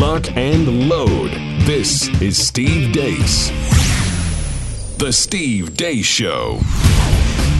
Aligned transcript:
lock, 0.00 0.34
and 0.34 0.88
load. 0.88 1.30
This 1.66 2.08
is 2.22 2.38
Steve 2.38 2.90
Deace. 2.90 3.50
The 4.96 5.12
Steve 5.12 5.76
Deace 5.76 6.06
Show. 6.06 6.58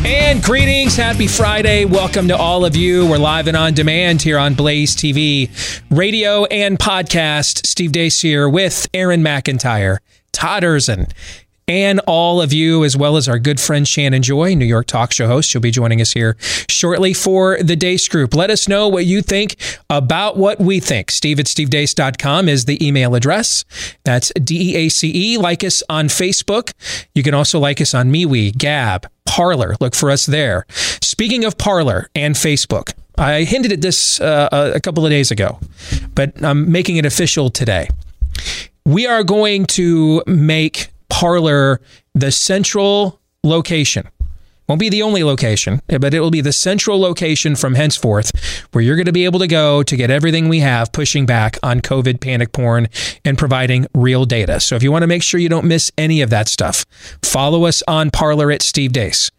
And 0.06 0.42
greetings. 0.42 0.96
Happy 0.96 1.26
Friday. 1.26 1.84
Welcome 1.84 2.28
to 2.28 2.36
all 2.38 2.64
of 2.64 2.74
you. 2.74 3.06
We're 3.06 3.18
live 3.18 3.46
and 3.46 3.58
on 3.58 3.74
demand 3.74 4.22
here 4.22 4.38
on 4.38 4.54
Blaze 4.54 4.96
TV, 4.96 5.50
radio, 5.90 6.46
and 6.46 6.78
podcast. 6.78 7.66
Steve 7.66 7.92
Deace 7.92 8.22
here 8.22 8.48
with 8.48 8.88
Aaron 8.94 9.20
McIntyre, 9.20 9.98
Todd 10.32 10.62
Erzen, 10.62 11.12
and 11.70 12.00
all 12.00 12.42
of 12.42 12.52
you, 12.52 12.82
as 12.82 12.96
well 12.96 13.16
as 13.16 13.28
our 13.28 13.38
good 13.38 13.60
friend 13.60 13.86
Shannon 13.86 14.22
Joy, 14.22 14.54
New 14.56 14.64
York 14.64 14.86
talk 14.86 15.12
show 15.12 15.28
host. 15.28 15.48
She'll 15.48 15.60
be 15.60 15.70
joining 15.70 16.00
us 16.00 16.10
here 16.10 16.36
shortly 16.68 17.14
for 17.14 17.62
the 17.62 17.76
Deace 17.76 18.08
Group. 18.08 18.34
Let 18.34 18.50
us 18.50 18.66
know 18.66 18.88
what 18.88 19.06
you 19.06 19.22
think 19.22 19.54
about 19.88 20.36
what 20.36 20.58
we 20.58 20.80
think. 20.80 21.12
Steve 21.12 21.38
at 21.38 21.46
stevedeace.com 21.46 22.48
is 22.48 22.64
the 22.64 22.84
email 22.84 23.14
address. 23.14 23.64
That's 24.02 24.32
D 24.32 24.72
E 24.72 24.76
A 24.78 24.88
C 24.88 25.12
E. 25.14 25.38
Like 25.38 25.62
us 25.62 25.80
on 25.88 26.08
Facebook. 26.08 26.72
You 27.14 27.22
can 27.22 27.34
also 27.34 27.60
like 27.60 27.80
us 27.80 27.94
on 27.94 28.10
MeWe, 28.10 28.58
Gab, 28.58 29.08
Parler. 29.24 29.76
Look 29.78 29.94
for 29.94 30.10
us 30.10 30.26
there. 30.26 30.66
Speaking 31.00 31.44
of 31.44 31.56
Parler 31.56 32.10
and 32.16 32.34
Facebook, 32.34 32.94
I 33.16 33.44
hinted 33.44 33.70
at 33.70 33.80
this 33.80 34.20
uh, 34.20 34.72
a 34.74 34.80
couple 34.80 35.06
of 35.06 35.10
days 35.10 35.30
ago, 35.30 35.60
but 36.16 36.32
I'm 36.42 36.72
making 36.72 36.96
it 36.96 37.06
official 37.06 37.48
today. 37.48 37.88
We 38.84 39.06
are 39.06 39.22
going 39.22 39.66
to 39.66 40.24
make 40.26 40.88
Parler 41.20 41.82
the 42.14 42.32
central 42.32 43.20
location. 43.44 44.08
Won't 44.70 44.80
be 44.80 44.88
the 44.88 45.02
only 45.02 45.22
location, 45.22 45.82
but 45.86 46.14
it 46.14 46.20
will 46.20 46.30
be 46.30 46.40
the 46.40 46.52
central 46.52 46.98
location 46.98 47.56
from 47.56 47.74
henceforth 47.74 48.30
where 48.72 48.82
you're 48.82 48.96
going 48.96 49.04
to 49.04 49.12
be 49.12 49.26
able 49.26 49.40
to 49.40 49.46
go 49.46 49.82
to 49.82 49.96
get 49.96 50.10
everything 50.10 50.48
we 50.48 50.60
have 50.60 50.92
pushing 50.92 51.26
back 51.26 51.58
on 51.62 51.80
COVID 51.80 52.20
panic 52.20 52.52
porn 52.52 52.88
and 53.22 53.36
providing 53.36 53.86
real 53.94 54.24
data. 54.24 54.60
So 54.60 54.76
if 54.76 54.82
you 54.82 54.90
want 54.90 55.02
to 55.02 55.08
make 55.08 55.22
sure 55.22 55.40
you 55.40 55.50
don't 55.50 55.66
miss 55.66 55.92
any 55.98 56.22
of 56.22 56.30
that 56.30 56.48
stuff, 56.48 56.86
follow 57.22 57.66
us 57.66 57.82
on 57.86 58.10
Parler 58.10 58.50
at 58.50 58.62
Steve 58.62 58.92
Deace. 58.92 59.30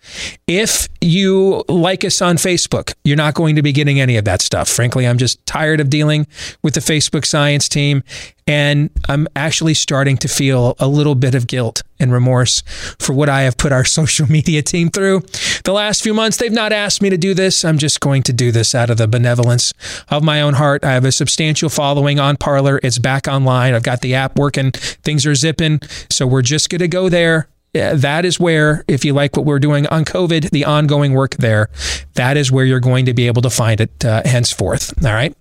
If 0.47 0.87
you 0.99 1.63
like 1.67 2.03
us 2.03 2.21
on 2.21 2.35
Facebook, 2.35 2.93
you're 3.03 3.17
not 3.17 3.33
going 3.33 3.55
to 3.55 3.63
be 3.63 3.71
getting 3.71 3.99
any 3.99 4.17
of 4.17 4.25
that 4.25 4.41
stuff. 4.41 4.69
Frankly, 4.69 5.07
I'm 5.07 5.17
just 5.17 5.43
tired 5.47 5.79
of 5.79 5.89
dealing 5.89 6.27
with 6.61 6.75
the 6.75 6.81
Facebook 6.81 7.25
science 7.25 7.67
team. 7.69 8.03
And 8.51 8.89
I'm 9.07 9.29
actually 9.33 9.73
starting 9.73 10.17
to 10.17 10.27
feel 10.27 10.75
a 10.77 10.85
little 10.85 11.15
bit 11.15 11.35
of 11.35 11.47
guilt 11.47 11.83
and 12.01 12.11
remorse 12.11 12.63
for 12.99 13.13
what 13.13 13.29
I 13.29 13.43
have 13.43 13.55
put 13.55 13.71
our 13.71 13.85
social 13.99 14.27
media 14.27 14.61
team 14.61 14.89
through. 14.89 15.21
The 15.63 15.71
last 15.71 16.03
few 16.03 16.13
months, 16.13 16.35
they've 16.35 16.51
not 16.51 16.73
asked 16.73 17.01
me 17.01 17.09
to 17.09 17.17
do 17.17 17.33
this. 17.33 17.63
I'm 17.63 17.77
just 17.77 18.01
going 18.01 18.23
to 18.23 18.33
do 18.33 18.51
this 18.51 18.75
out 18.75 18.89
of 18.89 18.97
the 18.97 19.07
benevolence 19.07 19.71
of 20.09 20.21
my 20.21 20.41
own 20.41 20.55
heart. 20.55 20.83
I 20.83 20.91
have 20.91 21.05
a 21.05 21.13
substantial 21.13 21.69
following 21.69 22.19
on 22.19 22.35
Parler. 22.35 22.77
It's 22.83 22.97
back 22.97 23.25
online. 23.25 23.73
I've 23.73 23.83
got 23.83 24.01
the 24.01 24.15
app 24.15 24.37
working. 24.37 24.71
Things 24.71 25.25
are 25.25 25.33
zipping. 25.35 25.79
So 26.09 26.27
we're 26.27 26.41
just 26.41 26.69
going 26.69 26.79
to 26.79 26.89
go 26.89 27.07
there 27.07 27.47
that 27.73 28.25
is 28.25 28.37
where, 28.37 28.83
if 28.89 29.05
you 29.05 29.13
like 29.13 29.37
what 29.37 29.45
we're 29.45 29.57
doing 29.57 29.87
on 29.87 30.03
COVID, 30.03 30.49
the 30.49 30.65
ongoing 30.65 31.13
work 31.13 31.35
there, 31.37 31.69
that 32.15 32.35
is 32.35 32.51
where 32.51 32.65
you're 32.65 32.81
going 32.81 33.05
to 33.05 33.13
be 33.13 33.27
able 33.27 33.41
to 33.43 33.49
find 33.49 33.79
it 33.79 34.03
uh, 34.03 34.21
henceforth. 34.25 34.93
All 35.05 35.13
right. 35.13 35.33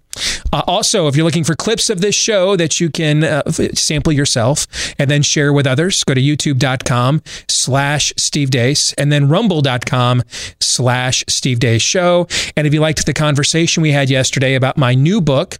Uh, 0.53 0.63
also, 0.67 1.07
if 1.07 1.17
you're 1.17 1.25
looking 1.25 1.45
for 1.45 1.55
clips 1.55 1.91
of 1.91 2.01
this 2.01 2.15
show 2.15 2.57
that 2.57 2.81
you 2.81 2.91
can 2.91 3.25
uh, 3.25 3.43
sample 3.51 4.13
yourself 4.13 4.67
and 4.99 5.11
then 5.11 5.23
share 5.23 5.53
with 5.53 5.67
others, 5.67 6.03
go 6.05 6.15
to 6.15 6.21
youtube.com 6.21 7.23
slash 7.49 8.13
Steve 8.17 8.51
Deace 8.51 8.93
and 8.95 9.13
then 9.13 9.29
rumble.com 9.29 10.23
slash 10.61 11.25
Steve 11.29 11.59
Deace 11.59 11.83
Show. 11.83 12.27
And 12.57 12.67
if 12.67 12.75
you 12.75 12.81
liked 12.81 13.07
the 13.07 13.15
conversation 13.15 13.83
we 13.83 13.93
had 13.93 14.11
yesterday 14.11 14.55
about 14.55 14.77
my 14.77 14.95
new 14.95 15.21
book, 15.21 15.59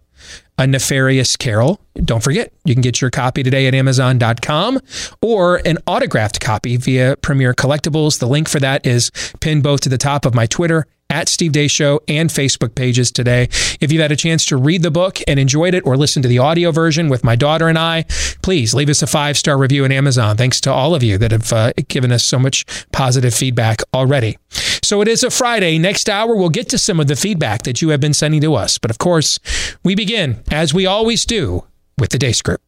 a 0.57 0.67
Nefarious 0.67 1.35
Carol. 1.35 1.81
Don't 1.95 2.23
forget, 2.23 2.53
you 2.65 2.75
can 2.75 2.81
get 2.81 3.01
your 3.01 3.09
copy 3.09 3.41
today 3.41 3.65
at 3.67 3.73
Amazon.com 3.73 4.79
or 5.21 5.59
an 5.65 5.79
autographed 5.87 6.39
copy 6.39 6.77
via 6.77 7.15
Premier 7.17 7.53
Collectibles. 7.53 8.19
The 8.19 8.27
link 8.27 8.47
for 8.47 8.59
that 8.59 8.85
is 8.85 9.11
pinned 9.39 9.63
both 9.63 9.81
to 9.81 9.89
the 9.89 9.97
top 9.97 10.23
of 10.23 10.35
my 10.35 10.45
Twitter 10.45 10.85
at 11.11 11.29
Steve 11.29 11.51
Day 11.51 11.67
Show 11.67 12.01
and 12.07 12.29
Facebook 12.29 12.73
pages 12.73 13.11
today. 13.11 13.43
If 13.79 13.91
you've 13.91 14.01
had 14.01 14.11
a 14.11 14.15
chance 14.15 14.45
to 14.47 14.57
read 14.57 14.81
the 14.81 14.89
book 14.89 15.19
and 15.27 15.39
enjoyed 15.39 15.75
it 15.75 15.85
or 15.85 15.97
listen 15.97 16.21
to 16.23 16.27
the 16.27 16.39
audio 16.39 16.71
version 16.71 17.09
with 17.09 17.23
my 17.23 17.35
daughter 17.35 17.67
and 17.67 17.77
I, 17.77 18.05
please 18.41 18.73
leave 18.73 18.89
us 18.89 19.01
a 19.01 19.07
five 19.07 19.37
star 19.37 19.57
review 19.57 19.83
on 19.83 19.91
Amazon. 19.91 20.37
Thanks 20.37 20.61
to 20.61 20.71
all 20.71 20.95
of 20.95 21.03
you 21.03 21.17
that 21.17 21.31
have 21.31 21.53
uh, 21.53 21.73
given 21.89 22.11
us 22.11 22.23
so 22.23 22.39
much 22.39 22.65
positive 22.91 23.33
feedback 23.35 23.81
already. 23.93 24.37
So 24.83 25.01
it 25.01 25.07
is 25.07 25.23
a 25.23 25.29
Friday. 25.29 25.77
Next 25.77 26.09
hour, 26.09 26.35
we'll 26.35 26.49
get 26.49 26.69
to 26.69 26.77
some 26.77 26.99
of 26.99 27.07
the 27.07 27.15
feedback 27.15 27.63
that 27.63 27.81
you 27.81 27.89
have 27.89 27.99
been 27.99 28.13
sending 28.13 28.41
to 28.41 28.55
us. 28.55 28.77
But 28.77 28.89
of 28.89 28.97
course, 28.97 29.39
we 29.83 29.95
begin, 29.95 30.43
as 30.49 30.73
we 30.73 30.85
always 30.85 31.25
do, 31.25 31.65
with 31.97 32.09
the 32.09 32.17
Deace 32.17 32.41
Group. 32.41 32.61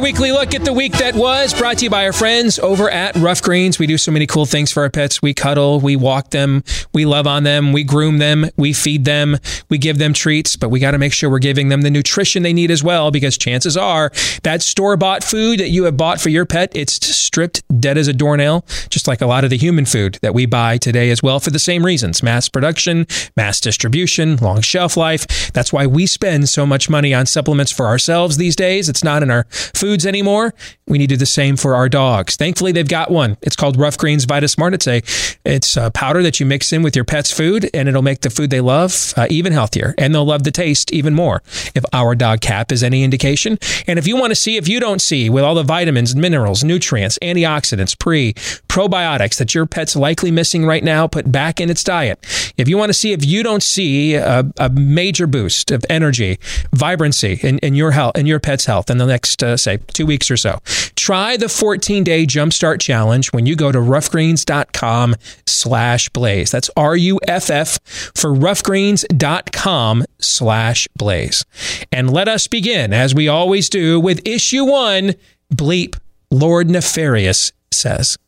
Weekly 0.00 0.30
look 0.30 0.54
at 0.54 0.64
the 0.64 0.72
week 0.72 0.92
that 0.98 1.14
was 1.14 1.52
brought 1.52 1.78
to 1.78 1.84
you 1.84 1.90
by 1.90 2.06
our 2.06 2.12
friends 2.12 2.58
over 2.60 2.88
at 2.88 3.14
Ruff 3.16 3.42
Greens. 3.42 3.78
We 3.78 3.86
do 3.86 3.98
so 3.98 4.12
many 4.12 4.26
cool 4.26 4.46
things 4.46 4.70
for 4.70 4.84
our 4.84 4.90
pets. 4.90 5.20
We 5.20 5.34
cuddle, 5.34 5.80
we 5.80 5.96
walk 5.96 6.30
them, 6.30 6.62
we 6.94 7.04
love 7.04 7.26
on 7.26 7.42
them, 7.42 7.72
we 7.72 7.84
groom 7.84 8.18
them, 8.18 8.48
we 8.56 8.72
feed 8.72 9.04
them, 9.04 9.36
we 9.68 9.76
give 9.76 9.98
them 9.98 10.12
treats, 10.12 10.56
but 10.56 10.68
we 10.68 10.78
got 10.78 10.92
to 10.92 10.98
make 10.98 11.12
sure 11.12 11.28
we're 11.28 11.40
giving 11.40 11.68
them 11.68 11.82
the 11.82 11.90
nutrition 11.90 12.42
they 12.42 12.52
need 12.52 12.70
as 12.70 12.82
well 12.82 13.10
because 13.10 13.36
chances 13.36 13.76
are 13.76 14.10
that 14.44 14.62
store 14.62 14.96
bought 14.96 15.24
food 15.24 15.58
that 15.60 15.70
you 15.70 15.84
have 15.84 15.96
bought 15.96 16.20
for 16.20 16.28
your 16.28 16.46
pet, 16.46 16.70
it's 16.74 17.04
stripped 17.04 17.62
dead 17.80 17.98
as 17.98 18.08
a 18.08 18.12
doornail, 18.12 18.64
just 18.88 19.06
like 19.08 19.20
a 19.20 19.26
lot 19.26 19.44
of 19.44 19.50
the 19.50 19.58
human 19.58 19.84
food 19.84 20.18
that 20.22 20.32
we 20.32 20.46
buy 20.46 20.78
today 20.78 21.10
as 21.10 21.22
well 21.22 21.38
for 21.40 21.50
the 21.50 21.58
same 21.58 21.84
reasons 21.84 22.22
mass 22.22 22.48
production, 22.48 23.06
mass 23.36 23.60
distribution, 23.60 24.36
long 24.36 24.60
shelf 24.60 24.96
life. 24.96 25.52
That's 25.52 25.72
why 25.72 25.86
we 25.86 26.06
spend 26.06 26.48
so 26.48 26.64
much 26.64 26.88
money 26.88 27.12
on 27.12 27.26
supplements 27.26 27.72
for 27.72 27.86
ourselves 27.86 28.36
these 28.36 28.56
days. 28.56 28.88
It's 28.88 29.04
not 29.04 29.22
in 29.22 29.30
our 29.30 29.44
foods 29.88 30.04
anymore. 30.04 30.52
We 30.86 30.98
need 30.98 31.06
to 31.06 31.14
do 31.14 31.18
the 31.18 31.24
same 31.24 31.56
for 31.56 31.74
our 31.74 31.88
dogs. 31.88 32.36
Thankfully, 32.36 32.72
they've 32.72 32.86
got 32.86 33.10
one. 33.10 33.38
It's 33.40 33.56
called 33.56 33.78
Ruff 33.78 33.96
Greens 33.96 34.26
Vita 34.26 34.46
Smart. 34.46 34.74
It's 34.74 34.86
a 34.86 35.00
it's 35.46 35.78
a 35.78 35.90
powder 35.90 36.22
that 36.22 36.40
you 36.40 36.44
mix 36.46 36.74
in 36.74 36.82
with 36.82 36.94
your 36.94 37.06
pet's 37.06 37.32
food, 37.32 37.70
and 37.72 37.88
it'll 37.88 38.02
make 38.02 38.20
the 38.20 38.28
food 38.28 38.50
they 38.50 38.60
love 38.60 39.14
uh, 39.16 39.26
even 39.30 39.54
healthier, 39.54 39.94
and 39.96 40.14
they'll 40.14 40.26
love 40.26 40.42
the 40.42 40.50
taste 40.50 40.92
even 40.92 41.14
more. 41.14 41.42
If 41.74 41.84
our 41.94 42.14
dog 42.14 42.42
cap 42.42 42.70
is 42.70 42.82
any 42.82 43.02
indication, 43.02 43.58
and 43.86 43.98
if 43.98 44.06
you 44.06 44.16
want 44.16 44.30
to 44.30 44.34
see 44.34 44.56
if 44.58 44.68
you 44.68 44.78
don't 44.78 45.00
see 45.00 45.30
with 45.30 45.42
all 45.42 45.54
the 45.54 45.62
vitamins, 45.62 46.14
minerals, 46.14 46.62
nutrients, 46.62 47.18
antioxidants, 47.22 47.98
pre 47.98 48.34
probiotics 48.68 49.38
that 49.38 49.54
your 49.54 49.64
pet's 49.64 49.96
likely 49.96 50.30
missing 50.30 50.66
right 50.66 50.84
now, 50.84 51.06
put 51.06 51.32
back 51.32 51.60
in 51.60 51.70
its 51.70 51.82
diet. 51.82 52.18
If 52.58 52.68
you 52.68 52.76
want 52.76 52.90
to 52.90 52.94
see 52.94 53.12
if 53.12 53.24
you 53.24 53.42
don't 53.42 53.62
see 53.62 54.16
a, 54.16 54.44
a 54.58 54.68
major 54.68 55.26
boost 55.26 55.70
of 55.70 55.82
energy, 55.88 56.38
vibrancy 56.74 57.40
in, 57.42 57.58
in 57.60 57.74
your 57.74 57.92
health, 57.92 58.18
in 58.18 58.26
your 58.26 58.40
pet's 58.40 58.66
health 58.66 58.90
in 58.90 58.98
the 58.98 59.06
next 59.06 59.42
uh, 59.42 59.56
say 59.56 59.77
two 59.78 60.06
weeks 60.06 60.30
or 60.30 60.36
so. 60.36 60.60
Try 60.96 61.36
the 61.36 61.48
14 61.48 62.04
day 62.04 62.26
jumpstart 62.26 62.80
challenge 62.80 63.32
when 63.32 63.46
you 63.46 63.56
go 63.56 63.72
to 63.72 63.78
ruffgreens.com 63.78 65.16
slash 65.46 66.08
blaze. 66.10 66.50
That's 66.50 66.70
R 66.76 66.96
U 66.96 67.20
F 67.26 67.50
F 67.50 67.78
for 68.14 68.30
ruffgreens.com 68.30 70.04
slash 70.18 70.88
blaze. 70.96 71.44
And 71.92 72.12
let 72.12 72.28
us 72.28 72.46
begin, 72.46 72.92
as 72.92 73.14
we 73.14 73.28
always 73.28 73.68
do, 73.68 73.98
with 74.00 74.26
issue 74.26 74.64
one 74.64 75.14
bleep 75.54 75.96
Lord 76.30 76.68
Nefarious 76.68 77.52
says. 77.70 78.18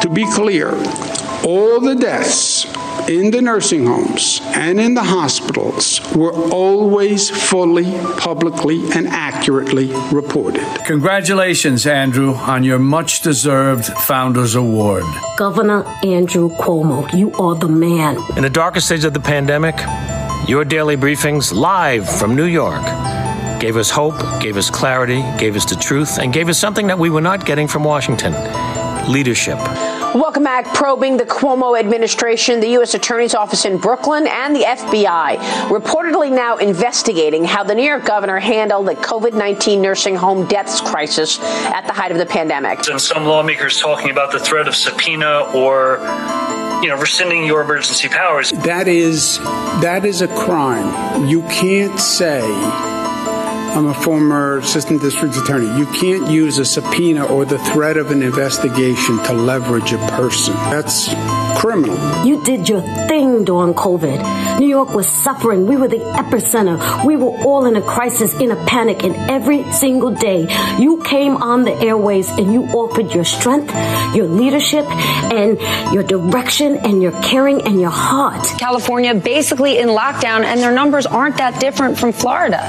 To 0.00 0.08
be 0.08 0.24
clear, 0.32 0.70
all 1.44 1.78
the 1.80 1.96
deaths 2.00 2.64
in 3.10 3.32
the 3.32 3.42
nursing 3.42 3.86
homes 3.86 4.40
and 4.54 4.80
in 4.80 4.94
the 4.94 5.02
hospitals 5.02 6.00
were 6.14 6.32
always 6.52 7.28
fully, 7.28 7.90
publicly, 8.16 8.80
and 8.92 9.08
accurately 9.08 9.90
reported. 10.12 10.64
Congratulations, 10.86 11.88
Andrew, 11.88 12.34
on 12.34 12.62
your 12.62 12.78
much 12.78 13.20
deserved 13.22 13.86
Founders 13.86 14.54
Award. 14.54 15.02
Governor 15.36 15.84
Andrew 16.04 16.50
Cuomo, 16.50 17.12
you 17.12 17.32
are 17.32 17.56
the 17.56 17.68
man. 17.68 18.16
In 18.36 18.44
the 18.44 18.50
darkest 18.50 18.88
days 18.88 19.04
of 19.04 19.12
the 19.12 19.18
pandemic, 19.18 19.74
your 20.48 20.64
daily 20.64 20.96
briefings 20.96 21.52
live 21.52 22.08
from 22.08 22.36
New 22.36 22.46
York 22.46 22.84
gave 23.58 23.76
us 23.76 23.90
hope, 23.90 24.18
gave 24.40 24.56
us 24.56 24.70
clarity, 24.70 25.20
gave 25.36 25.56
us 25.56 25.64
the 25.68 25.76
truth, 25.76 26.18
and 26.18 26.32
gave 26.32 26.48
us 26.48 26.58
something 26.58 26.86
that 26.86 26.98
we 26.98 27.10
were 27.10 27.20
not 27.20 27.44
getting 27.44 27.66
from 27.66 27.82
Washington 27.82 28.32
leadership. 29.12 29.58
Welcome 30.14 30.42
back. 30.42 30.64
Probing 30.74 31.18
the 31.18 31.24
Cuomo 31.24 31.78
administration, 31.78 32.58
the 32.58 32.70
U.S. 32.70 32.94
Attorney's 32.94 33.32
Office 33.32 33.64
in 33.64 33.78
Brooklyn, 33.78 34.26
and 34.26 34.56
the 34.56 34.62
FBI 34.62 35.36
reportedly 35.68 36.32
now 36.32 36.56
investigating 36.56 37.44
how 37.44 37.62
the 37.62 37.76
New 37.76 37.84
York 37.84 38.06
governor 38.06 38.40
handled 38.40 38.88
the 38.88 38.96
COVID 38.96 39.34
19 39.34 39.80
nursing 39.80 40.16
home 40.16 40.46
deaths 40.46 40.80
crisis 40.80 41.38
at 41.40 41.86
the 41.86 41.92
height 41.92 42.10
of 42.10 42.18
the 42.18 42.26
pandemic. 42.26 42.88
And 42.88 43.00
some 43.00 43.24
lawmakers 43.24 43.80
talking 43.80 44.10
about 44.10 44.32
the 44.32 44.40
threat 44.40 44.66
of 44.66 44.74
subpoena 44.74 45.48
or 45.54 45.98
you 46.82 46.88
know, 46.88 46.98
rescinding 46.98 47.44
your 47.46 47.60
emergency 47.62 48.08
powers. 48.08 48.50
That 48.50 48.88
is 48.88 49.38
that 49.38 50.04
is 50.04 50.22
a 50.22 50.28
crime. 50.28 51.28
You 51.28 51.42
can't 51.42 52.00
say 52.00 52.40
I'm 53.72 53.86
a 53.86 53.94
former 53.94 54.58
assistant 54.58 55.00
district 55.00 55.36
attorney. 55.36 55.66
You 55.78 55.86
can't 55.86 56.28
use 56.28 56.58
a 56.58 56.64
subpoena 56.64 57.24
or 57.24 57.44
the 57.44 57.58
threat 57.58 57.96
of 57.96 58.10
an 58.10 58.20
investigation 58.20 59.18
to 59.24 59.32
leverage 59.32 59.92
a 59.92 59.98
person. 60.08 60.54
That's 60.54 61.08
criminal. 61.56 61.96
You 62.26 62.42
did 62.42 62.68
your 62.68 62.80
thing 62.80 63.44
during 63.44 63.74
COVID. 63.74 64.58
New 64.58 64.66
York 64.66 64.92
was 64.92 65.08
suffering. 65.08 65.66
We 65.66 65.76
were 65.76 65.86
the 65.86 65.98
epicenter. 65.98 67.04
We 67.06 67.14
were 67.16 67.30
all 67.44 67.64
in 67.66 67.76
a 67.76 67.80
crisis, 67.80 68.34
in 68.40 68.50
a 68.50 68.56
panic, 68.66 69.04
and 69.04 69.14
every 69.30 69.70
single 69.72 70.10
day 70.10 70.48
you 70.78 71.02
came 71.04 71.36
on 71.36 71.62
the 71.62 71.72
airways 71.72 72.28
and 72.28 72.52
you 72.52 72.64
offered 72.64 73.14
your 73.14 73.24
strength, 73.24 73.72
your 74.16 74.26
leadership, 74.26 74.84
and 75.32 75.60
your 75.94 76.02
direction, 76.02 76.76
and 76.76 77.00
your 77.00 77.12
caring, 77.22 77.62
and 77.62 77.80
your 77.80 77.90
heart. 77.90 78.44
California 78.58 79.14
basically 79.14 79.78
in 79.78 79.88
lockdown, 79.88 80.42
and 80.42 80.60
their 80.60 80.72
numbers 80.72 81.06
aren't 81.06 81.36
that 81.36 81.60
different 81.60 81.98
from 81.98 82.12
Florida. 82.12 82.60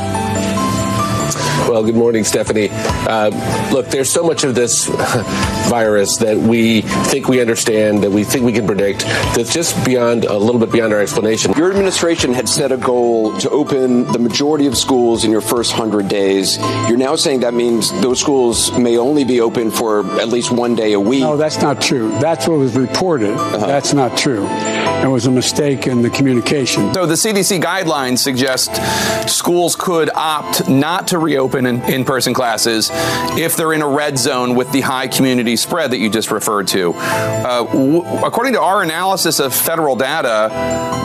Well, 1.69 1.83
good 1.83 1.95
morning, 1.95 2.24
Stephanie. 2.24 2.69
Uh, 2.72 3.30
look, 3.72 3.88
there's 3.88 4.10
so 4.10 4.24
much 4.24 4.44
of 4.44 4.56
this 4.56 4.86
virus 5.69 6.18
that 6.18 6.38
we 6.38 6.81
think 6.81 7.28
we 7.28 7.42
understand, 7.42 8.04
that 8.04 8.12
we 8.12 8.24
think 8.24 8.45
we 8.45 8.54
can 8.54 8.66
predict, 8.66 9.01
that's 9.36 9.54
just 9.54 9.83
beyond 9.86 10.25
a 10.25 10.38
little 10.38 10.60
bit 10.60 10.72
beyond 10.72 10.94
our 10.94 11.01
explanation. 11.01 11.54
Your 11.54 11.69
administration 11.69 12.33
had 12.33 12.48
set 12.50 12.72
a 12.72 12.78
goal 12.78 13.38
to 13.39 13.50
open 13.50 14.12
the 14.12 14.19
majority 14.19 14.68
of 14.68 14.78
schools 14.78 15.24
in 15.24 15.31
your 15.31 15.42
first 15.42 15.72
100 15.72 16.07
days. 16.07 16.57
You're 16.88 16.98
now 16.98 17.16
saying 17.16 17.42
that 17.42 17.54
means 17.54 17.92
those 18.01 18.19
schools 18.19 18.78
may 18.78 18.98
only 18.98 19.24
be 19.24 19.42
open 19.42 19.72
for 19.72 20.06
at 20.19 20.28
least 20.28 20.51
one 20.51 20.75
day 20.75 20.94
a 20.94 21.00
week. 21.00 21.22
No, 21.22 21.38
that's 21.38 21.62
not 21.62 21.81
true. 21.81 22.10
That's 22.19 22.48
what 22.48 22.57
was 22.60 22.75
reported. 22.75 23.31
Uh-huh. 23.31 23.66
That's 23.66 23.94
not 23.94 24.18
true. 24.18 24.48
It 24.48 25.07
was 25.07 25.25
a 25.25 25.31
mistake 25.31 25.88
in 25.88 26.01
the 26.01 26.10
communication. 26.10 26.94
So 26.94 27.06
the 27.06 27.16
CDC 27.16 27.60
guidelines 27.62 28.19
suggest 28.19 28.72
schools 29.28 29.75
could 29.75 30.10
opt 30.13 30.69
not 30.69 31.07
to 31.10 31.18
reopen 31.21 31.65
in, 31.65 31.81
in-person 31.83 32.33
classes 32.33 32.89
if 33.38 33.56
they're 33.56 33.73
in 33.73 33.81
a 33.81 33.88
red 33.88 34.18
zone 34.18 34.56
with 34.56 34.71
the 34.71 34.81
high 34.81 35.07
community 35.07 35.56
spread 35.56 35.91
that 35.91 35.97
you 36.00 36.09
just 36.09 36.31
referred 36.31 36.68
to. 36.69 36.94
Uh, 36.95 37.63
w- 37.65 38.03
according 38.25 38.53
to 38.53 38.62
our 38.62 38.81
analysis 38.83 39.39
of 39.39 39.53
federal 39.53 39.95
data, 39.95 40.50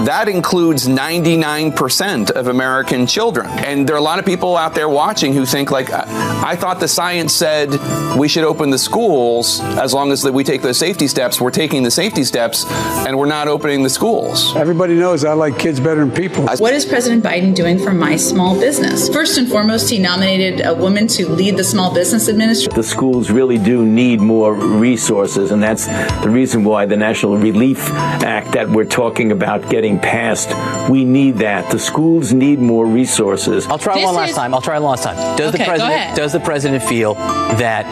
that 0.04 0.28
includes 0.28 0.86
99% 0.86 2.30
of 2.30 2.48
American 2.48 3.06
children. 3.06 3.46
And 3.46 3.88
there 3.88 3.96
are 3.96 3.98
a 3.98 4.02
lot 4.02 4.18
of 4.18 4.24
people 4.24 4.56
out 4.56 4.74
there 4.74 4.88
watching 4.88 5.32
who 5.32 5.46
think 5.46 5.70
like, 5.70 5.90
I 5.90 6.56
thought 6.56 6.80
the 6.80 6.88
science 6.88 7.32
said 7.32 7.70
we 8.16 8.28
should 8.28 8.44
open 8.44 8.70
the 8.70 8.78
schools 8.78 9.60
as 9.60 9.92
long 9.94 10.12
as 10.12 10.22
that 10.22 10.32
we 10.32 10.44
take 10.44 10.62
those 10.62 10.78
safety 10.78 11.08
steps. 11.08 11.40
We're 11.40 11.50
taking 11.50 11.82
the 11.82 11.90
safety 11.90 12.24
steps 12.24 12.64
and 13.06 13.18
we're 13.18 13.26
not 13.26 13.48
opening 13.48 13.82
the 13.82 13.90
schools. 13.90 14.54
Everybody 14.56 14.94
knows 14.94 15.24
I 15.24 15.32
like 15.32 15.58
kids 15.58 15.80
better 15.80 16.04
than 16.04 16.10
people. 16.10 16.46
What 16.58 16.74
is 16.74 16.84
President 16.86 17.22
Biden 17.22 17.54
doing 17.54 17.78
for 17.78 17.92
my 17.92 18.16
small 18.16 18.58
business? 18.58 19.08
First 19.08 19.38
and 19.38 19.48
foremost, 19.48 19.90
he 19.90 19.95
nominated 19.98 20.64
a 20.64 20.75
woman 20.75 21.06
to 21.08 21.28
lead 21.28 21.56
the 21.56 21.64
Small 21.64 21.93
Business 21.94 22.28
Administration. 22.28 22.75
The 22.75 22.82
schools 22.82 23.31
really 23.31 23.58
do 23.58 23.84
need 23.84 24.20
more 24.20 24.54
resources, 24.54 25.50
and 25.50 25.62
that's 25.62 25.87
the 26.22 26.31
reason 26.31 26.64
why 26.64 26.87
the 26.87 26.96
National 26.96 27.37
Relief 27.37 27.90
Act 27.90 28.52
that 28.52 28.69
we're 28.69 28.84
talking 28.84 29.32
about 29.32 29.69
getting 29.69 29.98
passed, 29.98 30.50
we 30.90 31.04
need 31.04 31.37
that. 31.37 31.70
The 31.70 31.78
schools 31.78 32.32
need 32.32 32.58
more 32.58 32.87
resources. 32.87 33.66
I'll 33.66 33.78
try 33.78 33.96
this 33.96 34.04
one 34.04 34.14
last 34.14 34.31
is... 34.31 34.37
time. 34.37 34.54
I'll 34.54 34.60
try 34.60 34.78
one 34.78 34.90
last 34.90 35.04
time. 35.04 35.37
Does 35.37 35.54
okay, 35.54 35.58
the 35.58 35.64
president 35.64 36.16
does 36.16 36.32
the 36.32 36.40
president 36.40 36.82
feel 36.82 37.14
that 37.14 37.84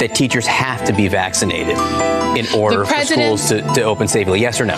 that 0.00 0.14
teachers 0.14 0.46
have 0.46 0.84
to 0.86 0.92
be 0.92 1.08
vaccinated 1.08 1.76
in 2.36 2.46
order 2.54 2.84
for 2.84 3.04
schools 3.04 3.48
to, 3.48 3.60
to 3.74 3.82
open 3.82 4.08
safely? 4.08 4.40
Yes 4.40 4.60
or 4.60 4.64
no? 4.64 4.76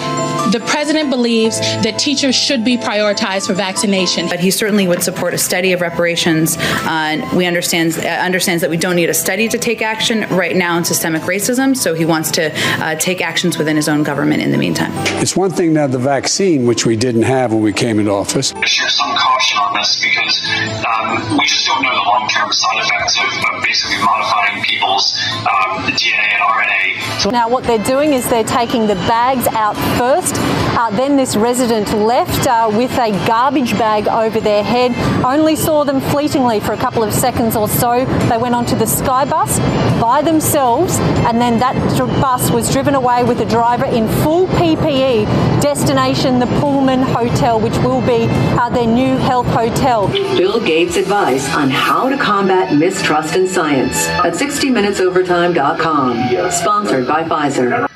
The 0.50 0.60
president 0.60 1.10
believes 1.10 1.60
that 1.60 1.98
teachers 1.98 2.34
should 2.34 2.64
be 2.64 2.76
prioritized 2.76 3.46
for 3.46 3.54
vaccination. 3.54 4.28
But 4.28 4.40
he 4.40 4.50
certainly 4.50 4.88
would 4.88 5.02
support 5.02 5.34
a 5.34 5.38
study 5.38 5.72
of 5.72 5.80
reparations. 5.80 6.56
Uh, 6.62 7.28
we 7.36 7.46
understands 7.46 7.98
uh, 7.98 8.02
understands 8.02 8.60
that 8.62 8.70
we 8.70 8.76
don't 8.76 8.96
need 8.96 9.10
a 9.10 9.14
study 9.14 9.48
to 9.48 9.58
take 9.58 9.82
action 9.82 10.20
right 10.34 10.56
now 10.56 10.76
on 10.76 10.84
systemic 10.84 11.22
racism. 11.22 11.76
So 11.76 11.94
he 11.94 12.04
wants 12.04 12.30
to 12.32 12.52
uh, 12.54 12.94
take 12.96 13.20
actions 13.20 13.58
within 13.58 13.76
his 13.76 13.88
own 13.88 14.02
government 14.02 14.42
in 14.42 14.50
the 14.50 14.58
meantime. 14.58 14.92
It's 15.20 15.36
one 15.36 15.50
thing 15.50 15.74
to 15.74 15.80
have 15.80 15.92
the 15.92 15.98
vaccine, 15.98 16.66
which 16.66 16.86
we 16.86 16.96
didn't 16.96 17.22
have 17.22 17.52
when 17.52 17.62
we 17.62 17.72
came 17.72 17.98
into 17.98 18.12
office. 18.12 18.52
I 18.54 18.66
share 18.66 18.88
some 18.88 19.16
caution 19.16 19.58
on 19.58 19.74
this 19.74 20.00
because 20.02 20.50
um, 20.86 21.38
we 21.38 21.46
just 21.46 21.66
don't 21.66 21.82
know 21.82 21.94
the 21.94 22.02
long-term 22.02 22.52
side 22.52 22.78
effects 22.78 23.18
of, 23.18 23.54
of 23.54 23.62
basically 23.62 23.98
modifying 24.04 24.62
people's 24.62 25.14
um, 25.46 25.82
DNA 25.84 26.32
and 26.34 26.42
RNA. 26.42 27.30
Now, 27.30 27.48
what 27.48 27.64
they're 27.64 27.82
doing 27.84 28.12
is 28.12 28.28
they're 28.28 28.42
taking 28.42 28.86
the 28.86 28.96
bags 29.06 29.46
out 29.48 29.76
first. 29.96 30.34
Uh, 30.38 30.90
then 30.90 31.16
this 31.16 31.36
resident 31.36 31.92
left 31.92 32.46
uh, 32.46 32.70
with 32.74 32.92
a 32.98 33.10
garbage 33.26 33.72
bag 33.72 34.08
over 34.08 34.40
their 34.40 34.64
head. 34.64 34.92
Only 35.24 35.54
saw 35.54 35.84
them 35.84 36.00
fleetingly 36.00 36.51
for 36.60 36.72
a 36.72 36.76
couple 36.76 37.02
of 37.02 37.12
seconds 37.12 37.56
or 37.56 37.68
so. 37.68 38.04
They 38.28 38.38
went 38.38 38.54
onto 38.54 38.76
the 38.76 38.86
Sky 38.86 39.24
Bus 39.24 39.58
by 40.00 40.22
themselves, 40.22 40.98
and 41.26 41.40
then 41.40 41.58
that 41.58 41.74
bus 42.20 42.50
was 42.50 42.70
driven 42.72 42.94
away 42.94 43.24
with 43.24 43.40
a 43.40 43.44
driver 43.44 43.86
in 43.86 44.08
full 44.22 44.46
PPE. 44.48 45.26
Destination 45.60 46.38
the 46.38 46.46
Pullman 46.60 47.02
Hotel, 47.02 47.60
which 47.60 47.76
will 47.78 48.00
be 48.00 48.26
uh, 48.58 48.68
their 48.70 48.86
new 48.86 49.16
health 49.16 49.46
hotel. 49.46 50.08
Bill 50.08 50.60
Gates' 50.60 50.96
advice 50.96 51.52
on 51.54 51.70
how 51.70 52.08
to 52.08 52.16
combat 52.16 52.74
mistrust 52.74 53.36
in 53.36 53.46
science 53.46 54.08
at 54.08 54.32
60minutesovertime.com. 54.34 56.50
Sponsored 56.50 57.06
by 57.06 57.22
Pfizer. 57.24 57.86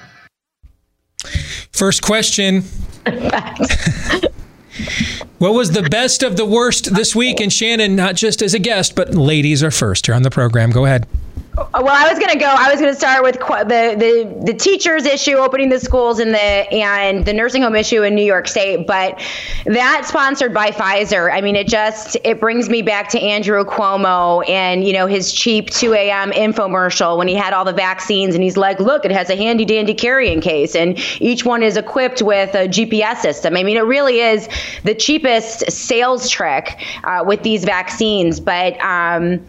First 1.73 2.03
question. 2.03 2.65
what 5.39 5.55
was 5.55 5.73
the 5.73 5.83
best 5.83 6.23
of 6.23 6.37
the 6.37 6.47
worst 6.47 6.95
this 6.95 7.15
week? 7.15 7.41
And 7.41 7.53
Shannon, 7.53 7.95
not 7.95 8.15
just 8.15 8.43
as 8.43 8.55
a 8.55 8.59
guest, 8.59 8.95
but 8.95 9.15
ladies 9.15 9.63
are 9.63 9.71
first 9.71 10.07
here 10.07 10.15
on 10.15 10.23
the 10.23 10.31
program. 10.31 10.71
Go 10.71 10.85
ahead. 10.85 11.07
Well, 11.57 11.89
I 11.89 12.07
was 12.11 12.19
going 12.19 12.33
to 12.33 12.39
go. 12.39 12.47
I 12.47 12.71
was 12.71 12.81
going 12.81 12.93
to 12.93 12.99
start 12.99 13.23
with 13.23 13.37
the, 13.39 13.97
the 13.99 14.45
the 14.45 14.53
teachers 14.53 15.07
issue, 15.07 15.37
opening 15.37 15.71
the 15.71 15.81
schools, 15.81 16.19
and 16.19 16.35
the 16.35 16.39
and 16.39 17.25
the 17.25 17.33
nursing 17.33 17.63
home 17.63 17.75
issue 17.75 18.03
in 18.03 18.15
New 18.15 18.25
York 18.25 18.47
State. 18.47 18.87
But 18.87 19.23
that 19.65 20.05
sponsored 20.05 20.53
by 20.53 20.71
Pfizer. 20.71 21.33
I 21.33 21.41
mean, 21.41 21.57
it 21.57 21.67
just 21.67 22.19
it 22.25 22.41
brings 22.41 22.69
me 22.69 22.83
back 22.83 23.09
to 23.11 23.21
Andrew 23.21 23.65
Cuomo 23.65 24.47
and 24.47 24.87
you 24.87 24.93
know 24.93 25.07
his 25.07 25.33
cheap 25.33 25.71
2 25.71 25.95
a.m. 25.95 26.31
infomercial 26.33 27.17
when 27.17 27.27
he 27.27 27.35
had 27.35 27.55
all 27.55 27.65
the 27.65 27.73
vaccines, 27.73 28.35
and 28.35 28.45
he's 28.45 28.59
like, 28.59 28.79
"Look, 28.79 29.07
it 29.07 29.11
has 29.11 29.31
a 29.31 29.37
handy 29.37 29.65
dandy 29.65 29.95
carrying 29.95 30.43
case, 30.43 30.77
and 30.77 30.99
each 31.23 31.47
one 31.47 31.63
is 31.63 31.79
equipped 31.79 32.21
with 32.21 32.55
a 32.55 32.69
GPS 32.69 33.19
system." 33.23 33.57
I 33.57 33.63
mean, 33.63 33.79
it 33.79 33.87
really 33.87 34.21
is 34.21 34.47
the 34.85 34.95
cheapest 34.95 35.71
sales 35.71 36.29
trick 36.29 36.85
uh, 37.05 37.25
with 37.27 37.43
these 37.43 37.65
vaccines. 37.65 38.41
But 38.41 38.75
um, 38.83 39.41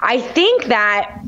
I 0.00 0.20
think 0.20 0.66
that 0.66 1.20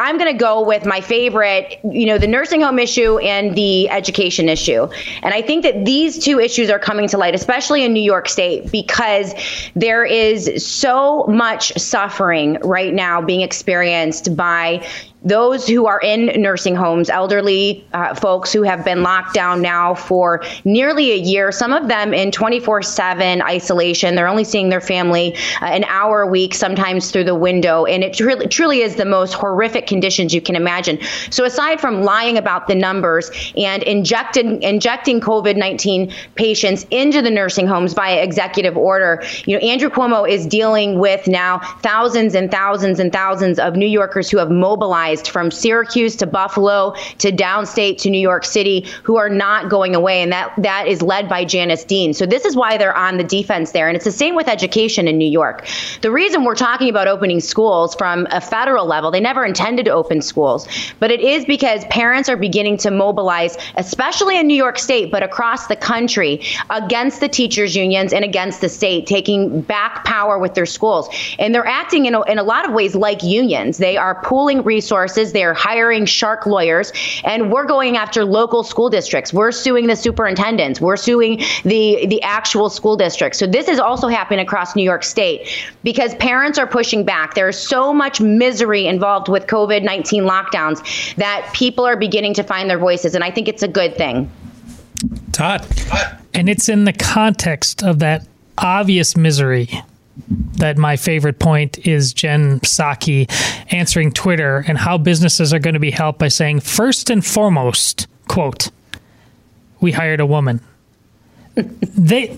I'm 0.00 0.16
going 0.16 0.32
to 0.32 0.38
go 0.38 0.62
with 0.66 0.86
my 0.86 1.02
favorite, 1.02 1.78
you 1.84 2.06
know, 2.06 2.16
the 2.16 2.26
nursing 2.26 2.62
home 2.62 2.78
issue 2.78 3.18
and 3.18 3.54
the 3.54 3.90
education 3.90 4.48
issue. 4.48 4.88
And 5.22 5.34
I 5.34 5.42
think 5.42 5.62
that 5.64 5.84
these 5.84 6.18
two 6.18 6.40
issues 6.40 6.70
are 6.70 6.78
coming 6.78 7.06
to 7.08 7.18
light, 7.18 7.34
especially 7.34 7.84
in 7.84 7.92
New 7.92 8.02
York 8.02 8.26
State, 8.26 8.72
because 8.72 9.34
there 9.76 10.02
is 10.02 10.66
so 10.66 11.24
much 11.26 11.78
suffering 11.78 12.54
right 12.64 12.94
now 12.94 13.20
being 13.20 13.42
experienced 13.42 14.34
by 14.34 14.88
those 15.22 15.66
who 15.66 15.86
are 15.86 16.00
in 16.00 16.40
nursing 16.40 16.74
homes, 16.74 17.10
elderly 17.10 17.86
uh, 17.92 18.14
folks 18.14 18.52
who 18.52 18.62
have 18.62 18.84
been 18.84 19.02
locked 19.02 19.34
down 19.34 19.60
now 19.60 19.94
for 19.94 20.42
nearly 20.64 21.12
a 21.12 21.16
year, 21.16 21.52
some 21.52 21.72
of 21.72 21.88
them 21.88 22.14
in 22.14 22.30
24 22.30 22.82
7 22.82 23.42
isolation. 23.42 24.14
They're 24.14 24.28
only 24.28 24.44
seeing 24.44 24.70
their 24.70 24.80
family 24.80 25.36
uh, 25.60 25.66
an 25.66 25.84
hour 25.84 26.22
a 26.22 26.26
week, 26.26 26.54
sometimes 26.54 27.10
through 27.10 27.24
the 27.24 27.34
window. 27.34 27.84
And 27.84 28.02
it 28.02 28.14
truly, 28.14 28.46
truly 28.48 28.80
is 28.80 28.96
the 28.96 29.04
most 29.04 29.34
horrific 29.34 29.86
conditions 29.86 30.32
you 30.32 30.40
can 30.40 30.56
imagine. 30.56 30.98
So, 31.30 31.44
aside 31.44 31.80
from 31.80 32.02
lying 32.02 32.38
about 32.38 32.66
the 32.66 32.74
numbers 32.74 33.30
and 33.56 33.82
injecting, 33.82 34.62
injecting 34.62 35.20
COVID 35.20 35.56
19 35.56 36.12
patients 36.34 36.86
into 36.90 37.20
the 37.20 37.30
nursing 37.30 37.66
homes 37.66 37.92
via 37.92 38.22
executive 38.22 38.76
order, 38.76 39.22
you 39.44 39.58
know, 39.58 39.66
Andrew 39.66 39.90
Cuomo 39.90 40.28
is 40.28 40.46
dealing 40.46 40.98
with 40.98 41.28
now 41.28 41.58
thousands 41.82 42.34
and 42.34 42.50
thousands 42.50 42.98
and 42.98 43.12
thousands 43.12 43.58
of 43.58 43.76
New 43.76 43.86
Yorkers 43.86 44.30
who 44.30 44.38
have 44.38 44.50
mobilized 44.50 45.09
from 45.18 45.50
Syracuse 45.50 46.16
to 46.16 46.26
Buffalo 46.26 46.94
to 47.18 47.32
downstate 47.32 47.98
to 47.98 48.10
New 48.10 48.20
York 48.20 48.44
City 48.44 48.86
who 49.02 49.16
are 49.16 49.28
not 49.28 49.68
going 49.68 49.94
away. 49.94 50.22
And 50.22 50.32
that, 50.32 50.52
that 50.58 50.86
is 50.86 51.02
led 51.02 51.28
by 51.28 51.44
Janice 51.44 51.84
Dean. 51.84 52.14
So 52.14 52.26
this 52.26 52.44
is 52.44 52.56
why 52.56 52.78
they're 52.78 52.96
on 52.96 53.16
the 53.16 53.24
defense 53.24 53.72
there. 53.72 53.88
And 53.88 53.96
it's 53.96 54.04
the 54.04 54.12
same 54.12 54.36
with 54.36 54.48
education 54.48 55.08
in 55.08 55.18
New 55.18 55.28
York. 55.28 55.66
The 56.02 56.10
reason 56.10 56.44
we're 56.44 56.54
talking 56.54 56.88
about 56.88 57.08
opening 57.08 57.40
schools 57.40 57.94
from 57.94 58.26
a 58.30 58.40
federal 58.40 58.86
level, 58.86 59.10
they 59.10 59.20
never 59.20 59.44
intended 59.44 59.86
to 59.86 59.90
open 59.90 60.22
schools, 60.22 60.68
but 60.98 61.10
it 61.10 61.20
is 61.20 61.44
because 61.44 61.84
parents 61.86 62.28
are 62.28 62.36
beginning 62.36 62.76
to 62.78 62.90
mobilize, 62.90 63.56
especially 63.76 64.38
in 64.38 64.46
New 64.46 64.54
York 64.54 64.78
State, 64.78 65.10
but 65.10 65.22
across 65.22 65.66
the 65.66 65.76
country, 65.76 66.42
against 66.70 67.20
the 67.20 67.28
teachers' 67.28 67.74
unions 67.74 68.12
and 68.12 68.24
against 68.24 68.60
the 68.60 68.68
state, 68.68 69.06
taking 69.06 69.60
back 69.62 70.04
power 70.04 70.38
with 70.38 70.54
their 70.54 70.66
schools. 70.66 71.08
And 71.38 71.54
they're 71.54 71.66
acting 71.66 72.06
in 72.06 72.14
a, 72.14 72.22
in 72.22 72.38
a 72.38 72.42
lot 72.42 72.68
of 72.68 72.74
ways 72.74 72.94
like 72.94 73.22
unions. 73.22 73.78
They 73.78 73.96
are 73.96 74.20
pooling 74.22 74.62
resources 74.62 74.99
resources. 75.00 75.32
They're 75.32 75.54
hiring 75.54 76.06
shark 76.06 76.46
lawyers, 76.46 76.92
and 77.24 77.50
we're 77.52 77.66
going 77.66 77.96
after 77.96 78.24
local 78.24 78.62
school 78.62 78.90
districts. 78.90 79.32
We're 79.32 79.52
suing 79.52 79.86
the 79.86 79.96
superintendents. 79.96 80.80
We're 80.80 80.96
suing 80.96 81.38
the 81.64 82.06
the 82.06 82.22
actual 82.22 82.70
school 82.70 82.96
districts. 82.96 83.38
So 83.38 83.46
this 83.46 83.68
is 83.68 83.78
also 83.78 84.08
happening 84.08 84.40
across 84.40 84.76
New 84.76 84.82
York 84.82 85.02
State 85.02 85.48
because 85.82 86.14
parents 86.16 86.58
are 86.58 86.66
pushing 86.66 87.04
back. 87.04 87.34
There's 87.34 87.58
so 87.58 87.92
much 87.92 88.20
misery 88.20 88.86
involved 88.86 89.28
with 89.28 89.46
COVID 89.46 89.82
19 89.82 90.24
lockdowns 90.24 91.14
that 91.16 91.50
people 91.54 91.84
are 91.84 91.96
beginning 91.96 92.34
to 92.34 92.42
find 92.42 92.68
their 92.68 92.78
voices, 92.78 93.14
and 93.14 93.24
I 93.24 93.30
think 93.30 93.48
it's 93.48 93.62
a 93.62 93.68
good 93.68 93.96
thing. 93.96 94.30
Todd. 95.32 95.66
And 96.34 96.48
it's 96.48 96.68
in 96.68 96.84
the 96.84 96.92
context 96.92 97.82
of 97.82 97.98
that 98.00 98.26
obvious 98.58 99.16
misery 99.16 99.68
that 100.28 100.76
my 100.76 100.96
favorite 100.96 101.38
point 101.38 101.86
is 101.86 102.12
Jen 102.12 102.60
Psaki 102.60 103.30
answering 103.72 104.12
Twitter 104.12 104.64
and 104.66 104.78
how 104.78 104.98
businesses 104.98 105.52
are 105.52 105.58
going 105.58 105.74
to 105.74 105.80
be 105.80 105.90
helped 105.90 106.18
by 106.18 106.28
saying, 106.28 106.60
first 106.60 107.10
and 107.10 107.24
foremost, 107.24 108.06
quote, 108.28 108.70
we 109.80 109.92
hired 109.92 110.20
a 110.20 110.26
woman. 110.26 110.60
they, 111.54 112.36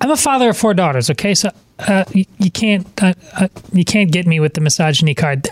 I'm 0.00 0.10
a 0.10 0.16
father 0.16 0.50
of 0.50 0.56
four 0.56 0.74
daughters. 0.74 1.10
Okay, 1.10 1.34
so 1.34 1.50
uh, 1.80 2.04
you, 2.12 2.24
you, 2.38 2.50
can't 2.50 2.86
uh, 3.02 3.14
uh, 3.34 3.48
you 3.72 3.84
can't 3.84 4.10
get 4.10 4.26
me 4.26 4.40
with 4.40 4.54
the 4.54 4.60
misogyny 4.60 5.14
card. 5.14 5.48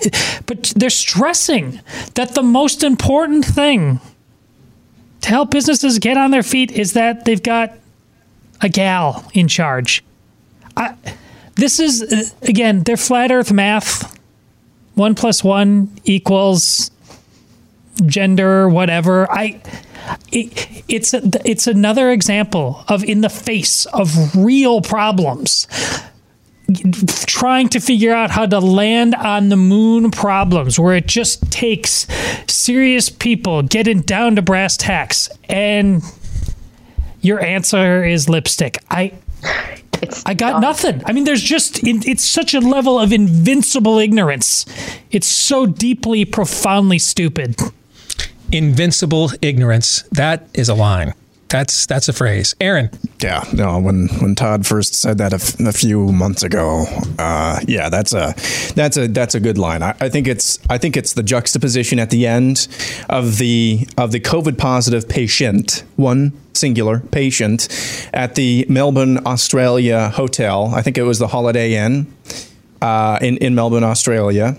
But 0.47 0.73
they're 0.77 0.91
stressing 0.91 1.81
that 2.15 2.35
the 2.35 2.43
most 2.43 2.83
important 2.83 3.45
thing 3.45 4.01
to 5.21 5.29
help 5.29 5.51
businesses 5.51 5.99
get 5.99 6.17
on 6.17 6.31
their 6.31 6.43
feet 6.43 6.71
is 6.71 6.95
that 6.95 7.25
they've 7.25 7.43
got 7.43 7.73
a 8.61 8.69
gal 8.69 9.29
in 9.35 9.49
charge. 9.49 10.05
I, 10.77 10.95
this 11.57 11.81
is 11.81 12.03
uh, 12.03 12.47
again, 12.49 12.83
they're 12.83 12.97
flat 12.97 13.31
Earth 13.31 13.53
math. 13.53 14.19
One 14.95 15.15
plus 15.15 15.43
one 15.43 15.91
equals 16.05 16.91
gender, 18.07 18.69
whatever. 18.69 19.31
I. 19.31 19.61
It, 20.33 20.83
it's 20.89 21.15
a, 21.15 21.23
it's 21.45 21.69
another 21.69 22.11
example 22.11 22.85
of 22.89 23.05
in 23.05 23.21
the 23.21 23.29
face 23.29 23.87
of 23.87 24.35
real 24.35 24.81
problems 24.81 25.69
trying 27.27 27.69
to 27.69 27.81
figure 27.81 28.13
out 28.13 28.31
how 28.31 28.47
to 28.47 28.59
land 28.59 29.15
on 29.15 29.49
the 29.49 29.57
moon 29.57 30.11
problems 30.11 30.79
where 30.79 30.97
it 30.97 31.07
just 31.07 31.51
takes 31.51 32.07
serious 32.47 33.09
people 33.09 33.63
getting 33.63 34.01
down 34.01 34.37
to 34.37 34.43
brass 34.43 34.77
tacks 34.77 35.29
and 35.45 36.03
your 37.21 37.41
answer 37.41 38.05
is 38.05 38.29
lipstick 38.29 38.79
i 38.91 39.13
it's 40.03 40.23
I 40.27 40.35
got 40.35 40.61
nothing. 40.61 41.03
I 41.07 41.13
mean, 41.13 41.25
there's 41.25 41.43
just 41.43 41.81
it's 41.85 42.25
such 42.25 42.55
a 42.55 42.61
level 42.61 42.99
of 42.99 43.13
invincible 43.13 43.99
ignorance. 43.99 44.67
It's 45.11 45.27
so 45.27 45.67
deeply, 45.67 46.25
profoundly 46.25 46.99
stupid. 46.99 47.57
Invincible 48.51 49.31
ignorance. 49.41 50.03
That 50.13 50.49
is 50.55 50.69
a 50.69 50.75
line. 50.75 51.15
That's 51.53 51.85
that's 51.85 52.09
a 52.09 52.15
phrase. 52.15 52.55
Aaron. 52.63 52.89
Yeah. 53.23 53.45
No. 53.53 53.79
When 53.79 54.09
when 54.21 54.35
Todd 54.35 54.67
first 54.67 54.95
said 54.95 55.19
that 55.19 55.35
a, 55.35 55.37
f- 55.37 55.61
a 55.61 55.73
few 55.73 56.11
months 56.11 56.43
ago, 56.43 56.87
uh, 57.19 57.61
yeah, 57.69 57.91
that's 57.91 58.15
a 58.15 58.35
that's 58.75 58.97
a 58.97 59.07
that's 59.07 59.35
a 59.35 59.41
good 59.41 59.59
line. 59.59 59.83
I, 59.83 59.95
I, 60.01 60.09
think 60.09 60.27
it's 60.27 60.59
I 60.71 60.79
think 60.79 60.97
it's 60.97 61.13
the 61.13 61.23
juxtaposition 61.23 61.99
at 61.99 62.09
the 62.09 62.27
end 62.27 62.69
of 63.11 63.37
the 63.37 63.87
of 63.99 64.13
the 64.13 64.21
COVID 64.21 64.57
positive 64.57 65.07
patient 65.11 65.85
one 65.97 66.33
singular 66.55 67.01
patient 67.01 67.69
at 68.15 68.35
the 68.35 68.65
Melbourne 68.71 69.19
Australia 69.27 70.09
hotel. 70.09 70.73
I 70.75 70.81
think 70.81 70.97
it 70.97 71.03
was 71.03 71.19
the 71.19 71.29
Holiday 71.29 71.75
Inn 71.75 72.11
uh, 72.81 73.19
in 73.21 73.37
in 73.37 73.55
Melbourne, 73.55 73.85
Australia 73.85 74.57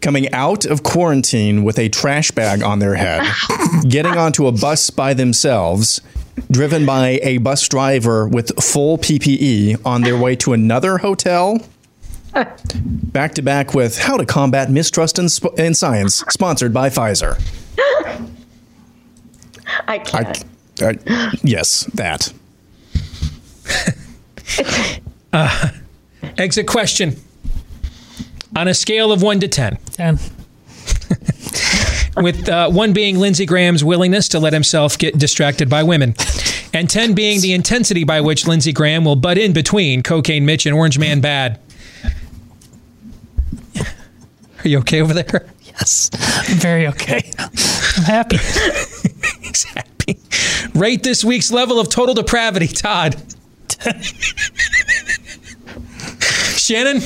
coming 0.00 0.32
out 0.32 0.64
of 0.64 0.82
quarantine 0.82 1.64
with 1.64 1.78
a 1.78 1.88
trash 1.88 2.30
bag 2.30 2.62
on 2.62 2.78
their 2.78 2.94
head, 2.94 3.26
getting 3.88 4.16
onto 4.16 4.46
a 4.46 4.52
bus 4.52 4.90
by 4.90 5.14
themselves, 5.14 6.00
driven 6.50 6.86
by 6.86 7.18
a 7.22 7.38
bus 7.38 7.66
driver 7.68 8.28
with 8.28 8.52
full 8.62 8.98
PPE 8.98 9.84
on 9.84 10.02
their 10.02 10.16
way 10.16 10.36
to 10.36 10.52
another 10.52 10.98
hotel. 10.98 11.58
Back 12.74 13.34
to 13.34 13.42
back 13.42 13.74
with 13.74 13.98
How 13.98 14.18
to 14.18 14.26
Combat 14.26 14.70
Mistrust 14.70 15.18
in, 15.18 15.28
Sp- 15.32 15.56
in 15.58 15.74
Science, 15.74 16.22
sponsored 16.28 16.74
by 16.74 16.90
Pfizer. 16.90 17.40
I 19.88 19.98
can't. 19.98 20.44
I, 20.80 20.98
I, 21.06 21.32
yes, 21.42 21.84
that. 21.94 22.32
uh, 25.32 25.70
exit 26.36 26.66
question. 26.66 27.16
On 28.56 28.68
a 28.68 28.74
scale 28.74 29.12
of 29.12 29.22
1 29.22 29.40
to 29.40 29.48
10. 29.48 29.78
10. 29.92 30.18
With 32.16 32.48
uh, 32.48 32.70
1 32.70 32.92
being 32.92 33.18
Lindsey 33.18 33.46
Graham's 33.46 33.84
willingness 33.84 34.28
to 34.30 34.38
let 34.40 34.52
himself 34.52 34.98
get 34.98 35.18
distracted 35.18 35.68
by 35.70 35.82
women, 35.82 36.14
and 36.74 36.90
10 36.90 37.14
being 37.14 37.40
the 37.40 37.52
intensity 37.52 38.04
by 38.04 38.20
which 38.20 38.46
Lindsey 38.46 38.72
Graham 38.72 39.04
will 39.04 39.16
butt 39.16 39.38
in 39.38 39.52
between 39.52 40.02
Cocaine 40.02 40.44
Mitch 40.44 40.66
and 40.66 40.74
Orange 40.74 40.98
Man 40.98 41.20
Bad. 41.20 41.60
Are 43.78 44.68
you 44.68 44.78
okay 44.78 45.00
over 45.00 45.14
there? 45.14 45.46
Yes. 45.62 46.10
I'm 46.12 46.56
very 46.56 46.88
okay. 46.88 47.30
I'm 47.38 48.04
happy. 48.04 48.36
He's 49.40 49.64
happy. 49.64 50.18
Rate 50.74 51.04
this 51.04 51.24
week's 51.24 51.52
level 51.52 51.78
of 51.78 51.88
total 51.88 52.14
depravity, 52.14 52.66
Todd. 52.66 53.14
Shannon? 56.56 57.00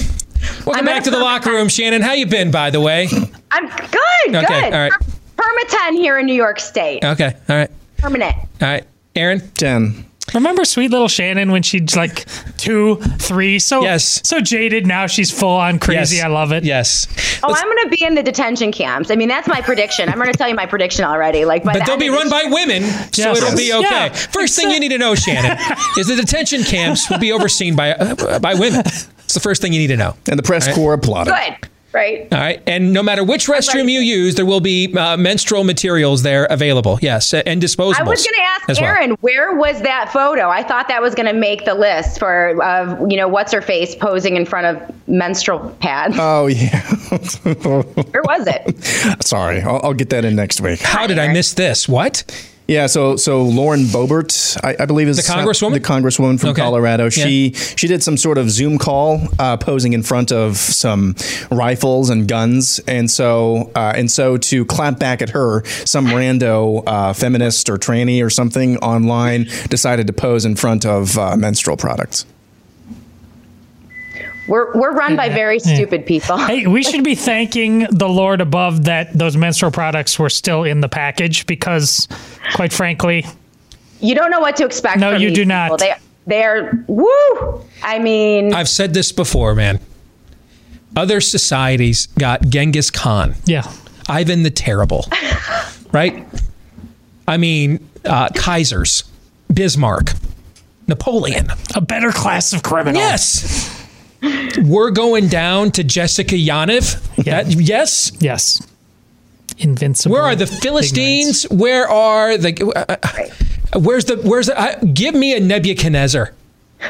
Welcome 0.65 0.79
I'm 0.79 0.85
back 0.85 1.03
to 1.05 1.11
the 1.11 1.19
locker 1.19 1.51
room, 1.51 1.69
Shannon. 1.69 2.03
How 2.03 2.13
you 2.13 2.25
been, 2.25 2.53
by 2.53 2.71
the 2.71 2.81
way? 2.81 3.09
I'm 3.51 3.67
good. 3.67 4.37
Okay, 4.37 4.47
good. 4.47 4.73
all 4.73 4.81
right. 4.81 4.93
Perma 5.37 5.91
here 5.97 6.19
in 6.21 6.27
New 6.27 6.35
York 6.35 6.61
State. 6.61 7.05
Okay, 7.05 7.35
all 7.49 7.57
right. 7.57 7.71
Permanent. 7.99 8.37
All 8.37 8.69
right, 8.69 8.85
Aaron. 9.17 9.41
Ten. 9.55 10.07
Remember 10.35 10.65
sweet 10.65 10.91
little 10.91 11.09
Shannon 11.09 11.51
when 11.51 11.63
she's 11.63 11.97
like 11.97 12.27
two, 12.57 12.97
three, 13.19 13.59
so 13.59 13.83
yes. 13.83 14.21
so 14.25 14.41
jaded. 14.41 14.87
Now 14.87 15.07
she's 15.07 15.37
full 15.37 15.51
on 15.57 15.79
crazy. 15.79 16.17
Yes. 16.17 16.25
I 16.25 16.29
love 16.29 16.53
it. 16.53 16.65
Yes. 16.65 17.09
Oh, 17.43 17.49
Let's, 17.49 17.61
I'm 17.61 17.69
going 17.69 17.85
to 17.85 17.89
be 17.91 18.05
in 18.05 18.15
the 18.15 18.23
detention 18.23 18.73
camps. 18.73 19.11
I 19.11 19.17
mean, 19.17 19.29
that's 19.29 19.49
my 19.49 19.61
prediction. 19.61 20.09
I'm 20.09 20.15
going 20.15 20.31
to 20.31 20.39
tell 20.39 20.49
you 20.49 20.55
my 20.55 20.65
prediction 20.65 21.05
already. 21.05 21.45
Like, 21.45 21.65
but 21.65 21.85
they'll 21.85 21.97
be 21.99 22.09
run 22.09 22.31
by 22.31 22.45
women, 22.47 22.85
so 23.13 23.33
it'll 23.33 23.57
be 23.57 23.73
okay. 23.75 24.07
Yeah. 24.07 24.13
First 24.13 24.57
thing 24.57 24.71
you 24.71 24.81
need 24.81 24.91
to 24.91 24.99
know, 24.99 25.15
Shannon, 25.15 25.59
is 25.99 26.07
the 26.07 26.17
detention 26.17 26.63
camps 26.63 27.11
will 27.11 27.19
be 27.19 27.33
overseen 27.33 27.75
by 27.75 27.93
uh, 27.93 28.39
by 28.39 28.55
women. 28.55 28.85
It's 29.33 29.35
the 29.35 29.41
first 29.41 29.63
thing 29.63 29.73
you 29.73 29.79
need 29.79 29.87
to 29.87 29.97
know. 29.97 30.15
And 30.29 30.39
the 30.39 30.43
press 30.43 30.67
right? 30.67 30.77
corps 30.77 30.93
applauded. 30.93 31.33
Good 31.33 31.71
right? 31.93 32.29
All 32.33 32.39
right. 32.39 32.63
And 32.67 32.93
no 32.93 33.03
matter 33.03 33.25
which 33.25 33.47
restroom 33.47 33.91
you 33.91 34.01
use, 34.01 34.35
there 34.35 34.47
will 34.47 34.61
be 34.61 34.95
uh, 34.97 35.17
menstrual 35.17 35.65
materials 35.65 36.23
there 36.23 36.45
available. 36.47 36.99
Yes. 37.03 37.33
And 37.35 37.61
disposable. 37.61 38.07
I 38.07 38.11
was 38.11 38.25
going 38.25 38.35
to 38.35 38.71
ask 38.71 38.83
Aaron, 38.83 39.11
well. 39.11 39.19
where 39.21 39.55
was 39.55 39.83
that 39.83 40.11
photo? 40.13 40.49
I 40.49 40.63
thought 40.63 40.89
that 40.89 41.03
was 41.03 41.15
going 41.15 41.27
to 41.27 41.33
make 41.33 41.65
the 41.65 41.75
list 41.75 42.19
for, 42.19 42.63
uh, 42.63 43.07
you 43.07 43.17
know, 43.17 43.29
what's 43.29 43.53
her 43.53 43.61
face 43.61 43.95
posing 43.95 44.37
in 44.37 44.47
front 44.47 44.67
of 44.67 45.09
menstrual 45.09 45.71
pads. 45.81 46.17
Oh, 46.19 46.47
yeah. 46.47 46.81
where 47.43 48.23
was 48.23 48.47
it? 48.47 49.23
Sorry. 49.25 49.61
I'll, 49.61 49.81
I'll, 49.83 49.95
get 49.95 50.11
that 50.11 50.25
in 50.25 50.35
next 50.37 50.61
week. 50.61 50.81
How 50.81 51.07
did 51.07 51.19
I 51.19 51.33
miss 51.33 51.55
this? 51.55 51.89
What? 51.89 52.25
Yeah, 52.73 52.87
so 52.87 53.17
so 53.17 53.43
Lauren 53.43 53.83
Boebert, 53.83 54.57
I, 54.65 54.83
I 54.83 54.87
believe 54.87 55.07
is 55.07 55.19
the 55.19 55.23
congresswoman, 55.23 55.75
the 55.75 55.81
congresswoman 55.81 56.41
from 56.41 56.51
okay. 56.51 56.63
Colorado. 56.63 57.11
She 57.11 57.49
yeah. 57.49 57.59
she 57.77 57.87
did 57.87 58.03
some 58.03 58.17
sort 58.17 58.39
of 58.39 58.51
Zoom 58.51 58.79
call, 58.79 59.21
uh, 59.39 59.59
posing 59.59 59.93
in 59.93 60.03
front 60.03 60.33
of 60.33 60.57
some 60.57 61.15
rifles 61.51 62.09
and 62.09 62.27
guns, 62.27 62.81
and 62.89 63.11
so 63.11 63.71
uh, 63.77 63.93
and 63.95 64.11
so 64.11 64.39
to 64.39 64.65
clap 64.65 64.99
back 64.99 65.21
at 65.21 65.29
her, 65.31 65.65
some 65.85 66.07
rando 66.07 66.83
uh, 66.87 67.13
feminist 67.13 67.69
or 67.69 67.77
tranny 67.77 68.25
or 68.25 68.31
something 68.31 68.79
online 68.79 69.49
decided 69.69 70.07
to 70.07 70.15
pose 70.15 70.47
in 70.47 70.57
front 70.57 70.87
of 70.87 71.19
uh, 71.19 71.37
menstrual 71.37 71.77
products. 71.77 72.25
We're, 74.53 74.71
we're 74.75 74.93
run 74.93 75.17
by 75.17 75.31
very 75.31 75.59
stupid 75.59 76.05
people. 76.05 76.37
Hey, 76.37 76.67
we 76.67 76.83
should 76.83 77.05
be 77.05 77.15
thanking 77.15 77.87
the 77.91 78.07
Lord 78.07 78.43
above 78.43 78.85
that 78.85 79.11
those 79.15 79.35
menstrual 79.35 79.73
products 79.73 80.19
were 80.19 80.29
still 80.29 80.65
in 80.65 80.83
the 80.83 80.91
package 80.91 81.47
because, 81.47 82.07
quite 82.55 82.71
frankly, 82.71 83.25
you 84.01 84.15
don't 84.15 84.31
know 84.31 84.41
what 84.41 84.57
to 84.57 84.67
expect. 84.67 84.99
No, 84.99 85.13
you 85.13 85.31
do 85.31 85.37
people. 85.37 85.47
not. 85.47 85.79
They, 85.79 85.95
they're 86.27 86.85
woo. 86.87 87.65
I 87.83 87.99
mean, 87.99 88.53
I've 88.53 88.69
said 88.69 88.93
this 88.93 89.11
before, 89.11 89.55
man. 89.55 89.81
Other 90.95 91.23
societies 91.23 92.09
got 92.19 92.43
Genghis 92.43 92.91
Khan. 92.91 93.35
Yeah. 93.47 93.73
Ivan 94.07 94.43
the 94.43 94.51
Terrible. 94.51 95.07
right? 95.93 96.27
I 97.27 97.39
mean, 97.39 97.89
uh, 98.05 98.29
Kaisers, 98.35 99.09
Bismarck, 99.51 100.13
Napoleon. 100.89 101.49
A 101.75 101.81
better 101.81 102.13
class 102.13 102.53
of 102.53 102.63
criminal. 102.63 103.01
Yes. 103.01 103.79
We're 104.63 104.91
going 104.91 105.29
down 105.29 105.73
to 105.73 105.85
Jessica 105.85 106.35
Yaniv. 106.35 107.01
Yeah. 107.25 107.43
That, 107.43 107.53
yes? 107.55 108.13
Yes. 108.21 108.67
Invincible. 109.59 110.13
Where 110.13 110.23
are 110.23 110.37
the 110.37 110.47
Philistines? 110.47 111.45
Ignorance. 111.45 111.63
Where 111.63 111.89
are 111.89 112.39
the. 112.39 112.73
Uh, 112.75 112.97
uh, 113.03 113.81
where's 113.81 114.05
the. 114.07 114.17
Where's 114.17 114.47
the. 114.47 114.59
Uh, 114.59 114.79
give 114.93 115.15
me 115.15 115.37
a 115.37 115.41
Nebuchadnezzar. 115.41 116.33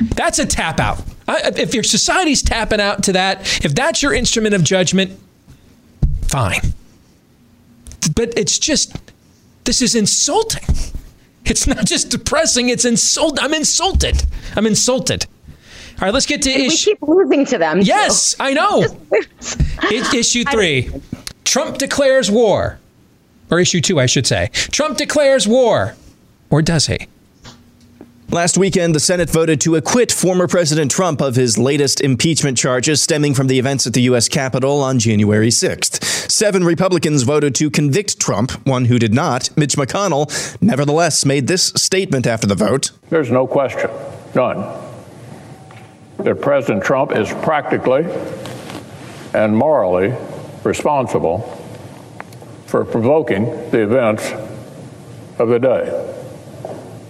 That's 0.01 0.39
a 0.39 0.47
tap 0.47 0.81
out. 0.81 1.03
if 1.29 1.75
your 1.75 1.83
society's 1.83 2.43
tapping 2.43 2.81
out 2.81 3.03
to 3.05 3.12
that, 3.12 3.41
if 3.65 3.75
that's 3.75 4.03
your 4.03 4.15
instrument 4.15 4.55
of 4.55 4.65
judgment, 4.65 5.19
fine. 6.23 6.61
but 8.15 8.33
it's 8.39 8.59
just 8.59 8.97
this 9.65 9.83
is 9.83 9.95
insulting. 9.95 10.65
It's 11.45 11.67
not 11.67 11.85
just 11.85 12.11
depressing. 12.11 12.69
It's 12.69 12.85
insult. 12.85 13.39
I'm 13.43 13.53
insulted. 13.53 14.23
I'm 14.57 14.67
insulted. 14.67 15.27
All 16.02 16.06
right, 16.06 16.14
let's 16.14 16.26
get 16.26 16.42
to 16.42 16.50
issue. 16.50 16.62
We 16.68 16.76
keep 16.76 17.02
losing 17.02 17.44
to 17.44 17.59
them. 17.59 17.80
Yes, 17.80 18.35
so. 18.35 18.38
I 18.40 18.54
know. 18.54 18.85
issue 20.12 20.42
three: 20.42 20.90
Trump 21.44 21.78
declares 21.78 22.28
war, 22.28 22.80
or 23.52 23.61
issue 23.61 23.80
two, 23.80 24.00
I 24.00 24.06
should 24.06 24.26
say. 24.26 24.50
Trump 24.52 24.99
declares 24.99 25.47
war, 25.47 25.94
or 26.50 26.61
does 26.61 26.88
he? 26.88 27.06
Last 28.30 28.59
weekend, 28.59 28.97
the 28.97 29.00
Senate 29.00 29.30
voted 29.30 29.61
to 29.61 29.76
acquit 29.76 30.11
former 30.11 30.49
President 30.49 30.90
Trump 30.90 31.21
of 31.21 31.37
his 31.37 31.56
latest 31.56 32.00
impeachment 32.00 32.59
charges 32.59 33.00
stemming 33.00 33.35
from 33.35 33.47
the 33.47 33.61
events 33.61 33.87
at 33.87 33.92
the 33.92 34.02
U.S. 34.02 34.28
Capitol 34.28 34.80
on 34.80 34.99
January 34.99 35.50
6th. 35.50 36.02
Seven 36.28 36.64
Republicans 36.64 37.23
voted 37.23 37.54
to 37.56 37.71
convict 37.71 38.18
Trump, 38.18 38.52
one 38.66 38.87
who 38.87 38.99
did 38.99 39.14
not. 39.14 39.56
Mitch 39.56 39.76
McConnell, 39.76 40.61
nevertheless, 40.61 41.25
made 41.25 41.47
this 41.47 41.66
statement 41.76 42.26
after 42.26 42.49
the 42.49 42.56
vote 42.56 42.90
There's 43.09 43.30
no 43.30 43.47
question, 43.47 43.88
none, 44.35 44.82
that 46.25 46.41
President 46.41 46.85
Trump 46.85 47.12
is 47.12 47.31
practically 47.43 48.05
and 49.35 49.57
morally 49.57 50.14
responsible 50.64 51.41
for 52.67 52.85
provoking 52.85 53.47
the 53.71 53.83
events 53.83 54.33
of 55.38 55.49
the 55.49 55.59
day. 55.59 56.09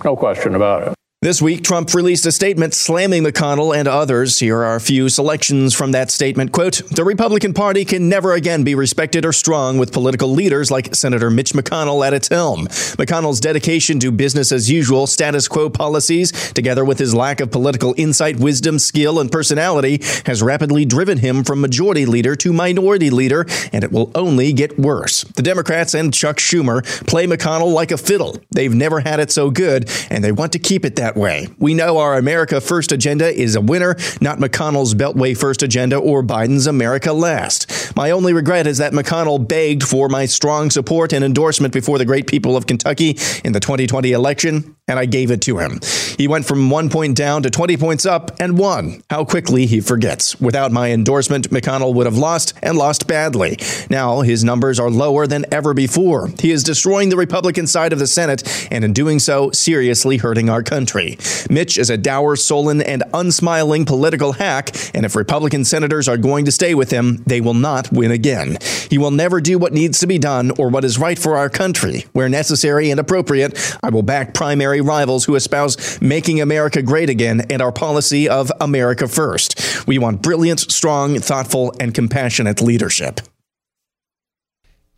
No 0.05 0.17
question 0.17 0.55
about 0.55 0.89
it. 0.89 1.02
This 1.23 1.41
week, 1.41 1.63
Trump 1.63 1.95
released 1.95 2.27
a 2.27 2.33
statement 2.33 2.75
slamming 2.75 3.23
McConnell 3.23 3.77
and 3.77 3.87
others. 3.87 4.41
Here 4.41 4.59
are 4.65 4.75
a 4.75 4.81
few 4.81 5.09
selections 5.09 5.73
from 5.73 5.93
that 5.93 6.11
statement. 6.11 6.51
Quote, 6.51 6.83
the 6.91 7.05
Republican 7.05 7.55
Party 7.55 7.85
can 7.85 8.09
never 8.09 8.33
again 8.33 8.65
be 8.65 8.75
respected 8.75 9.25
or 9.25 9.33
strong 9.33 9.79
with 9.79 9.93
political 9.93 10.31
leaders 10.31 10.73
like 10.73 10.97
Senator 10.97 11.31
Mitch 11.31 11.53
McConnell 11.53 12.05
at 12.05 12.13
its 12.13 12.27
helm. 12.27 12.67
McConnell's 12.99 13.39
dedication 13.39 14.01
to 14.01 14.11
business 14.11 14.51
as 14.51 14.69
usual, 14.69 15.07
status 15.07 15.47
quo 15.47 15.71
policies, 15.71 16.33
together 16.55 16.85
with 16.85 16.99
his 16.99 17.15
lack 17.15 17.39
of 17.39 17.53
political 17.53 17.95
insight, 17.97 18.41
wisdom, 18.41 18.81
skill, 18.81 19.21
and 19.21 19.31
personality, 19.31 20.03
has 20.27 20.43
rapidly 20.43 20.85
driven 20.85 21.19
him 21.19 21.45
from 21.45 21.61
majority 21.61 22.05
leader 22.05 22.35
to 22.35 22.53
minority 22.53 23.11
leader, 23.11 23.47
and 23.73 23.85
it 23.85 23.93
will 23.93 24.11
only 24.17 24.53
get 24.53 24.77
worse. 24.77 25.23
The 25.23 25.43
Democrats 25.43 25.95
and 25.95 26.13
Chuck 26.13 26.39
Schumer 26.39 26.85
play 27.07 27.29
McConnell 27.29 27.73
like 27.73 27.93
a 27.93 27.97
fiddle. 27.97 28.39
They've 28.51 28.75
never 28.75 28.99
had 28.99 29.21
it 29.21 29.31
so 29.31 29.53
good, 29.53 29.89
and 30.11 30.25
they 30.25 30.33
want 30.33 30.51
to 30.55 30.59
keep 30.59 30.85
it 30.85 30.97
that 30.97 31.12
that 31.13 31.21
way. 31.21 31.49
We 31.59 31.75
know 31.75 31.99
our 31.99 32.17
America 32.17 32.61
First 32.61 32.93
agenda 32.93 33.29
is 33.29 33.55
a 33.55 33.61
winner, 33.61 33.97
not 34.21 34.39
McConnell's 34.39 34.95
Beltway 34.95 35.37
First 35.37 35.63
agenda 35.63 35.97
or 35.97 36.23
Biden's 36.23 36.67
America 36.67 37.13
Last. 37.13 37.95
My 37.97 38.11
only 38.11 38.33
regret 38.33 38.67
is 38.67 38.79
that 38.79 38.93
McConnell 38.93 39.47
begged 39.47 39.83
for 39.83 40.09
my 40.09 40.27
strong 40.27 40.71
support 40.71 41.13
and 41.13 41.25
endorsement 41.25 41.75
before 41.75 41.99
the 41.99 42.05
great 42.05 42.27
people 42.27 42.57
of 42.57 42.67
Kentucky 42.67 43.19
in 43.45 43.53
the 43.53 43.61
2020 43.61 44.13
election, 44.13 44.75
and 44.89 44.99
I 44.99 45.07
gave 45.07 45.31
it 45.31 45.43
to 45.43 45.59
him. 45.59 45.81
He 46.17 46.29
went 46.29 46.47
from 46.47 46.71
one 46.71 46.89
point 46.89 47.17
down 47.17 47.43
to 47.43 47.51
20 47.51 47.77
points 47.77 48.07
up 48.07 48.31
and 48.41 48.59
won. 48.59 49.03
How 49.11 49.25
quickly 49.25 49.67
he 49.67 49.81
forgets. 49.81 50.41
Without 50.41 50.73
my 50.73 50.91
endorsement, 50.91 51.51
McConnell 51.51 51.95
would 51.95 52.07
have 52.07 52.17
lost 52.17 52.55
and 52.63 52.77
lost 52.79 53.07
badly. 53.07 53.59
Now 53.91 54.21
his 54.21 54.45
numbers 54.45 54.81
are 54.81 54.91
lower 54.91 55.27
than 55.27 55.45
ever 55.53 55.75
before. 55.75 56.29
He 56.39 56.51
is 56.51 56.63
destroying 56.63 57.09
the 57.09 57.17
Republican 57.17 57.67
side 57.67 57.93
of 57.93 57.99
the 57.99 58.07
Senate, 58.07 58.69
and 58.71 58.85
in 58.85 58.93
doing 58.93 59.19
so, 59.19 59.51
seriously 59.51 60.17
hurting 60.17 60.49
our 60.49 60.63
country 60.63 61.02
country. 61.03 61.53
Mitch 61.53 61.79
is 61.79 61.91
a 61.91 61.97
dour, 61.97 62.37
sullen, 62.37 62.81
and 62.81 63.03
unsmiling 63.15 63.85
political 63.85 64.33
hack, 64.33 64.71
and 64.95 65.05
if 65.05 65.17
Republican 65.17 65.65
senators 65.65 66.09
are 66.09 66.17
going 66.17 66.45
to 66.45 66.53
stay 66.53 66.75
with 66.75 66.91
him, 66.91 67.23
they 67.27 67.41
will 67.41 67.55
not 67.55 67.93
win 67.93 68.11
again. 68.11 68.59
He 68.91 68.99
will 68.99 69.11
never 69.11 69.41
do 69.41 69.59
what 69.59 69.73
needs 69.73 69.99
to 70.01 70.07
be 70.07 70.19
done 70.19 70.51
or 70.59 70.69
what 70.69 70.85
is 70.85 70.99
right 70.99 71.19
for 71.19 71.37
our 71.37 71.49
country. 71.49 72.05
Where 72.13 72.29
necessary 72.29 72.91
and 72.91 73.01
appropriate, 73.01 73.77
I 73.83 73.91
will 73.91 74.03
back 74.03 74.35
primary 74.35 74.81
rivals 74.81 75.25
who 75.25 75.35
espouse 75.35 76.01
making 76.01 76.41
America 76.41 76.83
great 76.83 77.11
again 77.11 77.43
and 77.51 77.63
our 77.63 77.73
policy 77.73 78.29
of 78.29 78.51
America 78.61 79.09
first. 79.09 79.87
We 79.87 79.99
want 79.99 80.23
brilliant, 80.23 80.61
strong, 80.61 81.19
thoughtful, 81.19 81.75
and 81.81 81.95
compassionate 81.95 82.61
leadership. 82.61 83.21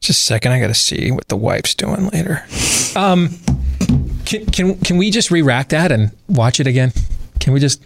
Just 0.00 0.20
a 0.20 0.24
second, 0.24 0.52
I 0.52 0.60
got 0.60 0.66
to 0.66 0.74
see 0.74 1.10
what 1.10 1.28
the 1.28 1.36
wife's 1.36 1.74
doing 1.74 2.08
later. 2.08 2.44
Um, 2.94 3.30
can 4.24 4.46
can 4.46 4.78
can 4.78 4.96
we 4.96 5.10
just 5.10 5.30
re-rack 5.30 5.70
that 5.70 5.92
and 5.92 6.12
watch 6.28 6.60
it 6.60 6.66
again? 6.66 6.92
Can 7.40 7.52
we 7.52 7.60
just 7.60 7.82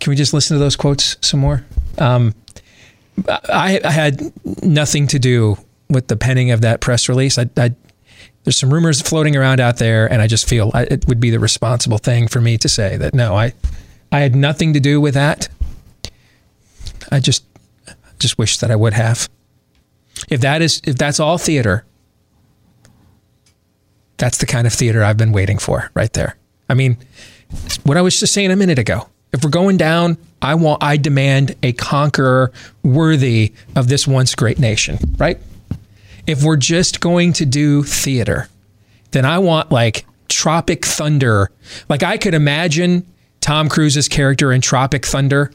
can 0.00 0.10
we 0.10 0.16
just 0.16 0.34
listen 0.34 0.56
to 0.56 0.58
those 0.58 0.76
quotes 0.76 1.16
some 1.20 1.40
more? 1.40 1.64
Um, 1.98 2.34
I, 3.28 3.80
I, 3.84 3.90
had 3.90 4.32
nothing 4.62 5.06
to 5.06 5.18
do 5.18 5.56
with 5.88 6.08
the 6.08 6.16
penning 6.16 6.50
of 6.50 6.62
that 6.62 6.80
press 6.80 7.08
release. 7.08 7.38
I, 7.38 7.48
I, 7.56 7.74
there's 8.42 8.58
some 8.58 8.74
rumors 8.74 9.00
floating 9.00 9.36
around 9.36 9.60
out 9.60 9.78
there, 9.78 10.10
and 10.12 10.20
I 10.20 10.26
just 10.26 10.48
feel 10.48 10.72
it 10.74 11.06
would 11.06 11.20
be 11.20 11.30
the 11.30 11.38
responsible 11.38 11.98
thing 11.98 12.28
for 12.28 12.40
me 12.40 12.58
to 12.58 12.68
say 12.68 12.96
that 12.96 13.14
no, 13.14 13.34
I 13.34 13.54
I 14.12 14.20
had 14.20 14.34
nothing 14.34 14.74
to 14.74 14.80
do 14.80 15.00
with 15.00 15.14
that. 15.14 15.48
I 17.10 17.20
just 17.20 17.44
just 18.18 18.36
wish 18.36 18.58
that 18.58 18.70
I 18.70 18.76
would 18.76 18.92
have. 18.92 19.28
If 20.28 20.40
that 20.42 20.60
is 20.60 20.82
if 20.84 20.96
that's 20.96 21.20
all 21.20 21.38
theater, 21.38 21.84
that's 24.16 24.38
the 24.38 24.46
kind 24.46 24.66
of 24.66 24.72
theater 24.72 25.02
I've 25.02 25.16
been 25.16 25.32
waiting 25.32 25.58
for 25.58 25.90
right 25.94 26.12
there. 26.12 26.36
I 26.68 26.74
mean, 26.74 26.96
what 27.84 27.96
I 27.96 28.02
was 28.02 28.18
just 28.18 28.32
saying 28.32 28.50
a 28.50 28.56
minute 28.56 28.78
ago. 28.78 29.08
If 29.32 29.42
we're 29.42 29.50
going 29.50 29.76
down, 29.76 30.16
I 30.40 30.54
want 30.54 30.82
I 30.82 30.96
demand 30.96 31.56
a 31.62 31.72
conqueror 31.72 32.52
worthy 32.84 33.52
of 33.74 33.88
this 33.88 34.06
once 34.06 34.34
great 34.34 34.58
nation, 34.60 34.98
right? 35.18 35.40
If 36.26 36.44
we're 36.44 36.56
just 36.56 37.00
going 37.00 37.32
to 37.34 37.46
do 37.46 37.82
theater, 37.82 38.48
then 39.10 39.24
I 39.24 39.40
want 39.40 39.72
like 39.72 40.06
Tropic 40.28 40.84
Thunder. 40.84 41.50
Like 41.88 42.02
I 42.02 42.16
could 42.16 42.34
imagine 42.34 43.06
Tom 43.40 43.68
Cruise's 43.68 44.08
character 44.08 44.52
in 44.52 44.60
Tropic 44.60 45.04
Thunder 45.04 45.52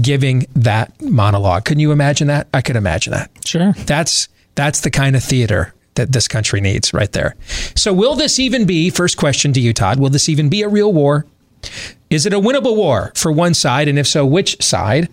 giving 0.00 0.46
that 0.54 1.00
monologue. 1.00 1.64
Can 1.64 1.78
you 1.78 1.92
imagine 1.92 2.28
that? 2.28 2.48
I 2.52 2.60
could 2.60 2.76
imagine 2.76 3.12
that. 3.12 3.30
Sure. 3.44 3.72
That's 3.86 4.28
that's 4.54 4.80
the 4.80 4.90
kind 4.90 5.16
of 5.16 5.24
theater 5.24 5.72
that 5.96 6.12
this 6.12 6.28
country 6.28 6.60
needs 6.60 6.94
right 6.94 7.12
there. 7.12 7.34
So, 7.74 7.92
will 7.92 8.14
this 8.14 8.38
even 8.38 8.64
be, 8.66 8.90
first 8.90 9.16
question 9.16 9.52
to 9.54 9.60
you, 9.60 9.72
Todd, 9.72 9.98
will 9.98 10.10
this 10.10 10.28
even 10.28 10.48
be 10.48 10.62
a 10.62 10.68
real 10.68 10.92
war? 10.92 11.26
Is 12.10 12.26
it 12.26 12.32
a 12.32 12.40
winnable 12.40 12.76
war 12.76 13.12
for 13.16 13.32
one 13.32 13.54
side? 13.54 13.88
And 13.88 13.98
if 13.98 14.06
so, 14.06 14.24
which 14.24 14.62
side? 14.62 15.08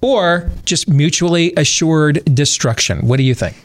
Or 0.00 0.50
just 0.64 0.88
mutually 0.88 1.52
assured 1.56 2.22
destruction? 2.34 3.06
What 3.08 3.16
do 3.16 3.24
you 3.24 3.34
think? 3.34 3.56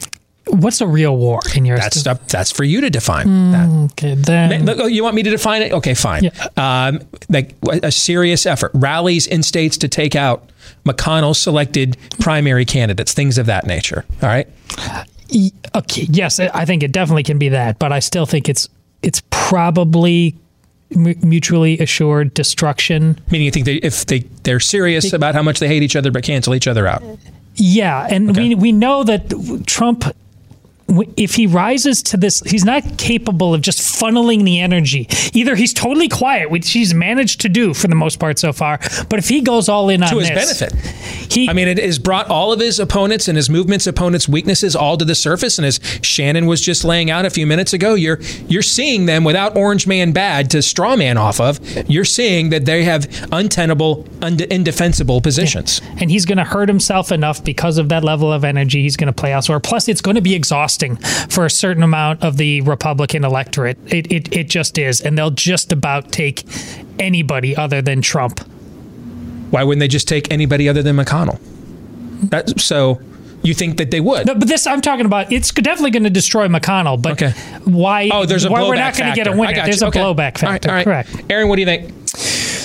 What's 0.46 0.80
a 0.80 0.86
real 0.86 1.16
war 1.16 1.40
in 1.54 1.64
your? 1.64 1.78
That's 1.78 2.00
st- 2.00 2.28
that's 2.28 2.50
for 2.50 2.64
you 2.64 2.82
to 2.82 2.90
define. 2.90 3.26
Mm, 3.26 3.52
that. 3.52 3.92
Okay, 3.92 4.14
then 4.14 4.68
oh, 4.68 4.86
you 4.86 5.02
want 5.02 5.14
me 5.14 5.22
to 5.22 5.30
define 5.30 5.62
it? 5.62 5.72
Okay, 5.72 5.94
fine. 5.94 6.24
Yeah. 6.24 6.48
Um, 6.56 7.00
like 7.30 7.54
a 7.62 7.90
serious 7.90 8.44
effort, 8.44 8.70
rallies 8.74 9.26
in 9.26 9.42
states 9.42 9.78
to 9.78 9.88
take 9.88 10.14
out 10.14 10.50
McConnell 10.84 11.34
selected 11.34 11.96
primary 12.20 12.66
candidates, 12.66 13.14
things 13.14 13.38
of 13.38 13.46
that 13.46 13.64
nature. 13.66 14.04
All 14.22 14.28
right. 14.28 14.46
Okay, 15.74 16.06
yes, 16.10 16.38
I 16.38 16.64
think 16.64 16.82
it 16.82 16.92
definitely 16.92 17.22
can 17.22 17.38
be 17.38 17.48
that, 17.50 17.78
but 17.78 17.92
I 17.92 17.98
still 17.98 18.26
think 18.26 18.48
it's 18.48 18.68
it's 19.02 19.22
probably 19.30 20.34
mutually 20.90 21.78
assured 21.78 22.34
destruction. 22.34 23.18
Meaning, 23.30 23.46
you 23.46 23.50
think 23.50 23.66
they, 23.66 23.76
if 23.76 24.06
they 24.06 24.20
they're 24.42 24.60
serious 24.60 25.10
they, 25.10 25.16
about 25.16 25.34
how 25.34 25.42
much 25.42 25.58
they 25.60 25.68
hate 25.68 25.82
each 25.82 25.96
other, 25.96 26.10
but 26.10 26.24
cancel 26.24 26.54
each 26.54 26.68
other 26.68 26.86
out. 26.86 27.02
Yeah, 27.56 28.06
and 28.10 28.30
okay. 28.30 28.48
we 28.48 28.54
we 28.54 28.72
know 28.72 29.04
that 29.04 29.64
Trump 29.66 30.04
if 30.88 31.34
he 31.34 31.46
rises 31.46 32.02
to 32.02 32.16
this, 32.16 32.40
he's 32.40 32.64
not 32.64 32.98
capable 32.98 33.54
of 33.54 33.62
just 33.62 33.80
funneling 33.80 34.44
the 34.44 34.60
energy. 34.60 35.08
Either 35.32 35.54
he's 35.54 35.72
totally 35.72 36.08
quiet, 36.08 36.50
which 36.50 36.70
he's 36.70 36.92
managed 36.92 37.40
to 37.40 37.48
do 37.48 37.72
for 37.72 37.88
the 37.88 37.94
most 37.94 38.20
part 38.20 38.38
so 38.38 38.52
far, 38.52 38.78
but 39.08 39.18
if 39.18 39.28
he 39.28 39.40
goes 39.40 39.68
all 39.68 39.88
in 39.88 40.02
on 40.02 40.10
to 40.10 40.18
his 40.18 40.28
this, 40.28 40.60
benefit, 40.60 41.32
he, 41.32 41.48
I 41.48 41.52
mean, 41.52 41.68
it 41.68 41.78
has 41.78 41.98
brought 41.98 42.28
all 42.28 42.52
of 42.52 42.60
his 42.60 42.78
opponents 42.78 43.28
and 43.28 43.36
his 43.36 43.48
movements, 43.48 43.86
opponents' 43.86 44.28
weaknesses, 44.28 44.76
all 44.76 44.96
to 44.98 45.04
the 45.04 45.14
surface. 45.14 45.58
And 45.58 45.66
as 45.66 45.80
Shannon 46.02 46.46
was 46.46 46.60
just 46.60 46.84
laying 46.84 47.10
out 47.10 47.24
a 47.24 47.30
few 47.30 47.46
minutes 47.46 47.72
ago, 47.72 47.94
you're 47.94 48.20
you're 48.48 48.62
seeing 48.62 49.06
them 49.06 49.24
without 49.24 49.56
Orange 49.56 49.86
Man 49.86 50.12
bad 50.12 50.50
to 50.50 50.62
straw 50.62 50.96
man 50.96 51.16
off 51.16 51.40
of. 51.40 51.60
You're 51.88 52.04
seeing 52.04 52.50
that 52.50 52.66
they 52.66 52.84
have 52.84 53.08
untenable, 53.32 54.06
indefensible 54.22 55.20
positions, 55.22 55.80
yeah. 55.82 55.96
and 56.00 56.10
he's 56.10 56.26
going 56.26 56.38
to 56.38 56.44
hurt 56.44 56.68
himself 56.68 57.10
enough 57.10 57.42
because 57.42 57.78
of 57.78 57.88
that 57.88 58.04
level 58.04 58.32
of 58.32 58.44
energy. 58.44 58.82
He's 58.82 58.96
going 58.96 59.12
to 59.12 59.18
play 59.18 59.32
elsewhere. 59.32 59.60
Plus, 59.60 59.88
it's 59.88 60.00
going 60.00 60.16
to 60.16 60.22
be 60.22 60.34
exhausting 60.34 60.73
for 61.28 61.44
a 61.44 61.50
certain 61.50 61.82
amount 61.82 62.22
of 62.22 62.36
the 62.36 62.60
Republican 62.62 63.24
electorate. 63.24 63.78
It, 63.86 64.10
it, 64.12 64.34
it 64.34 64.48
just 64.48 64.78
is. 64.78 65.00
And 65.00 65.16
they'll 65.16 65.30
just 65.30 65.72
about 65.72 66.12
take 66.12 66.44
anybody 66.98 67.56
other 67.56 67.82
than 67.82 68.02
Trump. 68.02 68.40
Why 69.50 69.62
wouldn't 69.62 69.80
they 69.80 69.88
just 69.88 70.08
take 70.08 70.32
anybody 70.32 70.68
other 70.68 70.82
than 70.82 70.96
McConnell? 70.96 71.38
That, 72.30 72.58
so 72.60 73.00
you 73.42 73.54
think 73.54 73.76
that 73.76 73.90
they 73.90 74.00
would? 74.00 74.26
No, 74.26 74.34
but 74.34 74.48
this 74.48 74.66
I'm 74.66 74.80
talking 74.80 75.06
about. 75.06 75.30
It's 75.30 75.52
definitely 75.52 75.90
going 75.90 76.04
to 76.04 76.10
destroy 76.10 76.48
McConnell. 76.48 77.00
But 77.00 77.22
okay. 77.22 77.30
why? 77.64 78.08
Oh, 78.12 78.24
there's 78.24 78.44
a 78.44 78.50
why 78.50 78.62
we're 78.62 78.74
not 78.74 78.96
going 78.96 79.10
to 79.10 79.16
get 79.16 79.26
a 79.26 79.36
winner? 79.36 79.64
There's 79.64 79.82
okay. 79.82 80.00
a 80.00 80.02
blowback 80.02 80.38
factor. 80.38 80.70
All 80.70 80.74
right, 80.74 80.86
all 80.86 80.92
right. 80.92 81.06
Correct. 81.06 81.30
Aaron, 81.30 81.48
what 81.48 81.56
do 81.56 81.62
you 81.62 81.66
think? 81.66 81.92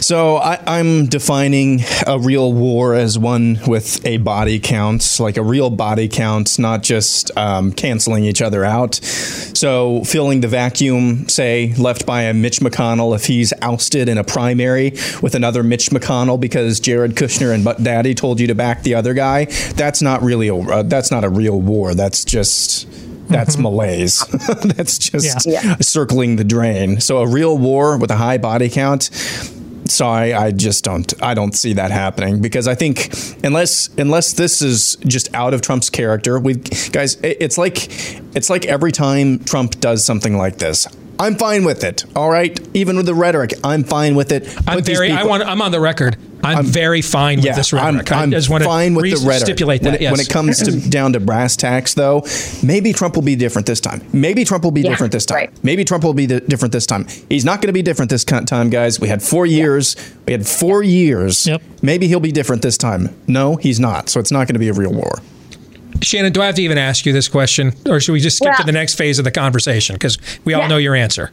So 0.02 0.38
I, 0.38 0.80
am 0.80 1.08
defining 1.08 1.82
a 2.08 2.18
real 2.18 2.54
war 2.54 2.96
as 2.96 3.20
one 3.20 3.60
with 3.68 4.06
a 4.06 4.18
body 4.18 4.60
count, 4.60 5.20
like 5.20 5.38
a 5.38 5.44
real 5.44 5.70
body 5.70 6.08
count, 6.08 6.58
not 6.58 6.84
just 6.84 7.36
um, 7.38 7.74
canceling 7.74 8.24
each 8.24 8.42
other 8.42 8.64
out. 8.64 8.96
So 8.96 10.04
filling 10.06 10.42
the 10.42 10.48
vacuum, 10.48 11.28
say, 11.28 11.74
left 11.76 12.06
by 12.06 12.24
a 12.24 12.34
Mitch 12.34 12.60
McConnell 12.60 13.14
if 13.16 13.26
he's 13.26 13.54
ousted 13.62 14.08
in 14.08 14.18
a 14.18 14.24
primary 14.24 14.92
with 15.22 15.36
another 15.36 15.64
Mitch 15.64 15.90
McConnell 15.90 16.40
because 16.40 16.80
Jared 16.80 17.16
Kushner 17.16 17.54
and 17.54 17.64
Butt 17.64 17.84
Daddy 17.84 18.16
told 18.16 18.40
you 18.40 18.48
to 18.48 18.56
back 18.56 18.84
the 18.84 18.96
other 18.96 19.14
guy. 19.14 19.46
That's 19.76 20.02
not 20.02 20.22
really 20.22 20.48
a 20.48 20.56
uh, 20.56 20.84
that's 20.84 21.12
not 21.12 21.24
a 21.24 21.30
real 21.30 21.60
war. 21.60 21.94
That's 21.94 22.24
just 22.24 22.88
that's 23.28 23.56
mm-hmm. 23.56 23.64
malaise. 23.64 24.26
that's 24.76 24.98
just 24.98 25.46
yeah. 25.46 25.76
circling 25.82 26.38
the 26.38 26.44
drain. 26.44 27.00
So 27.02 27.20
a 27.20 27.28
real 27.28 27.58
war 27.58 27.98
with 27.98 28.12
a 28.12 28.16
high 28.16 28.38
body 28.38 28.70
count 28.70 29.10
so 29.86 30.08
I, 30.08 30.46
I 30.46 30.52
just 30.52 30.84
don't 30.84 31.12
I 31.22 31.34
don't 31.34 31.56
see 31.56 31.74
that 31.74 31.92
happening 31.92 32.42
because 32.42 32.68
I 32.68 32.76
think 32.76 33.14
unless 33.44 33.90
unless 33.98 34.34
this 34.34 34.62
is 34.62 34.98
just 35.06 35.34
out 35.34 35.54
of 35.54 35.62
Trump's 35.62 35.90
character, 35.90 36.40
we 36.40 36.56
guys, 36.56 37.18
it's 37.22 37.58
like 37.58 37.88
it's 38.36 38.50
like 38.50 38.66
every 38.66 38.92
time 38.92 39.40
Trump 39.40 39.80
does 39.80 40.04
something 40.04 40.38
like 40.38 40.58
this, 40.58 40.88
I'm 41.20 41.36
fine 41.36 41.66
with 41.66 41.84
it. 41.84 42.06
All 42.16 42.30
right, 42.30 42.58
even 42.74 42.96
with 42.98 43.06
the 43.06 43.16
rhetoric, 43.16 43.54
I'm 43.64 43.84
fine 43.84 44.16
with 44.16 44.32
it. 44.32 44.48
I'm 44.68 44.84
very. 44.84 45.12
I 45.12 45.24
want. 45.24 45.44
I'm 45.44 45.62
on 45.62 45.72
the 45.72 45.80
record. 45.80 46.18
I'm, 46.44 46.60
I'm 46.60 46.66
very 46.66 47.02
fine 47.02 47.40
yeah, 47.40 47.50
with 47.50 47.58
this 47.58 47.74
rhetoric. 47.74 48.12
I'm, 48.12 48.20
I'm 48.20 48.30
I 48.30 48.32
just 48.32 48.50
want 48.50 48.64
fine 48.64 48.94
to 48.94 48.96
with 48.98 49.22
the 49.22 49.28
rhetoric. 49.28 49.46
Stipulate 49.46 49.82
that. 49.82 49.88
When 49.88 49.96
it, 49.96 50.02
yes. 50.02 50.12
when 50.12 50.20
it 50.20 50.30
comes 50.30 50.62
to 50.64 50.90
down 50.90 51.14
to 51.14 51.20
brass 51.20 51.56
tacks, 51.56 51.94
though, 51.94 52.24
maybe 52.64 52.94
Trump 52.94 53.16
will 53.16 53.24
be 53.24 53.36
different 53.36 53.66
this 53.68 53.82
time. 53.82 54.02
Maybe 54.14 54.44
Trump 54.46 54.64
will 54.64 54.72
be 54.72 54.82
yeah, 54.82 54.90
different 54.90 55.12
this 55.12 55.26
time. 55.26 55.36
Right. 55.36 55.64
Maybe 55.64 55.84
Trump 55.84 56.04
will 56.04 56.14
be 56.14 56.28
different 56.28 56.72
this 56.72 56.86
time. 56.86 57.08
He's 57.30 57.46
not 57.46 57.62
going 57.62 57.68
to 57.68 57.74
be 57.74 57.82
different 57.82 58.10
this 58.10 58.24
time, 58.24 58.70
guys. 58.70 59.00
We 59.00 59.08
had 59.08 59.22
four 59.22 59.46
years. 59.46 59.96
Yeah. 59.98 60.16
We 60.28 60.34
had 60.34 60.48
four 60.48 60.84
years. 60.84 61.48
Yep. 61.48 61.62
Maybe 61.82 62.08
he'll 62.08 62.20
be 62.20 62.32
different 62.32 62.62
this 62.62 62.78
time. 62.78 63.16
No, 63.28 63.56
he's 63.56 63.80
not. 63.80 64.10
So 64.10 64.20
it's 64.20 64.32
not 64.32 64.48
going 64.48 64.56
to 64.56 64.60
be 64.60 64.70
a 64.70 64.74
real 64.74 64.94
war. 64.94 65.22
Shannon, 66.02 66.32
do 66.32 66.42
I 66.42 66.46
have 66.46 66.56
to 66.56 66.62
even 66.62 66.78
ask 66.78 67.06
you 67.06 67.14
this 67.14 67.28
question, 67.28 67.74
or 67.86 68.00
should 68.00 68.14
we 68.14 68.20
just 68.20 68.38
skip 68.38 68.48
well, 68.48 68.58
to 68.58 68.64
the 68.64 68.72
next 68.72 68.96
phase 68.96 69.20
of 69.20 69.26
the 69.26 69.32
conversation 69.32 69.96
because 69.96 70.18
we 70.46 70.54
all 70.54 70.68
know 70.68 70.78
your 70.78 70.96
answer? 70.96 71.32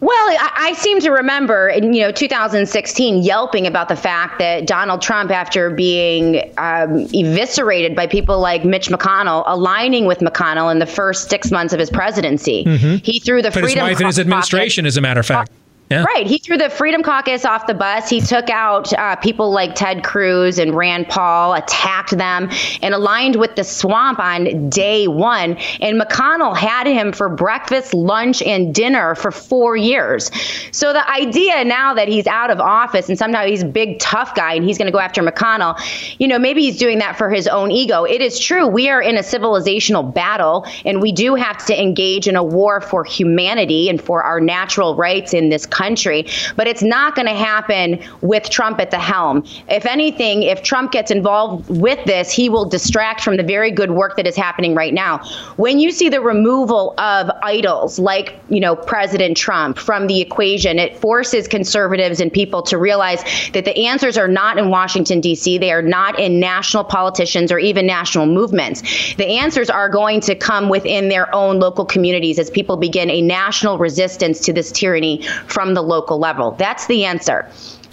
Well, 0.00 0.16
I, 0.16 0.50
I, 0.54 0.72
seem 0.74 1.00
to 1.00 1.10
remember 1.10 1.68
in 1.68 1.92
you 1.92 2.02
know 2.02 2.12
2016 2.12 3.22
yelping 3.22 3.66
about 3.66 3.88
the 3.88 3.96
fact 3.96 4.38
that 4.38 4.66
Donald 4.66 5.02
Trump, 5.02 5.32
after 5.32 5.70
being 5.70 6.52
um, 6.56 7.08
eviscerated 7.12 7.96
by 7.96 8.06
people 8.06 8.38
like 8.38 8.64
Mitch 8.64 8.90
McConnell, 8.90 9.42
aligning 9.46 10.04
with 10.06 10.20
McConnell 10.20 10.70
in 10.70 10.78
the 10.78 10.86
first 10.86 11.28
six 11.28 11.50
months 11.50 11.72
of 11.72 11.80
his 11.80 11.90
presidency, 11.90 12.64
mm-hmm. 12.64 12.96
he 13.02 13.18
threw 13.18 13.42
the 13.42 13.50
but 13.50 13.60
freedom. 13.64 13.84
His 13.86 13.94
wife 13.94 13.98
and 13.98 14.06
his 14.06 14.18
administration, 14.20 14.86
as 14.86 14.96
a 14.96 15.00
matter 15.00 15.20
of 15.20 15.26
fact. 15.26 15.50
Yeah. 15.90 16.04
Right. 16.04 16.26
He 16.26 16.36
threw 16.36 16.58
the 16.58 16.68
Freedom 16.68 17.02
Caucus 17.02 17.46
off 17.46 17.66
the 17.66 17.72
bus. 17.72 18.10
He 18.10 18.20
took 18.20 18.50
out 18.50 18.92
uh, 18.92 19.16
people 19.16 19.50
like 19.50 19.74
Ted 19.74 20.04
Cruz 20.04 20.58
and 20.58 20.74
Rand 20.74 21.08
Paul, 21.08 21.54
attacked 21.54 22.16
them, 22.18 22.50
and 22.82 22.92
aligned 22.92 23.36
with 23.36 23.56
the 23.56 23.64
swamp 23.64 24.18
on 24.18 24.68
day 24.68 25.08
one. 25.08 25.56
And 25.80 25.98
McConnell 25.98 26.54
had 26.54 26.86
him 26.86 27.12
for 27.12 27.30
breakfast, 27.30 27.94
lunch, 27.94 28.42
and 28.42 28.74
dinner 28.74 29.14
for 29.14 29.30
four 29.30 29.78
years. 29.78 30.30
So 30.72 30.92
the 30.92 31.08
idea 31.10 31.64
now 31.64 31.94
that 31.94 32.06
he's 32.06 32.26
out 32.26 32.50
of 32.50 32.60
office 32.60 33.08
and 33.08 33.16
somehow 33.16 33.46
he's 33.46 33.62
a 33.62 33.66
big 33.66 33.98
tough 33.98 34.34
guy 34.34 34.52
and 34.52 34.66
he's 34.66 34.76
going 34.76 34.88
to 34.88 34.92
go 34.92 34.98
after 34.98 35.22
McConnell, 35.22 35.80
you 36.18 36.28
know, 36.28 36.38
maybe 36.38 36.60
he's 36.60 36.76
doing 36.76 36.98
that 36.98 37.16
for 37.16 37.30
his 37.30 37.46
own 37.48 37.70
ego. 37.70 38.04
It 38.04 38.20
is 38.20 38.38
true. 38.38 38.66
We 38.66 38.90
are 38.90 39.00
in 39.00 39.16
a 39.16 39.22
civilizational 39.22 40.12
battle, 40.12 40.66
and 40.84 41.00
we 41.00 41.12
do 41.12 41.34
have 41.34 41.64
to 41.64 41.80
engage 41.80 42.28
in 42.28 42.36
a 42.36 42.44
war 42.44 42.82
for 42.82 43.04
humanity 43.04 43.88
and 43.88 43.98
for 43.98 44.22
our 44.22 44.38
natural 44.38 44.94
rights 44.94 45.32
in 45.32 45.48
this 45.48 45.64
country 45.64 45.77
country. 45.78 46.26
But 46.56 46.66
it's 46.66 46.82
not 46.82 47.14
going 47.14 47.28
to 47.28 47.34
happen 47.34 48.02
with 48.20 48.50
Trump 48.50 48.80
at 48.80 48.90
the 48.90 48.98
helm. 48.98 49.44
If 49.68 49.86
anything, 49.86 50.42
if 50.42 50.62
Trump 50.62 50.92
gets 50.92 51.10
involved 51.10 51.70
with 51.70 52.04
this, 52.04 52.32
he 52.32 52.48
will 52.48 52.64
distract 52.64 53.20
from 53.22 53.36
the 53.36 53.42
very 53.42 53.70
good 53.70 53.92
work 53.92 54.16
that 54.16 54.26
is 54.26 54.36
happening 54.36 54.74
right 54.74 54.92
now. 54.92 55.18
When 55.56 55.78
you 55.78 55.90
see 55.92 56.08
the 56.08 56.20
removal 56.20 56.94
of 56.98 57.30
idols 57.42 57.98
like, 57.98 58.34
you 58.48 58.60
know, 58.60 58.74
President 58.74 59.36
Trump 59.36 59.78
from 59.78 60.06
the 60.08 60.20
equation, 60.20 60.78
it 60.78 60.98
forces 60.98 61.46
conservatives 61.46 62.20
and 62.20 62.32
people 62.32 62.62
to 62.62 62.76
realize 62.78 63.22
that 63.52 63.64
the 63.64 63.76
answers 63.86 64.18
are 64.18 64.28
not 64.28 64.58
in 64.58 64.70
Washington, 64.70 65.20
D.C., 65.20 65.58
they 65.58 65.72
are 65.72 65.82
not 65.82 66.18
in 66.18 66.40
national 66.40 66.84
politicians 66.84 67.52
or 67.52 67.58
even 67.58 67.86
national 67.86 68.26
movements. 68.26 68.82
The 69.14 69.26
answers 69.26 69.70
are 69.70 69.88
going 69.88 70.20
to 70.22 70.34
come 70.34 70.68
within 70.68 71.08
their 71.08 71.32
own 71.34 71.60
local 71.60 71.84
communities 71.84 72.38
as 72.38 72.50
people 72.50 72.76
begin 72.76 73.10
a 73.10 73.20
national 73.20 73.78
resistance 73.78 74.40
to 74.40 74.52
this 74.52 74.72
tyranny 74.72 75.22
from 75.46 75.67
from 75.68 75.74
the 75.74 75.82
local 75.82 76.18
level. 76.18 76.52
That's 76.52 76.86
the 76.86 77.04
answer. 77.04 77.46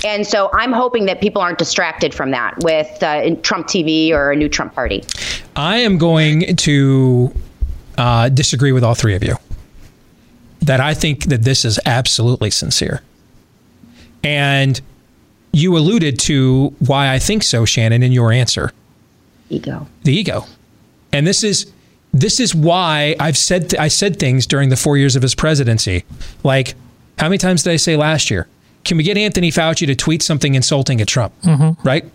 And 0.06 0.26
so 0.26 0.50
I'm 0.54 0.72
hoping 0.72 1.06
that 1.08 1.20
people 1.20 1.42
aren't 1.42 1.58
distracted 1.58 2.14
from 2.14 2.32
that 2.32 2.54
with 2.64 3.04
uh, 3.04 3.36
Trump 3.42 3.68
TV 3.68 4.12
or 4.12 4.32
a 4.32 4.36
new 4.36 4.48
Trump 4.48 4.74
party. 4.74 5.04
I 5.58 5.78
am 5.80 5.98
going 5.98 6.56
to 6.56 7.36
uh, 7.98 8.30
disagree 8.30 8.72
with 8.72 8.84
all 8.84 8.96
three 8.96 9.14
of 9.14 9.24
you. 9.24 9.36
That 10.62 10.80
I 10.80 10.94
think 10.94 11.26
that 11.26 11.44
this 11.44 11.66
is 11.66 11.78
absolutely 11.86 12.50
sincere. 12.50 13.02
And 14.24 14.80
you 15.52 15.78
alluded 15.78 16.18
to 16.20 16.74
why 16.80 17.14
I 17.14 17.20
think 17.20 17.44
so, 17.44 17.66
Shannon, 17.66 18.04
in 18.04 18.14
your 18.14 18.32
answer. 18.32 18.72
Ego. 19.50 19.86
The 20.04 20.14
ego. 20.14 20.46
And 21.12 21.28
this 21.28 21.44
is 21.44 21.72
this 22.14 22.40
is 22.40 22.56
why 22.56 23.18
I've 23.20 23.38
said 23.38 23.72
th- 23.72 23.80
I 23.80 23.90
said 23.90 24.18
things 24.18 24.48
during 24.48 24.70
the 24.70 24.78
4 24.78 24.98
years 24.98 25.18
of 25.18 25.22
his 25.22 25.36
presidency 25.36 26.06
like 26.44 26.76
how 27.18 27.28
many 27.28 27.38
times 27.38 27.64
did 27.64 27.72
I 27.72 27.78
say 27.78 27.96
last 27.96 28.30
year? 28.30 28.48
Can 28.84 28.98
we 28.98 29.04
get 29.04 29.18
Anthony 29.18 29.52
Fauci 29.52 29.88
to 29.88 29.96
tweet 29.96 30.22
something 30.22 30.56
insulting 30.56 31.02
at 31.02 31.08
Trump? 31.08 31.34
Mm-hmm. 31.42 31.88
Right? 31.88 32.06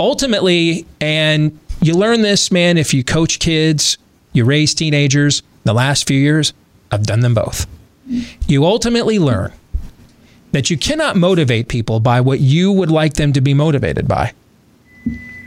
Ultimately, 0.00 0.86
and 1.00 1.58
you 1.80 1.94
learn 1.94 2.22
this, 2.22 2.50
man, 2.50 2.76
if 2.76 2.92
you 2.92 3.04
coach 3.04 3.38
kids, 3.38 3.98
you 4.32 4.44
raise 4.44 4.74
teenagers, 4.74 5.42
the 5.64 5.74
last 5.74 6.06
few 6.06 6.18
years, 6.18 6.52
I've 6.90 7.04
done 7.04 7.20
them 7.20 7.34
both. 7.34 7.66
You 8.46 8.64
ultimately 8.64 9.18
learn 9.18 9.52
that 10.52 10.70
you 10.70 10.76
cannot 10.76 11.16
motivate 11.16 11.68
people 11.68 12.00
by 12.00 12.20
what 12.20 12.40
you 12.40 12.72
would 12.72 12.90
like 12.90 13.14
them 13.14 13.32
to 13.32 13.40
be 13.40 13.52
motivated 13.52 14.06
by. 14.06 14.32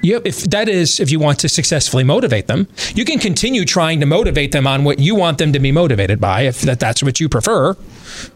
You, 0.01 0.21
if 0.23 0.43
that 0.43 0.69
is, 0.69 0.99
if 0.99 1.11
you 1.11 1.19
want 1.19 1.39
to 1.39 1.49
successfully 1.49 2.03
motivate 2.03 2.47
them, 2.47 2.67
you 2.95 3.03
can 3.03 3.19
continue 3.19 3.65
trying 3.65 3.99
to 3.99 4.05
motivate 4.05 4.51
them 4.53 4.65
on 4.65 4.83
what 4.83 4.99
you 4.99 5.13
want 5.13 5.39
them 5.39 5.51
to 5.53 5.59
be 5.59 5.71
motivated 5.71 6.21
by, 6.21 6.41
if 6.43 6.61
that, 6.61 6.79
that's 6.79 7.03
what 7.03 7.19
you 7.19 7.27
prefer. 7.27 7.73
All 7.73 7.75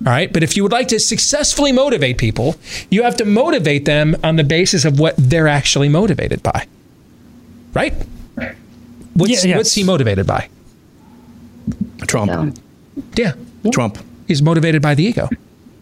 right. 0.06 0.32
But 0.32 0.43
if 0.43 0.58
you 0.58 0.63
would 0.63 0.71
like 0.71 0.89
to 0.89 0.99
successfully 0.99 1.71
motivate 1.71 2.17
people, 2.17 2.56
you 2.89 3.04
have 3.04 3.15
to 3.17 3.26
motivate 3.26 3.86
them 3.86 4.15
on 4.23 4.36
the 4.36 4.43
basis 4.43 4.84
of 4.84 4.99
what 4.99 5.15
they're 5.17 5.47
actually 5.47 5.89
motivated 5.89 6.43
by. 6.43 6.67
Right? 7.73 7.93
What's, 9.13 9.43
yeah, 9.43 9.49
yes. 9.49 9.58
what's 9.58 9.73
he 9.73 9.84
motivated 9.84 10.28
by? 10.28 10.49
Trump. 12.08 12.60
Yeah. 13.15 13.34
Trump. 13.71 13.97
He's 14.28 14.41
motivated 14.41 14.82
by 14.82 14.95
the 14.95 15.04
ego. 15.04 15.30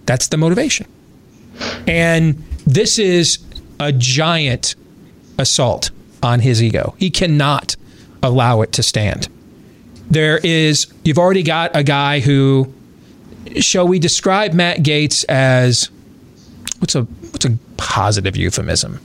That's 0.06 0.28
the 0.28 0.38
motivation. 0.38 0.86
And 1.88 2.36
this 2.68 3.00
is 3.00 3.40
a 3.80 3.92
giant 3.92 4.76
assault 5.38 5.92
on 6.24 6.40
his 6.40 6.62
ego. 6.62 6.96
He 6.98 7.10
cannot 7.10 7.76
allow 8.24 8.62
it 8.62 8.72
to 8.74 8.84
stand. 8.84 9.28
There 10.10 10.40
is, 10.44 10.92
you've 11.04 11.18
already 11.18 11.44
got 11.44 11.76
a 11.76 11.84
guy 11.84 12.20
who, 12.20 12.74
shall 13.60 13.88
we 13.88 13.98
describe 13.98 14.54
Matt 14.54 14.80
Gaetz 14.80 15.26
as, 15.30 15.90
what's 16.80 16.96
a, 16.96 17.04
what's 17.04 17.46
a 17.46 17.58
positive 17.78 18.36
euphemism? 18.36 19.00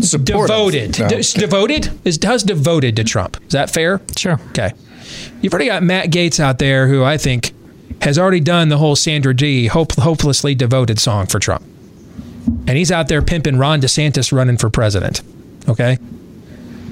Supportive. 0.00 0.46
Devoted. 0.48 0.98
No. 0.98 1.08
De- 1.08 1.22
devoted? 1.22 2.00
Is, 2.04 2.18
how's 2.22 2.42
devoted 2.42 2.96
to 2.96 3.04
Trump? 3.04 3.36
Is 3.44 3.52
that 3.52 3.70
fair? 3.70 4.00
Sure. 4.16 4.40
Okay. 4.50 4.72
You've 5.40 5.52
already 5.52 5.66
got 5.66 5.82
Matt 5.82 6.10
Gaetz 6.10 6.40
out 6.40 6.58
there 6.58 6.88
who 6.88 7.04
I 7.04 7.18
think 7.18 7.52
has 8.00 8.18
already 8.18 8.40
done 8.40 8.68
the 8.68 8.78
whole 8.78 8.96
Sandra 8.96 9.34
Dee 9.34 9.66
hope, 9.66 9.92
hopelessly 9.92 10.54
devoted 10.54 10.98
song 10.98 11.26
for 11.26 11.38
Trump 11.38 11.64
and 12.46 12.70
he's 12.70 12.90
out 12.90 13.08
there 13.08 13.22
pimping 13.22 13.58
Ron 13.58 13.80
DeSantis 13.80 14.32
running 14.32 14.56
for 14.56 14.70
president. 14.70 15.22
Okay. 15.68 15.98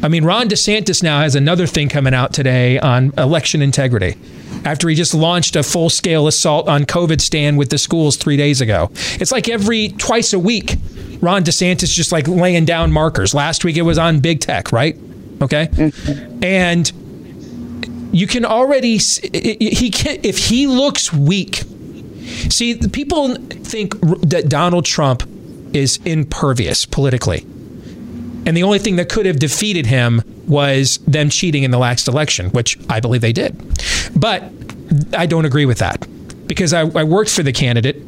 I 0.03 0.09
mean, 0.09 0.25
Ron 0.25 0.49
DeSantis 0.49 1.03
now 1.03 1.21
has 1.21 1.35
another 1.35 1.67
thing 1.67 1.89
coming 1.89 2.15
out 2.15 2.33
today 2.33 2.79
on 2.79 3.13
election 3.19 3.61
integrity 3.61 4.17
after 4.65 4.89
he 4.89 4.95
just 4.95 5.15
launched 5.15 5.57
a 5.57 5.63
full 5.63 5.91
scale 5.91 6.27
assault 6.27 6.69
on 6.69 6.85
COVID 6.85 7.21
stand 7.21 7.59
with 7.59 7.71
the 7.71 7.79
schools 7.79 8.17
three 8.17 8.37
days 8.37 8.61
ago. 8.61 8.91
It's 8.95 9.33
like 9.33 9.49
every 9.49 9.89
twice 9.89 10.33
a 10.33 10.39
week, 10.39 10.77
Ron 11.21 11.45
DeSantis 11.45 11.93
just 11.93 12.13
like 12.13 12.27
laying 12.29 12.65
down 12.65 12.93
markers. 12.93 13.35
Last 13.35 13.65
week 13.65 13.77
it 13.77 13.83
was 13.83 13.99
on 13.99 14.21
big 14.21 14.41
tech, 14.41 14.73
right? 14.73 14.97
Okay. 15.43 15.69
And 16.43 16.91
you 18.13 18.27
can 18.27 18.45
already, 18.45 18.97
he 18.97 19.91
can, 19.91 20.21
if 20.23 20.39
he 20.39 20.67
looks 20.67 21.13
weak, 21.13 21.63
see, 22.49 22.77
people 22.77 23.35
think 23.35 24.01
that 24.01 24.49
Donald 24.49 24.87
Trump 24.87 25.29
is 25.73 25.99
impervious 26.05 26.85
politically. 26.85 27.47
And 28.47 28.57
the 28.57 28.63
only 28.63 28.79
thing 28.79 28.97
that 28.97 29.09
could 29.09 29.27
have 29.27 29.39
defeated 29.39 29.87
him 29.87 30.23
was 30.47 30.99
them 31.07 31.29
cheating 31.31 31.63
in 31.63 31.71
the 31.71 31.79
last 31.79 32.09
election, 32.09 32.51
which 32.51 32.79
I 32.89 33.01
believe 33.01 33.21
they 33.21 33.33
did. 33.33 33.57
But 34.17 34.45
I 35.17 35.27
don't 35.27 35.45
agree 35.45 35.67
with 35.67 35.79
that 35.79 36.07
because 36.47 36.73
I, 36.73 36.81
I 36.81 37.05
worked 37.05 37.31
for 37.31 37.43
the 37.43 37.53
candidate 37.53 38.03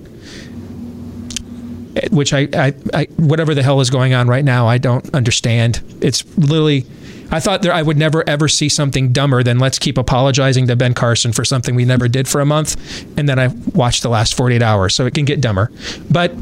which 2.10 2.32
I, 2.32 2.48
I, 2.52 2.74
I, 2.94 3.04
whatever 3.16 3.54
the 3.54 3.62
hell 3.62 3.80
is 3.80 3.90
going 3.90 4.14
on 4.14 4.26
right 4.26 4.44
now, 4.44 4.66
I 4.66 4.78
don't 4.78 5.12
understand. 5.14 5.82
It's 6.00 6.24
literally. 6.38 6.86
I 7.30 7.40
thought 7.40 7.62
there, 7.62 7.72
I 7.72 7.80
would 7.80 7.96
never 7.96 8.28
ever 8.28 8.46
see 8.46 8.68
something 8.68 9.12
dumber 9.12 9.42
than 9.42 9.58
let's 9.58 9.78
keep 9.78 9.96
apologizing 9.96 10.66
to 10.66 10.76
Ben 10.76 10.92
Carson 10.92 11.32
for 11.32 11.46
something 11.46 11.74
we 11.74 11.86
never 11.86 12.06
did 12.06 12.28
for 12.28 12.40
a 12.40 12.46
month, 12.46 12.76
and 13.18 13.28
then 13.28 13.38
I 13.38 13.48
watched 13.74 14.02
the 14.02 14.10
last 14.10 14.34
48 14.34 14.62
hours, 14.62 14.94
so 14.94 15.06
it 15.06 15.14
can 15.14 15.24
get 15.24 15.40
dumber. 15.40 15.70
But 16.10 16.32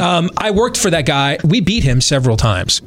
um, 0.00 0.30
I 0.36 0.50
worked 0.50 0.76
for 0.76 0.90
that 0.90 1.06
guy. 1.06 1.38
We 1.44 1.60
beat 1.60 1.84
him 1.84 2.00
several 2.00 2.36
times. 2.36 2.82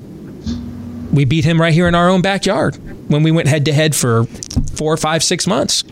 We 1.11 1.25
beat 1.25 1.43
him 1.43 1.59
right 1.59 1.73
here 1.73 1.87
in 1.87 1.95
our 1.95 2.09
own 2.09 2.21
backyard 2.21 2.75
when 3.09 3.23
we 3.23 3.31
went 3.31 3.47
head 3.47 3.65
to 3.65 3.73
head 3.73 3.95
for 3.95 4.25
four, 4.73 4.95
five, 4.97 5.23
six 5.23 5.45
months. 5.45 5.83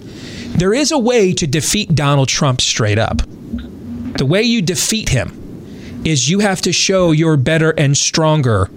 There 0.55 0.73
is 0.73 0.91
a 0.91 0.97
way 0.97 1.33
to 1.33 1.45
defeat 1.45 1.93
Donald 1.95 2.29
Trump 2.29 2.61
straight 2.61 2.97
up. 2.97 3.21
The 4.17 4.25
way 4.25 4.43
you 4.43 4.61
defeat 4.61 5.09
him 5.09 6.01
is 6.05 6.29
you 6.29 6.39
have 6.39 6.61
to 6.61 6.71
show 6.71 7.11
you're 7.11 7.37
better 7.37 7.71
and 7.71 7.97
stronger. 7.97 8.69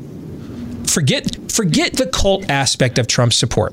Forget 0.86 1.50
forget 1.50 1.94
the 1.94 2.06
cult 2.06 2.48
aspect 2.50 2.98
of 2.98 3.06
Trump's 3.06 3.36
support. 3.36 3.72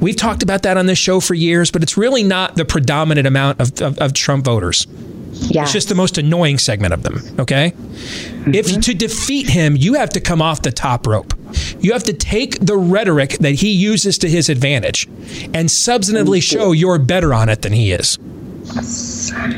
We've 0.00 0.16
talked 0.16 0.42
about 0.42 0.62
that 0.64 0.76
on 0.76 0.86
this 0.86 0.98
show 0.98 1.20
for 1.20 1.34
years, 1.34 1.70
but 1.70 1.82
it's 1.82 1.96
really 1.96 2.22
not 2.22 2.56
the 2.56 2.64
predominant 2.64 3.26
amount 3.26 3.60
of, 3.60 3.80
of, 3.80 3.98
of 3.98 4.12
Trump 4.12 4.44
voters. 4.44 4.86
Yeah. 5.34 5.62
It's 5.62 5.72
just 5.72 5.88
the 5.88 5.94
most 5.94 6.16
annoying 6.16 6.58
segment 6.58 6.94
of 6.94 7.02
them, 7.02 7.20
okay? 7.40 7.72
Mm-hmm. 7.72 8.54
If 8.54 8.80
to 8.80 8.94
defeat 8.94 9.48
him, 9.48 9.76
you 9.76 9.94
have 9.94 10.10
to 10.10 10.20
come 10.20 10.40
off 10.40 10.62
the 10.62 10.70
top 10.70 11.06
rope. 11.06 11.34
You 11.80 11.92
have 11.92 12.04
to 12.04 12.12
take 12.12 12.60
the 12.60 12.76
rhetoric 12.76 13.38
that 13.38 13.52
he 13.52 13.70
uses 13.70 14.18
to 14.18 14.28
his 14.28 14.48
advantage 14.48 15.06
and 15.06 15.68
substantively 15.68 16.42
show 16.42 16.72
you're 16.72 16.98
better 16.98 17.34
on 17.34 17.48
it 17.48 17.62
than 17.62 17.72
he 17.72 17.92
is. 17.92 18.18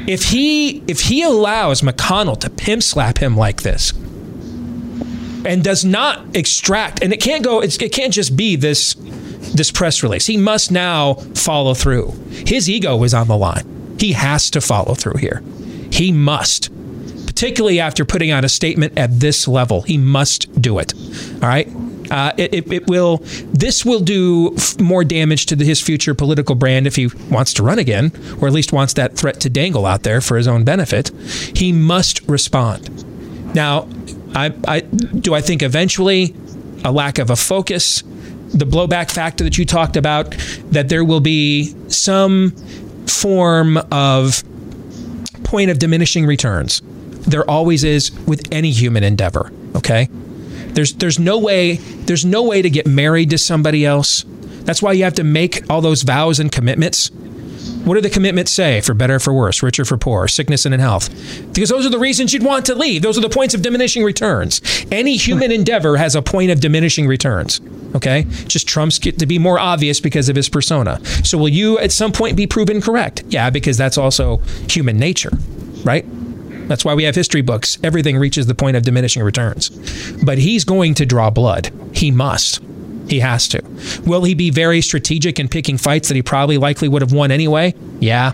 If 0.09 0.25
he 0.25 0.83
if 0.89 1.01
he 1.03 1.23
allows 1.23 1.81
McConnell 1.83 2.39
to 2.41 2.51
pimp 2.51 2.83
slap 2.83 3.19
him 3.19 3.37
like 3.37 3.63
this 3.63 3.93
and 5.47 5.63
does 5.63 5.85
not 5.85 6.35
extract 6.35 7.03
and 7.03 7.13
it 7.13 7.21
can't 7.21 7.45
go 7.45 7.63
it 7.63 7.93
can't 7.93 8.13
just 8.13 8.37
be 8.37 8.57
this 8.57 8.97
this 9.55 9.71
press 9.71 10.03
release. 10.03 10.27
He 10.27 10.37
must 10.37 10.73
now 10.73 11.15
follow 11.35 11.75
through. 11.75 12.11
His 12.31 12.69
ego 12.69 13.03
is 13.05 13.15
on 13.15 13.29
the 13.29 13.37
line. 13.37 13.97
He 13.99 14.13
has 14.13 14.51
to 14.51 14.61
follow 14.61 14.95
through 14.95 15.19
here. 15.19 15.43
He 15.97 16.13
must. 16.13 16.71
Particularly 17.27 17.81
after 17.81 18.05
putting 18.05 18.31
out 18.31 18.45
a 18.45 18.51
statement 18.51 18.99
at 18.99 19.19
this 19.19 19.49
level, 19.49 19.81
he 19.81 19.97
must 19.97 20.61
do 20.61 20.79
it. 20.79 20.93
All 21.43 21.49
right. 21.49 21.69
Uh, 22.11 22.33
it, 22.37 22.55
it, 22.55 22.73
it, 22.73 22.87
will. 22.87 23.19
This 23.53 23.85
will 23.85 24.01
do 24.01 24.55
f- 24.57 24.79
more 24.79 25.05
damage 25.05 25.47
to 25.47 25.57
the, 25.57 25.65
his 25.65 25.81
future 25.81 26.15
political 26.15 26.55
brand 26.55 26.87
if 26.87 26.97
he 26.97 27.09
wants 27.31 27.55
to 27.55 27.63
run 27.63 27.79
again, 27.79 28.13
or 28.41 28.47
at 28.47 28.53
least 28.53 28.75
wants 28.75 28.93
that 28.93 29.17
threat 29.17 29.41
to 29.41 29.51
dangle 29.51 29.87
out 29.87 30.03
there 30.03 30.21
for 30.21 30.37
his 30.37 30.47
own 30.47 30.65
benefit. 30.65 31.09
He 31.57 31.73
must 31.73 32.21
respond. 32.29 33.55
Now, 33.55 33.89
I, 34.35 34.55
I 34.69 34.81
do. 34.81 35.35
I 35.35 35.41
think 35.41 35.63
eventually, 35.63 36.35
a 36.85 36.93
lack 36.93 37.19
of 37.19 37.31
a 37.31 37.37
focus, 37.37 38.03
the 38.53 38.67
blowback 38.67 39.11
factor 39.11 39.45
that 39.45 39.57
you 39.57 39.65
talked 39.65 39.97
about, 39.97 40.31
that 40.71 40.91
there 40.91 41.05
will 41.05 41.21
be 41.21 41.75
some 41.89 42.51
form 43.07 43.79
of 43.91 44.45
point 45.47 45.71
of 45.71 45.79
diminishing 45.79 46.27
returns. 46.27 46.83
There 47.27 47.49
always 47.49 47.85
is 47.85 48.11
with 48.27 48.43
any 48.53 48.71
human 48.71 49.03
endeavor. 49.03 49.53
Okay 49.75 50.09
there's 50.77 50.93
there's 50.93 51.19
no 51.19 51.39
way 51.39 51.77
there's 51.77 52.25
no 52.25 52.43
way 52.43 52.63
to 52.63 52.71
get 52.71 52.87
married 52.87 53.31
to 53.31 53.39
somebody 53.39 53.85
else. 53.85 54.25
That's 54.65 54.83
why 54.83 54.93
you 54.93 55.05
have 55.05 55.15
to 55.15 55.25
make 55.25 55.69
all 55.71 55.81
those 55.81 56.03
vows 56.03 56.39
and 56.39 56.53
commitments. 56.53 57.11
What 57.85 57.95
do 57.95 58.01
the 58.01 58.11
commitments 58.11 58.51
say? 58.51 58.81
For 58.81 58.95
better, 58.95 59.19
for 59.19 59.33
worse, 59.33 59.63
richer, 59.63 59.85
for 59.85 59.97
poor, 59.97 60.29
sickness 60.29 60.67
and 60.67 60.75
in 60.75 60.81
health. 60.81 61.09
Because 61.55 61.71
those 61.71 61.87
are 61.87 61.91
the 61.91 61.99
reasons 61.99 62.35
you'd 62.35 62.43
want 62.43 62.67
to 62.67 62.75
leave. 62.75 63.03
Those 63.03 63.17
are 63.17 63.21
the 63.21 63.29
points 63.29 63.55
of 63.55 63.63
diminishing 63.63 64.03
returns. 64.03 64.61
Any 64.91 65.17
human 65.17 65.53
endeavor 65.53 65.97
has 65.97 66.15
a 66.15 66.23
point 66.23 66.51
of 66.51 66.61
diminishing 66.61 67.07
returns. 67.07 67.61
Okay? 67.97 68.25
Just 68.47 68.69
Trump's 68.69 68.99
get 68.99 69.19
to 69.19 69.27
be 69.27 69.39
more 69.39 69.59
obvious 69.59 70.01
because 70.01 70.29
of 70.29 70.37
his 70.37 70.49
persona. 70.49 71.05
So 71.25 71.39
will 71.39 71.49
you 71.49 71.79
at 71.79 71.91
some 71.91 72.13
point 72.13 72.37
be 72.37 72.47
proven 72.47 72.81
correct? 72.81 73.25
Yeah, 73.29 73.51
because 73.51 73.77
that's 73.77 73.99
also 73.99 74.37
human 74.69 74.99
nature, 74.99 75.33
right? 75.83 76.05
That's 76.69 76.85
why 76.85 76.95
we 76.95 77.05
have 77.05 77.15
history 77.15 77.43
books. 77.43 77.79
Everything 77.83 78.19
reaches 78.19 78.47
the 78.47 78.55
point 78.55 78.77
of 78.77 78.83
diminishing 78.83 79.23
returns. 79.23 79.71
But 80.23 80.39
he's 80.39 80.65
going 80.65 80.95
to 80.95 81.07
draw 81.07 81.31
blood. 81.31 81.71
He 81.93 82.11
must. 82.11 82.61
He 83.09 83.21
has 83.21 83.49
to. 83.49 83.63
Will 84.05 84.25
he 84.25 84.35
be 84.35 84.51
very 84.51 84.83
strategic 84.83 85.39
in 85.39 85.49
picking 85.49 85.79
fights 85.79 86.09
that 86.09 86.17
he 86.17 86.23
probably 86.23 86.59
likely 86.59 86.89
would 86.89 87.03
have 87.03 87.13
won 87.13 87.31
anyway? 87.31 87.75
Yeah. 88.01 88.33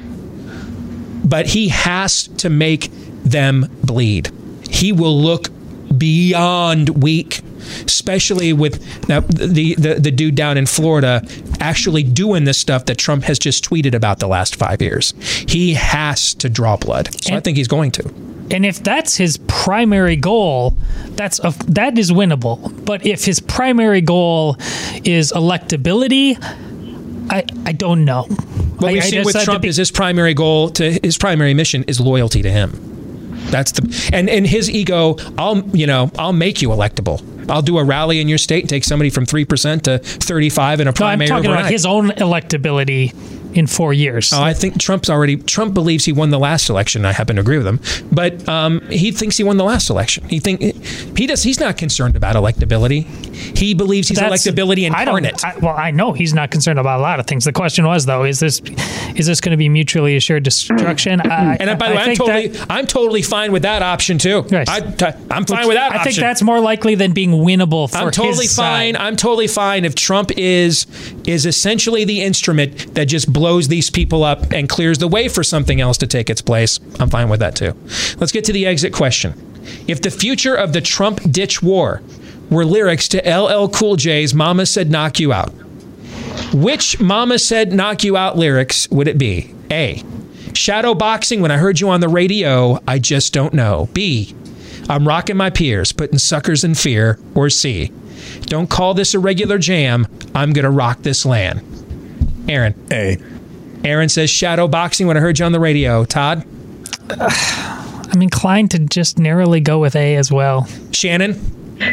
But 1.25 1.47
he 1.47 1.69
has 1.69 2.29
to 2.39 2.51
make 2.51 2.91
them 3.23 3.69
bleed. 3.85 4.31
He 4.71 4.93
will 4.93 5.17
look 5.21 5.49
beyond 5.97 7.03
weak 7.03 7.43
especially 7.85 8.53
with 8.53 9.09
now 9.09 9.21
the, 9.21 9.75
the 9.77 9.95
the 9.95 10.11
dude 10.11 10.35
down 10.35 10.57
in 10.57 10.67
Florida 10.67 11.23
actually 11.61 12.03
doing 12.03 12.45
this 12.45 12.59
stuff 12.59 12.87
that 12.87 12.99
Trump 12.99 13.25
has 13.25 13.39
just 13.39 13.65
tweeted 13.65 13.95
about 13.95 14.19
the 14.19 14.29
last 14.29 14.57
five 14.57 14.83
years. 14.83 15.15
He 15.49 15.75
has 15.75 16.35
to 16.35 16.49
draw 16.49 16.77
blood. 16.77 17.09
So 17.23 17.31
and, 17.31 17.37
I 17.37 17.41
think 17.41 17.57
he's 17.57 17.69
going 17.69 17.91
to. 17.93 18.09
And 18.51 18.67
if 18.67 18.83
that's 18.83 19.17
his 19.17 19.39
primary 19.49 20.17
goal, 20.17 20.77
that's 21.11 21.39
a, 21.43 21.55
that 21.69 21.97
is 21.97 22.11
winnable. 22.11 22.85
But 22.85 23.07
if 23.07 23.25
his 23.25 23.41
primary 23.41 24.01
goal 24.01 24.57
is 25.05 25.33
electability, 25.33 26.37
I 27.31 27.45
I 27.65 27.73
don't 27.73 28.05
know. 28.05 28.25
What 28.25 28.93
we've 28.93 29.05
seen 29.05 29.25
with 29.25 29.43
Trump 29.43 29.63
be- 29.63 29.69
is 29.69 29.77
his 29.77 29.91
primary 29.91 30.35
goal 30.35 30.71
to 30.71 30.99
his 31.03 31.17
primary 31.17 31.55
mission 31.55 31.85
is 31.85 32.01
loyalty 32.01 32.43
to 32.43 32.51
him. 32.51 32.73
That's 33.51 33.73
the 33.73 34.11
and 34.13 34.29
and 34.29 34.47
his 34.47 34.71
ego. 34.71 35.17
I'll 35.39 35.63
you 35.77 35.87
know 35.87 36.11
I'll 36.19 36.33
make 36.33 36.61
you 36.61 36.69
electable. 36.71 37.23
I'll 37.49 37.63
do 37.63 37.79
a 37.79 37.85
rally 37.85 38.21
in 38.21 38.29
your 38.29 38.39
state, 38.39 38.63
and 38.63 38.71
take 38.71 38.85
somebody 38.85 39.11
from 39.11 39.27
three 39.27 39.45
percent 39.45 39.85
to 39.85 39.99
thirty 39.99 40.51
five 40.51 40.81
in 40.81 40.89
a 40.89 40.93
primary. 40.93 41.29
No, 41.29 41.37
I'm 41.37 41.43
talking 41.43 41.51
overnight. 41.51 41.61
about 41.65 41.73
his 41.73 41.87
own 41.87 42.11
electability 42.11 43.13
in 43.55 43.67
four 43.67 43.93
years. 43.93 44.33
Oh, 44.33 44.43
I 44.43 44.55
think 44.55 44.79
Trump's 44.79 45.11
already. 45.11 45.37
Trump 45.37 45.75
believes 45.75 46.05
he 46.05 46.13
won 46.13 46.31
the 46.31 46.39
last 46.39 46.69
election. 46.69 47.05
I 47.05 47.13
happen 47.13 47.37
to 47.37 47.43
agree 47.43 47.59
with 47.59 47.67
him, 47.67 47.81
but 48.11 48.49
um, 48.49 48.81
he 48.89 49.13
thinks 49.13 49.37
he 49.37 49.45
won 49.45 49.57
the 49.57 49.65
last 49.65 49.91
election. 49.91 50.29
He 50.29 50.41
think 50.41 50.61
he 51.17 51.27
does. 51.27 51.43
He's 51.43 51.61
not 51.61 51.77
concerned 51.77 52.17
about 52.17 52.37
electability. 52.37 53.05
He 53.57 53.75
believes 53.75 54.09
he's 54.09 54.19
That's, 54.19 54.47
electability 54.47 54.87
incarnate. 54.87 55.45
I 55.45 55.53
I, 55.53 55.59
well, 55.59 55.77
I 55.77 55.91
know 55.91 56.13
he's 56.13 56.35
not 56.35 56.51
concerned 56.51 56.79
about 56.79 57.01
a 57.01 57.03
lot 57.03 57.21
of 57.21 57.27
things. 57.27 57.45
The 57.45 57.53
question 57.53 57.87
was 57.87 58.07
though, 58.07 58.25
is 58.25 58.41
this 58.41 58.61
is 59.17 59.27
this 59.27 59.41
going 59.41 59.51
to 59.51 59.57
be 59.57 59.69
mutually 59.69 60.17
assured 60.17 60.43
destruction? 60.43 61.21
I, 61.21 61.57
and 61.57 61.79
by 61.79 61.89
the 61.89 61.95
way, 61.95 62.03
I'm 62.03 62.17
totally 62.17 62.49
that, 62.49 62.67
I'm 62.71 62.87
totally 62.87 63.23
fine 63.23 63.53
with 63.53 63.63
that 63.63 63.83
option 63.83 64.19
too. 64.19 64.43
Right. 64.43 64.69
I, 64.69 64.79
am 64.79 65.45
fine 65.45 65.59
Which, 65.59 65.69
with 65.69 65.77
that. 65.77 65.93
I 65.93 65.97
option. 65.97 66.05
think 66.05 66.17
that's 66.17 66.43
more 66.43 66.61
likely 66.61 66.95
than 66.95 67.13
being 67.13 67.31
winnable 67.31 67.91
for 67.91 67.99
I'm 67.99 68.11
totally 68.11 68.47
fine. 68.47 68.95
Side. 68.95 68.97
I'm 68.97 69.17
totally 69.17 69.49
fine 69.49 69.85
if 69.85 69.95
Trump 69.95 70.31
is 70.37 70.87
is 71.27 71.47
essentially 71.47 72.05
the 72.05 72.23
instrument 72.23 72.95
that 72.95 73.07
just 73.07 73.33
blows 73.33 73.42
these 73.69 73.91
people 73.91 74.25
up 74.25 74.53
and 74.53 74.69
clears 74.69 74.99
the 74.99 75.09
way 75.09 75.29
for 75.29 75.43
something 75.43 75.81
else 75.81 75.99
to 75.99 76.07
take 76.07 76.31
its 76.31 76.41
place. 76.41 76.79
I'm 77.01 77.11
fine 77.11 77.29
with 77.29 77.41
that 77.41 77.57
too. 77.57 77.77
Let's 78.19 78.33
get 78.33 78.45
to 78.47 78.53
the 78.53 78.67
exit 78.67 78.93
question. 78.93 79.35
If 79.87 80.03
the 80.03 80.11
future 80.11 80.55
of 80.55 80.73
the 80.73 80.81
Trump 80.81 81.21
ditch 81.31 81.63
war 81.63 82.03
were 82.51 82.65
lyrics 82.65 83.09
to 83.09 83.19
LL 83.19 83.69
Cool 83.69 83.97
J's 83.97 84.35
Mama 84.35 84.67
Said 84.67 84.91
Knock 84.91 85.21
You 85.21 85.33
Out, 85.33 85.51
which 86.53 87.01
Mama 87.01 87.39
Said 87.39 87.73
Knock 87.73 88.05
You 88.05 88.17
Out 88.17 88.37
lyrics 88.37 88.89
would 88.91 89.09
it 89.09 89.19
be? 89.19 89.55
A. 89.71 90.03
Shadow 90.55 90.95
boxing 90.95 91.41
when 91.41 91.51
I 91.51 91.57
heard 91.57 91.81
you 91.81 91.89
on 91.89 92.01
the 92.01 92.09
radio, 92.09 92.79
I 92.87 92.99
just 92.99 93.33
don't 93.33 93.55
know. 93.55 93.89
B. 93.93 94.35
I'm 94.89 95.07
rocking 95.07 95.37
my 95.37 95.51
peers, 95.51 95.93
putting 95.93 96.19
suckers 96.19 96.65
in 96.65 96.75
fear. 96.75 97.19
Or 97.35 97.49
C. 97.49 97.91
Don't 98.43 98.69
call 98.69 98.95
this 98.95 99.15
a 99.15 99.19
regular 99.19 99.59
jam. 99.59 100.07
I'm 100.35 100.53
going 100.53 100.65
to 100.65 100.71
rock 100.71 101.03
this 101.03 101.25
land. 101.25 101.63
Aaron. 102.49 102.75
A. 102.93 103.17
Aaron 103.85 104.09
says 104.09 104.31
shadow 104.31 104.69
boxing 104.69 105.07
when 105.07 105.17
I 105.17 105.21
heard 105.21 105.39
you 105.39 105.45
on 105.45 105.53
the 105.53 105.61
radio. 105.61 106.05
Todd? 106.05 106.45
I'm 107.11 108.23
inclined 108.23 108.71
to 108.73 108.79
just 108.79 109.19
narrowly 109.19 109.61
go 109.61 109.79
with 109.79 109.97
A 109.97 110.17
as 110.17 110.31
well. 110.31 110.67
Shannon? 110.93 111.39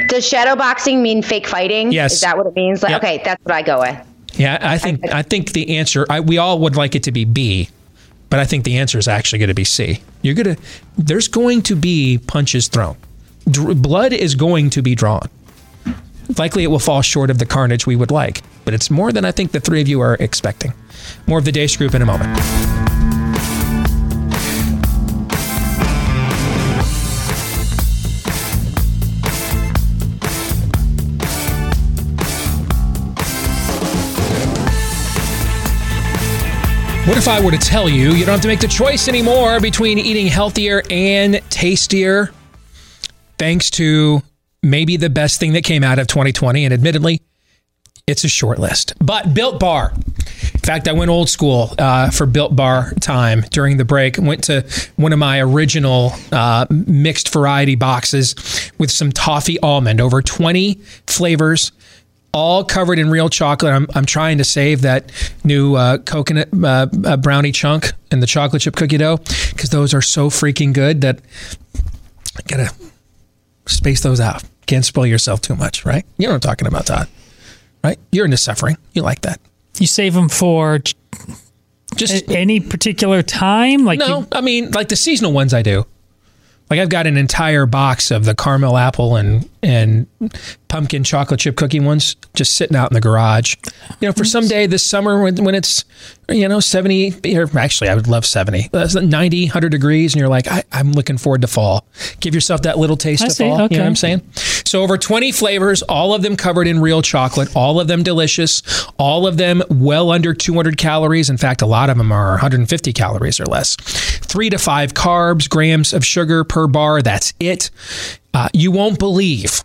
Does 0.08 0.28
shadow 0.28 0.56
boxing 0.56 1.02
mean 1.02 1.23
fake 1.23 1.47
fighting? 1.47 1.91
Yes. 1.91 2.13
Is 2.13 2.21
that 2.21 2.38
what 2.38 2.45
it 2.45 2.56
means? 2.56 2.84
Like, 2.84 2.91
yep. 2.91 3.04
Okay, 3.04 3.21
that's 3.23 3.43
what 3.43 3.56
I 3.56 3.62
go 3.62 3.80
with. 3.80 4.06
Yeah, 4.38 4.58
I 4.62 4.78
think 4.78 5.10
I 5.12 5.21
think 5.23 5.54
the 5.54 5.78
answer 5.78 6.06
I, 6.10 6.19
we 6.19 6.38
all 6.38 6.60
would 6.60 6.75
like 6.75 6.95
it 6.95 7.04
to 7.04 7.12
be 7.12 7.25
B, 7.25 7.69
but 8.30 8.39
I 8.39 8.45
think 8.45 8.63
the 8.63 8.78
answer 8.78 8.97
is 8.97 9.08
actually 9.08 9.39
going 9.39 9.49
to 9.49 9.56
be 9.56 9.63
C. 9.63 10.02
You're 10.21 10.36
gonna 10.36 10.56
there's 10.97 11.28
going 11.28 11.63
to 11.63 11.75
be 11.75 12.19
punches 12.19 12.67
thrown. 12.67 12.95
Dr- 13.49 13.82
blood 13.82 14.13
is 14.13 14.36
going 14.36 14.69
to 14.71 14.82
be 14.82 14.93
drawn. 14.93 15.28
Likely, 16.38 16.63
it 16.63 16.67
will 16.67 16.80
fall 16.80 17.02
short 17.02 17.32
of 17.32 17.39
the 17.39 17.45
carnage 17.45 17.88
we 17.88 17.95
would 17.95 18.12
like, 18.12 18.43
but 18.69 18.75
it's 18.75 18.91
more 18.91 19.12
than 19.12 19.25
I 19.25 19.32
think 19.32 19.51
the 19.51 19.60
three 19.60 19.82
of 19.82 19.88
you 19.88 19.99
are 19.99 20.15
expecting. 20.19 20.75
More 21.25 21.39
of 21.39 21.45
the 21.45 21.51
Deace 21.51 21.75
Group 21.75 21.95
in 21.95 22.03
a 22.03 22.05
moment. 22.05 22.29
What 37.08 37.17
if 37.17 37.27
I 37.27 37.43
were 37.43 37.49
to 37.49 37.58
tell 37.58 37.89
you 37.89 38.12
you 38.12 38.23
don't 38.23 38.34
have 38.34 38.41
to 38.41 38.47
make 38.47 38.60
the 38.60 38.67
choice 38.67 39.08
anymore 39.08 39.60
between 39.60 39.97
eating 39.97 40.27
healthier 40.27 40.84
and 40.91 41.41
tastier? 41.49 42.29
Thanks 43.39 43.71
to 43.71 44.21
maybe 44.62 44.95
the 44.95 45.10
best 45.10 45.39
thing 45.39 45.53
that 45.53 45.63
came 45.63 45.84
out 45.84 45.97
of 45.97 46.05
2020, 46.05 46.65
and 46.65 46.71
admittedly, 46.71 47.19
it's 48.09 48.23
a 48.23 48.27
short 48.27 48.59
list. 48.59 48.93
But 48.99 49.33
Built 49.33 49.59
Bar. 49.59 49.93
In 49.95 50.59
fact, 50.61 50.87
I 50.87 50.93
went 50.93 51.09
old 51.09 51.29
school 51.29 51.73
uh, 51.77 52.09
for 52.09 52.25
Built 52.25 52.55
Bar 52.55 52.93
time 52.99 53.41
during 53.51 53.77
the 53.77 53.85
break. 53.85 54.17
Went 54.17 54.43
to 54.45 54.65
one 54.97 55.13
of 55.13 55.19
my 55.19 55.39
original 55.39 56.11
uh, 56.31 56.65
mixed 56.69 57.31
variety 57.31 57.75
boxes 57.75 58.71
with 58.77 58.91
some 58.91 59.11
toffee 59.11 59.59
almond, 59.59 60.01
over 60.01 60.21
20 60.21 60.75
flavors 61.07 61.71
all 62.31 62.63
covered 62.63 62.99
in 62.99 63.09
real 63.09 63.27
chocolate. 63.27 63.73
I'm, 63.73 63.87
I'm 63.95 64.05
trying 64.05 64.37
to 64.37 64.43
save 64.43 64.81
that 64.81 65.11
new 65.43 65.75
uh, 65.75 65.97
coconut 65.97 66.49
uh, 66.63 66.87
uh, 67.03 67.17
brownie 67.17 67.51
chunk 67.51 67.91
and 68.11 68.21
the 68.21 68.27
chocolate 68.27 68.61
chip 68.61 68.75
cookie 68.75 68.97
dough 68.97 69.17
because 69.49 69.71
those 69.71 69.95
are 69.95 70.01
so 70.01 70.29
freaking 70.29 70.71
good 70.71 71.01
that 71.01 71.21
I 72.37 72.41
gotta 72.47 72.71
space 73.65 74.01
those 74.01 74.19
out. 74.19 74.43
Can't 74.67 74.85
spoil 74.85 75.07
yourself 75.07 75.41
too 75.41 75.55
much, 75.55 75.85
right? 75.85 76.05
You 76.17 76.27
know 76.27 76.33
what 76.33 76.45
I'm 76.45 76.49
talking 76.49 76.67
about, 76.67 76.85
Todd. 76.85 77.07
Right? 77.83 77.97
You're 78.11 78.25
into 78.25 78.37
suffering. 78.37 78.77
You 78.93 79.01
like 79.03 79.21
that. 79.21 79.39
You 79.79 79.87
save 79.87 80.13
them 80.13 80.27
for 80.29 80.79
just 81.95 82.29
any 82.29 82.59
particular 82.59 83.21
time? 83.23 83.85
Like 83.85 83.99
no, 83.99 84.19
you- 84.21 84.27
I 84.31 84.41
mean 84.41 84.71
like 84.71 84.89
the 84.89 84.95
seasonal 84.95 85.31
ones. 85.31 85.53
I 85.53 85.61
do. 85.61 85.85
Like 86.69 86.79
I've 86.79 86.89
got 86.89 87.08
an 87.08 87.17
entire 87.17 87.65
box 87.65 88.12
of 88.12 88.25
the 88.25 88.36
caramel 88.36 88.77
apple 88.77 89.15
and 89.15 89.49
and 89.62 90.08
pumpkin 90.69 91.03
chocolate 91.03 91.39
chip 91.39 91.58
cookie 91.58 91.79
ones 91.79 92.15
just 92.36 92.55
sitting 92.55 92.77
out 92.77 92.91
in 92.91 92.93
the 92.93 93.01
garage. 93.01 93.55
You 93.99 94.08
know, 94.08 94.13
for 94.13 94.23
some 94.23 94.47
day 94.47 94.67
this 94.67 94.86
summer 94.86 95.21
when, 95.21 95.43
when 95.43 95.55
it's, 95.55 95.84
you 96.29 96.47
know, 96.47 96.60
70, 96.60 97.36
or 97.38 97.49
actually, 97.58 97.89
I 97.89 97.95
would 97.95 98.08
love 98.08 98.25
70, 98.25 98.69
uh, 98.71 98.88
90, 99.01 99.45
100 99.45 99.69
degrees, 99.69 100.13
and 100.13 100.19
you're 100.19 100.29
like, 100.29 100.47
I, 100.47 100.63
am 100.71 100.93
looking 100.93 101.17
forward 101.17 101.41
to 101.41 101.47
fall. 101.47 101.88
Give 102.19 102.34
yourself 102.34 102.62
that 102.62 102.77
little 102.77 102.95
taste 102.95 103.23
I 103.23 103.27
of 103.27 103.32
see, 103.34 103.43
fall. 103.49 103.62
okay. 103.62 103.75
You 103.75 103.79
know 103.79 103.86
what 103.86 103.89
I'm 103.89 103.95
saying? 103.95 104.21
So, 104.36 104.84
over 104.84 104.97
20 104.97 105.32
flavors, 105.32 105.82
all 105.82 106.13
of 106.13 106.21
them 106.21 106.36
covered 106.36 106.67
in 106.67 106.79
real 106.79 107.01
chocolate, 107.01 107.49
all 107.55 107.79
of 107.79 107.88
them 107.88 108.03
delicious, 108.03 108.62
all 108.97 109.25
of 109.25 109.38
them 109.38 109.63
well 109.69 110.12
under 110.12 110.34
200 110.34 110.77
calories. 110.77 111.29
In 111.29 111.38
fact, 111.38 111.62
a 111.63 111.65
lot 111.65 111.89
of 111.89 111.97
them 111.97 112.12
are 112.12 112.32
150 112.32 112.93
calories 112.93 113.39
or 113.39 113.45
less. 113.45 113.75
Three 113.75 114.51
to 114.51 114.60
five 114.60 114.93
carbs, 114.93 115.49
grams 115.49 115.93
of 115.93 116.05
sugar 116.05 116.43
per 116.43 116.58
bar. 116.67 117.01
That's 117.01 117.33
it. 117.39 117.69
Uh, 118.33 118.49
you 118.53 118.71
won't 118.71 118.99
believe 118.99 119.63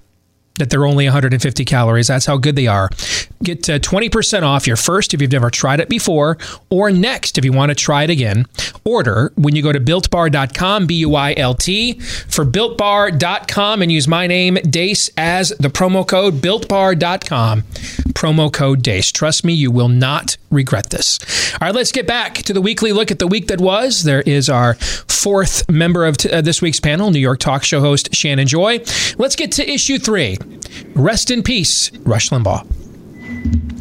that 0.59 0.71
they're 0.71 0.87
only 0.87 1.05
150 1.05 1.65
calories. 1.65 2.07
That's 2.07 2.27
how 2.27 2.37
good 2.37 2.57
they 2.57 2.67
are. 2.67 2.89
Get 3.43 3.69
uh, 3.69 3.79
20% 3.79 4.43
off 4.43 4.67
your 4.67 4.77
first 4.77 5.13
if 5.13 5.21
you've 5.21 5.33
never 5.33 5.51
tried 5.51 5.81
it 5.81 5.89
before, 5.89 6.39
or 6.71 6.91
next 6.91 7.39
if 7.39 7.45
you 7.45 7.53
want 7.53 7.71
to 7.71 7.75
try 7.75 8.05
it 8.05 8.11
again. 8.11 8.47
Order 8.85 9.33
when 9.37 9.57
you 9.57 9.63
go 9.63 9.73
to 9.73 9.81
builtbar.com, 9.81 10.87
B 10.87 10.95
U 10.97 11.15
I 11.15 11.35
L 11.37 11.55
T, 11.55 11.99
for 11.99 12.45
builtbar.com 12.45 13.83
and 13.83 13.91
use 13.91 14.07
my 14.07 14.27
name, 14.27 14.57
Deace, 14.57 15.11
as 15.17 15.51
the 15.59 15.69
promo 15.69 16.07
code, 16.07 16.35
builtbar.com, 16.35 17.63
promo 17.63 18.53
code 18.53 18.83
Deace. 18.83 19.13
Trust 19.13 19.45
me, 19.45 19.53
you 19.53 19.71
will 19.71 19.89
not 19.89 20.37
regret 20.51 20.91
this. 20.91 21.19
All 21.55 21.67
right, 21.67 21.75
let's 21.75 21.93
get 21.93 22.07
back 22.07 22.35
to 22.37 22.53
the 22.53 22.61
weekly 22.61 22.93
look 22.93 23.11
at 23.11 23.19
the 23.19 23.27
week 23.27 23.49
that 23.49 23.61
was. 23.61 24.05
There 24.05 24.23
is 24.23 24.49
our 24.49 24.75
fourth 24.75 25.69
member 25.71 26.07
of 26.07 26.17
t- 26.17 26.31
uh, 26.31 26.41
this 26.41 26.63
week's 26.63 26.81
panel, 26.81 27.11
New 27.11 27.19
York 27.19 27.41
talk 27.41 27.65
show 27.65 27.81
host 27.81 28.15
Shannon 28.15 28.47
Joy. 28.47 28.81
Let's 29.19 29.37
get 29.37 29.53
to 29.53 29.69
issue 29.69 29.99
three. 29.99 30.37
Rest 30.95 31.31
in 31.31 31.43
peace, 31.43 31.91
Rush 32.05 32.31
Limbaugh. 32.31 32.84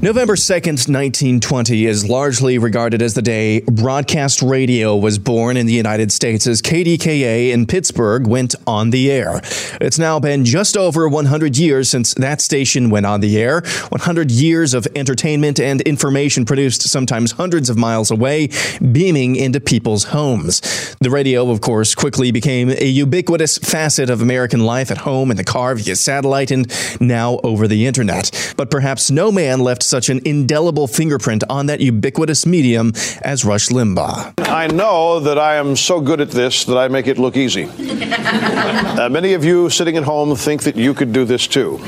November 0.03 0.35
2nd, 0.35 0.89
1920 0.89 1.85
is 1.85 2.09
largely 2.09 2.57
regarded 2.57 3.01
as 3.01 3.13
the 3.13 3.21
day 3.21 3.61
broadcast 3.61 4.41
radio 4.41 4.97
was 4.97 5.17
born 5.17 5.55
in 5.55 5.65
the 5.65 5.71
United 5.71 6.11
States 6.11 6.45
as 6.45 6.61
KDKA 6.61 7.53
in 7.53 7.65
Pittsburgh 7.65 8.27
went 8.27 8.53
on 8.67 8.89
the 8.89 9.09
air. 9.09 9.39
It's 9.79 9.97
now 9.97 10.19
been 10.19 10.43
just 10.43 10.75
over 10.75 11.07
100 11.07 11.57
years 11.57 11.89
since 11.89 12.13
that 12.15 12.41
station 12.41 12.89
went 12.89 13.05
on 13.05 13.21
the 13.21 13.41
air. 13.41 13.61
100 13.91 14.29
years 14.29 14.73
of 14.73 14.85
entertainment 14.93 15.57
and 15.57 15.79
information 15.83 16.43
produced 16.43 16.81
sometimes 16.81 17.31
hundreds 17.31 17.69
of 17.69 17.77
miles 17.77 18.11
away, 18.11 18.49
beaming 18.91 19.37
into 19.37 19.61
people's 19.61 20.03
homes. 20.03 20.59
The 20.99 21.11
radio, 21.11 21.49
of 21.49 21.61
course, 21.61 21.95
quickly 21.95 22.33
became 22.33 22.71
a 22.71 22.87
ubiquitous 22.87 23.57
facet 23.57 24.09
of 24.09 24.21
American 24.21 24.65
life 24.65 24.91
at 24.91 24.97
home, 24.97 25.31
in 25.31 25.37
the 25.37 25.45
car, 25.45 25.75
via 25.75 25.95
satellite, 25.95 26.51
and 26.51 26.69
now 26.99 27.39
over 27.41 27.69
the 27.69 27.85
internet. 27.85 28.53
But 28.57 28.69
perhaps 28.69 29.09
no 29.09 29.31
man 29.31 29.52
left 29.61 29.83
such 29.83 30.09
an 30.09 30.21
indelible 30.25 30.87
fingerprint 30.87 31.43
on 31.49 31.65
that 31.67 31.79
ubiquitous 31.79 32.45
medium 32.45 32.93
as 33.21 33.45
Rush 33.45 33.69
Limbaugh. 33.69 34.33
I 34.47 34.67
know 34.67 35.19
that 35.19 35.37
I 35.37 35.55
am 35.55 35.75
so 35.75 35.99
good 35.99 36.21
at 36.21 36.31
this 36.31 36.65
that 36.65 36.77
I 36.77 36.87
make 36.87 37.07
it 37.07 37.17
look 37.17 37.37
easy. 37.37 37.63
uh, 37.79 39.09
many 39.09 39.33
of 39.33 39.43
you 39.43 39.69
sitting 39.69 39.97
at 39.97 40.03
home 40.03 40.35
think 40.35 40.63
that 40.63 40.75
you 40.75 40.93
could 40.93 41.13
do 41.13 41.25
this 41.25 41.47
too. 41.47 41.79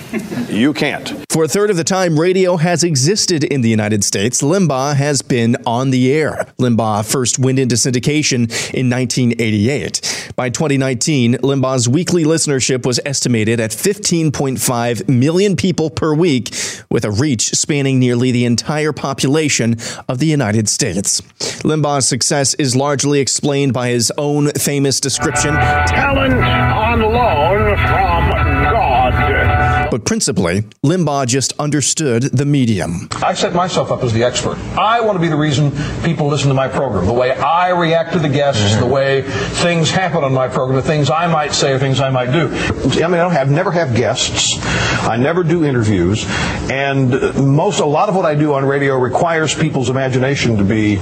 You 0.50 0.74
can't. 0.74 1.26
For 1.30 1.44
a 1.44 1.48
third 1.48 1.70
of 1.70 1.78
the 1.78 1.84
time 1.84 2.20
radio 2.20 2.58
has 2.58 2.84
existed 2.84 3.44
in 3.44 3.62
the 3.62 3.70
United 3.70 4.04
States, 4.04 4.42
Limbaugh 4.42 4.96
has 4.96 5.22
been 5.22 5.58
on 5.66 5.92
the 5.92 6.12
air. 6.14 6.46
Limbaugh 6.60 7.10
first 7.10 7.40
went 7.40 7.60
into 7.60 7.76
syndication 7.76 8.46
in 8.74 8.90
1988. 8.90 10.32
By 10.36 10.50
2019, 10.50 11.36
Limbaugh's 11.36 11.88
weekly 11.88 12.24
listenership 12.24 12.86
was 12.86 13.00
estimated 13.06 13.60
at 13.60 13.72
15.5 13.72 15.10
million 15.10 15.56
people 15.56 15.90
per 15.90 16.14
week, 16.14 16.50
with 16.90 17.06
a 17.06 17.12
reach 17.12 17.55
spanning 17.56 18.00
nearly 18.00 18.32
the 18.32 18.46
entire 18.46 18.94
population 18.94 19.78
of 20.08 20.20
the 20.20 20.28
United 20.28 20.70
States. 20.70 21.22
Limbaugh's 21.64 22.08
success 22.08 22.54
is 22.56 22.76
largely 22.76 23.20
explained 23.20 23.74
by 23.74 23.90
his 23.90 24.12
own 24.18 24.52
famous 24.52 25.00
description 25.00 25.54
talent 25.54 26.34
on 26.34 27.02
loan 27.02 27.78
from. 27.78 28.15
But 29.96 30.04
principally, 30.04 30.64
Limbaugh 30.84 31.26
just 31.26 31.54
understood 31.58 32.24
the 32.24 32.44
medium. 32.44 33.08
I 33.24 33.34
set 33.34 33.54
myself 33.54 33.92
up 33.92 34.04
as 34.04 34.12
the 34.12 34.26
expert. 34.26 34.58
I 34.78 35.00
want 35.00 35.16
to 35.16 35.22
be 35.22 35.30
the 35.30 35.38
reason 35.38 35.72
people 36.04 36.28
listen 36.28 36.50
to 36.50 36.54
my 36.54 36.68
program, 36.68 37.06
the 37.06 37.14
way 37.14 37.32
I 37.32 37.70
react 37.70 38.12
to 38.12 38.20
the 38.20 38.28
guests, 38.28 38.76
the 38.76 38.86
way 38.86 39.22
things 39.22 39.90
happen 39.90 40.26
on 40.26 40.34
my 40.34 40.50
program, 40.50 40.76
the 40.76 40.82
things 40.82 41.10
I 41.10 41.28
might 41.28 41.54
say 41.54 41.72
or 41.72 41.80
things 41.80 42.02
I 42.02 42.10
might 42.10 42.34
do. 42.34 42.50
I 42.50 43.08
mean, 43.08 43.14
I 43.14 43.24
don't 43.24 43.32
have 43.32 43.50
never 43.50 43.72
have 43.72 43.96
guests. 43.96 44.60
I 45.08 45.16
never 45.16 45.44
do 45.44 45.64
interviews, 45.64 46.26
and 46.70 47.12
most 47.36 47.80
a 47.80 47.86
lot 47.86 48.10
of 48.10 48.18
what 48.18 48.26
I 48.26 48.36
do 48.36 48.54
on 48.54 48.66
radio 48.66 48.98
requires 49.00 49.56
people's 49.56 49.90
imagination 49.90 50.58
to 50.58 50.66
be 50.66 51.00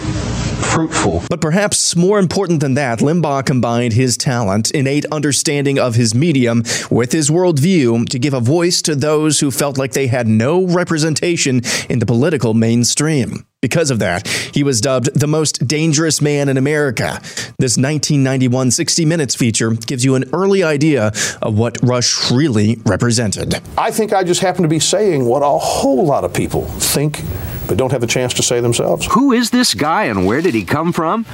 fruitful. 0.64 1.24
But 1.30 1.42
perhaps 1.42 1.96
more 1.96 2.20
important 2.20 2.60
than 2.60 2.74
that, 2.76 3.00
Limbaugh 3.00 3.46
combined 3.46 3.94
his 3.94 4.18
talent, 4.18 4.72
innate 4.72 5.06
understanding 5.12 5.78
of 5.78 5.96
his 5.96 6.16
medium, 6.16 6.64
with 6.90 7.12
his 7.12 7.30
worldview 7.30 8.10
to 8.10 8.20
give 8.20 8.34
a 8.34 8.40
voice 8.40 8.82
to 8.84 8.96
those 8.96 9.40
who 9.40 9.52
felt 9.52 9.78
like 9.78 9.94
they 9.94 10.08
had 10.08 10.28
no 10.28 10.66
representation 10.66 11.62
in 11.90 12.00
the 12.00 12.06
political 12.06 12.54
mainstream. 12.54 13.46
Because 13.62 13.92
of 13.92 14.00
that, 14.00 14.28
he 14.28 14.62
was 14.62 14.82
dubbed 14.82 15.18
the 15.18 15.26
most 15.26 15.66
dangerous 15.66 16.22
man 16.22 16.50
in 16.50 16.58
America. 16.58 17.22
This 17.60 17.78
1991 17.78 18.72
60 18.72 19.06
Minutes 19.06 19.36
feature 19.36 19.72
gives 19.72 20.04
you 20.04 20.16
an 20.16 20.26
early 20.34 20.64
idea 20.64 21.14
of 21.42 21.58
what 21.58 21.78
Rush 21.82 22.30
really 22.30 22.82
represented. 22.86 23.62
I 23.78 23.92
think 23.92 24.12
I 24.12 24.26
just 24.26 24.42
happen 24.42 24.64
to 24.64 24.68
be 24.68 24.80
saying 24.80 25.24
what 25.24 25.44
a 25.44 25.58
whole 25.58 26.06
lot 26.06 26.26
of 26.26 26.34
people 26.34 26.66
think 26.66 27.22
but 27.68 27.78
don't 27.78 27.92
have 27.92 28.04
a 28.04 28.08
chance 28.08 28.34
to 28.36 28.44
say 28.44 28.60
themselves. 28.60 29.08
Who 29.12 29.32
is 29.32 29.50
this 29.50 29.74
guy 29.74 30.06
and 30.06 30.26
where 30.26 30.42
did 30.42 30.54
he 30.54 30.64
come 30.64 30.94
from? 30.94 31.26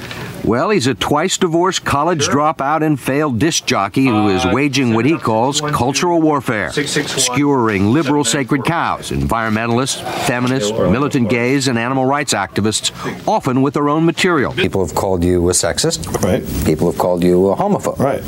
Well, 0.44 0.70
he's 0.70 0.86
a 0.86 0.94
twice 0.94 1.36
divorced 1.36 1.84
college 1.84 2.24
sure. 2.24 2.34
dropout 2.34 2.82
and 2.82 2.98
failed 2.98 3.38
disc 3.38 3.66
jockey 3.66 4.06
who 4.06 4.28
is 4.28 4.44
uh, 4.44 4.52
waging 4.54 4.94
what 4.94 5.04
he 5.04 5.18
calls 5.18 5.60
cultural 5.60 6.20
warfare, 6.20 6.70
skewering 6.70 7.92
liberal 7.92 8.24
sacred 8.24 8.64
cows, 8.64 9.10
environmentalists, 9.10 10.02
feminists, 10.26 10.72
militant 10.72 11.28
gays, 11.28 11.68
and 11.68 11.78
animal 11.78 12.04
rights 12.04 12.32
activists, 12.32 12.90
often 13.28 13.62
with 13.62 13.74
their 13.74 13.88
own 13.88 14.04
material. 14.04 14.52
People 14.52 14.84
have 14.84 14.94
called 14.94 15.22
you 15.22 15.48
a 15.48 15.52
sexist. 15.52 16.22
Right. 16.22 16.42
People 16.64 16.90
have 16.90 16.98
called 16.98 17.22
you 17.22 17.50
a 17.50 17.56
homophobe. 17.56 17.98
Right. 17.98 18.22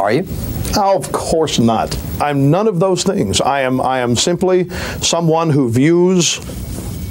Are 0.00 0.12
you? 0.12 0.51
Oh, 0.74 0.96
of 0.96 1.12
course 1.12 1.58
not. 1.58 1.96
I'm 2.20 2.50
none 2.50 2.66
of 2.66 2.80
those 2.80 3.04
things. 3.04 3.40
I 3.40 3.60
am 3.62 3.80
I 3.80 4.00
am 4.00 4.16
simply 4.16 4.68
someone 5.00 5.50
who 5.50 5.70
views 5.70 6.38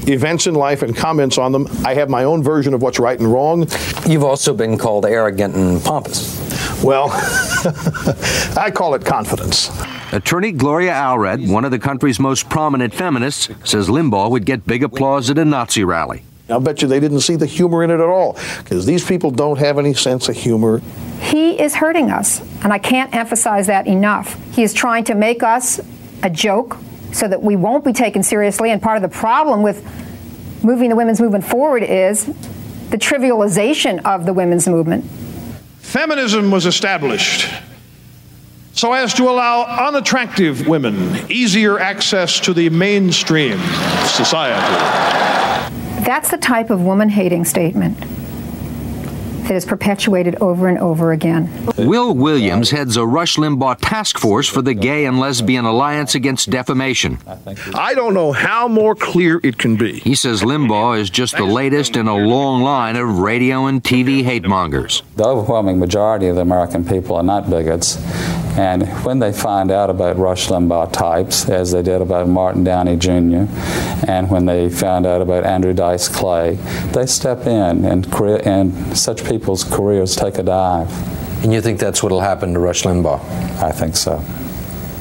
events 0.08 0.48
in 0.48 0.56
life 0.56 0.82
and 0.82 0.96
comments 0.96 1.38
on 1.38 1.52
them. 1.52 1.68
I 1.86 1.94
have 1.94 2.10
my 2.10 2.24
own 2.24 2.42
version 2.42 2.74
of 2.74 2.82
what's 2.82 3.00
right 3.00 3.20
and 3.20 3.32
wrong. 3.32 3.68
You've 4.08 4.24
also 4.24 4.54
been 4.54 4.78
called 4.78 5.06
arrogant 5.06 5.56
and 5.56 5.84
pompous. 5.84 6.40
Well, 6.84 7.10
I 8.58 8.72
call 8.74 8.96
it 8.96 9.06
confidence. 9.06 9.70
Attorney 10.12 10.52
Gloria 10.52 10.94
Allred, 10.94 11.50
one 11.50 11.64
of 11.64 11.72
the 11.72 11.80
country's 11.80 12.20
most 12.20 12.50
prominent 12.50 12.94
feminists, 12.94 13.50
says 13.64 13.88
Limbaugh 13.88 14.32
would 14.32 14.46
get 14.46 14.66
big 14.66 14.84
applause 14.84 15.30
at 15.30 15.38
a 15.38 15.46
Nazi 15.46 15.84
rally. 15.84 16.24
I'll 16.52 16.60
bet 16.60 16.82
you 16.82 16.88
they 16.88 17.00
didn't 17.00 17.22
see 17.22 17.36
the 17.36 17.46
humor 17.46 17.84
in 17.84 17.90
it 17.90 17.96
at 17.96 18.02
all, 18.02 18.38
because 18.60 18.86
these 18.86 19.06
people 19.06 19.32
don't 19.32 19.60
have 19.60 19.78
any 19.78 19.94
sense 19.94 20.30
of 20.30 20.36
humor. 20.36 20.82
He 21.22 21.60
is 21.60 21.76
hurting 21.76 22.10
us, 22.10 22.42
and 22.64 22.74
I 22.74 22.80
can't 22.80 23.14
emphasize 23.14 23.68
that 23.68 23.88
enough. 23.88 24.38
He 24.54 24.64
is 24.64 24.74
trying 24.74 25.04
to 25.06 25.16
make 25.16 25.44
us 25.44 25.80
a 26.24 26.30
joke 26.30 26.78
so 27.12 27.28
that 27.28 27.42
we 27.42 27.56
won't 27.56 27.84
be 27.84 27.94
taken 27.94 28.24
seriously, 28.24 28.72
and 28.72 28.82
part 28.82 28.98
of 28.98 29.02
the 29.02 29.16
problem 29.16 29.62
with 29.62 29.84
moving 30.64 30.90
the 30.90 30.96
women's 30.96 31.20
movement 31.20 31.46
forward 31.46 31.84
is 31.84 32.26
the 32.90 32.98
trivialization 32.98 34.04
of 34.06 34.26
the 34.26 34.34
women's 34.34 34.68
movement. 34.68 35.06
Feminism 35.80 36.52
was 36.52 36.66
established 36.66 37.50
so 38.74 38.94
as 38.94 39.14
to 39.14 39.24
allow 39.24 39.64
unattractive 39.88 40.68
women 40.68 41.30
easier 41.30 41.78
access 41.78 42.40
to 42.40 42.54
the 42.54 42.70
mainstream 42.70 43.60
of 43.60 44.08
society. 44.08 45.81
That's 46.04 46.32
the 46.32 46.38
type 46.38 46.70
of 46.70 46.82
woman 46.82 47.10
hating 47.10 47.46
statement 47.46 48.00
that 49.52 49.56
is 49.56 49.66
perpetuated 49.66 50.36
over 50.36 50.68
and 50.68 50.78
over 50.78 51.12
again. 51.12 51.50
Will 51.78 52.14
Williams 52.14 52.72
heads 52.72 52.96
a 52.96 53.06
Rush 53.06 53.36
Limbaugh 53.36 53.78
task 53.82 54.18
force 54.18 54.48
for 54.48 54.62
the 54.62 54.74
Gay 54.74 55.06
and 55.06 55.20
Lesbian 55.20 55.66
Alliance 55.66 56.16
Against 56.16 56.50
Defamation. 56.50 57.18
I 57.76 57.94
don't 57.94 58.14
know 58.14 58.32
how 58.32 58.68
more 58.68 58.96
clear 58.96 59.42
it 59.44 59.58
can 59.58 59.76
be. 59.76 60.00
He 60.00 60.16
says 60.16 60.42
Limbaugh 60.42 61.00
is 61.00 61.10
just 61.10 61.36
the 61.36 61.44
latest 61.44 61.96
in 61.98 62.08
a 62.08 62.16
long 62.16 62.62
line 62.62 62.96
of 62.96 63.20
radio 63.20 63.66
and 63.66 63.84
TV 63.84 64.24
hate 64.24 64.46
mongers. 64.46 65.04
The 65.18 65.26
overwhelming 65.26 65.80
majority 65.80 66.28
of 66.28 66.36
the 66.36 66.42
American 66.42 66.86
people 66.86 67.16
are 67.18 67.24
not 67.24 67.50
bigots. 67.50 67.98
And 68.58 68.88
when 69.06 69.20
they 69.20 69.32
find 69.32 69.72
out 69.72 69.90
about 69.90 70.18
Rush 70.18 70.48
Limbaugh 70.48 70.92
types, 70.92 71.50
as 71.50 71.72
they 71.72 71.82
did 71.82 72.02
about 72.02 72.28
Morton 72.28 72.64
Downey 72.64 72.98
Jr., 72.98 73.46
and 74.08 74.30
when 74.30 74.46
they 74.46 74.70
found 74.70 75.06
out 75.06 75.22
about 75.22 75.46
Andrew 75.46 75.74
Dice 75.74 76.10
Clay, 76.10 76.56
they 76.92 77.06
step 77.06 77.48
in 77.48 77.86
and, 77.86 78.06
and 78.46 78.98
such 78.98 79.26
people's 79.26 79.64
careers 79.64 80.16
take 80.16 80.38
a 80.38 80.44
dive. 80.44 80.92
And 81.44 81.54
you 81.54 81.62
think 81.62 81.80
that's 81.80 82.04
what 82.04 82.12
will 82.12 82.22
happen 82.22 82.54
to 82.54 82.60
Rush 82.60 82.84
Limbaugh? 82.84 83.22
I 83.62 83.72
think 83.72 83.96
so 83.96 84.24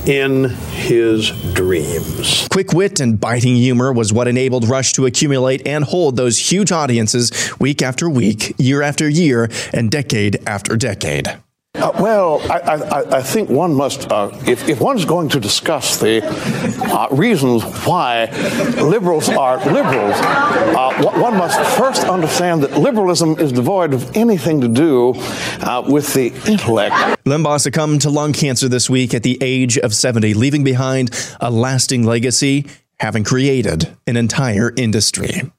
in 0.07 0.44
his 0.44 1.30
dreams. 1.53 2.48
Quick 2.51 2.72
wit 2.72 3.01
and 3.01 3.20
biting 3.20 3.57
humor 3.57 3.92
was 3.92 4.12
what 4.12 4.28
enabled 4.28 4.68
Rush 4.68 4.92
to 4.94 5.07
accumulate 5.07 5.66
and 5.66 5.84
hold 5.84 6.16
those 6.16 6.38
huge 6.51 6.72
audiences 6.72 7.30
week 7.61 7.82
after 7.82 8.09
week, 8.09 8.55
year 8.59 8.82
after 8.82 9.09
year, 9.09 9.51
and 9.72 9.90
decade 9.90 10.42
after 10.46 10.76
decade. 10.76 11.38
Uh, 11.80 11.92
well, 11.98 12.40
I, 12.50 12.58
I, 12.58 13.18
I, 13.18 13.22
think 13.22 13.48
one 13.48 13.74
must, 13.74 14.10
uh, 14.10 14.30
if, 14.46 14.68
if 14.68 14.80
one's 14.80 15.06
going 15.06 15.30
to 15.30 15.40
discuss 15.40 15.98
the 15.98 16.20
uh, 16.92 17.08
reasons 17.10 17.62
why 17.86 18.26
liberals 18.82 19.30
are 19.30 19.56
liberals, 19.58 20.16
uh, 20.16 21.10
one 21.18 21.38
must 21.38 21.58
first 21.78 22.04
understand 22.04 22.64
that 22.64 22.76
liberalism 22.76 23.38
is 23.38 23.52
devoid 23.52 23.94
of 23.94 24.14
anything 24.14 24.60
to 24.60 24.68
do 24.68 25.14
uh, 25.62 25.82
with 25.88 26.12
the 26.12 26.26
intellect. 26.50 26.94
Limbaugh 27.24 27.60
succumbed 27.60 28.02
to 28.02 28.10
lung 28.10 28.34
cancer 28.34 28.68
this 28.68 28.90
week 28.90 29.14
at 29.14 29.22
the 29.22 29.38
age 29.40 29.78
of 29.78 29.94
70, 29.94 30.34
leaving 30.34 30.62
behind 30.62 31.10
a 31.40 31.50
lasting 31.50 32.04
legacy, 32.04 32.66
having 32.98 33.24
created 33.24 33.96
an 34.06 34.18
entire 34.18 34.70
industry. 34.76 35.50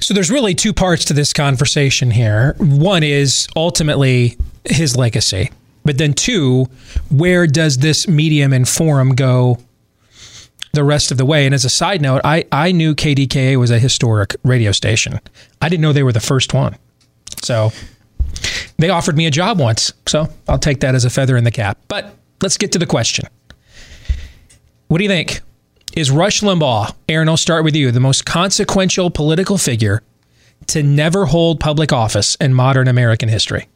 So 0.00 0.14
there's 0.14 0.30
really 0.30 0.54
two 0.54 0.72
parts 0.72 1.04
to 1.06 1.14
this 1.14 1.32
conversation 1.32 2.10
here. 2.10 2.54
One 2.58 3.02
is 3.02 3.48
ultimately 3.54 4.36
his 4.64 4.96
legacy. 4.96 5.50
But 5.84 5.98
then, 5.98 6.12
two, 6.12 6.66
where 7.10 7.46
does 7.46 7.78
this 7.78 8.06
medium 8.06 8.52
and 8.52 8.68
forum 8.68 9.14
go 9.14 9.58
the 10.72 10.84
rest 10.84 11.10
of 11.10 11.16
the 11.16 11.24
way? 11.24 11.46
And 11.46 11.54
as 11.54 11.64
a 11.64 11.70
side 11.70 12.02
note, 12.02 12.20
I, 12.24 12.44
I 12.52 12.72
knew 12.72 12.94
KDKA 12.94 13.56
was 13.56 13.70
a 13.70 13.78
historic 13.78 14.36
radio 14.44 14.72
station. 14.72 15.20
I 15.60 15.68
didn't 15.68 15.82
know 15.82 15.92
they 15.92 16.02
were 16.02 16.12
the 16.12 16.20
first 16.20 16.52
one. 16.52 16.76
So 17.42 17.72
they 18.78 18.90
offered 18.90 19.16
me 19.16 19.26
a 19.26 19.30
job 19.30 19.58
once. 19.58 19.92
So 20.06 20.28
I'll 20.48 20.58
take 20.58 20.80
that 20.80 20.94
as 20.94 21.04
a 21.04 21.10
feather 21.10 21.36
in 21.36 21.44
the 21.44 21.50
cap. 21.50 21.78
But 21.88 22.14
let's 22.42 22.56
get 22.56 22.72
to 22.72 22.78
the 22.78 22.86
question. 22.86 23.26
What 24.88 24.98
do 24.98 25.04
you 25.04 25.10
think? 25.10 25.40
Is 25.94 26.10
Rush 26.10 26.40
Limbaugh, 26.40 26.94
Aaron, 27.08 27.28
I'll 27.28 27.36
start 27.36 27.64
with 27.64 27.74
you, 27.74 27.90
the 27.90 28.00
most 28.00 28.24
consequential 28.24 29.10
political 29.10 29.58
figure 29.58 30.02
to 30.68 30.82
never 30.82 31.26
hold 31.26 31.58
public 31.58 31.92
office 31.92 32.36
in 32.36 32.54
modern 32.54 32.86
American 32.86 33.28
history? 33.28 33.66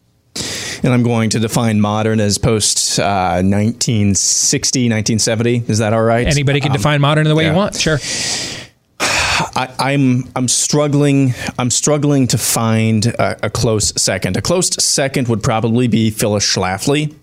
and 0.84 0.92
I'm 0.92 1.02
going 1.02 1.30
to 1.30 1.40
define 1.40 1.80
modern 1.80 2.20
as 2.20 2.36
post 2.36 2.98
uh, 2.98 3.40
1960, 3.42 4.80
1970. 4.80 5.64
Is 5.66 5.78
that 5.78 5.92
all 5.92 6.02
right? 6.02 6.26
Anybody 6.26 6.60
can 6.60 6.72
um, 6.72 6.76
define 6.76 7.00
modern 7.00 7.26
the 7.26 7.34
way 7.34 7.44
yeah. 7.44 7.50
you 7.50 7.56
want. 7.56 7.76
Sure. 7.76 7.98
I, 9.00 9.92
am 9.92 10.24
I'm, 10.24 10.32
I'm 10.36 10.48
struggling 10.48 11.34
I'm 11.58 11.70
struggling 11.70 12.26
to 12.28 12.38
find 12.38 13.06
a, 13.06 13.46
a, 13.46 13.50
close 13.50 13.92
second. 14.00 14.36
A 14.36 14.42
close 14.42 14.68
second 14.84 15.28
would 15.28 15.42
probably 15.42 15.88
be 15.88 16.10
Phyllis 16.10 16.44
Schlafly. 16.44 17.14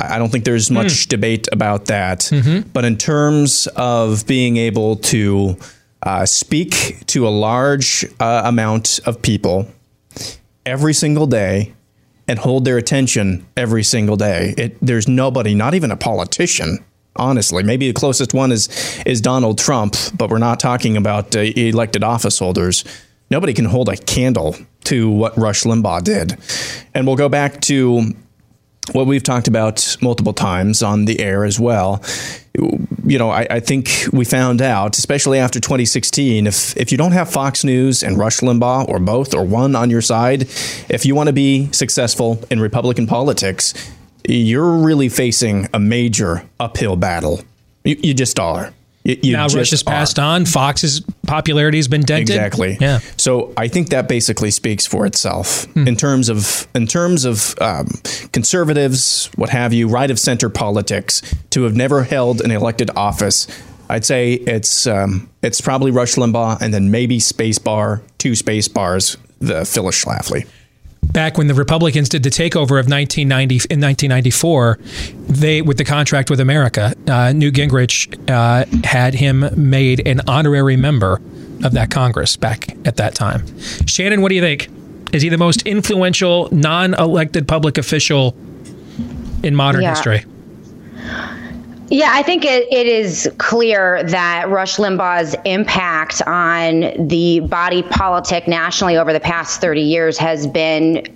I 0.00 0.18
don't 0.18 0.30
think 0.30 0.44
there's 0.44 0.70
much 0.70 1.06
mm. 1.06 1.08
debate 1.08 1.48
about 1.52 1.86
that. 1.86 2.20
Mm-hmm. 2.20 2.68
But 2.70 2.84
in 2.84 2.96
terms 2.96 3.68
of 3.76 4.26
being 4.26 4.56
able 4.56 4.96
to 4.96 5.56
uh, 6.04 6.26
speak 6.26 7.04
to 7.06 7.26
a 7.26 7.30
large 7.30 8.04
uh, 8.20 8.42
amount 8.44 9.00
of 9.06 9.22
people 9.22 9.68
every 10.66 10.92
single 10.92 11.26
day 11.26 11.74
and 12.28 12.38
hold 12.38 12.64
their 12.64 12.78
attention 12.78 13.46
every 13.56 13.82
single 13.82 14.16
day. 14.16 14.54
It, 14.56 14.78
there's 14.80 15.08
nobody, 15.08 15.54
not 15.54 15.74
even 15.74 15.90
a 15.90 15.96
politician, 15.96 16.84
honestly. 17.16 17.62
Maybe 17.62 17.88
the 17.88 17.94
closest 17.94 18.32
one 18.34 18.52
is 18.52 18.68
is 19.04 19.20
Donald 19.20 19.58
Trump, 19.58 19.96
but 20.16 20.30
we're 20.30 20.38
not 20.38 20.60
talking 20.60 20.96
about 20.96 21.34
uh, 21.36 21.40
elected 21.40 22.02
office 22.02 22.38
holders. 22.38 22.84
Nobody 23.30 23.52
can 23.52 23.64
hold 23.64 23.88
a 23.88 23.96
candle 23.96 24.56
to 24.84 25.08
what 25.10 25.36
Rush 25.36 25.64
Limbaugh 25.64 26.04
did. 26.04 26.36
And 26.92 27.06
we'll 27.06 27.16
go 27.16 27.28
back 27.28 27.60
to 27.62 28.14
what 28.92 29.06
we've 29.06 29.22
talked 29.22 29.48
about 29.48 29.96
multiple 30.02 30.32
times 30.32 30.82
on 30.82 31.06
the 31.06 31.20
air 31.20 31.44
as 31.44 31.58
well 31.58 32.02
you 33.04 33.18
know, 33.18 33.30
I, 33.30 33.46
I, 33.50 33.60
think 33.60 34.06
we 34.12 34.24
found 34.24 34.62
out, 34.62 34.96
especially 34.96 35.38
after 35.38 35.58
2016, 35.58 36.46
if 36.46 36.76
if 36.76 36.92
you 36.92 36.98
don't 36.98 37.12
have 37.12 37.30
Fox 37.30 37.64
News 37.64 38.02
and 38.02 38.16
Rush 38.16 38.40
Limbaugh 38.40 38.88
or 38.88 39.00
both 39.00 39.34
or 39.34 39.44
one 39.44 39.74
on 39.74 39.90
your 39.90 40.00
side, 40.00 40.42
if 40.88 41.04
you 41.04 41.14
want 41.14 41.26
to 41.28 41.32
be 41.32 41.70
successful 41.72 42.42
in 42.50 42.60
Republican 42.60 43.06
politics, 43.06 43.74
you're 44.26 44.78
really 44.78 45.08
facing 45.08 45.68
a 45.74 45.80
major 45.80 46.44
uphill 46.60 46.96
battle. 46.96 47.40
You, 47.82 47.96
you 48.02 48.14
just 48.14 48.38
are. 48.38 48.72
You, 49.04 49.18
you 49.22 49.32
now 49.32 49.46
Rush 49.48 49.70
has 49.70 49.82
passed 49.82 50.18
on. 50.18 50.46
Fox's 50.46 51.00
popularity 51.26 51.78
has 51.78 51.88
been 51.88 52.00
dented. 52.02 52.30
Exactly. 52.30 52.78
Yeah. 52.80 53.00
So 53.16 53.52
I 53.56 53.68
think 53.68 53.90
that 53.90 54.08
basically 54.08 54.50
speaks 54.50 54.86
for 54.86 55.04
itself 55.06 55.64
hmm. 55.66 55.86
in 55.86 55.96
terms 55.96 56.28
of 56.28 56.66
in 56.74 56.86
terms 56.86 57.24
of 57.24 57.54
um, 57.60 57.88
conservatives, 58.32 59.30
what 59.36 59.50
have 59.50 59.72
you, 59.72 59.88
right 59.88 60.10
of 60.10 60.18
center 60.18 60.48
politics 60.48 61.22
to 61.50 61.64
have 61.64 61.76
never 61.76 62.02
held 62.04 62.40
an 62.40 62.50
elected 62.50 62.90
office. 62.96 63.46
I'd 63.90 64.06
say 64.06 64.32
it's 64.32 64.86
um, 64.86 65.28
it's 65.42 65.60
probably 65.60 65.90
Rush 65.90 66.14
Limbaugh 66.14 66.62
and 66.62 66.72
then 66.72 66.90
maybe 66.90 67.20
Space 67.20 67.58
Bar, 67.58 68.02
two 68.16 68.34
Space 68.34 68.68
Bars, 68.68 69.18
the 69.38 69.66
Phyllis 69.66 70.02
Schlafly 70.02 70.46
back 71.12 71.38
when 71.38 71.46
the 71.46 71.54
Republicans 71.54 72.08
did 72.08 72.22
the 72.22 72.30
takeover 72.30 72.78
of 72.78 72.88
1990 72.88 73.54
in 73.70 73.80
1994, 73.80 74.78
they 75.28 75.62
with 75.62 75.78
the 75.78 75.84
contract 75.84 76.30
with 76.30 76.40
America, 76.40 76.94
uh, 77.08 77.32
Newt 77.32 77.54
Gingrich 77.54 78.30
uh, 78.30 78.64
had 78.86 79.14
him 79.14 79.48
made 79.56 80.06
an 80.06 80.20
honorary 80.26 80.76
member 80.76 81.20
of 81.62 81.72
that 81.72 81.90
Congress 81.90 82.36
back 82.36 82.76
at 82.86 82.96
that 82.96 83.14
time. 83.14 83.44
Shannon, 83.86 84.22
what 84.22 84.28
do 84.28 84.34
you 84.34 84.40
think? 84.40 84.68
Is 85.12 85.22
he 85.22 85.28
the 85.28 85.38
most 85.38 85.62
influential 85.62 86.48
non-elected 86.50 87.46
public 87.46 87.78
official 87.78 88.36
in 89.42 89.54
modern 89.54 89.82
yeah. 89.82 89.90
history? 89.90 90.24
Yeah, 91.90 92.10
I 92.12 92.22
think 92.22 92.44
it, 92.44 92.66
it 92.72 92.86
is 92.86 93.30
clear 93.38 94.02
that 94.04 94.48
Rush 94.48 94.76
Limbaugh's 94.76 95.36
impact 95.44 96.22
on 96.26 97.08
the 97.08 97.40
body 97.40 97.82
politic 97.82 98.48
nationally 98.48 98.96
over 98.96 99.12
the 99.12 99.20
past 99.20 99.60
30 99.60 99.82
years 99.82 100.16
has 100.16 100.46
been 100.46 101.06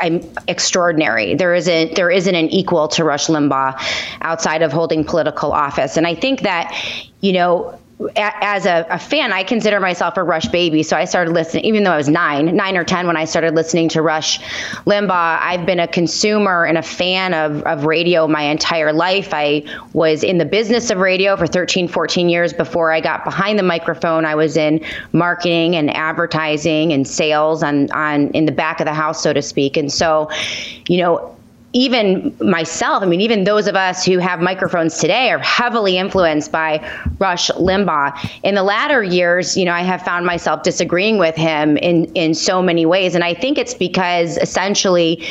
um, 0.00 0.20
extraordinary. 0.46 1.34
There 1.34 1.54
isn't 1.54 1.96
there 1.96 2.10
isn't 2.10 2.34
an 2.34 2.48
equal 2.50 2.86
to 2.88 3.04
Rush 3.04 3.26
Limbaugh 3.26 3.76
outside 4.20 4.62
of 4.62 4.72
holding 4.72 5.04
political 5.04 5.52
office. 5.52 5.96
And 5.96 6.06
I 6.06 6.14
think 6.14 6.40
that, 6.42 6.72
you 7.20 7.32
know, 7.32 7.76
as 8.14 8.66
a, 8.66 8.86
a, 8.90 8.98
fan, 8.98 9.32
I 9.32 9.42
consider 9.42 9.80
myself 9.80 10.18
a 10.18 10.22
Rush 10.22 10.46
baby. 10.48 10.82
So 10.82 10.96
I 10.96 11.06
started 11.06 11.32
listening, 11.32 11.64
even 11.64 11.82
though 11.82 11.92
I 11.92 11.96
was 11.96 12.10
nine, 12.10 12.54
nine 12.54 12.76
or 12.76 12.84
10 12.84 13.06
when 13.06 13.16
I 13.16 13.24
started 13.24 13.54
listening 13.54 13.88
to 13.90 14.02
Rush 14.02 14.38
Limbaugh. 14.84 15.38
I've 15.40 15.64
been 15.64 15.80
a 15.80 15.88
consumer 15.88 16.64
and 16.66 16.76
a 16.76 16.82
fan 16.82 17.32
of, 17.32 17.62
of 17.62 17.86
radio 17.86 18.28
my 18.28 18.42
entire 18.42 18.92
life. 18.92 19.32
I 19.32 19.64
was 19.94 20.22
in 20.22 20.36
the 20.36 20.44
business 20.44 20.90
of 20.90 20.98
radio 20.98 21.36
for 21.36 21.46
13, 21.46 21.88
14 21.88 22.28
years 22.28 22.52
before 22.52 22.92
I 22.92 23.00
got 23.00 23.24
behind 23.24 23.58
the 23.58 23.62
microphone. 23.62 24.26
I 24.26 24.34
was 24.34 24.58
in 24.58 24.84
marketing 25.12 25.74
and 25.74 25.90
advertising 25.96 26.92
and 26.92 27.08
sales 27.08 27.62
on, 27.62 27.90
on 27.92 28.28
in 28.32 28.44
the 28.44 28.52
back 28.52 28.80
of 28.80 28.84
the 28.84 28.94
house, 28.94 29.22
so 29.22 29.32
to 29.32 29.40
speak. 29.40 29.78
And 29.78 29.90
so, 29.90 30.30
you 30.86 30.98
know, 30.98 31.35
even 31.72 32.34
myself, 32.40 33.02
I 33.02 33.06
mean, 33.06 33.20
even 33.20 33.44
those 33.44 33.66
of 33.66 33.76
us 33.76 34.04
who 34.04 34.18
have 34.18 34.40
microphones 34.40 34.98
today 34.98 35.30
are 35.30 35.38
heavily 35.38 35.98
influenced 35.98 36.50
by 36.50 36.78
Rush 37.18 37.50
Limbaugh. 37.50 38.30
In 38.42 38.54
the 38.54 38.62
latter 38.62 39.02
years, 39.02 39.56
you 39.56 39.64
know, 39.64 39.72
I 39.72 39.82
have 39.82 40.02
found 40.02 40.24
myself 40.24 40.62
disagreeing 40.62 41.18
with 41.18 41.36
him 41.36 41.76
in 41.78 42.06
in 42.14 42.34
so 42.34 42.62
many 42.62 42.86
ways, 42.86 43.14
and 43.14 43.22
I 43.22 43.34
think 43.34 43.58
it's 43.58 43.74
because 43.74 44.38
essentially 44.38 45.22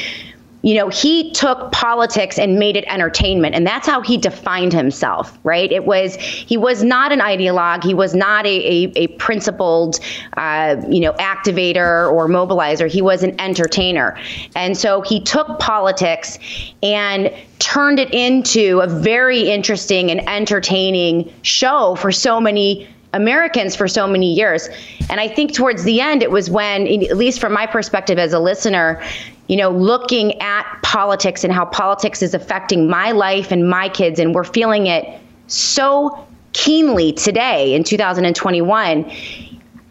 you 0.66 0.74
know, 0.74 0.90
he 0.90 1.30
took 1.30 1.72
politics 1.72 2.40
and 2.40 2.58
made 2.58 2.76
it 2.76 2.86
entertainment, 2.88 3.54
and 3.54 3.68
that's 3.68 3.86
how 3.86 4.02
he 4.02 4.18
defined 4.18 4.74
himself, 4.74 5.38
right? 5.44 5.72
It 5.72 5.86
was 5.86 6.16
he 6.16 6.58
was 6.58 6.84
not 6.84 7.12
an 7.12 7.20
ideologue, 7.20 7.84
he 7.84 7.94
was 7.94 8.16
not 8.16 8.48
a 8.48 8.56
a, 8.56 8.92
a 8.96 9.08
principled, 9.20 10.00
uh, 10.38 10.78
you 10.90 11.02
know, 11.02 11.14
activator 11.14 12.12
or 12.12 12.28
mobilizer. 12.28 12.90
He 12.90 13.04
was 13.04 13.22
an 13.22 13.40
entertainer, 13.40 14.20
and 14.56 14.76
so 14.76 15.02
he 15.02 15.20
took 15.20 15.60
politics 15.60 16.40
and 16.82 17.32
turned 17.60 18.00
it 18.00 18.12
into 18.12 18.82
a 18.82 18.88
very 18.88 19.52
interesting 19.52 20.10
and 20.10 20.28
entertaining 20.28 21.32
show 21.44 21.94
for 21.94 22.12
so 22.12 22.42
many 22.42 22.88
Americans 23.14 23.76
for 23.76 23.88
so 23.88 24.06
many 24.08 24.34
years. 24.34 24.68
And 25.10 25.22
I 25.22 25.28
think 25.28 25.54
towards 25.54 25.84
the 25.84 26.02
end, 26.02 26.22
it 26.22 26.32
was 26.32 26.50
when, 26.50 26.86
at 26.88 27.16
least 27.16 27.40
from 27.40 27.54
my 27.54 27.66
perspective 27.66 28.20
as 28.20 28.34
a 28.34 28.40
listener, 28.40 29.02
you 29.48 29.58
know, 29.58 29.70
looking 29.70 30.42
at 30.42 30.66
politics 30.82 31.44
and 31.44 31.54
how 31.54 31.66
politics 31.66 32.22
is 32.22 32.34
affecting 32.34 32.90
my 32.90 33.12
life 33.12 33.52
and 33.52 33.70
my 33.70 33.90
kids, 33.90 34.20
and 34.20 34.34
we're 34.34 34.44
feeling 34.44 34.88
it 34.88 35.20
so 35.48 36.26
keenly 36.54 37.12
today 37.14 37.74
in 37.74 37.84
2021. 37.84 39.12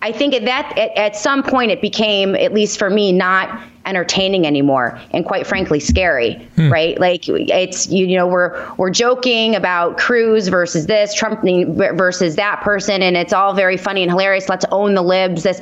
I 0.03 0.13
think 0.13 0.35
at 0.35 0.45
that 0.47 0.77
at, 0.77 0.97
at 0.97 1.17
some 1.17 1.43
point 1.43 1.71
it 1.71 1.81
became, 1.81 2.35
at 2.35 2.53
least 2.53 2.79
for 2.79 2.91
me, 2.91 3.13
not 3.13 3.63
entertaining 3.87 4.47
anymore 4.47 5.01
and 5.13 5.25
quite 5.25 5.47
frankly 5.47 5.81
scary 5.81 6.35
hmm. 6.57 6.73
right? 6.73 6.99
Like 6.99 7.29
it's 7.29 7.89
you, 7.89 8.07
you 8.07 8.17
know 8.17 8.27
we're 8.27 8.75
we're 8.77 8.91
joking 8.91 9.55
about 9.55 9.99
Cruz 9.99 10.49
versus 10.49 10.87
this 10.87 11.15
Trump 11.15 11.43
versus 11.43 12.37
that 12.37 12.61
person 12.63 13.03
and 13.03 13.17
it's 13.17 13.33
all 13.33 13.55
very 13.55 13.77
funny 13.77 14.03
and 14.03 14.11
hilarious. 14.11 14.49
Let's 14.49 14.65
own 14.71 14.95
the 14.95 15.03
libs. 15.03 15.43
This 15.43 15.61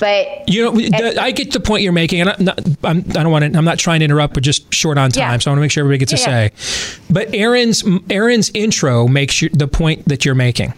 but 0.00 0.48
you 0.48 0.64
know 0.64 0.72
the, 0.72 1.20
I 1.20 1.30
get 1.30 1.52
the 1.52 1.60
point 1.60 1.82
you're 1.82 1.92
making 1.92 2.20
and 2.20 2.30
I'm 2.30 2.44
not, 2.44 2.60
I'm, 2.84 2.98
I 2.98 3.00
do 3.00 3.12
not 3.14 3.30
want 3.30 3.52
to 3.52 3.58
I'm 3.58 3.64
not 3.64 3.78
trying 3.78 4.00
to 4.00 4.04
interrupt 4.04 4.34
but 4.34 4.42
just 4.42 4.72
short 4.72 4.98
on 4.98 5.10
time 5.10 5.32
yeah. 5.32 5.38
so 5.38 5.50
I 5.50 5.52
want 5.52 5.58
to 5.58 5.62
make 5.62 5.70
sure 5.70 5.82
everybody 5.82 5.98
gets 5.98 6.12
yeah, 6.12 6.18
a 6.18 6.50
say. 6.50 6.98
But 7.10 7.34
Aaron's 7.34 7.84
Aaron's 8.10 8.50
intro 8.54 9.08
makes 9.08 9.42
you, 9.42 9.48
the 9.50 9.68
point 9.68 10.08
that 10.08 10.24
you're 10.24 10.34
making. 10.34 10.74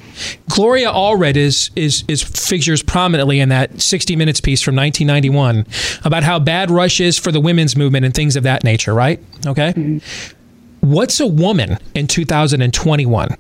Gloria 0.48 0.90
Allred 0.90 1.36
is 1.36 1.70
is 1.76 2.04
is 2.08 2.22
figures 2.22 2.82
prominently 2.82 3.40
in 3.40 3.48
that 3.50 3.80
60 3.80 4.16
minutes 4.16 4.40
piece 4.40 4.62
from 4.62 4.76
1991 4.76 5.66
about 6.04 6.22
how 6.22 6.38
bad 6.38 6.70
Rush 6.80 6.98
is 6.98 7.18
for 7.18 7.30
the 7.30 7.40
women's 7.40 7.76
movement 7.76 8.06
and 8.06 8.14
things 8.14 8.36
of 8.36 8.44
that 8.44 8.64
nature, 8.64 8.94
right? 8.94 9.20
Okay. 9.46 9.74
Mm-hmm. 9.74 10.36
What's 10.80 11.20
a 11.20 11.26
woman 11.26 11.76
in 11.94 12.06
2021? 12.06 13.36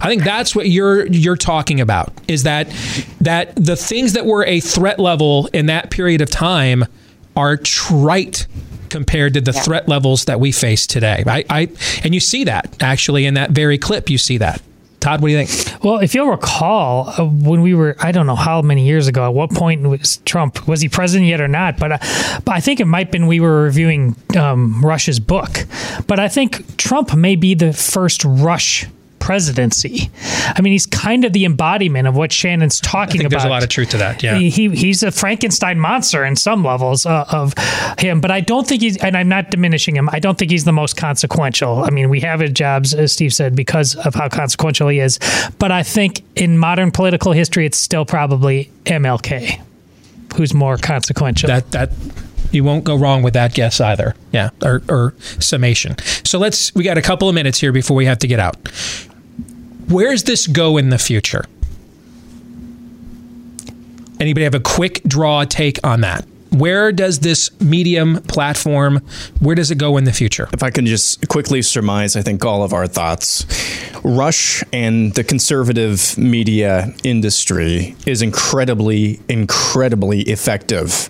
I 0.00 0.08
think 0.08 0.22
that's 0.22 0.54
what 0.54 0.68
you're 0.68 1.06
you're 1.06 1.36
talking 1.36 1.80
about 1.80 2.12
is 2.28 2.42
that 2.42 2.68
that 3.22 3.56
the 3.56 3.74
things 3.74 4.12
that 4.12 4.26
were 4.26 4.44
a 4.44 4.60
threat 4.60 4.98
level 4.98 5.48
in 5.54 5.66
that 5.66 5.90
period 5.90 6.20
of 6.20 6.30
time 6.30 6.84
are 7.34 7.56
trite 7.56 8.46
compared 8.90 9.32
to 9.34 9.40
the 9.40 9.52
yeah. 9.52 9.60
threat 9.62 9.88
levels 9.88 10.26
that 10.26 10.38
we 10.38 10.52
face 10.52 10.86
today. 10.86 11.24
I, 11.26 11.44
I 11.48 11.68
and 12.04 12.14
you 12.14 12.20
see 12.20 12.44
that 12.44 12.76
actually 12.80 13.24
in 13.24 13.34
that 13.34 13.50
very 13.50 13.78
clip. 13.78 14.10
You 14.10 14.18
see 14.18 14.38
that. 14.38 14.60
Todd, 15.04 15.20
what 15.20 15.28
do 15.28 15.34
you 15.34 15.44
think? 15.44 15.84
Well, 15.84 15.98
if 15.98 16.14
you'll 16.14 16.30
recall, 16.30 17.10
uh, 17.10 17.26
when 17.26 17.60
we 17.60 17.74
were, 17.74 17.94
I 18.00 18.10
don't 18.10 18.26
know 18.26 18.34
how 18.34 18.62
many 18.62 18.86
years 18.86 19.06
ago, 19.06 19.26
at 19.26 19.34
what 19.34 19.50
point 19.50 19.82
was 19.82 20.16
Trump, 20.24 20.66
was 20.66 20.80
he 20.80 20.88
president 20.88 21.28
yet 21.28 21.42
or 21.42 21.48
not? 21.48 21.78
But, 21.78 21.92
uh, 21.92 21.98
but 22.46 22.52
I 22.52 22.60
think 22.60 22.80
it 22.80 22.86
might 22.86 23.08
have 23.08 23.12
been 23.12 23.26
we 23.26 23.38
were 23.38 23.64
reviewing 23.64 24.16
um, 24.34 24.82
Rush's 24.82 25.20
book. 25.20 25.66
But 26.06 26.20
I 26.20 26.28
think 26.28 26.78
Trump 26.78 27.14
may 27.14 27.36
be 27.36 27.54
the 27.54 27.74
first 27.74 28.24
Rush 28.24 28.86
presidency. 29.24 30.10
I 30.54 30.60
mean, 30.60 30.74
he's 30.74 30.84
kind 30.84 31.24
of 31.24 31.32
the 31.32 31.46
embodiment 31.46 32.06
of 32.06 32.14
what 32.14 32.30
Shannon's 32.30 32.78
talking 32.78 33.22
about. 33.22 33.30
There's 33.30 33.44
a 33.44 33.48
lot 33.48 33.62
of 33.62 33.70
truth 33.70 33.88
to 33.90 33.96
that. 33.96 34.22
Yeah, 34.22 34.36
he, 34.36 34.50
he 34.50 34.68
he's 34.68 35.02
a 35.02 35.10
Frankenstein 35.10 35.80
monster 35.80 36.26
in 36.26 36.36
some 36.36 36.62
levels 36.62 37.06
uh, 37.06 37.24
of 37.30 37.54
him, 37.98 38.20
but 38.20 38.30
I 38.30 38.42
don't 38.42 38.68
think 38.68 38.82
he's. 38.82 38.98
And 38.98 39.16
I'm 39.16 39.30
not 39.30 39.50
diminishing 39.50 39.96
him. 39.96 40.10
I 40.12 40.18
don't 40.18 40.38
think 40.38 40.50
he's 40.50 40.66
the 40.66 40.72
most 40.72 40.98
consequential. 40.98 41.84
I 41.84 41.88
mean, 41.88 42.10
we 42.10 42.20
have 42.20 42.40
his 42.40 42.52
jobs, 42.52 42.92
as 42.92 43.12
Steve 43.12 43.32
said, 43.32 43.56
because 43.56 43.96
of 43.96 44.14
how 44.14 44.28
consequential 44.28 44.88
he 44.88 45.00
is. 45.00 45.18
But 45.58 45.72
I 45.72 45.82
think 45.82 46.22
in 46.36 46.58
modern 46.58 46.90
political 46.90 47.32
history, 47.32 47.64
it's 47.64 47.78
still 47.78 48.04
probably 48.04 48.70
MLK, 48.84 49.58
who's 50.36 50.52
more 50.52 50.76
consequential. 50.76 51.46
That 51.46 51.70
that 51.70 51.92
you 52.52 52.62
won't 52.62 52.84
go 52.84 52.94
wrong 52.94 53.22
with 53.22 53.32
that 53.32 53.54
guess 53.54 53.80
either. 53.80 54.14
Yeah, 54.32 54.50
or, 54.62 54.82
or, 54.88 55.14
summation. 55.40 55.96
So 56.24 56.38
let's. 56.38 56.74
We 56.74 56.84
got 56.84 56.98
a 56.98 57.02
couple 57.02 57.26
of 57.26 57.34
minutes 57.34 57.58
here 57.58 57.72
before 57.72 57.96
we 57.96 58.04
have 58.04 58.18
to 58.18 58.26
get 58.26 58.38
out. 58.38 58.56
Where 59.88 60.12
does 60.12 60.24
this 60.24 60.46
go 60.46 60.76
in 60.76 60.88
the 60.88 60.98
future? 60.98 61.44
Anybody 64.18 64.44
have 64.44 64.54
a 64.54 64.60
quick 64.60 65.02
draw 65.04 65.44
take 65.44 65.78
on 65.84 66.00
that? 66.02 66.24
Where 66.50 66.92
does 66.92 67.18
this 67.18 67.50
medium 67.60 68.22
platform, 68.22 69.02
where 69.40 69.56
does 69.56 69.72
it 69.72 69.78
go 69.78 69.96
in 69.96 70.04
the 70.04 70.12
future? 70.12 70.48
If 70.52 70.62
I 70.62 70.70
can 70.70 70.86
just 70.86 71.26
quickly 71.28 71.62
surmise, 71.62 72.14
I 72.14 72.22
think 72.22 72.44
all 72.44 72.62
of 72.62 72.72
our 72.72 72.86
thoughts. 72.86 73.44
Rush 74.04 74.62
and 74.72 75.12
the 75.14 75.24
conservative 75.24 76.16
media 76.16 76.94
industry 77.02 77.96
is 78.06 78.22
incredibly, 78.22 79.20
incredibly 79.28 80.22
effective 80.22 81.08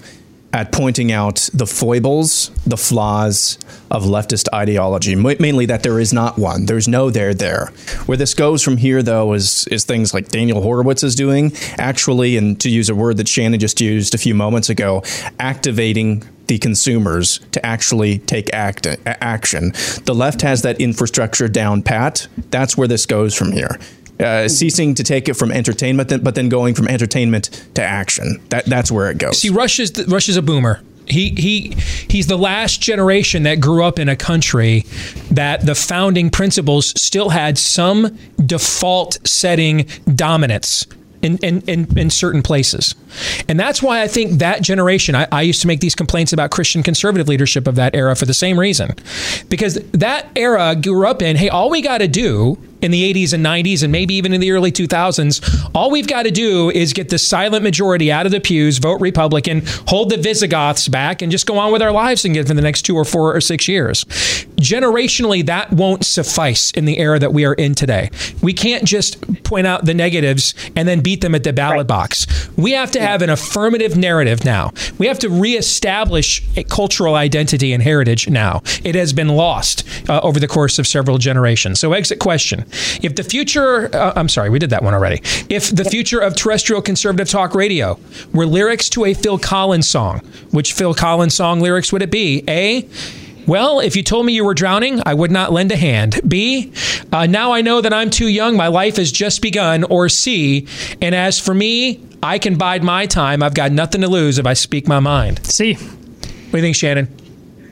at 0.55 0.71
pointing 0.71 1.11
out 1.11 1.51
the 1.53 1.67
foibles, 1.67 2.51
the 2.65 2.77
flaws 2.77 3.59
of 3.91 4.05
leftist 4.05 4.47
ideology, 4.55 5.17
mainly 5.17 5.67
that 5.67 5.83
there 5.83 5.99
is 5.99 6.13
not 6.13 6.39
one. 6.39 6.67
There's 6.67 6.87
no 6.87 7.11
there 7.11 7.35
there. 7.35 7.73
Where 8.07 8.17
this 8.17 8.35
goes 8.35 8.63
from 8.63 8.77
here, 8.77 9.03
though, 9.03 9.33
is 9.33 9.67
is 9.67 9.85
things 9.85 10.15
like 10.15 10.29
Daniel 10.29 10.63
Horowitz 10.63 11.03
is 11.03 11.17
doing, 11.17 11.53
actually, 11.77 12.37
and 12.37 12.59
to 12.61 12.71
use 12.71 12.89
a 12.89 12.95
word 12.95 13.17
that 13.17 13.27
Shannon 13.27 13.59
just 13.59 13.81
used 13.81 14.15
a 14.15 14.19
few 14.19 14.35
moments 14.35 14.71
ago, 14.71 15.03
activating 15.41 16.23
the 16.47 16.59
consumers 16.59 17.41
to 17.51 17.67
actually 17.67 18.19
take 18.21 18.53
act, 18.55 18.87
action. 19.07 19.73
The 20.05 20.15
left 20.15 20.43
has 20.43 20.63
that 20.63 20.81
infrastructure 20.81 21.49
down 21.49 21.83
pat. 21.83 22.29
That's 22.51 22.77
where 22.77 22.87
this 22.87 23.07
goes 23.07 23.35
from 23.35 23.51
here 23.51 23.81
uh, 24.21 24.49
ceasing 24.49 24.95
to 24.95 25.03
take 25.03 25.29
it 25.29 25.35
from 25.35 25.51
entertainment, 25.51 26.23
but 26.23 26.35
then 26.35 26.49
going 26.49 26.75
from 26.75 26.89
entertainment 26.89 27.67
to 27.75 27.83
action. 27.83 28.41
That 28.51 28.67
that's 28.67 28.91
where 28.91 29.11
it 29.11 29.19
goes. 29.19 29.41
See, 29.41 29.51
Rush 29.51 29.79
is 29.81 30.07
Rush 30.07 30.29
is 30.29 30.37
a 30.37 30.43
boomer. 30.43 30.81
He 31.07 31.31
he 31.31 31.77
he's 32.09 32.27
the 32.27 32.39
last 32.39 32.81
generation 32.81 33.43
that 33.43 33.61
grew 33.61 33.85
up 33.85 33.99
in 33.99 34.09
a 34.09 34.17
country 34.17 34.85
that 35.31 35.67
the 35.67 35.75
founding 35.75 36.31
principles 36.31 36.99
still 37.01 37.31
had 37.31 37.59
some 37.59 38.19
default 38.47 39.19
setting 39.27 39.87
dominance 40.15 40.87
in, 41.25 41.39
in, 41.39 41.63
in, 41.63 41.99
in, 41.99 42.11
certain 42.11 42.43
places. 42.43 42.95
And 43.49 43.59
that's 43.59 43.83
why 43.83 44.03
I 44.03 44.09
think 44.09 44.41
that 44.41 44.61
generation, 44.61 45.15
I, 45.15 45.27
I, 45.33 45.41
used 45.41 45.63
to 45.63 45.67
make 45.67 45.81
these 45.81 45.95
complaints 45.95 46.35
about 46.35 46.51
Christian 46.51 46.83
conservative 46.83 47.29
leadership 47.29 47.67
of 47.67 47.77
that 47.77 47.95
era 47.95 48.15
for 48.15 48.27
the 48.27 48.35
same 48.35 48.61
reason. 48.61 48.95
Because 49.49 49.77
that 49.93 50.29
era 50.37 50.77
grew 50.77 51.07
up 51.07 51.23
in, 51.23 51.37
hey, 51.37 51.49
all 51.49 51.71
we 51.71 51.81
got 51.81 51.99
to 51.99 52.09
do 52.09 52.59
in 52.85 52.91
the 52.91 53.13
80s 53.15 53.33
and 53.33 53.45
90s 53.45 53.83
and 53.83 53.91
maybe 53.91 54.15
even 54.15 54.35
in 54.35 54.41
the 54.41 54.53
early 54.53 54.71
2000s, 54.71 55.71
all 55.75 55.91
we've 55.91 56.07
got 56.07 56.25
to 56.25 56.31
do 56.31 56.71
is 56.71 56.93
get 56.93 57.09
the 57.09 57.19
silent 57.19 57.65
majority 57.65 58.13
out 58.13 58.27
of 58.27 58.33
the 58.33 58.41
pews, 58.41 58.77
vote 58.77 59.01
Republican, 59.01 59.63
hold 59.89 60.11
the 60.11 60.19
Visigoths 60.19 60.87
back, 60.89 61.23
and 61.23 61.33
just 61.33 61.47
go 61.47 61.57
on 61.57 61.73
with 61.73 61.81
our 61.81 61.93
lives 61.93 62.25
and 62.27 62.35
get 62.35 62.47
for 62.47 62.53
the 62.53 62.61
next 62.61 62.83
two 62.83 62.95
or 62.95 63.05
four 63.05 63.35
or 63.35 63.41
six 63.41 63.67
years. 63.67 64.05
Generationally, 64.57 65.45
that 65.47 65.73
won't 65.73 66.05
suffice 66.05 66.71
in 66.73 66.85
the 66.85 66.99
era 66.99 67.19
that 67.19 67.33
we 67.33 67.47
are 67.47 67.55
in 67.55 67.75
today. 67.75 68.11
We 68.43 68.53
can't 68.53 68.85
just 68.85 69.43
point 69.45 69.67
out 69.67 69.87
the 69.87 69.95
negatives 69.95 70.55
and 70.77 70.87
then 70.87 71.01
beat 71.01 71.23
them 71.23 71.35
at 71.35 71.45
the 71.45 71.53
ballot 71.55 71.79
right. 71.79 71.87
box. 71.87 72.27
We 72.57 72.73
have 72.73 72.91
to 72.93 73.01
have 73.01 73.23
an 73.23 73.31
affirmative 73.31 73.97
narrative 73.97 74.45
now. 74.45 74.73
We 74.99 75.07
have 75.07 75.19
to 75.21 75.31
reestablish 75.31 76.43
a 76.57 76.65
cultural 76.65 77.15
identity 77.15 77.73
and 77.73 77.83
heritage 77.83 78.29
now. 78.29 78.63
It 78.85 78.95
has 78.95 79.15
been 79.15 79.29
lost 79.29 79.89
uh, 80.09 80.21
over 80.23 80.39
the 80.39 80.49
course 80.49 80.79
of 80.79 80.87
several 80.87 81.17
generations. 81.17 81.81
So, 81.81 81.95
exit 81.95 82.19
question 82.19 82.67
if 83.03 83.17
the 83.17 83.25
future, 83.25 83.95
uh, 83.95 84.13
I'm 84.17 84.29
sorry, 84.29 84.51
we 84.51 84.59
did 84.59 84.71
that 84.71 84.83
one 84.83 84.95
already. 84.95 85.21
If 85.49 85.71
the 85.71 85.85
future 85.85 86.21
of 86.21 86.37
terrestrial 86.37 86.83
conservative 86.83 87.29
talk 87.29 87.55
radio 87.55 87.99
were 88.33 88.47
lyrics 88.47 88.89
to 88.91 89.05
a 89.05 89.15
Phil 89.15 89.39
Collins 89.39 89.89
song, 89.89 90.21
which 90.51 90.73
Phil 90.73 90.95
Collins 90.95 91.35
song 91.35 91.61
lyrics 91.61 91.93
would 91.93 92.03
it 92.03 92.11
be? 92.11 92.45
A, 92.49 92.89
well, 93.47 93.81
if 93.81 93.95
you 93.95 94.03
told 94.03 94.25
me 94.25 94.33
you 94.33 94.45
were 94.45 94.55
drowning, 94.55 95.03
I 95.05 95.13
would 95.15 95.31
not 95.31 95.53
lend 95.53 95.71
a 95.71 95.77
hand. 95.77 96.21
B, 96.27 96.73
uh, 97.13 97.27
now 97.27 97.53
I 97.53 97.61
know 97.61 97.81
that 97.81 97.93
I'm 97.93 98.11
too 98.11 98.29
young, 98.29 98.57
my 98.57 98.69
life 98.69 98.97
has 98.97 99.13
just 99.13 99.43
begun. 99.43 99.85
Or 99.85 100.09
C, 100.09 100.67
and 101.03 101.15
as 101.15 101.39
for 101.39 101.55
me, 101.55 102.01
I 102.23 102.39
can 102.39 102.57
bide 102.57 102.83
my 102.83 103.07
time. 103.07 103.43
I've 103.43 103.55
got 103.55 103.71
nothing 103.71 104.01
to 104.01 104.09
lose 104.09 104.39
if 104.39 104.47
I 104.47 104.55
speak 104.55 104.89
my 104.89 105.01
mind. 105.01 105.45
C. 105.45 105.75
What 105.75 105.83
do 106.53 106.59
you 106.59 106.63
think, 106.63 106.77
Shannon? 106.77 107.24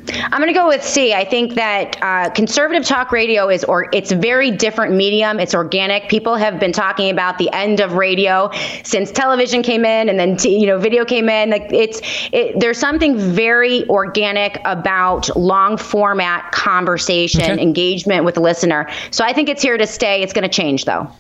I'm 0.09 0.41
going 0.41 0.53
to 0.53 0.59
go 0.59 0.67
with 0.67 0.83
C. 0.83 1.15
I 1.15 1.25
think 1.25 1.55
that 1.55 1.97
uh, 2.03 2.31
conservative 2.31 2.85
talk 2.85 3.13
radio 3.13 3.49
is, 3.49 3.63
or 3.65 3.89
it's 3.93 4.11
a 4.11 4.17
very 4.17 4.51
different 4.51 4.95
medium. 4.95 5.39
It's 5.39 5.55
organic. 5.55 6.09
People 6.09 6.35
have 6.37 6.59
been 6.59 6.73
talking 6.73 7.11
about 7.11 7.39
the 7.39 7.51
end 7.53 7.81
of 7.81 7.95
radio 7.95 8.51
since 8.85 9.13
television 9.13 9.63
came 9.63 9.85
in, 9.85 10.09
and 10.09 10.19
then 10.19 10.37
t- 10.37 10.59
you 10.59 10.67
know 10.67 10.79
video 10.79 11.05
came 11.05 11.29
in. 11.29 11.51
Like 11.51 11.73
it's 11.73 12.01
it, 12.33 12.59
there's 12.59 12.79
something 12.79 13.17
very 13.17 13.89
organic 13.89 14.61
about 14.65 15.35
long 15.37 15.77
format 15.77 16.51
conversation, 16.53 17.43
okay. 17.43 17.63
engagement 17.63 18.25
with 18.25 18.35
the 18.35 18.41
listener. 18.41 18.89
So 19.11 19.25
I 19.25 19.33
think 19.33 19.49
it's 19.49 19.63
here 19.63 19.77
to 19.77 19.87
stay. 19.87 20.23
It's 20.23 20.33
going 20.33 20.49
to 20.49 20.55
change 20.55 20.85
though. 20.85 21.11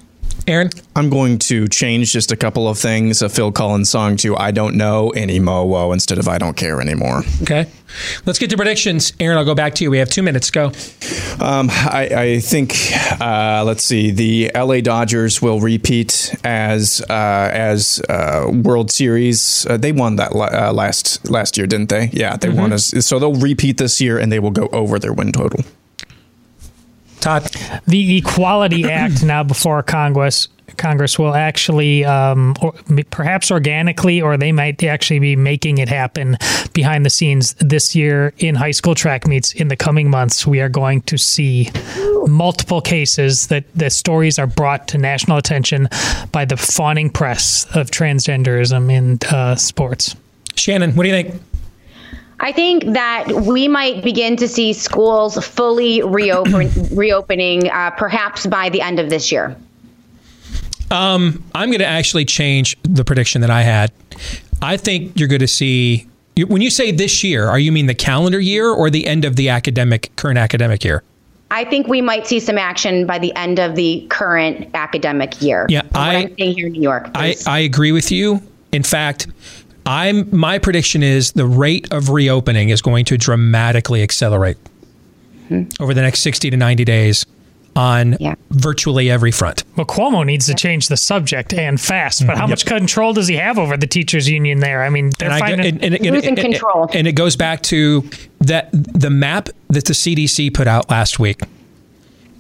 Aaron? 0.47 0.71
I'm 0.97 1.09
going 1.11 1.39
to 1.39 1.69
change 1.69 2.13
just 2.13 2.33
a 2.33 2.37
couple 2.37 2.69
of 2.69 2.79
things. 2.79 3.23
A 3.23 3.29
Phil 3.29 3.53
Collins 3.53 3.91
song 3.91 4.17
to 4.19 4.37
I 4.37 4.51
Don't 4.51 4.77
Know 4.77 5.13
Anymore 5.15 5.93
instead 5.93 6.19
of 6.19 6.29
I 6.29 6.39
Don't 6.39 6.57
Care 6.57 6.81
Anymore. 6.81 7.23
Okay. 7.43 7.67
Let's 8.27 8.39
get 8.39 8.51
to 8.51 8.57
predictions. 8.57 9.13
Aaron, 9.21 9.39
I'll 9.39 9.45
go 9.45 9.55
back 9.55 9.75
to 9.77 9.85
you. 9.85 9.91
We 9.91 9.99
have 9.99 10.11
two 10.11 10.23
minutes. 10.23 10.51
Go. 10.51 10.67
Um, 11.41 11.69
I, 11.71 12.11
I, 12.15 12.41
think, 12.41 12.75
uh, 13.21 13.63
let's 13.67 13.85
see, 13.85 14.11
the 14.11 14.51
LA 14.55 14.81
Dodgers 14.81 15.41
will 15.43 15.61
repeat 15.61 16.35
as 16.45 17.03
uh, 17.09 17.51
as 17.53 18.01
uh, 18.09 18.51
World 18.53 18.91
Series. 18.91 19.67
Uh, 19.67 19.77
they 19.77 19.93
won 19.93 20.17
that 20.17 20.33
uh, 20.33 20.73
last 20.73 21.29
last 21.31 21.57
year, 21.57 21.67
didn't 21.67 21.89
they? 21.89 22.11
Yeah, 22.13 22.37
they 22.37 22.49
mm-hmm. 22.49 22.59
won. 22.59 22.73
As, 22.73 23.07
so 23.07 23.19
they'll 23.19 23.35
repeat 23.35 23.79
this 23.79 24.01
year 24.01 24.19
and 24.19 24.33
they 24.33 24.39
will 24.39 24.51
go 24.51 24.69
over 24.69 24.99
their 24.99 25.13
win 25.13 25.33
total. 25.33 25.65
Todd. 27.23 27.45
The 27.87 28.19
Equality 28.19 28.91
Act 28.91 29.23
now 29.25 29.43
before 29.43 29.83
Congress 29.83 30.49
Congress 30.77 31.19
will 31.19 31.35
actually, 31.35 32.05
um, 32.05 32.55
or 32.61 32.73
perhaps 33.11 33.51
organically, 33.51 34.21
or 34.21 34.37
they 34.37 34.53
might 34.53 34.83
actually 34.83 35.19
be 35.19 35.37
making 35.37 35.79
it 35.79 35.89
happen 35.89 36.37
behind 36.73 37.05
the 37.05 37.11
scenes 37.11 37.55
this 37.61 37.95
year 37.95 38.33
in 38.39 38.55
high 38.55 38.71
school 38.71 38.95
track 38.95 39.27
meets. 39.27 39.53
In 39.53 39.69
the 39.69 39.77
coming 39.77 40.09
months, 40.09 40.47
we 40.47 40.61
are 40.61 40.69
going 40.69 41.03
to 41.03 41.19
see 41.19 41.71
multiple 42.27 42.81
cases 42.81 43.49
that 43.49 43.65
the 43.75 43.91
stories 43.91 44.39
are 44.39 44.47
brought 44.47 44.89
to 44.89 44.99
national 44.99 45.37
attention 45.37 45.89
by 46.31 46.45
the 46.45 46.57
fawning 46.57 47.11
press 47.11 47.65
of 47.77 47.91
transgenderism 47.91 48.91
in 48.91 49.19
uh, 49.31 49.57
sports. 49.57 50.17
Shannon, 50.57 50.95
what 50.95 51.05
do 51.05 51.11
you 51.11 51.15
think? 51.15 51.43
I 52.43 52.51
think 52.51 52.85
that 52.87 53.29
we 53.31 53.69
might 53.69 54.03
begin 54.03 54.37
to 54.37 54.49
see 54.49 54.73
schools 54.73 55.43
fully 55.47 56.03
reopen, 56.03 56.71
reopening 56.93 57.71
uh, 57.71 57.91
perhaps 57.93 58.47
by 58.47 58.69
the 58.69 58.81
end 58.81 58.99
of 58.99 59.11
this 59.11 59.31
year. 59.31 59.57
Um, 60.91 61.43
I'm 61.55 61.71
going 61.71 61.79
to 61.79 61.87
actually 61.87 62.25
change 62.25 62.77
the 62.83 63.05
prediction 63.05 63.41
that 63.41 63.51
I 63.51 63.63
had. 63.63 63.93
I 64.61 64.77
think 64.77 65.19
you're 65.19 65.29
going 65.29 65.41
to 65.41 65.49
see 65.49 66.09
when 66.47 66.63
you 66.63 66.71
say 66.71 66.91
this 66.93 67.23
year, 67.23 67.47
are 67.47 67.59
you 67.59 67.71
mean 67.73 67.87
the 67.87 67.95
calendar 67.95 68.41
year 68.41 68.69
or 68.69 68.91
the 68.91 69.07
end 69.07 69.25
of 69.25 69.37
the 69.37 69.49
academic 69.51 70.15
current 70.17 70.39
academic 70.39 70.85
year? 70.85 71.03
I 71.51 71.65
think 71.65 71.87
we 71.87 72.01
might 72.01 72.27
see 72.27 72.41
some 72.41 72.57
action 72.57 73.07
by 73.07 73.19
the 73.19 73.35
end 73.37 73.59
of 73.59 73.75
the 73.75 74.07
current 74.09 74.71
academic 74.73 75.43
year. 75.43 75.67
Yeah, 75.69 75.83
I, 75.95 76.15
am 76.15 76.37
saying 76.39 76.55
here 76.55 76.67
in 76.69 76.73
New 76.73 76.81
York. 76.81 77.11
I, 77.15 77.37
I 77.47 77.59
agree 77.61 77.93
with 77.93 78.11
you. 78.11 78.41
In 78.73 78.83
fact, 78.83 79.27
I'm 79.87 80.29
my 80.37 80.59
prediction 80.59 81.03
is 81.03 81.33
the 81.33 81.47
rate 81.47 81.93
of 81.93 82.11
reopening 82.11 82.69
is 82.69 82.83
going 82.83 83.05
to 83.07 83.19
dramatically 83.19 84.03
accelerate 84.03 84.57
mm-hmm. 85.49 85.83
over 85.83 85.95
the 85.95 86.03
next 86.03 86.21
60 86.21 86.51
to 86.51 86.57
90 86.57 86.85
days 86.85 87.27
on 87.75 88.17
yeah. 88.21 88.35
virtually 88.51 89.11
every 89.11 89.31
front. 89.31 89.65
Well, 89.77 89.87
Cuomo 89.87 90.27
needs 90.27 90.47
to 90.47 90.55
change 90.55 90.89
the 90.89 90.97
subject 90.97 91.55
and 91.55 91.81
fast. 91.81 92.27
But 92.27 92.37
how 92.37 92.43
yep. 92.43 92.51
much 92.51 92.67
control 92.67 93.13
does 93.15 93.29
he 93.29 93.37
have 93.37 93.59
over 93.59 93.77
the 93.77 93.87
teachers 93.87 94.29
union 94.29 94.61
there? 94.61 94.83
I 94.85 94.91
mean, 94.91 95.11
they're 95.19 95.31
and 95.31 95.39
finding 95.39 95.67
and, 95.67 95.85
and, 95.85 95.95
and, 95.95 96.15
losing 96.15 96.37
control. 96.37 96.89
And 96.93 97.07
it 97.07 97.13
goes 97.13 97.37
back 97.37 97.63
to 97.65 98.09
that 98.41 98.69
the 98.73 99.11
map 99.11 99.49
that 99.69 99.87
the 99.87 99.95
CDC 99.95 100.53
put 100.53 100.67
out 100.67 100.91
last 100.91 101.19
week 101.19 101.41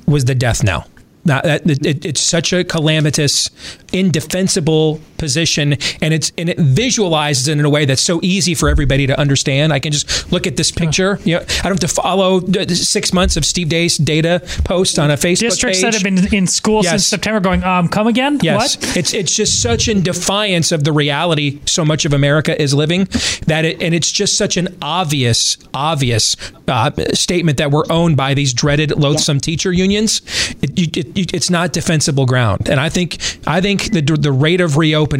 was 0.07 0.27
the 0.27 0.35
death 0.35 0.63
knell. 0.63 0.87
Now, 1.25 1.41
that, 1.41 1.63
it, 1.65 2.05
it's 2.05 2.21
such 2.21 2.53
a 2.53 2.65
calamitous, 2.65 3.49
indefensible 3.93 5.01
position, 5.23 5.75
and 6.03 6.13
it's 6.13 6.33
and 6.37 6.49
it 6.49 6.59
visualizes 6.59 7.47
it 7.47 7.59
in 7.59 7.65
a 7.65 7.71
way 7.71 7.85
that's 7.85 8.03
so 8.03 8.19
easy 8.23 8.55
for 8.55 8.69
everybody 8.69 9.07
to 9.07 9.19
understand. 9.19 9.73
I 9.73 9.79
can 9.79 9.93
just 9.93 10.33
look 10.33 10.49
at 10.49 10.57
this 10.57 10.73
picture. 10.73 11.21
You 11.25 11.37
know, 11.37 11.43
I 11.43 11.69
don't 11.69 11.81
have 11.81 11.89
to 11.91 11.95
follow 12.03 12.41
six 12.67 13.13
months 13.13 13.37
of 13.37 13.45
Steve 13.45 13.69
Deace 13.69 13.97
data 13.97 14.43
post 14.65 14.99
on 14.99 15.13
a 15.13 15.15
Facebook 15.15 15.51
Districts 15.51 15.79
page. 15.79 15.85
that 15.85 15.95
have 15.95 16.03
been 16.03 16.35
in 16.35 16.49
school 16.49 16.83
yes. 16.83 16.91
since 16.91 17.07
September 17.07 17.39
going, 17.39 17.63
um, 17.63 17.89
come 17.89 18.09
again? 18.09 18.41
Yes. 18.43 18.77
What? 18.77 18.97
It's 18.97 19.15
it's 19.15 19.35
just 19.35 19.63
such 19.63 19.87
in 19.87 20.03
defiance 20.03 20.73
of 20.73 20.83
the 20.83 20.93
reality 20.93 21.61
so 21.67 21.85
much 21.85 22.05
of 22.05 22.13
America 22.13 22.61
is 22.61 22.75
living 22.75 23.05
that 23.47 23.65
it, 23.65 23.81
and 23.81 23.95
it's 23.95 24.11
just 24.11 24.37
such 24.37 24.57
an 24.57 24.77
obvious, 24.83 25.57
obvious 25.73 26.37
uh, 26.67 26.91
statement 27.15 27.59
that 27.59 27.71
we're 27.71 27.89
owned 27.91 28.17
by 28.17 28.35
these 28.35 28.53
dreaded, 28.53 28.91
loathsome 28.99 29.37
yeah. 29.37 29.41
teacher 29.41 29.73
unions. 29.73 30.23
It, 30.63 30.97
it, 30.97 31.35
it's 31.35 31.51
not 31.51 31.73
defensible 31.73 32.27
ground. 32.27 32.69
And 32.69 32.81
I 32.81 32.89
think 32.89 33.19
I 33.47 33.61
think 33.61 33.93
the 33.93 34.01
the 34.01 34.33
rate 34.33 34.61
of 34.61 34.77
reopening 34.77 35.12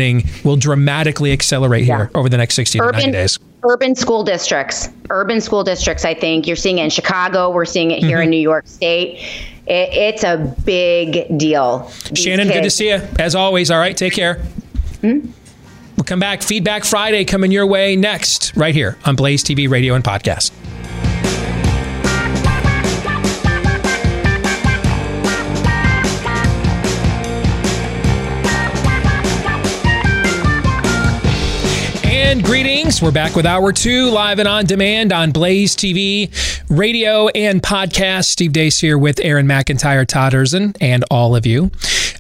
will 0.45 0.57
dramatically 0.57 1.33
accelerate 1.33 1.85
yeah. 1.85 1.97
here 1.97 2.11
over 2.15 2.29
the 2.29 2.37
next 2.37 2.55
60 2.55 2.81
urban, 2.81 2.93
to 2.93 3.07
90 3.07 3.13
days. 3.13 3.39
Urban 3.65 3.95
school 3.95 4.25
districts, 4.25 4.89
urban 5.11 5.41
school 5.41 5.63
districts. 5.65 6.05
I 6.05 6.15
think 6.15 6.47
you're 6.47 6.57
seeing 6.57 6.79
it 6.79 6.85
in 6.85 6.91
Chicago. 6.91 7.51
We're 7.51 7.65
seeing 7.65 7.91
it 7.91 8.03
here 8.03 8.19
mm-hmm. 8.19 8.25
in 8.25 8.31
New 8.31 8.41
York 8.41 8.67
State. 8.67 9.19
It, 9.67 9.89
it's 9.93 10.25
a 10.25 10.55
big 10.65 11.39
deal. 11.39 11.89
Shannon, 12.15 12.49
kids. 12.49 12.57
good 12.57 12.65
to 12.65 12.71
see 12.71 12.89
you 12.89 13.01
as 13.19 13.35
always. 13.35 13.71
All 13.71 13.79
right, 13.79 13.97
take 13.97 14.13
care. 14.13 14.37
Mm-hmm. 15.03 15.31
We'll 15.97 16.05
come 16.05 16.21
back. 16.21 16.43
Feedback 16.43 16.85
Friday 16.85 17.25
coming 17.25 17.53
your 17.53 17.67
way 17.67 17.95
next, 17.95 18.57
right 18.57 18.75
here 18.75 18.99
on 19.05 19.15
Blaze 19.15 19.45
TV, 19.45 19.71
radio, 19.71 19.95
and 19.95 20.03
podcast. 20.03 20.51
And 32.33 32.43
greetings. 32.43 33.03
We're 33.03 33.13
back 33.13 33.37
with 33.37 33.45
hour 33.45 33.75
two, 33.75 34.09
live 34.09 34.39
and 34.39 34.49
on 34.49 34.65
demand 34.65 35.13
on 35.13 35.33
Blaze 35.33 35.77
TV, 35.77 36.33
radio, 36.71 37.29
and 37.29 37.63
podcast. 37.63 38.25
Steve 38.25 38.53
Deace 38.53 38.81
here 38.81 38.97
with 38.97 39.21
Aaron 39.21 39.47
McIntyre, 39.47 40.07
Todd 40.07 40.33
Erzen, 40.33 40.75
and 40.81 41.05
all 41.11 41.37
of 41.37 41.45
you. 41.45 41.71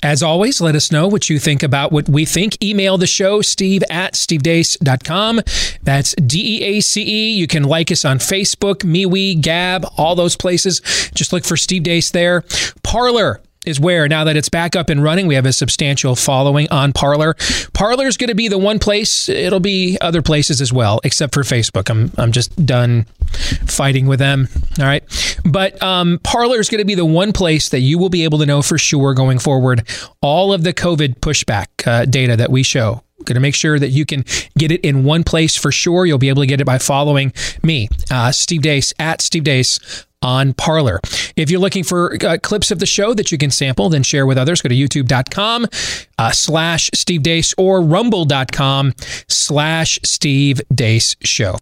As 0.03 0.23
always, 0.23 0.61
let 0.61 0.75
us 0.75 0.93
know 0.93 1.09
what 1.09 1.31
you 1.31 1.39
think 1.39 1.63
about 1.63 1.93
what 1.93 2.11
we 2.11 2.27
think. 2.27 2.63
Email 2.63 2.99
the 2.99 3.07
show, 3.07 3.41
steve 3.41 3.83
at 3.89 4.13
stevedeace.com. 4.13 5.41
That's 5.83 6.15
D 6.17 6.59
E 6.59 6.63
A 6.65 6.81
C 6.81 7.03
E. 7.03 7.33
You 7.33 7.47
can 7.47 7.63
like 7.63 7.91
us 7.91 8.05
on 8.05 8.19
Facebook, 8.19 8.81
MeWe, 8.81 9.41
Gab, 9.41 9.87
all 9.97 10.15
those 10.15 10.37
places. 10.37 10.83
Just 11.15 11.33
look 11.33 11.47
for 11.47 11.57
Steve 11.57 11.85
Deace 11.85 12.13
there. 12.13 12.45
Parler 12.83 13.41
is 13.67 13.79
where 13.79 14.09
now 14.09 14.25
that 14.25 14.37
it's 14.37 14.49
back 14.49 14.75
up 14.75 14.91
and 14.91 15.03
running, 15.03 15.27
we 15.27 15.35
have 15.35 15.47
a 15.47 15.53
substantial 15.53 16.17
following 16.17 16.69
on 16.71 16.93
Parler. 16.93 17.35
Parler 17.73 18.07
is 18.07 18.17
going 18.17 18.29
to 18.29 18.35
be 18.35 18.49
the 18.49 18.59
one 18.59 18.79
place. 18.79 19.29
It'll 19.29 19.61
be 19.61 19.99
other 20.01 20.23
places 20.23 20.61
as 20.61 20.73
well, 20.73 21.01
except 21.05 21.35
for 21.35 21.43
Facebook. 21.43 21.91
I'm 21.91 22.13
I'm 22.19 22.33
just 22.33 22.67
done 22.67 23.07
fighting 23.67 24.07
with 24.07 24.19
them. 24.19 24.49
All 24.79 24.85
right, 24.85 25.05
but 25.45 25.81
um, 25.83 26.21
Parler 26.23 26.59
is 26.59 26.69
going 26.69 26.81
to 26.81 26.85
be 26.85 26.95
the 26.95 27.05
one 27.05 27.33
place 27.33 27.69
that 27.69 27.81
you 27.81 27.99
will 27.99 28.11
be 28.11 28.25
able 28.25 28.39
to 28.39 28.47
know 28.47 28.63
for 28.63 28.79
sure 28.79 29.15
going 29.15 29.39
forward 29.39 29.89
all 30.21 30.53
of 30.53 30.65
the 30.65 30.73
COVID 30.73 31.21
pushback 31.21 31.67
uh, 31.87 32.05
data 32.05 32.37
that 32.37 32.51
we 32.51 32.63
show 32.63 33.03
going 33.25 33.35
to 33.35 33.41
make 33.41 33.55
sure 33.55 33.79
that 33.79 33.91
you 33.91 34.05
can 34.05 34.25
get 34.59 34.73
it 34.73 34.81
in 34.81 35.05
one 35.05 35.23
place 35.23 35.57
for 35.57 35.71
sure. 35.71 36.05
You'll 36.07 36.19
be 36.19 36.29
able 36.29 36.43
to 36.43 36.47
get 36.47 36.61
it 36.61 36.65
by 36.65 36.79
following 36.79 37.33
me, 37.63 37.89
uh, 38.11 38.33
Steve 38.33 38.63
Deace 38.63 38.93
at 38.99 39.21
Steve 39.21 39.45
Deace 39.45 40.07
on 40.23 40.55
Parler. 40.55 41.01
If 41.37 41.51
you're 41.51 41.61
looking 41.61 41.85
for 41.85 42.17
uh, 42.25 42.39
clips 42.43 42.71
of 42.71 42.79
the 42.79 42.87
show 42.87 43.15
that 43.15 43.33
you 43.33 43.39
can 43.39 43.51
sample, 43.51 43.89
then 43.89 44.03
share 44.03 44.27
with 44.27 44.39
others. 44.39 44.63
Go 44.63 44.69
to 44.69 44.75
youtube.com 44.75 45.67
uh, 46.19 46.31
slash 46.33 46.91
Steve 46.95 47.23
Deace 47.23 47.55
or 47.59 47.83
rumble.com 47.83 48.95
slash 49.29 49.99
Steve 50.05 50.61
Deace 50.73 51.17
Show. 51.23 51.57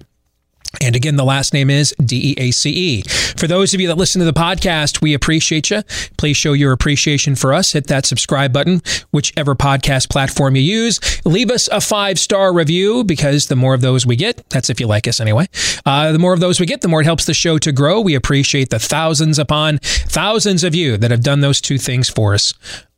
And 0.80 0.94
again, 0.94 1.16
the 1.16 1.24
last 1.24 1.52
name 1.52 1.68
is 1.68 1.94
D 2.04 2.30
E 2.30 2.34
A 2.38 2.50
C 2.52 2.70
E. 2.70 3.02
For 3.36 3.46
those 3.46 3.74
of 3.74 3.80
you 3.80 3.88
that 3.88 3.98
listen 3.98 4.20
to 4.20 4.24
the 4.24 4.32
podcast, 4.32 5.02
we 5.02 5.14
appreciate 5.14 5.70
you. 5.70 5.82
Please 6.16 6.36
show 6.36 6.52
your 6.52 6.72
appreciation 6.72 7.34
for 7.34 7.52
us. 7.52 7.72
Hit 7.72 7.88
that 7.88 8.06
subscribe 8.06 8.52
button, 8.52 8.80
whichever 9.10 9.54
podcast 9.54 10.10
platform 10.10 10.54
you 10.56 10.62
use. 10.62 11.00
Leave 11.24 11.50
us 11.50 11.68
a 11.68 11.80
five 11.80 12.18
star 12.18 12.52
review 12.52 13.02
because 13.02 13.48
the 13.48 13.56
more 13.56 13.74
of 13.74 13.80
those 13.80 14.06
we 14.06 14.16
get, 14.16 14.48
that's 14.50 14.70
if 14.70 14.80
you 14.80 14.86
like 14.86 15.08
us 15.08 15.20
anyway, 15.20 15.48
uh, 15.86 16.12
the 16.12 16.18
more 16.18 16.32
of 16.32 16.40
those 16.40 16.60
we 16.60 16.66
get, 16.66 16.82
the 16.82 16.88
more 16.88 17.00
it 17.00 17.04
helps 17.04 17.24
the 17.24 17.34
show 17.34 17.58
to 17.58 17.72
grow. 17.72 18.00
We 18.00 18.14
appreciate 18.14 18.70
the 18.70 18.78
thousands 18.78 19.38
upon 19.38 19.78
thousands 19.78 20.62
of 20.62 20.74
you 20.74 20.96
that 20.98 21.10
have 21.10 21.22
done 21.22 21.40
those 21.40 21.60
two 21.60 21.78
things 21.78 22.08
for 22.08 22.34
us 22.34 22.54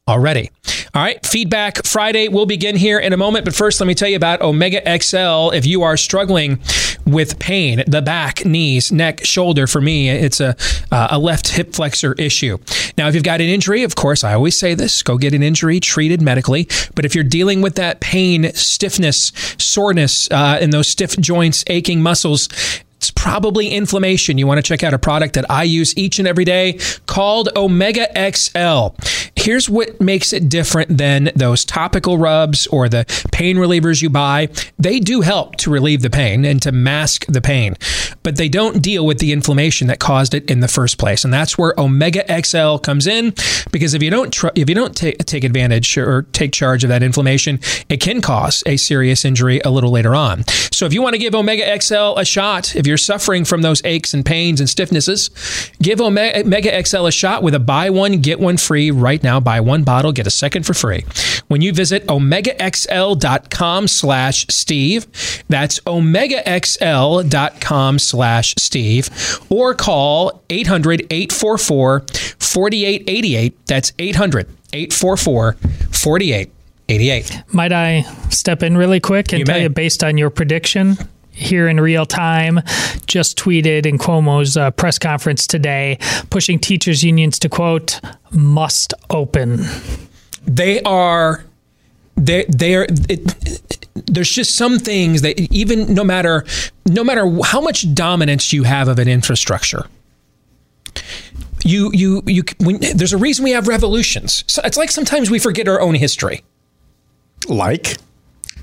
already. 0.09 0.50
All 0.94 1.03
right, 1.03 1.24
Feedback 1.24 1.86
Friday 1.86 2.28
will 2.28 2.44
begin 2.44 2.76
here 2.76 2.98
in 2.98 3.12
a 3.12 3.16
moment, 3.16 3.44
but 3.44 3.55
first 3.55 3.80
let 3.80 3.86
me 3.86 3.94
tell 3.94 4.09
you 4.09 4.16
about 4.16 4.42
Omega 4.42 4.80
XL. 5.00 5.50
If 5.50 5.64
you 5.64 5.82
are 5.82 5.96
struggling 5.96 6.61
with 7.07 7.38
pain, 7.38 7.82
the 7.86 8.03
back, 8.03 8.44
knees, 8.44 8.92
neck, 8.92 9.24
shoulder, 9.24 9.66
for 9.66 9.80
me, 9.80 10.11
it's 10.11 10.40
a, 10.40 10.57
uh, 10.90 11.09
a 11.12 11.18
left 11.18 11.48
hip 11.48 11.72
flexor 11.72 12.12
issue. 12.14 12.59
Now, 12.98 13.09
if 13.09 13.14
you've 13.14 13.24
got 13.24 13.40
an 13.40 13.48
injury, 13.48 13.84
of 13.84 13.94
course, 13.94 14.22
I 14.22 14.34
always 14.34 14.59
say 14.59 14.74
this 14.74 15.03
go 15.03 15.16
get 15.16 15.34
an 15.34 15.42
injury 15.42 15.80
treated 15.80 16.20
medically. 16.20 16.68
But 16.94 17.05
if 17.05 17.14
you're 17.14 17.24
dealing 17.24 17.62
with 17.62 17.76
that 17.76 18.00
pain, 18.00 18.53
stiffness, 18.55 19.32
soreness 19.59 20.30
uh, 20.30 20.59
in 20.61 20.70
those 20.70 20.88
stiff 20.88 21.16
joints, 21.18 21.64
aching 21.68 22.03
muscles, 22.03 22.48
It's 23.03 23.11
probably 23.11 23.70
inflammation. 23.70 24.38
You 24.38 24.46
want 24.46 24.59
to 24.59 24.62
check 24.62 24.84
out 24.84 24.94
a 24.94 24.98
product 24.98 25.34
that 25.34 25.50
I 25.50 25.64
use 25.64 25.92
each 25.98 26.20
and 26.20 26.28
every 26.28 26.44
day 26.44 26.78
called 27.07 27.48
Omega 27.57 28.07
XL. 28.32 28.94
Here's 29.34 29.68
what 29.68 30.00
makes 30.00 30.32
it 30.32 30.48
different 30.48 30.98
than 30.98 31.32
those 31.34 31.64
topical 31.64 32.16
rubs 32.16 32.68
or 32.68 32.88
the 32.88 33.05
pain 33.32 33.57
relievers 33.57 34.00
you 34.00 34.09
buy. 34.09 34.50
They 34.78 35.00
do 35.00 35.22
help 35.22 35.57
to 35.57 35.70
relieve 35.70 36.03
the 36.03 36.11
pain 36.11 36.44
and 36.44 36.62
to 36.62 36.70
mask 36.70 37.26
the 37.26 37.40
pain, 37.40 37.76
but 38.22 38.36
they 38.36 38.48
don't 38.48 38.80
deal 38.80 39.05
with 39.05 39.18
the 39.18 39.32
inflammation 39.32 39.88
that 39.88 39.98
caused 39.98 40.32
it 40.32 40.48
in 40.48 40.61
the 40.61 40.68
first 40.68 40.96
place. 40.96 41.24
And 41.24 41.34
that's 41.34 41.59
where 41.59 41.74
Omega 41.76 42.22
XL 42.40 42.76
comes 42.76 43.09
in 43.09 43.34
because 43.72 43.94
if 43.94 44.03
you 44.03 44.11
don't 44.11 44.32
tr- 44.32 44.55
if 44.55 44.68
you 44.68 44.76
don't 44.76 44.96
ta- 44.96 45.18
take 45.26 45.42
advantage 45.42 45.98
or 45.98 46.22
take 46.30 46.53
charge 46.53 46.84
of 46.84 46.88
that 46.88 47.03
inflammation, 47.03 47.59
it 47.88 47.96
can 47.96 48.20
cause 48.20 48.62
a 48.64 48.76
serious 48.76 49.24
injury 49.24 49.61
a 49.64 49.70
little 49.70 49.90
later 49.90 50.14
on. 50.14 50.44
So 50.70 50.86
if 50.86 50.92
you 50.92 51.03
want 51.03 51.14
to 51.14 51.18
give 51.18 51.34
Omega 51.34 51.80
XL 51.80 52.16
a 52.16 52.24
shot, 52.24 52.76
if 52.76 52.86
you're 52.86 52.91
suffering 52.97 53.45
from 53.45 53.62
those 53.62 53.82
aches 53.84 54.14
and 54.14 54.24
pains 54.24 54.61
and 54.61 54.68
stiffnesses, 54.68 55.30
give 55.78 56.01
Omega 56.01 56.84
XL 56.84 57.07
a 57.07 57.12
shot 57.12 57.43
with 57.43 57.55
a 57.55 57.61
buy 57.61 57.90
one, 57.90 58.20
get 58.20 58.40
one 58.40 58.57
free 58.57 58.90
right 58.90 59.22
now. 59.22 59.38
Buy 59.40 59.61
one 59.61 59.84
bottle, 59.84 60.12
get 60.12 60.26
a 60.26 60.30
second 60.30 60.64
for 60.66 60.72
free. 60.74 61.05
When 61.49 61.61
you 61.61 61.72
visit 61.72 62.07
omegaxl.com 62.07 63.88
slash 63.88 64.47
Steve, 64.49 65.07
that's 65.49 65.80
omegaxl.com 65.80 67.99
slash 67.99 68.55
Steve, 68.59 69.11
or 69.51 69.74
call 69.74 70.43
800 70.51 71.07
844 71.11 72.01
4888. 72.38 73.66
That's 73.66 73.93
800 73.99 74.49
844 74.72 75.57
4888. 75.93 77.43
Might 77.53 77.72
I 77.72 78.03
step 78.30 78.62
in 78.62 78.76
really 78.76 79.01
quick 79.01 79.32
and 79.32 79.40
You 79.40 79.45
tell 79.45 79.57
may. 79.57 79.62
you, 79.64 79.68
based 79.68 80.05
on 80.05 80.16
your 80.18 80.30
prediction, 80.30 80.97
here 81.32 81.68
in 81.68 81.80
real 81.80 82.06
time, 82.06 82.60
just 83.06 83.38
tweeted 83.38 83.86
in 83.86 83.98
Cuomo's 83.98 84.56
uh, 84.56 84.70
press 84.70 84.98
conference 84.98 85.46
today, 85.46 85.98
pushing 86.30 86.58
teachers' 86.58 87.02
unions 87.02 87.38
to 87.40 87.48
quote, 87.48 88.00
must 88.30 88.94
open. 89.10 89.64
They 90.44 90.80
are, 90.82 91.44
they 92.16 92.44
they 92.48 92.74
are. 92.74 92.86
It, 93.08 93.78
there's 94.06 94.30
just 94.30 94.56
some 94.56 94.78
things 94.78 95.22
that 95.22 95.38
even 95.52 95.94
no 95.94 96.04
matter 96.04 96.44
no 96.86 97.04
matter 97.04 97.28
how 97.44 97.60
much 97.60 97.92
dominance 97.94 98.52
you 98.52 98.62
have 98.64 98.88
of 98.88 98.98
an 98.98 99.08
infrastructure, 99.08 99.86
you 101.64 101.90
you 101.92 102.22
you 102.26 102.42
when, 102.60 102.80
there's 102.94 103.12
a 103.12 103.18
reason 103.18 103.44
we 103.44 103.52
have 103.52 103.68
revolutions. 103.68 104.44
So 104.46 104.62
it's 104.64 104.76
like 104.76 104.90
sometimes 104.90 105.30
we 105.30 105.38
forget 105.38 105.68
our 105.68 105.80
own 105.80 105.94
history. 105.94 106.42
Like 107.48 107.98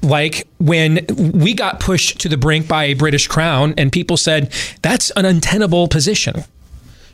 like 0.01 0.47
when 0.59 1.05
we 1.17 1.53
got 1.53 1.79
pushed 1.79 2.19
to 2.21 2.29
the 2.29 2.37
brink 2.37 2.67
by 2.67 2.85
a 2.85 2.93
British 2.93 3.27
crown 3.27 3.73
and 3.77 3.91
people 3.91 4.17
said 4.17 4.51
that's 4.81 5.11
an 5.11 5.25
untenable 5.25 5.87
position. 5.87 6.43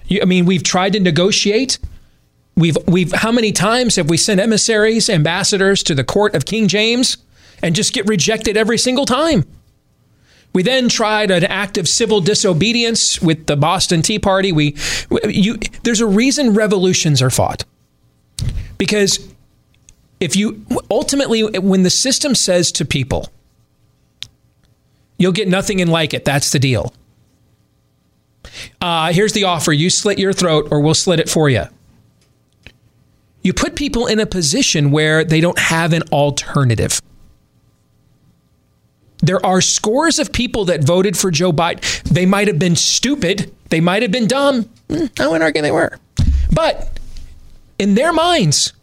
You, 0.08 0.22
I 0.22 0.26
mean, 0.26 0.46
we've 0.46 0.64
tried 0.64 0.94
to 0.94 1.00
negotiate. 1.00 1.80
We've 2.56 2.78
we've 2.88 3.12
how 3.12 3.32
many 3.32 3.52
times 3.52 3.96
have 3.96 4.10
we 4.10 4.18
sent 4.18 4.40
emissaries, 4.40 5.10
ambassadors 5.10 5.84
to 5.84 5.96
the 5.96 6.04
court 6.04 6.36
of 6.36 6.46
King 6.46 6.68
James 6.68 7.18
and 7.62 7.76
just 7.76 7.94
get 7.94 8.08
rejected 8.08 8.56
every 8.56 8.78
single 8.78 9.06
time? 9.06 9.46
We 10.54 10.64
then 10.64 10.88
tried 10.88 11.32
an 11.32 11.44
act 11.44 11.78
of 11.78 11.86
civil 11.86 12.22
disobedience 12.22 13.22
with 13.22 13.48
the 13.48 13.58
Boston 13.58 14.02
Tea 14.02 14.20
Party. 14.20 14.54
We, 14.54 14.78
you, 15.28 15.58
there's 15.84 16.00
a 16.00 16.06
reason 16.06 16.54
revolutions 16.54 17.22
are 17.22 17.30
fought 17.30 17.66
because 18.78 19.35
if 20.20 20.36
you 20.36 20.66
ultimately, 20.90 21.44
when 21.44 21.84
the 21.84 21.90
system 21.90 22.36
says 22.36 22.72
to 22.74 22.86
people, 22.86 23.30
you'll 25.18 25.32
get 25.32 25.48
nothing 25.48 25.82
and 25.82 25.92
like 25.92 26.14
it, 26.14 26.26
that's 26.26 26.52
the 26.52 26.60
deal. 26.60 26.94
Uh, 28.82 29.12
here's 29.12 29.34
the 29.34 29.44
offer 29.44 29.74
you 29.74 29.90
slit 29.90 30.20
your 30.20 30.34
throat 30.34 30.68
or 30.72 30.80
we'll 30.80 30.94
slit 30.94 31.20
it 31.20 31.30
for 31.30 31.50
you. 31.50 31.64
You 33.42 33.54
put 33.54 33.76
people 33.76 34.08
in 34.08 34.20
a 34.20 34.26
position 34.26 34.92
where 34.92 35.24
they 35.24 35.40
don't 35.40 35.60
have 35.60 35.94
an 35.94 36.02
alternative. 36.12 37.00
There 39.20 39.44
are 39.46 39.62
scores 39.62 40.20
of 40.20 40.32
people 40.32 40.66
that 40.66 40.84
voted 40.84 41.18
for 41.18 41.32
Joe 41.32 41.52
Biden. 41.52 41.82
They 42.04 42.26
might 42.26 42.48
have 42.48 42.60
been 42.60 42.76
stupid. 42.76 43.54
They 43.70 43.82
might 43.82 44.02
have 44.02 44.12
been 44.12 44.28
dumb. 44.28 44.64
Mm, 44.90 45.20
I 45.20 45.28
wouldn't 45.28 45.44
argue 45.44 45.62
they 45.62 45.72
were. 45.72 45.98
But 46.52 47.00
in 47.80 47.96
their 47.96 48.14
minds, 48.14 48.74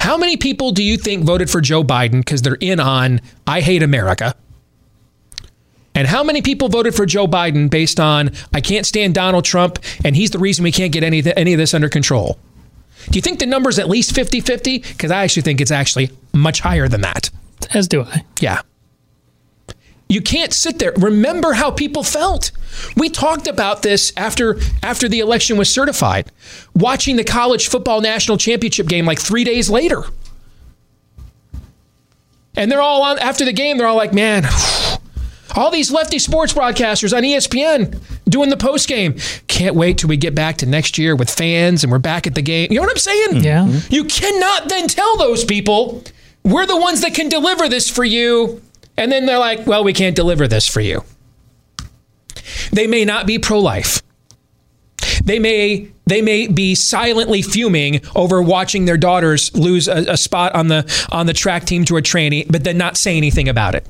how 0.00 0.16
many 0.16 0.36
people 0.36 0.72
do 0.72 0.82
you 0.82 0.96
think 0.96 1.24
voted 1.24 1.50
for 1.50 1.60
Joe 1.60 1.84
Biden 1.84 2.20
because 2.20 2.42
they're 2.42 2.54
in 2.54 2.80
on 2.80 3.20
I 3.46 3.60
hate 3.60 3.82
America? 3.82 4.34
And 5.94 6.08
how 6.08 6.24
many 6.24 6.40
people 6.40 6.68
voted 6.68 6.94
for 6.94 7.04
Joe 7.04 7.26
Biden 7.26 7.68
based 7.68 8.00
on 8.00 8.30
I 8.54 8.60
can't 8.60 8.86
stand 8.86 9.14
Donald 9.14 9.44
Trump 9.44 9.78
and 10.04 10.16
he's 10.16 10.30
the 10.30 10.38
reason 10.38 10.62
we 10.62 10.72
can't 10.72 10.92
get 10.92 11.04
any 11.04 11.18
of, 11.18 11.26
any 11.36 11.52
of 11.52 11.58
this 11.58 11.74
under 11.74 11.88
control? 11.88 12.38
Do 13.10 13.18
you 13.18 13.22
think 13.22 13.38
the 13.38 13.46
number's 13.46 13.78
at 13.78 13.88
least 13.88 14.14
50 14.14 14.40
50? 14.40 14.78
Because 14.78 15.10
I 15.10 15.22
actually 15.22 15.42
think 15.42 15.60
it's 15.60 15.70
actually 15.70 16.10
much 16.32 16.60
higher 16.60 16.88
than 16.88 17.02
that. 17.02 17.30
As 17.74 17.86
do 17.86 18.02
I. 18.02 18.24
Yeah. 18.40 18.62
You 20.10 20.20
can't 20.20 20.52
sit 20.52 20.80
there. 20.80 20.92
Remember 20.96 21.52
how 21.52 21.70
people 21.70 22.02
felt. 22.02 22.50
We 22.96 23.08
talked 23.08 23.46
about 23.46 23.82
this 23.82 24.12
after 24.16 24.58
after 24.82 25.08
the 25.08 25.20
election 25.20 25.56
was 25.56 25.70
certified. 25.70 26.32
Watching 26.74 27.14
the 27.14 27.22
college 27.22 27.68
football 27.68 28.00
national 28.00 28.36
championship 28.36 28.88
game 28.88 29.06
like 29.06 29.20
3 29.20 29.44
days 29.44 29.70
later. 29.70 30.02
And 32.56 32.72
they're 32.72 32.80
all 32.80 33.02
on 33.02 33.20
after 33.20 33.44
the 33.44 33.52
game 33.52 33.78
they're 33.78 33.86
all 33.86 33.96
like, 33.96 34.12
"Man, 34.12 34.44
all 35.56 35.70
these 35.70 35.92
lefty 35.92 36.18
sports 36.18 36.52
broadcasters 36.52 37.16
on 37.16 37.22
ESPN 37.22 37.96
doing 38.28 38.50
the 38.50 38.56
post 38.56 38.88
game. 38.88 39.14
Can't 39.46 39.76
wait 39.76 39.98
till 39.98 40.08
we 40.08 40.16
get 40.16 40.34
back 40.34 40.56
to 40.56 40.66
next 40.66 40.98
year 40.98 41.14
with 41.14 41.30
fans 41.30 41.84
and 41.84 41.92
we're 41.92 42.00
back 42.00 42.26
at 42.26 42.34
the 42.34 42.42
game." 42.42 42.66
You 42.72 42.76
know 42.80 42.82
what 42.82 42.90
I'm 42.90 42.96
saying? 42.96 43.28
Mm-hmm. 43.28 43.44
Yeah. 43.44 43.80
You 43.90 44.04
cannot 44.06 44.68
then 44.68 44.88
tell 44.88 45.16
those 45.18 45.44
people, 45.44 46.02
"We're 46.42 46.66
the 46.66 46.76
ones 46.76 47.00
that 47.02 47.14
can 47.14 47.28
deliver 47.28 47.68
this 47.68 47.88
for 47.88 48.04
you." 48.04 48.60
And 49.00 49.10
then 49.10 49.24
they're 49.24 49.38
like, 49.38 49.66
well, 49.66 49.82
we 49.82 49.94
can't 49.94 50.14
deliver 50.14 50.46
this 50.46 50.66
for 50.66 50.82
you. 50.82 51.02
They 52.70 52.86
may 52.86 53.06
not 53.06 53.26
be 53.26 53.38
pro 53.38 53.58
life. 53.58 54.02
They 55.24 55.38
may 55.38 55.88
they 56.04 56.20
may 56.20 56.48
be 56.48 56.74
silently 56.74 57.40
fuming 57.40 58.02
over 58.14 58.42
watching 58.42 58.84
their 58.84 58.98
daughters 58.98 59.56
lose 59.56 59.88
a, 59.88 60.12
a, 60.12 60.16
spot 60.18 60.54
on 60.54 60.68
the 60.68 61.08
on 61.10 61.24
the 61.24 61.32
track 61.32 61.64
team 61.64 61.86
to 61.86 61.96
a 61.96 62.02
trainee, 62.02 62.44
but 62.50 62.62
then 62.62 62.76
not 62.76 62.98
say 62.98 63.16
anything 63.16 63.48
about 63.48 63.74
it. 63.74 63.86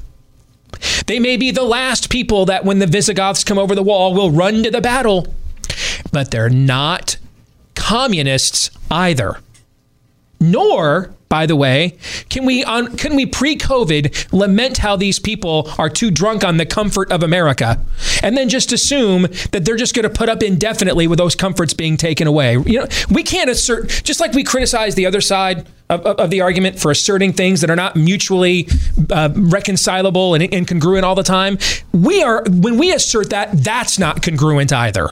They 1.07 1.19
may 1.19 1.37
be 1.37 1.51
the 1.51 1.65
last 1.65 2.09
people 2.09 2.47
that 2.47 2.65
when 2.65 2.79
the 2.79 2.87
Visigoths 2.87 3.43
come 3.43 3.59
over 3.59 3.75
the 3.75 3.83
wall 3.83 4.15
will 4.15 4.31
run 4.31 4.63
to 4.63 4.71
the 4.71 4.81
battle, 4.81 5.27
but 6.13 6.31
they're 6.31 6.49
not 6.49 7.17
communists 7.75 8.71
either. 8.93 9.41
Nor 10.39 11.13
by 11.31 11.47
the 11.47 11.55
way, 11.55 11.97
can 12.29 12.45
we 12.45 12.65
on 12.65 12.97
can 12.97 13.15
we 13.15 13.25
pre-COVID 13.25 14.33
lament 14.33 14.79
how 14.79 14.97
these 14.97 15.21
people 15.21 15.71
are 15.79 15.89
too 15.89 16.11
drunk 16.11 16.45
on 16.45 16.57
the 16.57 16.67
comfort 16.67 17.11
of 17.13 17.23
America, 17.23 17.81
and 18.23 18.37
then 18.37 18.49
just 18.49 18.73
assume 18.73 19.23
that 19.53 19.65
they're 19.65 19.77
just 19.77 19.95
going 19.95 20.03
to 20.03 20.11
put 20.11 20.29
up 20.29 20.43
indefinitely 20.43 21.07
with 21.07 21.19
those 21.19 21.37
comforts 21.37 21.73
being 21.73 21.97
taken 21.97 22.27
away? 22.27 22.55
You 22.55 22.81
know, 22.81 22.87
we 23.11 23.23
can't 23.23 23.49
assert 23.49 24.03
just 24.05 24.19
like 24.19 24.33
we 24.33 24.43
criticize 24.43 24.97
the 24.97 25.07
other 25.07 25.21
side 25.21 25.69
of, 25.89 26.05
of, 26.05 26.31
the 26.31 26.41
argument 26.41 26.79
for 26.79 26.91
asserting 26.91 27.33
things 27.33 27.61
that 27.61 27.71
are 27.71 27.77
not 27.77 27.95
mutually 27.97 28.69
uh, 29.11 29.29
reconcilable 29.35 30.35
and 30.35 30.43
incongruent 30.43 31.05
all 31.05 31.15
the 31.15 31.23
time. 31.23 31.59
We 31.93 32.23
are 32.23 32.45
when 32.49 32.77
we 32.77 32.93
assert 32.93 33.31
that 33.31 33.53
that's 33.53 33.99
not 33.99 34.23
congruent 34.23 34.73
either. 34.73 35.11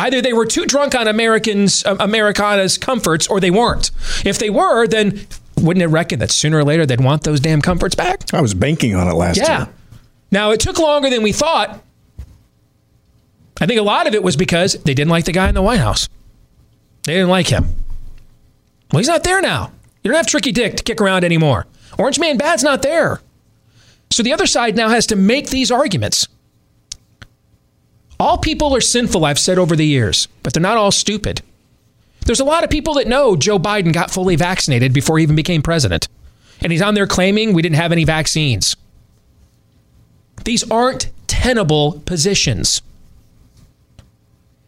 Either 0.00 0.22
they 0.22 0.32
were 0.32 0.46
too 0.46 0.64
drunk 0.64 0.94
on 0.94 1.06
Americans, 1.06 1.84
uh, 1.84 1.94
Americana's 2.00 2.78
comforts, 2.78 3.28
or 3.28 3.38
they 3.38 3.50
weren't. 3.50 3.90
If 4.24 4.38
they 4.38 4.48
were, 4.48 4.86
then 4.86 5.26
wouldn't 5.58 5.82
it 5.82 5.88
reckon 5.88 6.20
that 6.20 6.30
sooner 6.30 6.56
or 6.56 6.64
later 6.64 6.86
they'd 6.86 7.02
want 7.02 7.24
those 7.24 7.38
damn 7.38 7.60
comforts 7.60 7.94
back? 7.94 8.32
I 8.32 8.40
was 8.40 8.54
banking 8.54 8.94
on 8.94 9.08
it 9.08 9.12
last 9.12 9.36
yeah. 9.36 9.58
year. 9.58 9.68
Now 10.30 10.52
it 10.52 10.60
took 10.60 10.78
longer 10.78 11.10
than 11.10 11.22
we 11.22 11.32
thought. 11.32 11.84
I 13.60 13.66
think 13.66 13.78
a 13.78 13.82
lot 13.82 14.06
of 14.06 14.14
it 14.14 14.22
was 14.22 14.38
because 14.38 14.72
they 14.84 14.94
didn't 14.94 15.10
like 15.10 15.26
the 15.26 15.32
guy 15.32 15.50
in 15.50 15.54
the 15.54 15.60
White 15.60 15.80
House. 15.80 16.08
They 17.02 17.12
didn't 17.12 17.28
like 17.28 17.48
him. 17.48 17.64
Well, 18.90 19.00
he's 19.00 19.08
not 19.08 19.22
there 19.22 19.42
now. 19.42 19.70
You 20.02 20.10
don't 20.10 20.16
have 20.16 20.26
Tricky 20.26 20.50
Dick 20.50 20.78
to 20.78 20.82
kick 20.82 21.02
around 21.02 21.24
anymore. 21.24 21.66
Orange 21.98 22.18
Man 22.18 22.38
Bad's 22.38 22.64
not 22.64 22.80
there. 22.80 23.20
So 24.10 24.22
the 24.22 24.32
other 24.32 24.46
side 24.46 24.76
now 24.76 24.88
has 24.88 25.06
to 25.08 25.16
make 25.16 25.50
these 25.50 25.70
arguments. 25.70 26.26
All 28.20 28.36
people 28.36 28.76
are 28.76 28.82
sinful, 28.82 29.24
I've 29.24 29.38
said 29.38 29.58
over 29.58 29.74
the 29.74 29.86
years, 29.86 30.28
but 30.42 30.52
they're 30.52 30.60
not 30.60 30.76
all 30.76 30.90
stupid. 30.90 31.40
There's 32.26 32.38
a 32.38 32.44
lot 32.44 32.64
of 32.64 32.68
people 32.68 32.92
that 32.94 33.08
know 33.08 33.34
Joe 33.34 33.58
Biden 33.58 33.94
got 33.94 34.10
fully 34.10 34.36
vaccinated 34.36 34.92
before 34.92 35.16
he 35.16 35.22
even 35.22 35.36
became 35.36 35.62
president. 35.62 36.06
And 36.60 36.70
he's 36.70 36.82
on 36.82 36.92
there 36.92 37.06
claiming 37.06 37.54
we 37.54 37.62
didn't 37.62 37.76
have 37.76 37.92
any 37.92 38.04
vaccines. 38.04 38.76
These 40.44 40.70
aren't 40.70 41.08
tenable 41.28 42.02
positions. 42.04 42.82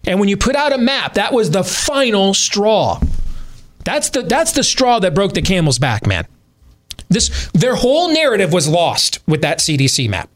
And 0.06 0.18
when 0.18 0.30
you 0.30 0.38
put 0.38 0.56
out 0.56 0.72
a 0.72 0.78
map, 0.78 1.14
that 1.14 1.34
was 1.34 1.50
the 1.50 1.62
final 1.62 2.32
straw. 2.32 3.00
That's 3.84 4.08
the 4.08 4.22
that's 4.22 4.52
the 4.52 4.64
straw 4.64 4.98
that 5.00 5.14
broke 5.14 5.34
the 5.34 5.42
camel's 5.42 5.78
back, 5.78 6.06
man. 6.06 6.26
This 7.10 7.50
their 7.52 7.74
whole 7.74 8.12
narrative 8.12 8.52
was 8.52 8.66
lost 8.66 9.18
with 9.28 9.42
that 9.42 9.58
CDC 9.58 10.08
map. 10.08 10.30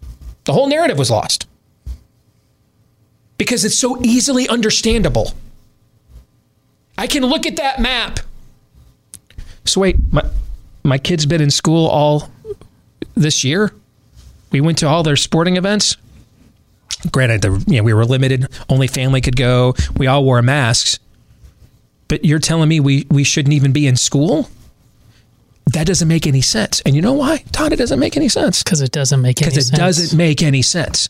The 0.45 0.53
whole 0.53 0.69
narrative 0.69 0.99
was 0.99 1.11
lost 1.11 1.47
because 3.39 3.64
it's 3.64 3.78
so 3.78 4.01
easily 4.03 4.49
understandable. 4.49 5.32
I 6.99 7.07
can 7.07 7.24
look 7.24 7.47
at 7.47 7.57
that 7.57 7.80
map. 7.80 8.20
So 9.64 9.80
wait, 9.80 9.97
my 10.11 10.24
my 10.82 10.99
kid's 10.99 11.26
been 11.26 11.41
in 11.41 11.51
school 11.51 11.87
all 11.89 12.30
this 13.14 13.45
year. 13.45 13.72
We 14.53 14.61
went 14.61 14.78
to 14.78 14.89
all 14.89 15.03
their 15.03 15.16
sporting 15.16 15.57
events. 15.57 15.97
Granted, 17.12 17.43
the, 17.43 17.64
you 17.66 17.78
know, 17.78 17.82
we 17.82 17.93
were 17.93 18.05
limited; 18.05 18.47
only 18.68 18.87
family 18.87 19.20
could 19.20 19.37
go. 19.37 19.74
We 19.97 20.07
all 20.07 20.24
wore 20.24 20.41
masks. 20.43 20.99
But 22.09 22.24
you're 22.24 22.39
telling 22.39 22.68
me 22.68 22.80
we 22.80 23.07
we 23.11 23.24
shouldn't 23.24 23.53
even 23.53 23.72
be 23.72 23.87
in 23.87 23.97
school? 23.97 24.49
That 25.72 25.87
doesn't 25.89 26.07
make 26.07 26.26
any 26.26 26.43
sense. 26.43 26.80
And 26.87 26.95
you 26.95 27.03
know 27.03 27.12
why, 27.12 27.39
Todd? 27.51 27.72
It 27.72 27.76
doesn't 27.76 27.99
make 27.99 28.16
any 28.16 28.28
sense. 28.28 28.62
Because 28.62 28.80
it 28.80 28.93
doesn't 28.93 29.20
make 29.20 29.43
any 29.43 29.51
sense. 29.51 29.70
Because 29.70 29.74
it 29.74 29.76
doesn't 29.76 30.16
make 30.16 30.43
any 30.43 30.62
sense. 30.62 31.09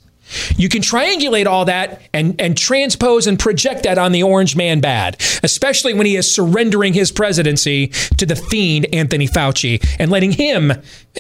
You 0.57 0.69
can 0.69 0.83
triangulate 0.83 1.47
all 1.47 1.65
that 1.67 2.03
and, 2.13 2.41
and 2.41 2.57
transpose 2.57 3.27
and 3.27 3.39
project 3.39 3.85
that 3.85 3.99
on 3.99 4.13
the 4.13 4.23
orange 4.23 4.57
man 4.57 4.81
bad, 4.81 5.17
especially 5.43 5.95
when 5.95 6.07
he 6.07 6.17
is 6.17 6.33
surrendering 6.33 6.95
his 6.95 7.13
presidency 7.13 7.89
to 8.19 8.27
the 8.27 8.37
fiend 8.37 8.87
Anthony 8.93 9.29
Fauci 9.29 9.85
and 9.99 10.11
letting 10.11 10.33
him 10.33 10.73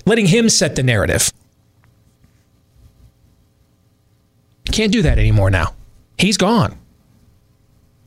letting 0.04 0.26
him 0.26 0.48
set 0.48 0.76
the 0.76 0.82
narrative. 0.82 1.32
Can't 4.72 4.92
do 4.92 5.02
that 5.02 5.18
anymore 5.18 5.50
now. 5.50 5.74
He's 6.18 6.36
gone. 6.36 6.76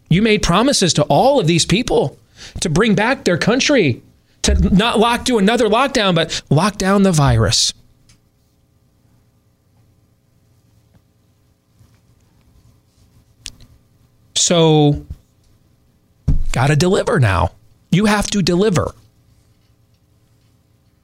You 0.09 0.21
made 0.21 0.41
promises 0.41 0.93
to 0.95 1.03
all 1.03 1.39
of 1.39 1.47
these 1.47 1.65
people 1.65 2.17
to 2.61 2.69
bring 2.69 2.95
back 2.95 3.23
their 3.23 3.37
country, 3.37 4.01
to 4.41 4.55
not 4.75 4.99
lock 4.99 5.23
do 5.23 5.37
another 5.37 5.67
lockdown, 5.67 6.15
but 6.15 6.41
lock 6.49 6.77
down 6.77 7.03
the 7.03 7.11
virus. 7.11 7.73
So, 14.49 15.05
got 16.53 16.67
to 16.67 16.75
deliver 16.75 17.19
now. 17.19 17.51
You 17.91 18.05
have 18.05 18.25
to 18.31 18.41
deliver. 18.41 18.95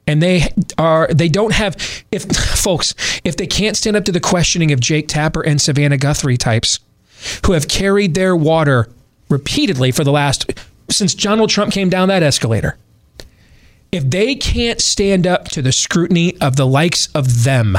And 0.04 0.20
they 0.20 0.52
are 0.78 1.06
they 1.14 1.28
don't 1.28 1.52
have 1.52 1.76
if 2.10 2.24
folks, 2.60 2.92
if 3.22 3.36
they 3.36 3.46
can't 3.46 3.76
stand 3.76 3.94
up 3.94 4.04
to 4.06 4.10
the 4.10 4.18
questioning 4.18 4.72
of 4.72 4.80
Jake 4.80 5.06
Tapper 5.06 5.42
and 5.42 5.60
Savannah 5.60 5.96
Guthrie 5.96 6.36
types 6.36 6.80
who 7.44 7.52
have 7.52 7.68
carried 7.68 8.16
their 8.16 8.34
water 8.34 8.88
repeatedly 9.28 9.92
for 9.92 10.02
the 10.02 10.10
last 10.10 10.50
since 10.90 11.14
Donald 11.14 11.48
Trump 11.48 11.72
came 11.72 11.88
down 11.88 12.08
that 12.08 12.24
escalator. 12.24 12.76
If 13.92 14.10
they 14.10 14.34
can't 14.34 14.80
stand 14.80 15.24
up 15.24 15.50
to 15.50 15.62
the 15.62 15.70
scrutiny 15.70 16.36
of 16.40 16.56
the 16.56 16.66
likes 16.66 17.06
of 17.14 17.44
them, 17.44 17.78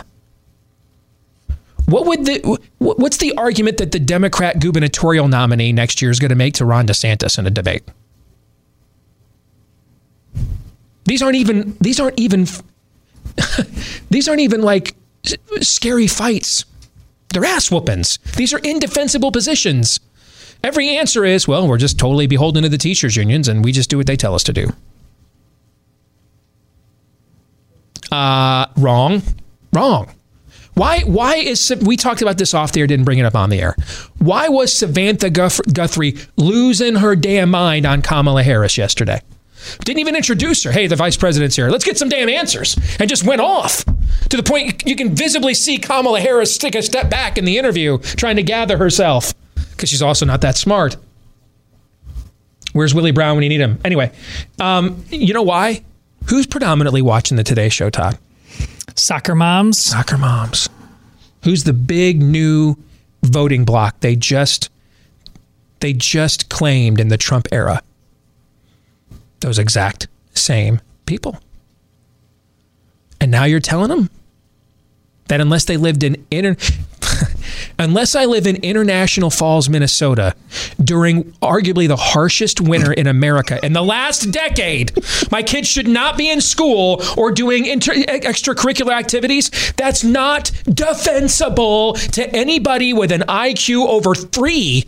what 1.88 2.06
would 2.06 2.26
the 2.26 2.60
what's 2.80 3.18
the 3.18 3.34
argument 3.38 3.78
that 3.78 3.94
the 3.94 4.00
Democrat 4.00 4.60
gubernatorial 4.60 5.30
nominee 5.30 5.72
next 5.72 6.02
year 6.02 6.12
is 6.12 6.20
going 6.20 6.30
to 6.30 6.36
make 6.36 6.54
to 6.56 6.66
Ron 6.66 6.86
DeSantis 6.86 7.40
in 7.40 7.48
a 7.48 7.50
debate? 7.50 7.84
These 11.06 11.22
aren't 11.22 11.38
even 11.38 11.78
these 11.80 11.98
aren't 12.02 12.20
even 12.20 12.46
these 14.10 14.28
aren't 14.28 14.42
even 14.42 14.62
like 14.62 14.96
scary 15.62 16.08
fights. 16.08 16.66
They're 17.30 17.46
ass 17.46 17.72
whoopings. 17.72 18.20
These 18.36 18.54
are 18.54 18.60
indefensible 18.60 19.32
positions. 19.32 20.00
Every 20.64 20.90
answer 20.90 21.24
is, 21.24 21.48
well, 21.48 21.68
we're 21.68 21.78
just 21.78 21.98
totally 21.98 22.28
beholden 22.28 22.64
to 22.64 22.70
the 22.70 22.78
teachers 22.78 23.16
unions 23.16 23.48
and 23.48 23.64
we 23.64 23.72
just 23.72 23.90
do 23.90 23.96
what 23.98 24.08
they 24.08 24.18
tell 24.18 24.36
us 24.36 24.44
to 24.44 24.54
do. 24.54 24.74
Uh, 28.12 28.66
wrong. 28.76 29.22
Wrong. 29.72 30.10
Why? 30.78 31.00
Why 31.02 31.38
is 31.38 31.76
we 31.82 31.98
talked 31.98 32.22
about 32.22 32.38
this 32.38 32.54
off 32.54 32.72
the 32.72 32.82
air? 32.82 32.88
Didn't 32.88 33.06
bring 33.06 33.18
it 33.18 33.26
up 33.26 33.34
on 33.34 33.50
the 33.50 33.60
air. 33.60 33.76
Why 34.20 34.48
was 34.48 34.72
Samantha 34.72 35.32
Guthrie 35.32 36.16
losing 36.36 36.96
her 36.98 37.16
damn 37.16 37.50
mind 37.50 37.88
on 37.88 38.04
Kamala 38.04 38.44
Harris 38.44 38.78
yesterday? 38.78 39.22
Didn't 39.84 40.00
even 40.00 40.16
introduce 40.16 40.64
her. 40.66 40.72
Hey, 40.72 40.86
the 40.86 40.96
vice 40.96 41.18
president's 41.18 41.56
here. 41.56 41.70
Let's 41.70 41.84
get 41.84 41.98
some 41.98 42.10
damn 42.10 42.30
answers. 42.30 42.78
And 43.00 43.10
just 43.10 43.24
went 43.24 43.42
off 43.42 43.86
to 44.30 44.38
the 44.38 44.44
point 44.44 44.84
you 44.86 44.96
can 44.96 45.16
visibly 45.16 45.56
see 45.56 45.80
Kamala 45.80 46.20
Harris 46.20 46.60
take 46.60 46.76
a 46.76 46.84
step 46.84 47.10
back 47.10 47.40
in 47.40 47.46
the 47.46 47.58
interview, 47.58 47.98
trying 47.98 48.36
to 48.36 48.44
gather 48.44 48.78
herself 48.78 49.34
because 49.72 49.90
she's 49.90 50.04
also 50.04 50.28
not 50.28 50.42
that 50.42 50.58
smart. 50.58 50.96
Where's 52.74 52.94
Willie 52.94 53.12
Brown 53.12 53.36
when 53.36 53.42
you 53.42 53.50
need 53.50 53.62
him? 53.62 53.80
Anyway, 53.84 54.12
um, 54.60 55.04
you 55.10 55.34
know 55.34 55.42
why? 55.42 55.84
Who's 56.30 56.46
predominantly 56.46 57.02
watching 57.02 57.36
the 57.36 57.44
Today 57.44 57.70
Show, 57.70 57.90
Todd? 57.90 58.20
Soccer 58.98 59.36
moms. 59.36 59.78
Soccer 59.78 60.18
moms. 60.18 60.70
Who's 61.44 61.64
the 61.64 61.74
big 61.74 62.22
new 62.22 62.76
voting 63.24 63.64
bloc 63.64 64.00
they 64.00 64.16
just 64.16 64.70
they 65.80 65.94
just 65.94 66.50
claimed 66.50 67.00
in 67.00 67.10
the 67.10 67.18
Trump 67.18 67.48
era? 67.52 67.84
Those 69.42 69.60
exact 69.60 70.08
same 70.34 70.82
people. 71.06 71.40
And 73.22 73.30
now 73.30 73.44
you're 73.44 73.60
telling 73.60 73.90
them 73.90 74.10
that 75.28 75.42
unless 75.42 75.66
they 75.66 75.78
lived 75.78 76.04
in 76.04 76.26
inter- 76.32 76.58
unless 77.80 78.16
I 78.16 78.26
live 78.26 78.48
in 78.48 78.58
International 78.58 79.30
Falls, 79.30 79.70
Minnesota, 79.70 80.36
during 80.84 81.26
arguably 81.42 81.88
the 81.88 81.96
harshest 81.96 82.62
winter 82.62 82.92
in 82.94 83.08
America 83.08 83.60
in 83.64 83.74
the 83.74 83.84
last 83.84 84.32
decade, 84.32 84.92
my 85.32 85.44
kids 85.44 85.68
should 85.68 85.88
not 85.88 86.18
be 86.18 86.30
in 86.30 86.42
school 86.42 87.02
or 87.18 87.32
doing 87.32 87.66
inter- 87.66 87.94
extracurricular 87.94 88.94
activities. 88.94 89.52
That's 89.78 90.04
not 90.04 90.52
defensible 90.66 91.94
to 91.94 92.36
anybody 92.36 92.94
with 92.94 93.12
an 93.12 93.22
IQ 93.22 93.88
over 93.88 94.16
three. 94.16 94.86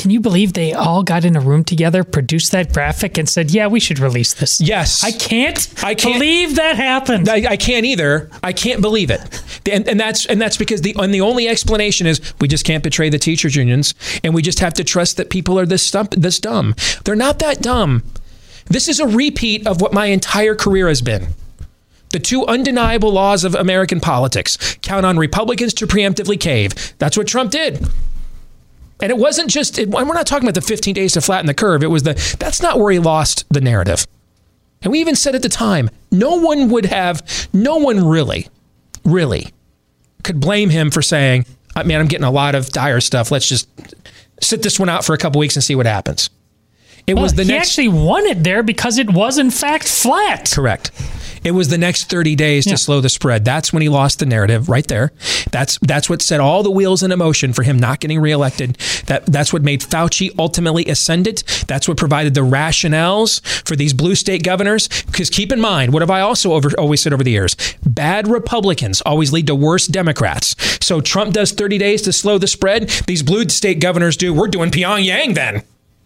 Can 0.00 0.08
you 0.08 0.18
believe 0.18 0.54
they 0.54 0.72
all 0.72 1.02
got 1.02 1.26
in 1.26 1.36
a 1.36 1.40
room 1.40 1.62
together, 1.62 2.04
produced 2.04 2.52
that 2.52 2.72
graphic, 2.72 3.18
and 3.18 3.28
said, 3.28 3.50
"Yeah, 3.50 3.66
we 3.66 3.78
should 3.78 3.98
release 3.98 4.32
this"? 4.32 4.58
Yes, 4.58 5.04
I 5.04 5.12
can't. 5.12 5.68
I 5.84 5.94
can't 5.94 6.14
believe 6.14 6.56
that 6.56 6.76
happened. 6.76 7.28
I, 7.28 7.50
I 7.50 7.56
can't 7.58 7.84
either. 7.84 8.30
I 8.42 8.54
can't 8.54 8.80
believe 8.80 9.10
it, 9.10 9.20
and, 9.70 9.86
and 9.86 10.00
that's 10.00 10.24
and 10.24 10.40
that's 10.40 10.56
because 10.56 10.80
the 10.80 10.96
and 10.98 11.12
the 11.12 11.20
only 11.20 11.48
explanation 11.48 12.06
is 12.06 12.32
we 12.40 12.48
just 12.48 12.64
can't 12.64 12.82
betray 12.82 13.10
the 13.10 13.18
teachers 13.18 13.54
unions, 13.54 13.92
and 14.24 14.32
we 14.32 14.40
just 14.40 14.60
have 14.60 14.72
to 14.72 14.84
trust 14.84 15.18
that 15.18 15.28
people 15.28 15.58
are 15.58 15.66
this 15.66 15.82
stump, 15.82 16.14
this 16.16 16.40
dumb. 16.40 16.74
They're 17.04 17.14
not 17.14 17.38
that 17.40 17.60
dumb. 17.60 18.02
This 18.68 18.88
is 18.88 19.00
a 19.00 19.06
repeat 19.06 19.66
of 19.66 19.82
what 19.82 19.92
my 19.92 20.06
entire 20.06 20.54
career 20.54 20.88
has 20.88 21.02
been. 21.02 21.34
The 22.12 22.20
two 22.20 22.46
undeniable 22.46 23.12
laws 23.12 23.44
of 23.44 23.54
American 23.54 24.00
politics 24.00 24.78
count 24.80 25.04
on 25.04 25.18
Republicans 25.18 25.74
to 25.74 25.86
preemptively 25.86 26.40
cave. 26.40 26.94
That's 26.96 27.18
what 27.18 27.26
Trump 27.26 27.50
did. 27.50 27.86
And 29.02 29.10
it 29.10 29.18
wasn't 29.18 29.50
just, 29.50 29.78
it, 29.78 29.88
we're 29.88 30.04
not 30.04 30.26
talking 30.26 30.48
about 30.48 30.54
the 30.54 30.66
15 30.66 30.94
days 30.94 31.12
to 31.14 31.20
flatten 31.20 31.46
the 31.46 31.54
curve. 31.54 31.82
It 31.82 31.88
was 31.88 32.02
the, 32.02 32.36
that's 32.38 32.60
not 32.60 32.78
where 32.78 32.92
he 32.92 32.98
lost 32.98 33.44
the 33.50 33.60
narrative. 33.60 34.06
And 34.82 34.92
we 34.92 35.00
even 35.00 35.14
said 35.16 35.34
at 35.34 35.42
the 35.42 35.48
time, 35.48 35.90
no 36.10 36.36
one 36.36 36.70
would 36.70 36.86
have, 36.86 37.48
no 37.52 37.76
one 37.76 38.06
really, 38.06 38.48
really 39.04 39.52
could 40.22 40.40
blame 40.40 40.70
him 40.70 40.90
for 40.90 41.02
saying, 41.02 41.46
uh, 41.76 41.84
man, 41.84 42.00
I'm 42.00 42.06
getting 42.06 42.24
a 42.24 42.30
lot 42.30 42.54
of 42.54 42.70
dire 42.70 43.00
stuff. 43.00 43.30
Let's 43.30 43.48
just 43.48 43.68
sit 44.40 44.62
this 44.62 44.78
one 44.78 44.88
out 44.88 45.04
for 45.04 45.14
a 45.14 45.18
couple 45.18 45.38
weeks 45.38 45.56
and 45.56 45.62
see 45.62 45.74
what 45.74 45.86
happens. 45.86 46.30
It 47.06 47.14
well, 47.14 47.24
was 47.24 47.34
the 47.34 47.44
he 47.44 47.48
next. 47.50 47.76
He 47.76 47.86
actually 47.86 48.02
won 48.04 48.26
it 48.26 48.42
there 48.42 48.62
because 48.62 48.98
it 48.98 49.10
was 49.10 49.38
in 49.38 49.50
fact 49.50 49.88
flat. 49.88 50.50
Correct. 50.52 50.90
It 51.44 51.52
was 51.52 51.68
the 51.68 51.78
next 51.78 52.10
30 52.10 52.36
days 52.36 52.66
yeah. 52.66 52.72
to 52.72 52.78
slow 52.78 53.00
the 53.00 53.08
spread. 53.08 53.44
That's 53.44 53.72
when 53.72 53.82
he 53.82 53.88
lost 53.88 54.18
the 54.18 54.26
narrative 54.26 54.68
right 54.68 54.86
there. 54.86 55.12
That's 55.50 55.78
that's 55.82 56.08
what 56.08 56.22
set 56.22 56.40
all 56.40 56.62
the 56.62 56.70
wheels 56.70 57.02
in 57.02 57.10
motion 57.18 57.52
for 57.52 57.62
him 57.62 57.78
not 57.78 58.00
getting 58.00 58.20
reelected. 58.20 58.76
That 59.06 59.26
that's 59.26 59.52
what 59.52 59.62
made 59.62 59.80
Fauci 59.80 60.34
ultimately 60.38 60.86
ascendant. 60.86 61.44
That's 61.66 61.88
what 61.88 61.96
provided 61.96 62.34
the 62.34 62.40
rationales 62.40 63.40
for 63.66 63.76
these 63.76 63.92
blue 63.92 64.14
state 64.14 64.42
governors. 64.42 64.88
Because 65.06 65.30
keep 65.30 65.52
in 65.52 65.60
mind, 65.60 65.92
what 65.92 66.02
have 66.02 66.10
I 66.10 66.20
also 66.20 66.52
over, 66.52 66.70
always 66.78 67.00
said 67.02 67.12
over 67.12 67.24
the 67.24 67.30
years? 67.30 67.56
Bad 67.84 68.28
Republicans 68.28 69.00
always 69.02 69.32
lead 69.32 69.46
to 69.48 69.54
worse 69.54 69.86
Democrats. 69.86 70.56
So 70.84 71.00
Trump 71.00 71.34
does 71.34 71.52
30 71.52 71.78
days 71.78 72.02
to 72.02 72.12
slow 72.12 72.38
the 72.38 72.46
spread. 72.46 72.88
These 73.06 73.22
blue 73.22 73.48
state 73.48 73.80
governors 73.80 74.16
do. 74.16 74.32
We're 74.32 74.48
doing 74.48 74.70
Pyongyang 74.70 75.34
then, 75.34 75.62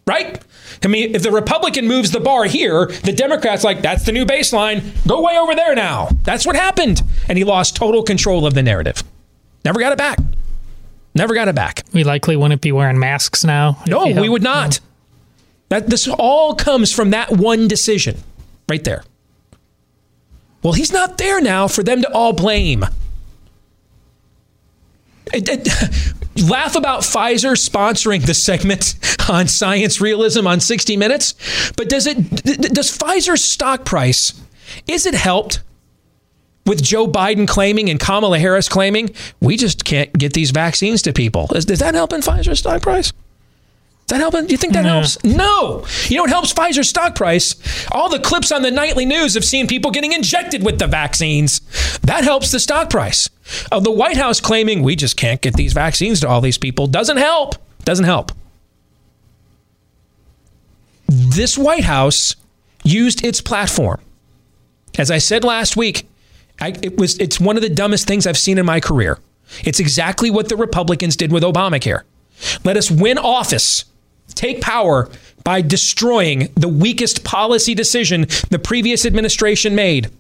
right? 0.07 0.43
I 0.83 0.89
mean, 0.89 1.15
if 1.15 1.23
the 1.23 1.31
Republican 1.31 1.87
moves 1.87 2.11
the 2.11 2.21
bar 2.21 2.45
here, 2.45 2.87
the 2.87 3.13
Democrats 3.13 3.65
like 3.65 3.83
that's 3.83 4.05
the 4.05 4.13
new 4.13 4.25
baseline. 4.25 4.83
Go 5.07 5.23
way 5.23 5.39
over 5.39 5.55
there 5.55 5.75
now. 5.75 6.11
That's 6.25 6.45
what 6.47 6.57
happened, 6.57 7.03
and 7.29 7.39
he 7.39 7.45
lost 7.45 7.77
total 7.77 8.03
control 8.03 8.47
of 8.47 8.55
the 8.55 8.63
narrative. 8.63 9.03
Never 9.65 9.81
got 9.81 9.93
it 9.93 9.99
back. 9.99 10.19
Never 11.15 11.35
got 11.35 11.49
it 11.49 11.55
back. 11.55 11.85
We 11.93 12.05
likely 12.05 12.37
wouldn't 12.37 12.61
be 12.61 12.73
wearing 12.73 12.99
masks 12.99 13.45
now. 13.45 13.83
No, 13.87 14.07
we 14.07 14.29
would 14.29 14.43
not. 14.43 14.81
That 15.69 15.89
this 15.89 16.07
all 16.09 16.55
comes 16.55 16.93
from 16.93 17.11
that 17.11 17.31
one 17.31 17.69
decision, 17.69 18.19
right 18.69 18.83
there. 18.85 19.05
Well, 20.63 20.73
he's 20.73 20.93
not 20.93 21.19
there 21.19 21.41
now 21.41 21.69
for 21.69 21.83
them 21.83 22.03
to 22.03 22.13
all 22.13 22.33
blame. 22.33 22.85
It, 25.33 25.49
it, 25.49 26.15
laugh 26.49 26.77
about 26.77 27.01
Pfizer 27.01 27.53
sponsoring 27.57 28.25
the 28.27 28.35
segment 28.35 28.95
on 29.29 29.49
science 29.49 30.01
realism 30.01 30.47
on 30.47 30.61
60 30.61 30.97
Minutes, 30.97 31.35
but 31.77 31.89
does 31.89 32.07
it 32.07 32.17
does 32.75 32.97
Pfizer's 32.97 33.43
stock 33.43 33.85
price 33.85 34.33
is 34.87 35.07
it 35.07 35.15
helped 35.15 35.61
with 36.67 36.83
Joe 36.83 37.07
Biden 37.07 37.47
claiming 37.47 37.91
and 37.91 38.01
Kamala 38.01 38.39
Harris 38.39 38.69
claiming 38.69 39.15
we 39.41 39.57
just 39.57 39.85
can't 39.85 40.13
get 40.13 40.33
these 40.33 40.51
vaccines 40.51 41.03
to 41.03 41.13
people. 41.13 41.51
Is, 41.55 41.67
does 41.67 41.81
that 41.81 41.95
help 41.95 42.13
in 42.13 42.21
Pfizer's 42.21 42.61
stock 42.61 42.83
price? 42.83 43.13
That 44.09 44.21
help? 44.21 44.35
Do 44.35 44.47
you 44.49 44.57
think 44.57 44.75
that 44.75 44.83
no. 44.83 45.01
helps? 45.01 45.23
No. 45.25 45.87
You 46.09 46.17
know 46.17 46.25
what 46.25 46.31
helps 46.31 46.53
Pfizer's 46.53 46.91
stock 46.91 47.15
price? 47.15 47.55
All 47.91 48.11
the 48.11 48.19
clips 48.19 48.53
on 48.53 48.63
the 48.63 48.71
nightly 48.71 49.07
news 49.07 49.35
of 49.35 49.45
seeing 49.45 49.67
people 49.67 49.91
getting 49.91 50.13
injected 50.13 50.63
with 50.63 50.79
the 50.79 50.87
vaccines. 50.87 51.61
That 52.03 52.23
helps 52.23 52.51
the 52.51 52.61
stock 52.61 52.91
price. 52.91 53.31
Of 53.73 53.85
the 53.85 53.91
White 53.91 54.17
House 54.17 54.41
claiming 54.41 54.83
we 54.83 54.95
just 54.95 55.17
can't 55.17 55.41
get 55.41 55.55
these 55.55 55.73
vaccines 55.73 56.21
to 56.21 56.29
all 56.29 56.41
these 56.41 56.59
people 56.59 56.87
doesn't 56.87 57.17
help. 57.17 57.55
Doesn't 57.85 58.05
help. 58.05 58.33
This 61.09 61.57
White 61.57 61.85
House 61.85 62.37
used 62.83 63.25
its 63.25 63.41
platform. 63.41 64.01
As 64.99 65.11
I 65.11 65.19
said 65.19 65.45
last 65.45 65.77
week, 65.77 66.09
I, 66.61 66.75
it 66.83 66.97
was 66.99 67.19
it's 67.19 67.41
one 67.41 67.57
of 67.57 67.63
the 67.63 67.69
dumbest 67.69 68.07
things 68.07 68.27
I've 68.27 68.39
seen 68.39 68.59
in 68.59 68.67
my 68.67 68.81
career. 68.81 69.19
It's 69.65 69.81
exactly 69.81 70.31
what 70.31 70.49
the 70.49 70.57
Republicans 70.57 71.17
did 71.17 71.33
with 71.33 71.43
Obamacare. 71.43 72.03
Let 72.65 72.77
us 72.77 72.91
win 72.91 73.19
office, 73.19 73.85
take 74.29 74.61
power 74.61 75.09
by 75.45 75.61
destroying 75.61 76.49
the 76.55 76.69
weakest 76.69 77.25
policy 77.25 77.75
decision 77.75 78.27
the 78.51 78.59
previous 78.59 79.05
administration 79.05 79.75
made 79.75 80.11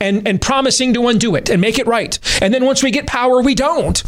and, 0.00 0.26
and 0.26 0.40
promising 0.40 0.94
to 0.94 1.08
undo 1.08 1.34
it 1.34 1.50
and 1.50 1.60
make 1.60 1.78
it 1.78 1.86
right. 1.86 2.18
And 2.40 2.54
then 2.54 2.64
once 2.64 2.82
we 2.82 2.90
get 2.90 3.06
power, 3.06 3.42
we 3.42 3.54
don't. 3.54 4.02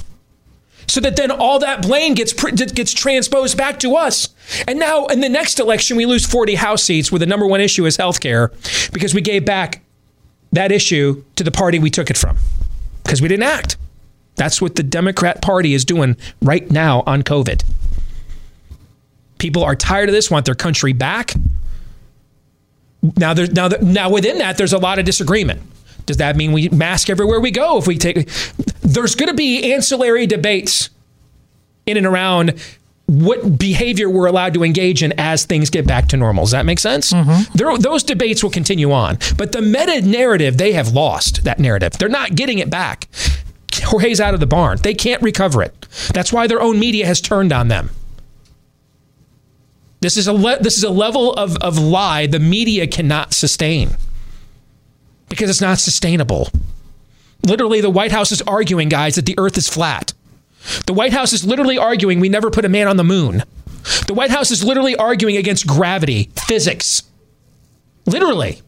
So 0.86 1.00
that 1.00 1.16
then 1.16 1.30
all 1.30 1.58
that 1.60 1.82
blame 1.82 2.14
gets 2.14 2.32
gets 2.32 2.92
transposed 2.92 3.56
back 3.56 3.80
to 3.80 3.96
us. 3.96 4.28
And 4.68 4.78
now 4.78 5.06
in 5.06 5.20
the 5.20 5.28
next 5.28 5.58
election, 5.58 5.96
we 5.96 6.06
lose 6.06 6.26
40 6.26 6.56
House 6.56 6.84
seats 6.84 7.10
where 7.10 7.18
the 7.18 7.26
number 7.26 7.46
one 7.46 7.60
issue 7.60 7.86
is 7.86 7.96
health 7.96 8.20
care 8.20 8.52
because 8.92 9.14
we 9.14 9.20
gave 9.20 9.44
back 9.44 9.82
that 10.52 10.70
issue 10.70 11.24
to 11.36 11.44
the 11.44 11.50
party 11.50 11.78
we 11.78 11.90
took 11.90 12.10
it 12.10 12.18
from 12.18 12.36
because 13.02 13.22
we 13.22 13.28
didn't 13.28 13.44
act. 13.44 13.76
That's 14.36 14.60
what 14.60 14.74
the 14.74 14.82
Democrat 14.82 15.40
Party 15.42 15.74
is 15.74 15.84
doing 15.84 16.16
right 16.42 16.68
now 16.70 17.02
on 17.06 17.22
COVID. 17.22 17.64
People 19.38 19.64
are 19.64 19.74
tired 19.74 20.08
of 20.08 20.14
this, 20.14 20.30
want 20.30 20.46
their 20.46 20.54
country 20.54 20.92
back. 20.92 21.32
Now, 23.16 23.34
there's 23.34 23.52
now, 23.52 23.68
now 23.68 24.10
within 24.10 24.38
that, 24.38 24.56
there's 24.56 24.72
a 24.72 24.78
lot 24.78 24.98
of 24.98 25.04
disagreement. 25.04 25.60
Does 26.06 26.18
that 26.18 26.36
mean 26.36 26.52
we 26.52 26.68
mask 26.68 27.10
everywhere 27.10 27.40
we 27.40 27.50
go? 27.50 27.78
If 27.78 27.86
we 27.86 27.98
take, 27.98 28.28
there's 28.82 29.14
going 29.14 29.28
to 29.28 29.34
be 29.34 29.72
ancillary 29.72 30.26
debates 30.26 30.90
in 31.86 31.96
and 31.96 32.06
around 32.06 32.54
what 33.06 33.58
behavior 33.58 34.08
we're 34.08 34.26
allowed 34.26 34.54
to 34.54 34.64
engage 34.64 35.02
in 35.02 35.12
as 35.18 35.44
things 35.44 35.68
get 35.68 35.86
back 35.86 36.08
to 36.08 36.16
normal. 36.16 36.44
Does 36.44 36.52
that 36.52 36.64
make 36.64 36.78
sense? 36.78 37.12
Mm-hmm. 37.12 37.56
There, 37.56 37.76
those 37.78 38.02
debates 38.02 38.42
will 38.42 38.50
continue 38.50 38.92
on. 38.92 39.18
But 39.36 39.52
the 39.52 39.60
meta 39.60 40.00
narrative, 40.00 40.56
they 40.56 40.72
have 40.72 40.92
lost 40.92 41.44
that 41.44 41.58
narrative. 41.58 41.92
They're 41.92 42.08
not 42.08 42.34
getting 42.34 42.58
it 42.58 42.70
back. 42.70 43.08
Jorge's 43.74 44.20
out 44.20 44.34
of 44.34 44.40
the 44.40 44.46
barn. 44.46 44.78
They 44.82 44.94
can't 44.94 45.20
recover 45.20 45.62
it. 45.62 45.86
That's 46.14 46.32
why 46.32 46.46
their 46.46 46.62
own 46.62 46.78
media 46.78 47.06
has 47.06 47.20
turned 47.20 47.52
on 47.52 47.68
them. 47.68 47.90
This 50.04 50.18
is 50.18 50.26
a 50.26 50.34
le- 50.34 50.58
this 50.58 50.76
is 50.76 50.84
a 50.84 50.90
level 50.90 51.32
of, 51.32 51.56
of 51.62 51.78
lie 51.78 52.26
the 52.26 52.38
media 52.38 52.86
cannot 52.86 53.32
sustain 53.32 53.96
because 55.30 55.48
it's 55.48 55.62
not 55.62 55.78
sustainable. 55.78 56.50
Literally, 57.42 57.80
the 57.80 57.88
White 57.88 58.12
House 58.12 58.30
is 58.30 58.42
arguing, 58.42 58.90
guys, 58.90 59.14
that 59.14 59.24
the 59.24 59.34
Earth 59.38 59.56
is 59.56 59.66
flat. 59.66 60.12
The 60.84 60.92
White 60.92 61.14
House 61.14 61.32
is 61.32 61.46
literally 61.46 61.78
arguing 61.78 62.20
we 62.20 62.28
never 62.28 62.50
put 62.50 62.66
a 62.66 62.68
man 62.68 62.86
on 62.86 62.98
the 62.98 63.02
moon. 63.02 63.44
The 64.06 64.12
White 64.12 64.30
House 64.30 64.50
is 64.50 64.62
literally 64.62 64.94
arguing 64.94 65.38
against 65.38 65.66
gravity, 65.66 66.30
physics. 66.36 67.04
Literally. 68.04 68.60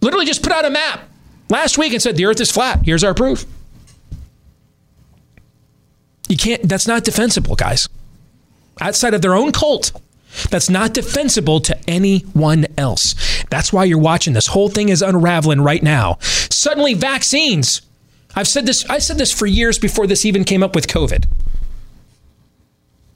Literally 0.00 0.24
just 0.24 0.42
put 0.42 0.52
out 0.52 0.64
a 0.64 0.70
map 0.70 1.06
last 1.50 1.76
week 1.76 1.92
and 1.92 2.00
said 2.00 2.16
the 2.16 2.24
earth 2.24 2.40
is 2.40 2.50
flat. 2.50 2.80
Here's 2.82 3.04
our 3.04 3.12
proof. 3.12 3.44
You 6.30 6.38
can't, 6.38 6.66
that's 6.66 6.86
not 6.86 7.04
defensible, 7.04 7.56
guys. 7.56 7.90
Outside 8.80 9.12
of 9.12 9.20
their 9.20 9.34
own 9.34 9.52
cult, 9.52 9.92
that's 10.50 10.70
not 10.70 10.94
defensible 10.94 11.60
to 11.60 11.78
anyone 11.88 12.66
else. 12.76 13.14
That's 13.50 13.72
why 13.72 13.84
you're 13.84 13.98
watching 13.98 14.32
this 14.32 14.48
whole 14.48 14.68
thing 14.68 14.88
is 14.88 15.02
unraveling 15.02 15.60
right 15.60 15.82
now. 15.82 16.18
Suddenly, 16.20 16.94
vaccines 16.94 17.82
I've 18.36 18.48
said 18.48 18.66
this, 18.66 18.88
I 18.90 18.98
said 18.98 19.18
this 19.18 19.32
for 19.32 19.46
years 19.46 19.78
before 19.78 20.06
this 20.06 20.24
even 20.24 20.44
came 20.44 20.62
up 20.62 20.74
with 20.74 20.86
COVID. 20.88 21.26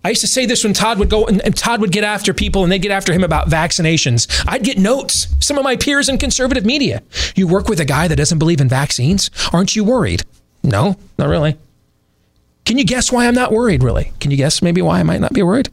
I 0.04 0.10
used 0.10 0.20
to 0.20 0.28
say 0.28 0.46
this 0.46 0.62
when 0.62 0.72
Todd 0.72 0.98
would 1.00 1.10
go 1.10 1.26
and, 1.26 1.42
and, 1.42 1.56
Todd 1.56 1.80
would 1.80 1.90
get 1.90 2.04
after 2.04 2.32
people 2.32 2.62
and 2.62 2.70
they'd 2.70 2.78
get 2.78 2.92
after 2.92 3.12
him 3.12 3.24
about 3.24 3.48
vaccinations. 3.48 4.28
I'd 4.46 4.62
get 4.62 4.78
notes. 4.78 5.26
Some 5.40 5.58
of 5.58 5.64
my 5.64 5.76
peers 5.76 6.08
in 6.08 6.18
conservative 6.18 6.64
media. 6.64 7.02
You 7.34 7.48
work 7.48 7.68
with 7.68 7.80
a 7.80 7.84
guy 7.84 8.06
that 8.06 8.16
doesn't 8.16 8.38
believe 8.38 8.60
in 8.60 8.68
vaccines? 8.68 9.28
Aren't 9.52 9.74
you 9.74 9.82
worried? 9.82 10.22
No, 10.62 10.96
not 11.18 11.28
really. 11.28 11.56
Can 12.64 12.78
you 12.78 12.84
guess 12.84 13.10
why 13.10 13.26
I'm 13.26 13.34
not 13.34 13.50
worried, 13.50 13.82
really? 13.82 14.12
Can 14.20 14.30
you 14.30 14.36
guess 14.36 14.62
maybe 14.62 14.80
why 14.80 15.00
I 15.00 15.02
might 15.02 15.20
not 15.20 15.32
be 15.32 15.42
worried? 15.42 15.68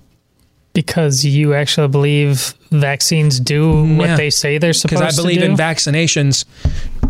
Because 0.75 1.25
you 1.25 1.55
actually 1.55 1.87
believe 1.87 2.53
vaccines 2.69 3.39
do 3.39 3.95
what 3.95 4.17
they 4.17 4.29
say 4.29 4.59
they're 4.59 4.73
supposed 4.73 4.91
to 4.91 4.95
do? 4.97 5.05
Because 5.05 5.19
I 5.19 5.21
believe 5.21 5.41
in 5.41 5.55
vaccinations. 5.55 6.45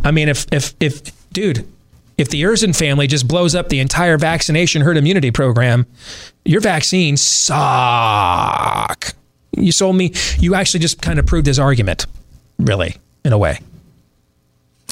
I 0.06 0.12
mean, 0.12 0.30
if, 0.30 0.46
if, 0.54 0.74
if, 0.80 1.30
dude, 1.34 1.68
if 2.18 2.30
the 2.30 2.44
Erzen 2.44 2.74
family 2.74 3.08
just 3.08 3.28
blows 3.28 3.56
up 3.56 3.68
the 3.68 3.82
entire 3.82 4.18
vaccination 4.18 4.84
herd 4.84 4.96
immunity 4.96 5.32
program, 5.32 5.86
your 6.46 6.62
vaccines 6.62 7.22
suck. 7.22 9.14
You 9.52 9.72
sold 9.74 9.98
me, 9.98 10.14
you 10.40 10.56
actually 10.56 10.80
just 10.80 11.02
kind 11.02 11.20
of 11.20 11.26
proved 11.26 11.48
his 11.48 11.60
argument, 11.60 12.06
really, 12.58 12.96
in 13.26 13.34
a 13.34 13.38
way 13.38 13.60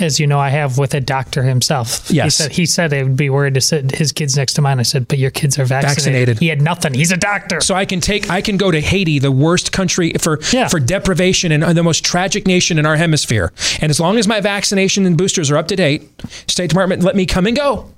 as 0.01 0.19
you 0.19 0.25
know, 0.25 0.39
I 0.39 0.49
have 0.49 0.79
with 0.79 0.95
a 0.95 0.99
doctor 0.99 1.43
himself. 1.43 2.09
Yes. 2.09 2.25
He 2.25 2.29
said 2.29 2.51
he 2.51 2.65
said 2.65 2.93
it 2.93 3.03
would 3.03 3.17
be 3.17 3.29
worried 3.29 3.53
to 3.53 3.61
sit 3.61 3.91
his 3.95 4.11
kids 4.11 4.35
next 4.35 4.53
to 4.53 4.61
mine. 4.61 4.79
I 4.79 4.83
said, 4.83 5.07
but 5.07 5.19
your 5.19 5.29
kids 5.29 5.59
are 5.59 5.65
vaccinated. 5.65 5.95
vaccinated. 5.95 6.39
He 6.39 6.47
had 6.47 6.61
nothing. 6.61 6.93
He's 6.93 7.11
a 7.11 7.17
doctor. 7.17 7.61
So 7.61 7.75
I 7.75 7.85
can 7.85 8.01
take 8.01 8.29
I 8.29 8.41
can 8.41 8.57
go 8.57 8.71
to 8.71 8.81
Haiti, 8.81 9.19
the 9.19 9.31
worst 9.31 9.71
country 9.71 10.13
for 10.13 10.39
yeah. 10.51 10.67
for 10.67 10.79
deprivation 10.79 11.51
and 11.51 11.77
the 11.77 11.83
most 11.83 12.03
tragic 12.03 12.47
nation 12.47 12.79
in 12.79 12.85
our 12.85 12.95
hemisphere. 12.95 13.53
And 13.81 13.91
as 13.91 13.99
long 13.99 14.17
as 14.17 14.27
my 14.27 14.41
vaccination 14.41 15.05
and 15.05 15.15
boosters 15.15 15.51
are 15.51 15.57
up 15.57 15.67
to 15.67 15.75
date, 15.75 16.09
State 16.47 16.69
Department 16.69 17.03
let 17.03 17.15
me 17.15 17.27
come 17.27 17.45
and 17.45 17.55
go. 17.55 17.91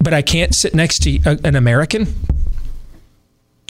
But 0.00 0.14
I 0.14 0.22
can't 0.22 0.54
sit 0.54 0.74
next 0.74 1.02
to 1.04 1.20
a, 1.24 1.38
an 1.44 1.54
American. 1.54 2.12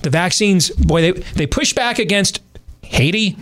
The 0.03 0.11
vaccines, 0.11 0.71
boy, 0.71 1.03
they 1.03 1.13
they 1.13 1.47
push 1.47 1.75
back 1.75 1.99
against 1.99 2.41
Haiti, 2.83 3.37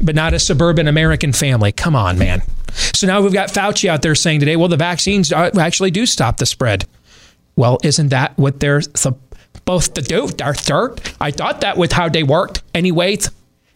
but 0.00 0.14
not 0.14 0.34
a 0.34 0.38
suburban 0.38 0.88
American 0.88 1.32
family. 1.32 1.72
Come 1.72 1.94
on, 1.96 2.18
man. 2.18 2.42
So 2.72 3.06
now 3.06 3.22
we've 3.22 3.32
got 3.32 3.50
Fauci 3.50 3.88
out 3.88 4.02
there 4.02 4.14
saying 4.14 4.40
today, 4.40 4.56
well, 4.56 4.68
the 4.68 4.76
vaccines 4.76 5.32
actually 5.32 5.90
do 5.90 6.06
stop 6.06 6.38
the 6.38 6.46
spread. 6.46 6.84
Well, 7.56 7.78
isn't 7.84 8.08
that 8.08 8.36
what 8.36 8.58
they're 8.60 8.80
supposed 8.80 9.94
to 9.94 10.02
do? 10.02 10.28
I 10.40 11.30
thought 11.30 11.60
that 11.60 11.76
was 11.76 11.92
how 11.92 12.08
they 12.08 12.24
worked. 12.24 12.62
Anyway, 12.74 13.18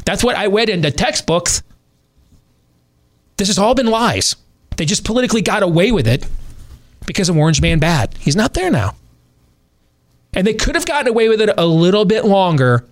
that's 0.04 0.24
what 0.24 0.36
I 0.36 0.46
read 0.46 0.68
in 0.68 0.80
the 0.80 0.90
textbooks. 0.90 1.62
This 3.36 3.48
has 3.48 3.58
all 3.58 3.76
been 3.76 3.86
lies. 3.86 4.34
They 4.76 4.84
just 4.84 5.04
politically 5.04 5.42
got 5.42 5.62
away 5.62 5.92
with 5.92 6.08
it 6.08 6.26
because 7.06 7.28
of 7.28 7.36
Orange 7.36 7.62
Man 7.62 7.78
Bad. 7.78 8.14
He's 8.18 8.34
not 8.34 8.54
there 8.54 8.70
now. 8.70 8.96
And 10.34 10.46
they 10.46 10.54
could 10.54 10.74
have 10.74 10.86
gotten 10.86 11.08
away 11.08 11.28
with 11.28 11.40
it 11.40 11.50
a 11.56 11.66
little 11.66 12.04
bit 12.04 12.24
longer 12.24 12.84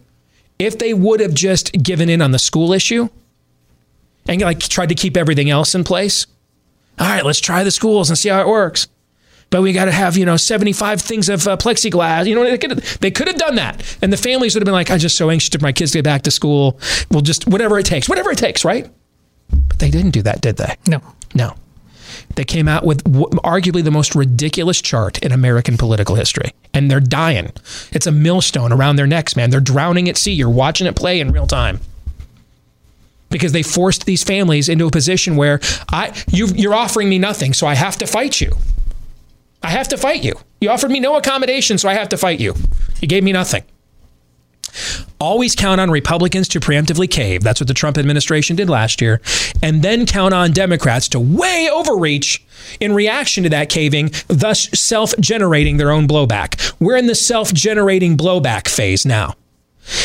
if 0.58 0.78
they 0.78 0.94
would 0.94 1.20
have 1.20 1.34
just 1.34 1.72
given 1.82 2.08
in 2.08 2.22
on 2.22 2.30
the 2.30 2.38
school 2.38 2.72
issue 2.72 3.08
and 4.28 4.40
like 4.40 4.60
tried 4.60 4.88
to 4.88 4.94
keep 4.94 5.16
everything 5.16 5.50
else 5.50 5.74
in 5.74 5.84
place. 5.84 6.26
All 6.98 7.06
right, 7.06 7.24
let's 7.24 7.40
try 7.40 7.62
the 7.62 7.70
schools 7.70 8.08
and 8.08 8.18
see 8.18 8.30
how 8.30 8.40
it 8.40 8.46
works. 8.46 8.88
But 9.50 9.62
we 9.62 9.72
got 9.72 9.84
to 9.84 9.92
have, 9.92 10.16
you 10.16 10.24
know, 10.24 10.36
75 10.36 11.00
things 11.00 11.28
of 11.28 11.46
uh, 11.46 11.56
plexiglass. 11.56 12.26
You 12.26 12.34
know, 12.34 12.42
they 12.42 12.58
could, 12.58 12.70
have, 12.70 12.98
they 13.00 13.10
could 13.10 13.28
have 13.28 13.36
done 13.36 13.54
that. 13.56 13.98
And 14.02 14.12
the 14.12 14.16
families 14.16 14.54
would 14.54 14.62
have 14.62 14.64
been 14.64 14.74
like, 14.74 14.90
I'm 14.90 14.98
just 14.98 15.16
so 15.16 15.30
anxious 15.30 15.54
for 15.54 15.62
my 15.62 15.72
kids 15.72 15.92
to 15.92 15.98
get 15.98 16.04
back 16.04 16.22
to 16.22 16.30
school. 16.30 16.80
We'll 17.10 17.20
just, 17.20 17.46
whatever 17.46 17.78
it 17.78 17.86
takes, 17.86 18.08
whatever 18.08 18.30
it 18.32 18.38
takes, 18.38 18.64
right? 18.64 18.90
But 19.68 19.78
they 19.78 19.90
didn't 19.90 20.10
do 20.10 20.22
that, 20.22 20.40
did 20.40 20.56
they? 20.56 20.74
No. 20.88 21.00
No. 21.34 21.54
They 22.36 22.44
came 22.44 22.68
out 22.68 22.84
with 22.84 23.02
arguably 23.04 23.82
the 23.82 23.90
most 23.90 24.14
ridiculous 24.14 24.80
chart 24.80 25.18
in 25.18 25.32
American 25.32 25.76
political 25.76 26.14
history. 26.14 26.52
And 26.72 26.90
they're 26.90 27.00
dying. 27.00 27.52
It's 27.92 28.06
a 28.06 28.12
millstone 28.12 28.72
around 28.72 28.96
their 28.96 29.06
necks, 29.06 29.34
man. 29.36 29.50
They're 29.50 29.60
drowning 29.60 30.08
at 30.08 30.16
sea. 30.16 30.32
You're 30.32 30.50
watching 30.50 30.86
it 30.86 30.94
play 30.94 31.18
in 31.18 31.32
real 31.32 31.46
time 31.46 31.80
because 33.30 33.52
they 33.52 33.62
forced 33.62 34.06
these 34.06 34.22
families 34.22 34.68
into 34.68 34.86
a 34.86 34.90
position 34.90 35.36
where 35.36 35.60
I 35.90 36.12
you 36.30 36.46
you're 36.54 36.74
offering 36.74 37.08
me 37.08 37.18
nothing, 37.18 37.52
so 37.52 37.66
I 37.66 37.74
have 37.74 37.96
to 37.98 38.06
fight 38.06 38.40
you. 38.40 38.56
I 39.62 39.70
have 39.70 39.88
to 39.88 39.96
fight 39.96 40.22
you. 40.22 40.34
You 40.60 40.70
offered 40.70 40.90
me 40.90 41.00
no 41.00 41.16
accommodation, 41.16 41.78
so 41.78 41.88
I 41.88 41.94
have 41.94 42.08
to 42.10 42.16
fight 42.16 42.38
you. 42.38 42.54
You 43.00 43.08
gave 43.08 43.24
me 43.24 43.32
nothing. 43.32 43.64
Always 45.18 45.54
count 45.54 45.80
on 45.80 45.90
Republicans 45.90 46.48
to 46.48 46.60
preemptively 46.60 47.10
cave. 47.10 47.42
That's 47.42 47.60
what 47.60 47.68
the 47.68 47.74
Trump 47.74 47.98
administration 47.98 48.56
did 48.56 48.68
last 48.68 49.00
year. 49.00 49.20
And 49.62 49.82
then 49.82 50.06
count 50.06 50.34
on 50.34 50.52
Democrats 50.52 51.08
to 51.10 51.20
way 51.20 51.68
overreach 51.72 52.44
in 52.80 52.94
reaction 52.94 53.44
to 53.44 53.50
that 53.50 53.68
caving, 53.68 54.10
thus 54.28 54.68
self 54.78 55.14
generating 55.18 55.76
their 55.76 55.90
own 55.90 56.06
blowback. 56.06 56.74
We're 56.80 56.96
in 56.96 57.06
the 57.06 57.14
self 57.14 57.52
generating 57.52 58.16
blowback 58.16 58.68
phase 58.68 59.06
now. 59.06 59.34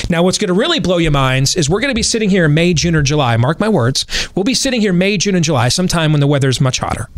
Now, 0.10 0.24
what's 0.24 0.38
going 0.38 0.50
to 0.50 0.54
really 0.54 0.80
blow 0.80 0.98
your 0.98 1.12
minds 1.12 1.56
is 1.56 1.70
we're 1.70 1.80
going 1.80 1.92
to 1.92 1.96
be 1.96 2.04
sitting 2.04 2.30
here 2.30 2.46
in 2.46 2.54
May, 2.54 2.74
June, 2.74 2.96
or 2.96 3.02
July. 3.02 3.36
Mark 3.38 3.60
my 3.60 3.70
words. 3.70 4.06
We'll 4.36 4.44
be 4.44 4.54
sitting 4.54 4.80
here 4.80 4.94
May, 4.94 5.18
June, 5.18 5.36
and 5.36 5.44
July, 5.44 5.70
sometime 5.70 6.12
when 6.12 6.20
the 6.20 6.28
weather's 6.28 6.62
much 6.62 6.80
hotter, 6.80 7.10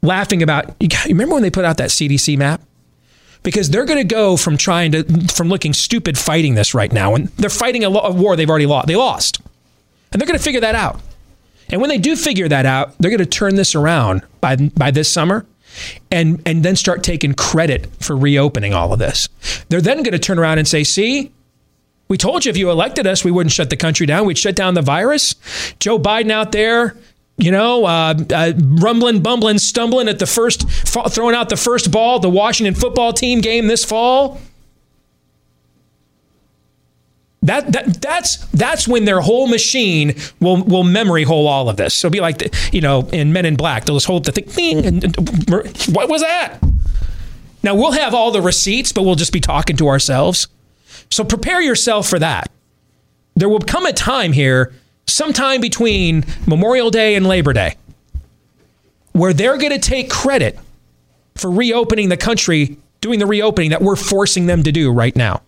laughing 0.00 0.42
about. 0.42 0.74
You 0.80 0.88
remember 1.08 1.34
when 1.34 1.42
they 1.42 1.50
put 1.50 1.64
out 1.64 1.78
that 1.78 1.90
CDC 1.90 2.38
map? 2.38 2.60
Because 3.42 3.70
they're 3.70 3.84
going 3.84 3.98
to 3.98 4.14
go 4.14 4.36
from 4.36 4.56
trying 4.56 4.92
to 4.92 5.02
from 5.32 5.48
looking 5.48 5.72
stupid 5.72 6.16
fighting 6.16 6.54
this 6.54 6.74
right 6.74 6.92
now, 6.92 7.14
and 7.14 7.28
they're 7.38 7.50
fighting 7.50 7.84
a, 7.84 7.88
a 7.88 8.12
war 8.12 8.36
they've 8.36 8.48
already 8.48 8.66
lost. 8.66 8.86
They 8.86 8.96
lost, 8.96 9.40
and 10.12 10.20
they're 10.20 10.26
going 10.28 10.38
to 10.38 10.44
figure 10.44 10.60
that 10.60 10.76
out. 10.76 11.00
And 11.70 11.80
when 11.80 11.88
they 11.88 11.98
do 11.98 12.14
figure 12.14 12.48
that 12.48 12.66
out, 12.66 12.96
they're 12.98 13.10
going 13.10 13.18
to 13.18 13.26
turn 13.26 13.56
this 13.56 13.74
around 13.74 14.22
by 14.40 14.56
by 14.56 14.90
this 14.90 15.10
summer 15.10 15.46
and 16.10 16.42
and 16.46 16.62
then 16.62 16.76
start 16.76 17.02
taking 17.02 17.34
credit 17.34 17.88
for 17.96 18.16
reopening 18.16 18.74
all 18.74 18.92
of 18.92 18.98
this. 18.98 19.28
They're 19.68 19.80
then 19.80 19.98
going 19.98 20.12
to 20.12 20.18
turn 20.18 20.38
around 20.38 20.58
and 20.58 20.68
say, 20.68 20.84
"See, 20.84 21.32
we 22.08 22.16
told 22.18 22.44
you 22.44 22.50
if 22.50 22.56
you 22.56 22.70
elected 22.70 23.06
us, 23.06 23.24
we 23.24 23.30
wouldn't 23.30 23.52
shut 23.52 23.70
the 23.70 23.76
country 23.76 24.06
down. 24.06 24.26
We'd 24.26 24.38
shut 24.38 24.56
down 24.56 24.74
the 24.74 24.82
virus." 24.82 25.34
Joe 25.78 25.98
Biden 25.98 26.30
out 26.30 26.52
there, 26.52 26.96
you 27.42 27.50
know, 27.50 27.84
uh, 27.84 28.14
uh, 28.32 28.52
rumbling, 28.56 29.20
bumbling, 29.20 29.58
stumbling 29.58 30.08
at 30.08 30.20
the 30.20 30.26
first, 30.26 30.68
throwing 30.68 31.34
out 31.34 31.48
the 31.48 31.56
first 31.56 31.90
ball, 31.90 32.20
the 32.20 32.30
Washington 32.30 32.74
football 32.74 33.12
team 33.12 33.40
game 33.40 33.66
this 33.66 33.84
fall. 33.84 34.40
That, 37.44 37.72
that 37.72 38.00
that's 38.00 38.36
that's 38.52 38.86
when 38.86 39.04
their 39.04 39.20
whole 39.20 39.48
machine 39.48 40.14
will 40.38 40.62
will 40.62 40.84
memory 40.84 41.24
hole 41.24 41.48
all 41.48 41.68
of 41.68 41.76
this. 41.76 41.92
So 41.92 42.08
be 42.08 42.20
like 42.20 42.38
the, 42.38 42.56
you 42.70 42.80
know 42.80 43.08
in 43.12 43.32
Men 43.32 43.44
in 43.44 43.56
Black, 43.56 43.84
they'll 43.84 43.96
just 43.96 44.06
hold 44.06 44.24
the 44.24 44.30
thing. 44.30 44.86
And, 44.86 45.02
and, 45.02 45.16
what 45.92 46.08
was 46.08 46.22
that? 46.22 46.60
Now 47.64 47.74
we'll 47.74 47.92
have 47.92 48.14
all 48.14 48.30
the 48.30 48.40
receipts, 48.40 48.92
but 48.92 49.02
we'll 49.02 49.16
just 49.16 49.32
be 49.32 49.40
talking 49.40 49.76
to 49.78 49.88
ourselves. 49.88 50.46
So 51.10 51.24
prepare 51.24 51.60
yourself 51.60 52.08
for 52.08 52.20
that. 52.20 52.48
There 53.34 53.48
will 53.48 53.58
come 53.58 53.86
a 53.86 53.92
time 53.92 54.32
here, 54.32 54.72
sometime 55.06 55.60
between 55.60 56.24
Memorial 56.46 56.90
Day 56.90 57.14
and 57.14 57.26
Labor 57.26 57.52
Day, 57.52 57.76
where 59.12 59.32
they're 59.32 59.58
going 59.58 59.72
to 59.72 59.78
take 59.78 60.10
credit 60.10 60.58
for 61.34 61.50
reopening 61.50 62.08
the 62.08 62.16
country, 62.16 62.76
doing 63.00 63.18
the 63.18 63.26
reopening 63.26 63.70
that 63.70 63.82
we're 63.82 63.96
forcing 63.96 64.46
them 64.46 64.62
to 64.62 64.72
do 64.72 64.90
right 64.92 65.14
now. 65.14 65.42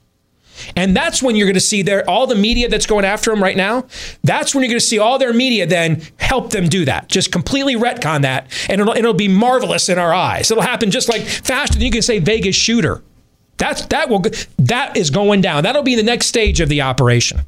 And 0.76 0.96
that's 0.96 1.22
when 1.22 1.34
you're 1.36 1.46
going 1.46 1.54
to 1.54 1.60
see 1.60 1.82
their 1.82 2.08
all 2.08 2.26
the 2.26 2.34
media 2.34 2.68
that's 2.68 2.86
going 2.86 3.04
after 3.04 3.30
them 3.30 3.42
right 3.42 3.56
now. 3.56 3.86
That's 4.22 4.54
when 4.54 4.62
you're 4.62 4.70
going 4.70 4.80
to 4.80 4.86
see 4.86 4.98
all 4.98 5.18
their 5.18 5.32
media 5.32 5.66
then 5.66 6.02
help 6.16 6.50
them 6.50 6.68
do 6.68 6.84
that. 6.84 7.08
Just 7.08 7.32
completely 7.32 7.74
retcon 7.74 8.22
that, 8.22 8.50
and 8.68 8.80
it'll, 8.80 8.96
it'll 8.96 9.14
be 9.14 9.28
marvelous 9.28 9.88
in 9.88 9.98
our 9.98 10.14
eyes. 10.14 10.50
It'll 10.50 10.62
happen 10.62 10.90
just 10.90 11.08
like 11.08 11.22
faster 11.22 11.74
than 11.74 11.86
you 11.86 11.90
can 11.90 12.02
say 12.02 12.20
Vegas 12.20 12.56
shooter. 12.56 13.02
That's 13.56 13.86
that 13.86 14.08
will 14.08 14.22
that 14.58 14.96
is 14.96 15.10
going 15.10 15.40
down. 15.40 15.64
That'll 15.64 15.82
be 15.82 15.96
the 15.96 16.02
next 16.02 16.26
stage 16.26 16.60
of 16.60 16.68
the 16.68 16.82
operation 16.82 17.40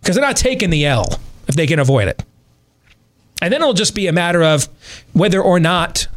because 0.00 0.16
they're 0.16 0.24
not 0.24 0.36
taking 0.36 0.70
the 0.70 0.86
L 0.86 1.06
if 1.46 1.54
they 1.54 1.66
can 1.66 1.78
avoid 1.78 2.08
it. 2.08 2.22
And 3.40 3.52
then 3.52 3.60
it'll 3.60 3.74
just 3.74 3.94
be 3.94 4.06
a 4.06 4.12
matter 4.12 4.42
of 4.42 4.68
whether 5.12 5.40
or 5.40 5.60
not 5.60 6.08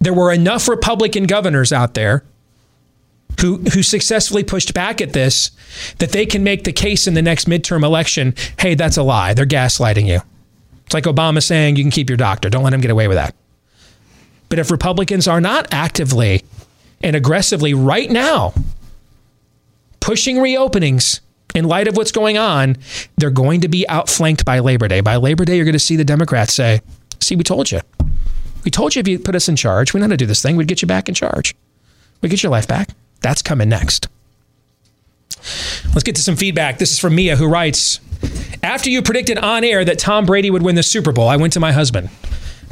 there 0.00 0.14
were 0.14 0.32
enough 0.32 0.68
Republican 0.68 1.24
governors 1.24 1.72
out 1.72 1.94
there 1.94 2.24
who 3.40 3.58
who 3.58 3.82
successfully 3.82 4.42
pushed 4.42 4.74
back 4.74 5.00
at 5.00 5.12
this 5.12 5.50
that 5.98 6.10
they 6.10 6.26
can 6.26 6.42
make 6.42 6.64
the 6.64 6.72
case 6.72 7.06
in 7.06 7.14
the 7.14 7.22
next 7.22 7.48
midterm 7.48 7.84
election 7.84 8.34
hey 8.58 8.74
that's 8.74 8.96
a 8.96 9.02
lie. 9.02 9.34
They're 9.34 9.46
gaslighting 9.46 10.06
you. 10.06 10.20
It's 10.84 10.94
like 10.94 11.04
obama 11.04 11.42
saying 11.42 11.76
you 11.76 11.84
can 11.84 11.90
keep 11.90 12.10
your 12.10 12.16
doctor. 12.16 12.50
Don't 12.50 12.64
let 12.64 12.72
him 12.72 12.80
get 12.80 12.90
away 12.90 13.08
with 13.08 13.16
that. 13.16 13.34
But 14.48 14.58
if 14.58 14.70
republicans 14.70 15.28
are 15.28 15.40
not 15.40 15.68
actively 15.72 16.42
and 17.02 17.14
aggressively 17.14 17.72
right 17.72 18.10
now 18.10 18.52
pushing 20.00 20.36
reopenings 20.36 21.20
in 21.54 21.64
light 21.64 21.88
of 21.88 21.96
what's 21.96 22.12
going 22.12 22.38
on 22.38 22.76
they're 23.16 23.30
going 23.30 23.60
to 23.60 23.68
be 23.68 23.88
outflanked 23.88 24.44
by 24.44 24.58
labor 24.58 24.88
day 24.88 25.00
by 25.00 25.16
labor 25.16 25.44
day 25.44 25.56
you're 25.56 25.64
going 25.64 25.72
to 25.72 25.78
see 25.78 25.96
the 25.96 26.04
democrats 26.04 26.54
say 26.54 26.80
see 27.20 27.36
we 27.36 27.44
told 27.44 27.70
you 27.70 27.80
we 28.64 28.70
told 28.70 28.94
you 28.94 29.00
if 29.00 29.08
you 29.08 29.18
put 29.18 29.34
us 29.34 29.48
in 29.48 29.56
charge 29.56 29.92
we 29.92 30.00
know 30.00 30.04
how 30.04 30.10
to 30.10 30.16
do 30.16 30.26
this 30.26 30.42
thing 30.42 30.56
we'd 30.56 30.68
get 30.68 30.82
you 30.82 30.88
back 30.88 31.08
in 31.08 31.14
charge 31.14 31.54
we 32.20 32.28
get 32.28 32.42
your 32.42 32.52
life 32.52 32.68
back 32.68 32.90
that's 33.20 33.42
coming 33.42 33.68
next. 33.68 34.08
Let's 35.94 36.02
get 36.02 36.16
to 36.16 36.22
some 36.22 36.36
feedback. 36.36 36.78
This 36.78 36.92
is 36.92 36.98
from 36.98 37.14
Mia, 37.14 37.36
who 37.36 37.48
writes 37.48 38.00
After 38.62 38.90
you 38.90 39.02
predicted 39.02 39.38
on 39.38 39.64
air 39.64 39.84
that 39.84 39.98
Tom 39.98 40.26
Brady 40.26 40.50
would 40.50 40.62
win 40.62 40.74
the 40.74 40.82
Super 40.82 41.12
Bowl, 41.12 41.28
I 41.28 41.36
went 41.36 41.52
to 41.54 41.60
my 41.60 41.72
husband. 41.72 42.10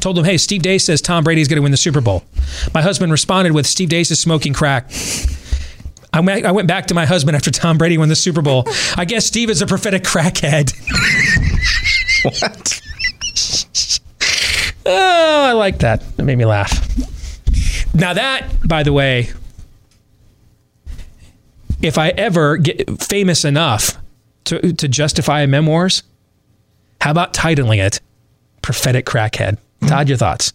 Told 0.00 0.16
him, 0.16 0.24
hey, 0.24 0.36
Steve 0.36 0.62
Deace 0.62 0.84
says 0.84 1.02
Tom 1.02 1.24
Brady's 1.24 1.48
going 1.48 1.56
to 1.56 1.62
win 1.62 1.72
the 1.72 1.76
Super 1.76 2.00
Bowl. 2.00 2.22
My 2.72 2.82
husband 2.82 3.10
responded 3.10 3.52
with, 3.52 3.66
Steve 3.66 3.88
Deace 3.88 4.12
is 4.12 4.20
smoking 4.20 4.54
crack. 4.54 4.90
I 6.12 6.20
went, 6.20 6.66
back 6.66 6.86
to 6.86 6.94
my 6.94 7.06
husband 7.06 7.36
after 7.36 7.50
Tom 7.50 7.78
Brady 7.78 7.98
won 7.98 8.08
the 8.08 8.16
Super 8.16 8.42
Bowl. 8.42 8.64
I 8.96 9.04
guess 9.04 9.26
Steve 9.26 9.50
is 9.50 9.62
a 9.62 9.66
prophetic 9.66 10.04
crackhead. 10.04 10.72
what? 12.40 12.80
oh, 14.86 15.44
I 15.48 15.52
like 15.52 15.78
that. 15.80 16.02
It 16.18 16.22
made 16.22 16.38
me 16.38 16.44
laugh. 16.44 16.74
Now, 17.94 18.14
that, 18.14 18.48
by 18.66 18.82
the 18.82 18.92
way, 18.92 19.30
if 21.82 21.98
I 21.98 22.08
ever 22.10 22.56
get 22.56 23.02
famous 23.02 23.44
enough 23.44 23.98
to, 24.44 24.72
to 24.72 24.88
justify 24.88 25.44
memoirs, 25.46 26.02
how 27.00 27.10
about 27.10 27.34
titling 27.34 27.84
it 27.84 28.00
Prophetic 28.62 29.06
Crackhead? 29.06 29.58
Todd, 29.86 30.08
your 30.08 30.18
thoughts? 30.18 30.52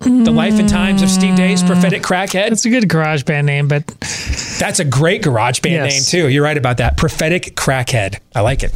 The 0.00 0.30
Life 0.30 0.60
and 0.60 0.68
Times 0.68 1.02
of 1.02 1.10
Steve 1.10 1.34
Deace, 1.34 1.66
Prophetic 1.66 2.02
Crackhead. 2.02 2.50
That's 2.50 2.64
a 2.64 2.70
good 2.70 2.88
garage 2.88 3.24
band 3.24 3.46
name, 3.46 3.66
but 3.66 3.84
that's 4.58 4.78
a 4.78 4.84
great 4.84 5.22
garage 5.22 5.60
band 5.60 5.90
yes. 5.90 5.92
name 5.92 6.02
too. 6.22 6.28
You're 6.28 6.44
right 6.44 6.56
about 6.56 6.76
that. 6.76 6.96
Prophetic 6.96 7.56
Crackhead. 7.56 8.18
I 8.34 8.42
like 8.42 8.62
it. 8.62 8.72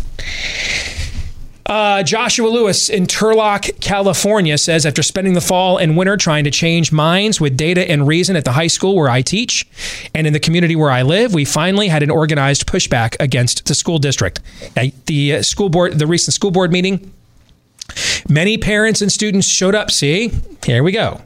Uh, 1.64 2.02
Joshua 2.02 2.48
Lewis 2.48 2.88
in 2.88 3.06
Turlock, 3.06 3.80
California 3.80 4.58
says 4.58 4.84
after 4.84 5.02
spending 5.02 5.34
the 5.34 5.40
fall 5.40 5.78
and 5.78 5.96
winter 5.96 6.16
trying 6.16 6.42
to 6.44 6.50
change 6.50 6.90
minds 6.90 7.40
with 7.40 7.56
data 7.56 7.88
and 7.88 8.06
reason 8.06 8.34
at 8.34 8.44
the 8.44 8.52
high 8.52 8.66
school 8.66 8.96
where 8.96 9.08
I 9.08 9.22
teach 9.22 9.66
and 10.12 10.26
in 10.26 10.32
the 10.32 10.40
community 10.40 10.74
where 10.74 10.90
I 10.90 11.02
live, 11.02 11.32
we 11.32 11.44
finally 11.44 11.86
had 11.86 12.02
an 12.02 12.10
organized 12.10 12.66
pushback 12.66 13.14
against 13.20 13.66
the 13.66 13.74
school 13.76 13.98
district. 13.98 14.40
At 14.76 15.06
the 15.06 15.36
uh, 15.36 15.42
school 15.42 15.68
board, 15.68 15.98
the 15.98 16.06
recent 16.06 16.34
school 16.34 16.50
board 16.50 16.72
meeting, 16.72 17.12
many 18.28 18.58
parents 18.58 19.02
and 19.02 19.10
students 19.10 19.46
showed 19.46 19.74
up. 19.74 19.90
See, 19.90 20.32
here 20.64 20.82
we 20.82 20.92
go. 20.92 21.22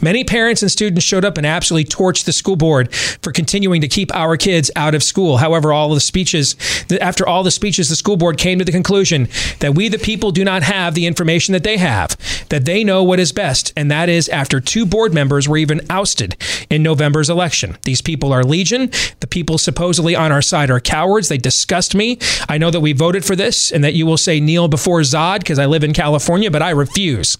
Many 0.00 0.24
parents 0.24 0.62
and 0.62 0.70
students 0.70 1.04
showed 1.04 1.24
up 1.24 1.38
and 1.38 1.46
absolutely 1.46 1.84
torched 1.84 2.24
the 2.24 2.32
school 2.32 2.56
board 2.56 2.94
for 2.94 3.32
continuing 3.32 3.80
to 3.80 3.88
keep 3.88 4.14
our 4.14 4.36
kids 4.36 4.70
out 4.76 4.94
of 4.94 5.02
school. 5.02 5.38
However, 5.38 5.72
all 5.72 5.94
the 5.94 6.00
speeches, 6.00 6.56
after 7.00 7.26
all 7.26 7.42
the 7.42 7.50
speeches, 7.50 7.88
the 7.88 7.96
school 7.96 8.16
board 8.16 8.38
came 8.38 8.58
to 8.58 8.64
the 8.64 8.72
conclusion 8.72 9.28
that 9.60 9.74
we, 9.74 9.88
the 9.88 9.98
people, 9.98 10.30
do 10.30 10.44
not 10.44 10.62
have 10.62 10.94
the 10.94 11.06
information 11.06 11.52
that 11.52 11.64
they 11.64 11.76
have, 11.76 12.16
that 12.48 12.64
they 12.64 12.84
know 12.84 13.02
what 13.02 13.20
is 13.20 13.32
best. 13.32 13.72
And 13.76 13.90
that 13.90 14.08
is 14.08 14.28
after 14.28 14.60
two 14.60 14.86
board 14.86 15.14
members 15.14 15.48
were 15.48 15.56
even 15.56 15.80
ousted 15.90 16.36
in 16.70 16.82
November's 16.82 17.30
election. 17.30 17.76
These 17.82 18.00
people 18.00 18.32
are 18.32 18.44
legion. 18.44 18.90
The 19.20 19.26
people 19.26 19.58
supposedly 19.58 20.14
on 20.14 20.32
our 20.32 20.42
side 20.42 20.70
are 20.70 20.80
cowards. 20.80 21.28
They 21.28 21.38
disgust 21.38 21.94
me. 21.94 22.18
I 22.48 22.58
know 22.58 22.70
that 22.70 22.80
we 22.80 22.92
voted 22.92 23.24
for 23.24 23.36
this 23.36 23.72
and 23.72 23.84
that 23.84 23.94
you 23.94 24.06
will 24.06 24.16
say 24.16 24.40
kneel 24.40 24.68
before 24.68 25.00
Zod 25.00 25.40
because 25.40 25.58
I 25.58 25.66
live 25.66 25.84
in 25.84 25.92
California, 25.92 26.50
but 26.50 26.62
I 26.62 26.70
refuse. 26.70 27.36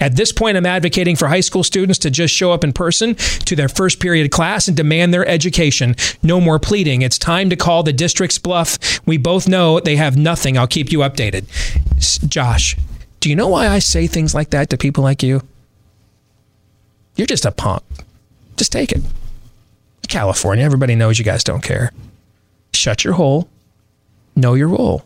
At 0.00 0.16
this 0.16 0.32
point, 0.32 0.56
I'm 0.56 0.66
advocating 0.66 1.16
for 1.16 1.28
high 1.28 1.40
school 1.40 1.64
students 1.64 1.98
to 2.00 2.10
just 2.10 2.34
show 2.34 2.52
up 2.52 2.64
in 2.64 2.72
person 2.72 3.14
to 3.14 3.56
their 3.56 3.68
first 3.68 4.00
period 4.00 4.30
class 4.30 4.68
and 4.68 4.76
demand 4.76 5.12
their 5.12 5.26
education. 5.26 5.94
No 6.22 6.40
more 6.40 6.58
pleading. 6.58 7.02
It's 7.02 7.18
time 7.18 7.50
to 7.50 7.56
call 7.56 7.82
the 7.82 7.92
district's 7.92 8.38
bluff. 8.38 8.78
We 9.06 9.16
both 9.16 9.48
know 9.48 9.80
they 9.80 9.96
have 9.96 10.16
nothing. 10.16 10.58
I'll 10.58 10.66
keep 10.66 10.92
you 10.92 11.00
updated. 11.00 11.46
Josh, 12.28 12.76
do 13.20 13.30
you 13.30 13.36
know 13.36 13.48
why 13.48 13.68
I 13.68 13.78
say 13.78 14.06
things 14.06 14.34
like 14.34 14.50
that 14.50 14.70
to 14.70 14.76
people 14.76 15.02
like 15.02 15.22
you? 15.22 15.42
You're 17.16 17.26
just 17.26 17.46
a 17.46 17.50
punk. 17.50 17.82
Just 18.56 18.72
take 18.72 18.92
it. 18.92 19.02
California, 20.08 20.64
everybody 20.64 20.94
knows 20.94 21.18
you 21.18 21.24
guys 21.24 21.42
don't 21.42 21.62
care. 21.62 21.92
Shut 22.72 23.04
your 23.04 23.14
hole, 23.14 23.48
know 24.34 24.54
your 24.54 24.68
role, 24.68 25.04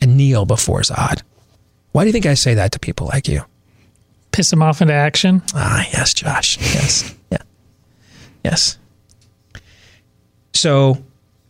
and 0.00 0.16
kneel 0.16 0.44
before 0.44 0.80
Zod. 0.80 1.22
Why 1.92 2.02
do 2.02 2.08
you 2.08 2.12
think 2.12 2.26
I 2.26 2.34
say 2.34 2.54
that 2.54 2.72
to 2.72 2.78
people 2.78 3.06
like 3.06 3.28
you? 3.28 3.44
Piss 4.34 4.52
him 4.52 4.62
off 4.62 4.82
into 4.82 4.92
action? 4.92 5.42
Ah, 5.54 5.86
yes, 5.92 6.12
Josh. 6.12 6.58
Yes. 6.60 7.14
yeah. 7.30 7.38
Yes. 8.44 8.78
So 10.52 10.98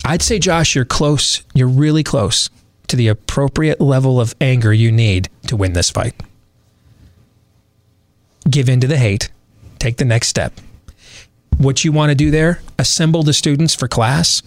I'd 0.05 0.21
say, 0.21 0.39
Josh, 0.39 0.75
you're 0.75 0.85
close. 0.85 1.43
You're 1.55 1.67
really 1.67 2.03
close 2.03 2.51
to 2.89 2.97
the 2.97 3.09
appropriate 3.09 3.81
level 3.81 4.21
of 4.21 4.35
anger 4.39 4.71
you 4.71 4.93
need 4.93 5.31
to 5.47 5.57
win 5.57 5.73
this 5.73 5.89
fight. 5.89 6.15
Give 8.49 8.69
in 8.69 8.81
to 8.81 8.87
the 8.87 8.99
hate. 8.99 9.31
Take 9.79 9.97
the 9.97 10.05
next 10.05 10.29
step. 10.29 10.53
What 11.57 11.85
you 11.85 11.93
want 11.93 12.11
to 12.11 12.15
do 12.15 12.31
there, 12.31 12.61
assemble 12.79 13.23
the 13.23 13.33
students 13.33 13.75
for 13.75 13.89
class. 13.89 14.43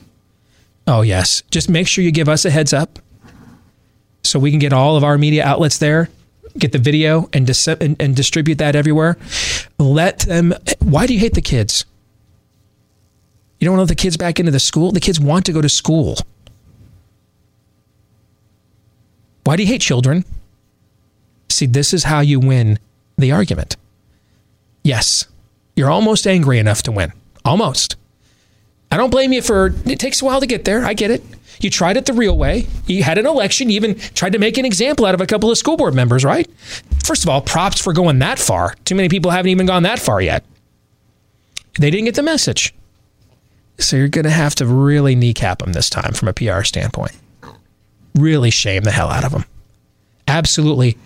Oh, 0.85 1.01
yes. 1.01 1.41
Just 1.49 1.69
make 1.69 1.88
sure 1.88 2.03
you 2.03 2.11
give 2.11 2.30
us 2.30 2.45
a 2.45 2.51
heads 2.51 2.72
up 2.72 2.99
so 4.23 4.38
we 4.38 4.51
can 4.51 4.59
get 4.59 4.73
all 4.73 4.95
of 4.95 5.03
our 5.03 5.18
media 5.18 5.43
outlets 5.43 5.80
there 5.80 6.09
get 6.59 6.71
the 6.71 6.79
video 6.79 7.29
and, 7.34 7.47
dis- 7.47 7.67
and, 7.67 7.95
and 8.01 8.15
distribute 8.15 8.57
that 8.59 8.75
everywhere. 8.75 9.17
Let 9.79 10.19
them. 10.19 10.53
Why 10.79 11.07
do 11.07 11.13
you 11.13 11.19
hate 11.19 11.34
the 11.34 11.41
kids? 11.41 11.85
You 13.59 13.67
don't 13.67 13.77
let 13.77 13.88
the 13.88 13.95
kids 13.95 14.17
back 14.17 14.39
into 14.39 14.51
the 14.51 14.59
school? 14.59 14.91
The 14.91 14.99
kids 14.99 15.19
want 15.19 15.45
to 15.47 15.51
go 15.51 15.61
to 15.61 15.69
school. 15.69 16.17
Why 19.43 19.55
do 19.55 19.63
you 19.63 19.69
hate 19.69 19.81
children? 19.81 20.25
See, 21.49 21.65
this 21.65 21.93
is 21.93 22.03
how 22.03 22.19
you 22.19 22.39
win 22.39 22.79
the 23.17 23.31
argument. 23.31 23.77
Yes, 24.84 25.25
you're 25.75 25.89
almost 25.89 26.27
angry 26.27 26.59
enough 26.59 26.84
to 26.84 26.91
win. 26.91 27.13
Almost. 27.45 27.95
I 28.91 28.97
don't 28.97 29.09
blame 29.09 29.34
you 29.34 29.41
for 29.41 29.73
it 29.85 29.99
takes 29.99 30.22
a 30.22 30.26
while 30.26 30.39
to 30.39 30.47
get 30.47 30.65
there. 30.65 30.85
I 30.85 30.93
get 30.93 31.11
it. 31.11 31.23
You 31.59 31.69
tried 31.69 31.97
it 31.97 32.05
the 32.05 32.14
real 32.14 32.38
way. 32.38 32.68
You 32.85 33.03
had 33.03 33.18
an 33.18 33.26
election. 33.26 33.69
You 33.69 33.76
even 33.77 33.95
tried 33.95 34.34
to 34.34 34.39
make 34.39 34.57
an 34.57 34.65
example 34.65 35.05
out 35.05 35.15
of 35.15 35.22
a 35.22 35.26
couple 35.26 35.49
of 35.49 35.57
school 35.57 35.76
board 35.76 35.95
members, 35.95 36.23
right? 36.23 36.49
First 37.03 37.23
of 37.23 37.30
all, 37.30 37.41
props 37.41 37.81
for 37.81 37.93
going 37.93 38.19
that 38.19 38.38
far. 38.38 38.76
Too 38.85 38.95
many 38.95 39.09
people 39.09 39.31
haven't 39.31 39.49
even 39.49 39.65
gone 39.65 39.84
that 39.84 39.99
far 39.99 40.22
yet. 40.22 40.43
They 41.80 41.89
didn't 41.89 42.05
get 42.05 42.15
the 42.15 42.23
message. 42.23 42.73
So 43.80 43.95
you're 43.95 44.07
going 44.07 44.23
to 44.23 44.31
have 44.31 44.55
to 44.55 44.65
really 44.65 45.15
kneecap 45.15 45.59
them 45.59 45.73
this 45.73 45.89
time 45.89 46.14
from 46.14 46.27
a 46.27 46.34
PR 46.34 46.64
standpoint. 46.64 47.14
Really 48.15 48.49
shame 48.49 48.84
the 48.84 48.91
hell 48.91 49.09
out 49.09 49.23
of 49.23 49.31
them. 49.31 49.45
Absolutely. 50.27 50.97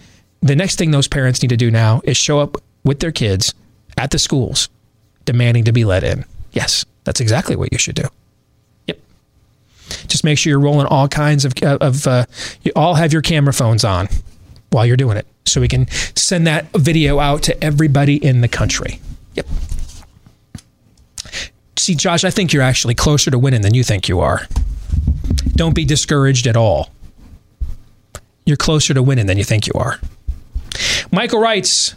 The 0.41 0.55
next 0.55 0.77
thing 0.77 0.91
those 0.91 1.07
parents 1.07 1.41
need 1.41 1.49
to 1.49 1.57
do 1.57 1.69
now 1.69 2.01
is 2.03 2.17
show 2.17 2.39
up 2.39 2.57
with 2.83 2.99
their 2.99 3.11
kids 3.11 3.53
at 3.97 4.11
the 4.11 4.19
schools 4.19 4.69
demanding 5.25 5.65
to 5.65 5.71
be 5.71 5.85
let 5.85 6.03
in. 6.03 6.25
Yes, 6.51 6.85
that's 7.03 7.19
exactly 7.19 7.55
what 7.55 7.71
you 7.71 7.77
should 7.77 7.95
do. 7.95 8.07
Yep. 8.87 8.99
Just 10.07 10.23
make 10.23 10.37
sure 10.37 10.51
you're 10.51 10.59
rolling 10.59 10.87
all 10.87 11.07
kinds 11.07 11.45
of, 11.45 11.53
of 11.63 12.07
uh, 12.07 12.25
you 12.63 12.71
all 12.75 12.95
have 12.95 13.13
your 13.13 13.21
camera 13.21 13.53
phones 13.53 13.83
on 13.83 14.07
while 14.69 14.85
you're 14.85 14.97
doing 14.97 15.17
it 15.17 15.27
so 15.45 15.61
we 15.61 15.67
can 15.67 15.87
send 16.15 16.47
that 16.47 16.71
video 16.73 17.19
out 17.19 17.43
to 17.43 17.63
everybody 17.63 18.23
in 18.23 18.41
the 18.41 18.47
country. 18.47 19.01
Yep. 19.35 19.47
See, 21.77 21.95
Josh, 21.95 22.23
I 22.23 22.29
think 22.29 22.53
you're 22.53 22.61
actually 22.61 22.95
closer 22.95 23.31
to 23.31 23.39
winning 23.39 23.61
than 23.61 23.73
you 23.73 23.83
think 23.83 24.07
you 24.07 24.19
are. 24.19 24.47
Don't 25.55 25.73
be 25.73 25.83
discouraged 25.83 26.47
at 26.47 26.55
all. 26.55 26.89
You're 28.45 28.57
closer 28.57 28.93
to 28.93 29.03
winning 29.03 29.25
than 29.25 29.37
you 29.37 29.43
think 29.43 29.67
you 29.67 29.73
are. 29.75 29.99
Michael 31.11 31.39
writes, 31.39 31.95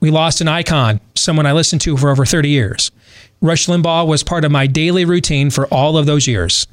We 0.00 0.10
lost 0.10 0.40
an 0.40 0.48
icon, 0.48 1.00
someone 1.14 1.46
I 1.46 1.52
listened 1.52 1.80
to 1.82 1.96
for 1.96 2.10
over 2.10 2.24
30 2.24 2.48
years. 2.48 2.90
Rush 3.42 3.66
Limbaugh 3.66 4.06
was 4.06 4.22
part 4.22 4.44
of 4.44 4.52
my 4.52 4.68
daily 4.68 5.04
routine 5.04 5.50
for 5.50 5.66
all 5.66 5.98
of 5.98 6.06
those 6.06 6.28
years. 6.28 6.66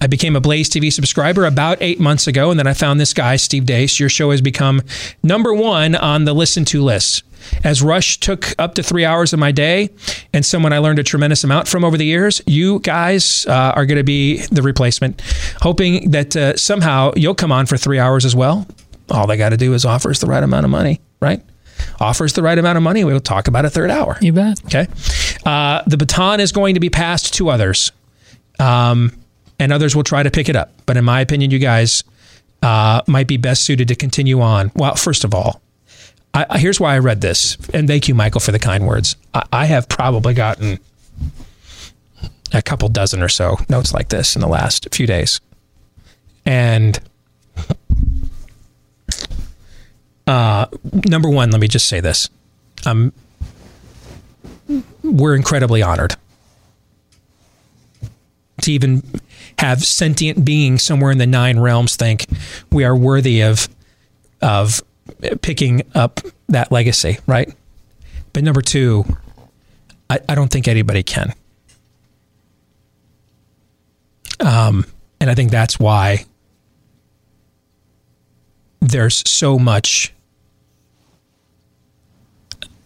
I 0.00 0.08
became 0.08 0.34
a 0.34 0.40
Blaze 0.40 0.68
TV 0.68 0.92
subscriber 0.92 1.46
about 1.46 1.78
eight 1.80 2.00
months 2.00 2.26
ago, 2.26 2.50
and 2.50 2.58
then 2.58 2.66
I 2.66 2.74
found 2.74 2.98
this 2.98 3.14
guy, 3.14 3.36
Steve 3.36 3.62
Deace. 3.62 4.00
Your 4.00 4.08
show 4.08 4.32
has 4.32 4.40
become 4.40 4.82
number 5.22 5.54
one 5.54 5.94
on 5.94 6.24
the 6.24 6.34
listen 6.34 6.64
to 6.66 6.82
list. 6.82 7.22
As 7.62 7.82
Rush 7.82 8.18
took 8.18 8.52
up 8.58 8.74
to 8.74 8.82
three 8.82 9.04
hours 9.04 9.32
of 9.32 9.38
my 9.38 9.52
day 9.52 9.90
and 10.32 10.44
someone 10.44 10.72
I 10.72 10.78
learned 10.78 10.98
a 10.98 11.04
tremendous 11.04 11.44
amount 11.44 11.68
from 11.68 11.84
over 11.84 11.96
the 11.96 12.04
years, 12.04 12.42
you 12.46 12.80
guys 12.80 13.46
uh, 13.46 13.72
are 13.76 13.86
going 13.86 13.98
to 13.98 14.04
be 14.04 14.38
the 14.46 14.62
replacement. 14.62 15.22
Hoping 15.60 16.10
that 16.10 16.36
uh, 16.36 16.56
somehow 16.56 17.12
you'll 17.14 17.34
come 17.36 17.52
on 17.52 17.66
for 17.66 17.76
three 17.76 17.98
hours 18.00 18.24
as 18.24 18.34
well. 18.34 18.66
All 19.10 19.28
they 19.28 19.36
got 19.36 19.50
to 19.50 19.56
do 19.56 19.72
is 19.74 19.84
offer 19.84 20.10
us 20.10 20.20
the 20.20 20.26
right 20.26 20.42
amount 20.42 20.64
of 20.64 20.70
money, 20.70 21.00
right? 21.20 21.42
Offers 22.00 22.32
the 22.32 22.42
right 22.42 22.58
amount 22.58 22.76
of 22.76 22.82
money, 22.82 23.04
we'll 23.04 23.20
talk 23.20 23.48
about 23.48 23.64
a 23.64 23.70
third 23.70 23.90
hour. 23.90 24.18
You 24.20 24.32
bet. 24.32 24.64
Okay. 24.66 24.86
Uh, 25.44 25.82
the 25.86 25.96
baton 25.96 26.40
is 26.40 26.52
going 26.52 26.74
to 26.74 26.80
be 26.80 26.90
passed 26.90 27.34
to 27.34 27.48
others, 27.48 27.92
um, 28.58 29.16
and 29.58 29.72
others 29.72 29.94
will 29.96 30.04
try 30.04 30.22
to 30.22 30.30
pick 30.30 30.48
it 30.48 30.56
up. 30.56 30.72
But 30.86 30.96
in 30.96 31.04
my 31.04 31.20
opinion, 31.20 31.50
you 31.50 31.58
guys 31.58 32.04
uh, 32.62 33.02
might 33.06 33.26
be 33.26 33.36
best 33.36 33.62
suited 33.64 33.88
to 33.88 33.94
continue 33.94 34.40
on. 34.40 34.70
Well, 34.74 34.94
first 34.94 35.24
of 35.24 35.34
all, 35.34 35.60
I, 36.34 36.58
here's 36.58 36.80
why 36.80 36.94
I 36.94 36.98
read 36.98 37.20
this, 37.20 37.58
and 37.74 37.86
thank 37.86 38.08
you, 38.08 38.14
Michael, 38.14 38.40
for 38.40 38.52
the 38.52 38.58
kind 38.58 38.86
words. 38.86 39.16
I, 39.34 39.44
I 39.52 39.64
have 39.66 39.88
probably 39.88 40.34
gotten 40.34 40.78
a 42.52 42.62
couple 42.62 42.88
dozen 42.88 43.22
or 43.22 43.28
so 43.28 43.56
notes 43.68 43.92
like 43.92 44.08
this 44.08 44.34
in 44.34 44.40
the 44.40 44.48
last 44.48 44.94
few 44.94 45.06
days, 45.06 45.40
and 46.46 46.98
uh, 50.32 50.66
number 51.06 51.28
one, 51.28 51.50
let 51.50 51.60
me 51.60 51.68
just 51.68 51.86
say 51.88 52.00
this: 52.00 52.30
um, 52.86 53.12
we're 55.04 55.34
incredibly 55.34 55.82
honored 55.82 56.16
to 58.62 58.72
even 58.72 59.02
have 59.58 59.82
sentient 59.84 60.42
beings 60.42 60.82
somewhere 60.82 61.10
in 61.10 61.18
the 61.18 61.26
nine 61.26 61.58
realms 61.58 61.96
think 61.96 62.26
we 62.70 62.82
are 62.82 62.96
worthy 62.96 63.42
of 63.42 63.68
of 64.40 64.82
picking 65.42 65.82
up 65.94 66.20
that 66.48 66.72
legacy, 66.72 67.18
right? 67.26 67.52
But 68.32 68.42
number 68.42 68.62
two, 68.62 69.04
I, 70.08 70.18
I 70.30 70.34
don't 70.34 70.50
think 70.50 70.66
anybody 70.66 71.02
can. 71.02 71.34
Um, 74.40 74.86
and 75.20 75.28
I 75.28 75.34
think 75.34 75.50
that's 75.50 75.78
why 75.78 76.24
there's 78.80 79.22
so 79.30 79.58
much 79.58 80.14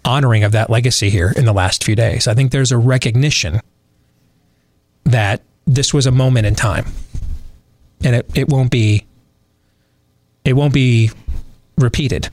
honoring 0.07 0.45
of 0.45 0.53
that 0.53 0.71
legacy 0.71 1.11
here 1.11 1.33
in 1.37 1.45
the 1.45 1.53
last 1.53 1.85
few 1.85 1.95
days. 1.95 2.27
I 2.27 2.35
think 2.35 2.53
there's 2.53 2.73
a 2.73 2.79
recognition 2.79 3.61
that 5.05 5.43
this 5.67 5.93
was 5.93 6.07
a 6.07 6.13
moment 6.13 6.47
in 6.47 6.55
time 6.55 6.87
and 8.05 8.17
it, 8.17 8.31
it 8.35 8.49
won't 8.49 8.71
be 8.71 9.05
it 10.45 10.55
won't 10.55 10.73
be 10.73 11.11
repeated. 11.77 12.31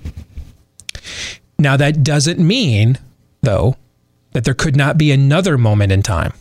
Now, 1.58 1.78
that 1.78 2.04
doesn't 2.04 2.40
mean, 2.40 3.00
though, 3.42 3.76
that 4.34 4.44
there 4.44 4.54
could 4.54 4.76
not 4.76 4.98
be 4.98 5.12
another 5.12 5.58
moment 5.58 5.92
in 5.92 6.04
time 6.04 6.34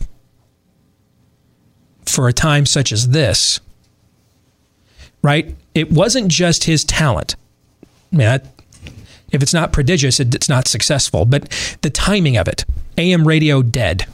for 2.05 2.27
a 2.27 2.33
time 2.33 2.65
such 2.65 2.91
as 2.91 3.09
this, 3.09 3.59
right? 5.21 5.55
It 5.73 5.91
wasn't 5.91 6.27
just 6.27 6.65
his 6.65 6.83
talent. 6.83 7.35
I 7.81 8.15
mean, 8.15 8.27
that, 8.27 8.45
if 9.33 9.43
it's 9.43 9.53
not 9.53 9.73
prodigious, 9.73 10.19
it's 10.19 10.47
not 10.47 10.67
successful, 10.67 11.25
but 11.25 11.49
the 11.81 11.89
timing 11.89 12.37
of 12.37 12.47
it. 12.47 12.63
AM 12.97 13.27
radio 13.27 13.61
dead. 13.61 14.05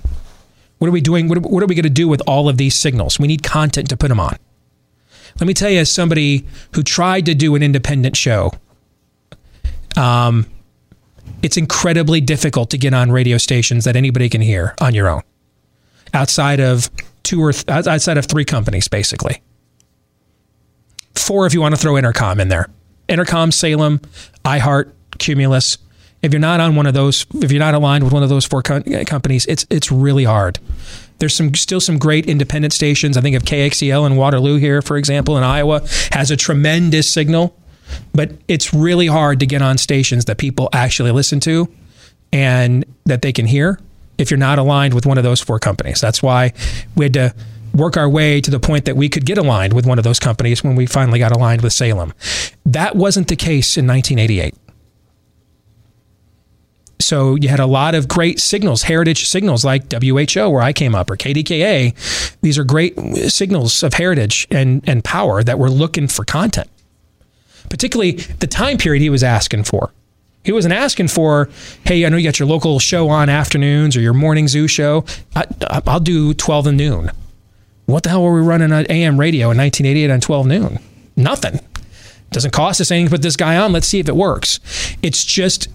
What 0.80 0.88
are 0.88 0.92
we 0.92 1.02
doing? 1.02 1.28
What 1.28 1.38
are 1.38 1.68
we 1.68 1.76
going 1.76 1.84
to 1.84 1.90
do 1.90 2.08
with 2.08 2.22
all 2.26 2.50
of 2.50 2.58
these 2.58 2.74
signals? 2.74 3.20
We 3.20 3.28
need 3.28 3.44
content 3.44 3.90
to 3.90 3.98
put 3.98 4.08
them 4.08 4.20
on. 4.20 4.38
Let 5.40 5.48
me 5.48 5.54
tell 5.54 5.70
you, 5.70 5.80
as 5.80 5.92
somebody 5.92 6.48
who 6.74 6.82
tried 6.82 7.26
to 7.28 7.36
do 7.36 7.54
an 7.56 7.62
independent 7.62 8.16
show 8.16 8.54
um, 9.98 10.46
it's 11.42 11.58
incredibly 11.58 12.22
difficult 12.22 12.70
to 12.72 12.78
get 12.78 12.94
on 12.94 13.12
radio 13.12 13.38
stations 13.38 13.86
that 13.86 13.96
anybody 13.96 14.30
can 14.30 14.42
hear 14.42 14.76
on 14.80 14.94
your 14.94 15.10
own, 15.10 15.22
outside 16.14 16.60
of 16.60 16.90
two 17.24 17.42
or 17.42 17.54
th- 17.54 17.68
outside 17.68 18.18
of 18.18 18.26
three 18.26 18.46
companies, 18.46 18.88
basically. 18.88 19.42
Four 21.16 21.46
if 21.46 21.54
you 21.54 21.62
want 21.62 21.76
to 21.76 21.82
throw 21.82 21.94
Entercom 21.94 22.40
in 22.40 22.48
there. 22.48 22.70
Entercom, 23.08 23.54
Salem, 23.54 24.00
iHeart, 24.46 24.92
Cumulus. 25.20 25.78
If 26.22 26.34
you're 26.34 26.42
not 26.42 26.60
on 26.60 26.76
one 26.76 26.86
of 26.86 26.94
those, 26.94 27.26
if 27.36 27.52
you're 27.52 27.60
not 27.60 27.74
aligned 27.74 28.04
with 28.04 28.12
one 28.12 28.24
of 28.24 28.30
those 28.30 28.46
four 28.46 28.62
co- 28.62 28.82
companies, 29.06 29.46
it's 29.46 29.66
it's 29.70 29.92
really 29.92 30.26
hard. 30.26 30.60
There's 31.20 31.36
some 31.36 31.54
still 31.56 31.80
some 31.80 31.98
great 31.98 32.26
independent 32.26 32.74
stations. 32.74 33.16
I 33.18 33.22
think 33.22 33.36
of 33.36 33.44
KXEL 33.44 34.06
in 34.06 34.16
Waterloo 34.16 34.58
here, 34.58 34.82
for 34.82 34.98
example, 34.98 35.38
in 35.38 35.44
Iowa, 35.44 35.82
has 36.12 36.32
a 36.32 36.38
tremendous 36.38 37.12
signal 37.12 37.56
but 38.14 38.32
it's 38.48 38.74
really 38.74 39.08
hard 39.08 39.40
to 39.40 39.46
get 39.46 39.62
on 39.62 39.78
stations 39.78 40.26
that 40.26 40.38
people 40.38 40.70
actually 40.74 41.12
listen 41.12 41.40
to 41.42 41.68
and 42.32 42.86
that 43.06 43.22
they 43.22 43.32
can 43.32 43.48
hear 43.48 43.80
if 44.18 44.30
you're 44.30 44.38
not 44.38 44.60
aligned 44.60 44.94
with 44.94 45.06
one 45.06 45.18
of 45.18 45.24
those 45.24 45.42
four 45.42 45.60
companies. 45.60 46.02
That's 46.02 46.22
why 46.22 46.54
we 46.96 47.06
had 47.06 47.14
to 47.14 47.36
work 47.74 47.98
our 47.98 48.10
way 48.10 48.42
to 48.42 48.52
the 48.52 48.60
point 48.60 48.86
that 48.86 48.96
we 48.96 49.10
could 49.10 49.26
get 49.26 49.38
aligned 49.38 49.74
with 49.74 49.86
one 49.86 49.98
of 49.98 50.04
those 50.04 50.20
companies 50.20 50.64
when 50.64 50.76
we 50.76 50.86
finally 50.86 51.20
got 51.20 51.32
aligned 51.32 51.62
with 51.62 51.72
Salem. 51.72 52.14
That 52.66 52.96
wasn't 52.96 53.28
the 53.28 53.36
case 53.36 53.78
in 53.78 53.88
1988. 53.88 54.56
So 57.02 57.36
you 57.36 57.48
had 57.48 57.60
a 57.60 57.66
lot 57.66 57.96
of 57.96 58.08
great 58.08 58.40
signals, 58.40 58.84
heritage 58.84 59.28
signals 59.28 59.64
like 59.64 59.92
WHO, 59.92 60.50
where 60.50 60.62
I 60.62 60.74
came 60.74 60.94
up, 60.94 61.10
or 61.10 61.16
KDKA. 61.16 62.38
These 62.42 62.58
are 62.58 62.64
great 62.64 62.98
signals 63.30 63.84
of 63.84 63.94
heritage 63.94 64.48
and, 64.52 64.84
and 64.88 65.04
power 65.04 65.42
that 65.44 65.58
were 65.58 65.70
looking 65.70 66.08
for 66.08 66.26
content 66.26 66.70
particularly 67.70 68.12
the 68.12 68.48
time 68.48 68.78
period 68.78 69.02
he 69.02 69.10
was 69.10 69.24
asking 69.24 69.64
for. 69.64 69.92
He 70.44 70.52
wasn't 70.52 70.74
asking 70.74 71.10
for, 71.10 71.50
hey, 71.86 72.06
I 72.06 72.10
know 72.10 72.18
you 72.18 72.28
got 72.28 72.40
your 72.40 72.48
local 72.48 72.80
show 72.80 73.10
on 73.10 73.30
afternoons 73.30 73.96
or 73.96 74.02
your 74.02 74.14
morning 74.14 74.48
zoo 74.48 74.68
show. 74.68 75.06
I, 75.36 75.46
will 75.86 76.00
do 76.00 76.34
12 76.34 76.68
and 76.68 76.78
noon. 76.78 77.12
What 77.86 78.04
the 78.04 78.10
hell 78.10 78.24
were 78.24 78.34
we 78.34 78.42
running 78.42 78.72
on 78.72 78.86
AM 78.90 79.20
radio 79.20 79.52
in 79.52 79.58
1988 79.58 80.12
on 80.12 80.22
12 80.22 80.48
noon? 80.48 80.80
Nothing. 81.16 81.60
Doesn't 82.32 82.52
cost 82.52 82.80
us 82.80 82.92
anything 82.92 83.08
to 83.08 83.12
put 83.12 83.22
this 83.22 83.36
guy 83.36 83.58
on. 83.58 83.74
Let's 83.74 83.88
see 83.88 84.00
if 84.00 84.08
it 84.08 84.16
works. 84.16 84.60
It's 85.02 85.26
just 85.26 85.68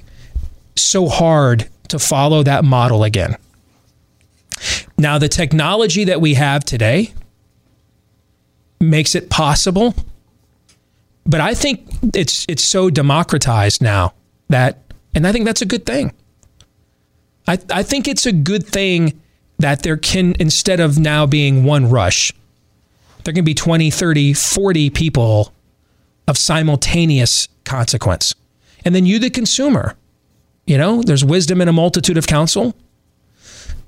so 0.76 1.09
hard 1.09 1.68
to 1.88 1.98
follow 1.98 2.42
that 2.42 2.64
model 2.64 3.05
again. 3.05 3.36
Now, 4.96 5.18
the 5.18 5.28
technology 5.28 6.05
that 6.05 6.20
we 6.20 6.34
have 6.34 6.64
today 6.64 7.12
makes 8.80 9.14
it 9.14 9.30
possible 9.30 9.94
but 11.26 11.40
I 11.40 11.55
think 11.55 11.88
it's 12.14 12.44
it's 12.48 12.64
so 12.64 12.90
democratized 12.90 13.82
now 13.82 14.14
that, 14.48 14.78
and 15.14 15.26
I 15.26 15.32
think 15.32 15.46
that's 15.46 15.62
a 15.62 15.66
good 15.66 15.86
thing. 15.86 16.12
I 17.46 17.59
I 17.70 17.82
think 17.82 18.06
it's 18.09 18.26
a 18.26 18.32
good 18.32 18.66
thing 18.66 19.20
that 19.59 19.82
there 19.82 19.96
can, 19.96 20.34
instead 20.38 20.80
of 20.80 20.98
now 20.98 21.26
being 21.26 21.64
one 21.64 21.88
rush, 21.88 22.32
there 23.22 23.32
can 23.32 23.44
be 23.44 23.55
20, 23.55 23.90
30, 23.90 24.34
40 24.34 24.90
people 24.90 25.52
of 26.26 26.36
simultaneous 26.36 27.48
consequence. 27.64 28.34
And 28.84 28.94
then 28.94 29.06
you, 29.06 29.18
the 29.18 29.30
consumer, 29.30 29.94
you 30.66 30.78
know, 30.78 31.02
there's 31.02 31.24
wisdom 31.24 31.60
in 31.60 31.68
a 31.68 31.72
multitude 31.72 32.16
of 32.16 32.26
counsel. 32.26 32.74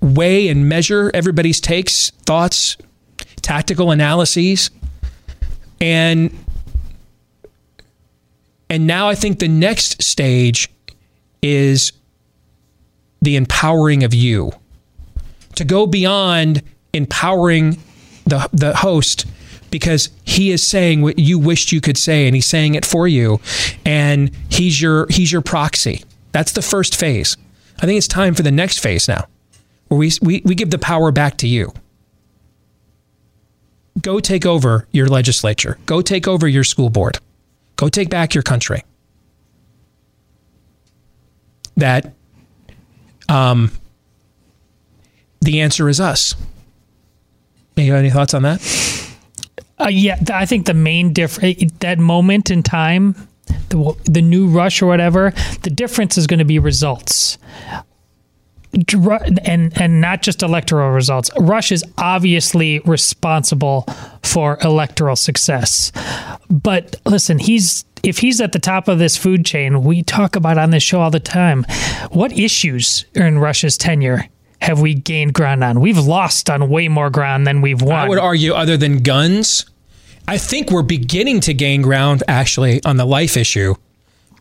Weigh 0.00 0.48
and 0.48 0.68
measure 0.68 1.10
everybody's 1.14 1.60
takes, 1.60 2.10
thoughts, 2.10 2.76
tactical 3.42 3.90
analyses. 3.90 4.70
And 5.80 6.36
and 8.68 8.86
now 8.86 9.08
I 9.08 9.14
think 9.14 9.38
the 9.38 9.48
next 9.48 10.02
stage 10.02 10.68
is 11.42 11.92
the 13.22 13.36
empowering 13.36 14.04
of 14.04 14.12
you 14.12 14.52
to 15.54 15.64
go 15.64 15.86
beyond 15.86 16.62
empowering 16.92 17.78
the 18.26 18.48
the 18.52 18.74
host 18.74 19.26
because 19.70 20.10
he 20.24 20.50
is 20.50 20.66
saying 20.66 21.02
what 21.02 21.18
you 21.18 21.38
wished 21.38 21.72
you 21.72 21.80
could 21.80 21.98
say 21.98 22.26
and 22.26 22.34
he's 22.34 22.46
saying 22.46 22.74
it 22.74 22.84
for 22.84 23.08
you 23.08 23.40
and 23.84 24.30
he's 24.48 24.80
your 24.80 25.06
he's 25.08 25.30
your 25.32 25.42
proxy. 25.42 26.02
That's 26.36 26.52
the 26.52 26.60
first 26.60 26.94
phase. 26.94 27.34
I 27.78 27.86
think 27.86 27.96
it's 27.96 28.06
time 28.06 28.34
for 28.34 28.42
the 28.42 28.52
next 28.52 28.80
phase 28.80 29.08
now 29.08 29.26
where 29.88 29.96
we, 29.96 30.10
we, 30.20 30.42
we 30.44 30.54
give 30.54 30.68
the 30.68 30.76
power 30.76 31.10
back 31.10 31.38
to 31.38 31.48
you. 31.48 31.72
Go 34.02 34.20
take 34.20 34.44
over 34.44 34.86
your 34.90 35.06
legislature. 35.06 35.78
Go 35.86 36.02
take 36.02 36.28
over 36.28 36.46
your 36.46 36.62
school 36.62 36.90
board. 36.90 37.20
Go 37.76 37.88
take 37.88 38.10
back 38.10 38.34
your 38.34 38.42
country. 38.42 38.84
That 41.78 42.12
um, 43.30 43.70
the 45.40 45.62
answer 45.62 45.88
is 45.88 46.00
us. 46.00 46.34
You 47.76 47.92
have 47.92 48.00
any 48.00 48.10
thoughts 48.10 48.34
on 48.34 48.42
that? 48.42 48.60
Uh, 49.80 49.88
yeah, 49.88 50.22
I 50.30 50.44
think 50.44 50.66
the 50.66 50.74
main 50.74 51.14
difference 51.14 51.72
that 51.80 51.98
moment 51.98 52.50
in 52.50 52.62
time, 52.62 53.14
the 53.68 53.96
the 54.04 54.22
new 54.22 54.48
rush 54.48 54.82
or 54.82 54.86
whatever, 54.86 55.32
the 55.62 55.70
difference 55.70 56.16
is 56.18 56.26
going 56.26 56.38
to 56.38 56.44
be 56.44 56.58
results 56.58 57.38
and 59.44 59.80
and 59.80 60.00
not 60.00 60.22
just 60.22 60.42
electoral 60.42 60.90
results. 60.90 61.30
Rush 61.38 61.72
is 61.72 61.84
obviously 61.98 62.80
responsible 62.80 63.86
for 64.22 64.58
electoral 64.62 65.16
success. 65.16 65.92
But 66.50 66.96
listen, 67.04 67.38
he's 67.38 67.84
if 68.02 68.18
he's 68.18 68.40
at 68.40 68.52
the 68.52 68.58
top 68.58 68.88
of 68.88 68.98
this 68.98 69.16
food 69.16 69.44
chain, 69.44 69.82
we 69.82 70.02
talk 70.02 70.36
about 70.36 70.58
on 70.58 70.70
this 70.70 70.82
show 70.82 71.00
all 71.00 71.10
the 71.10 71.20
time. 71.20 71.64
What 72.10 72.32
issues 72.32 73.06
are 73.16 73.26
in 73.26 73.38
Rush's 73.38 73.76
tenure? 73.76 74.26
Have 74.60 74.80
we 74.80 74.94
gained 74.94 75.34
ground 75.34 75.62
on? 75.62 75.80
We've 75.80 75.98
lost 75.98 76.48
on 76.48 76.68
way 76.68 76.88
more 76.88 77.10
ground 77.10 77.46
than 77.46 77.60
we've 77.60 77.82
won. 77.82 77.96
I 77.96 78.08
would 78.08 78.18
argue, 78.18 78.54
other 78.54 78.76
than 78.76 78.98
guns, 78.98 79.66
I 80.28 80.38
think 80.38 80.70
we're 80.72 80.82
beginning 80.82 81.40
to 81.42 81.54
gain 81.54 81.82
ground 81.82 82.24
actually 82.26 82.82
on 82.84 82.96
the 82.96 83.04
life 83.04 83.36
issue 83.36 83.76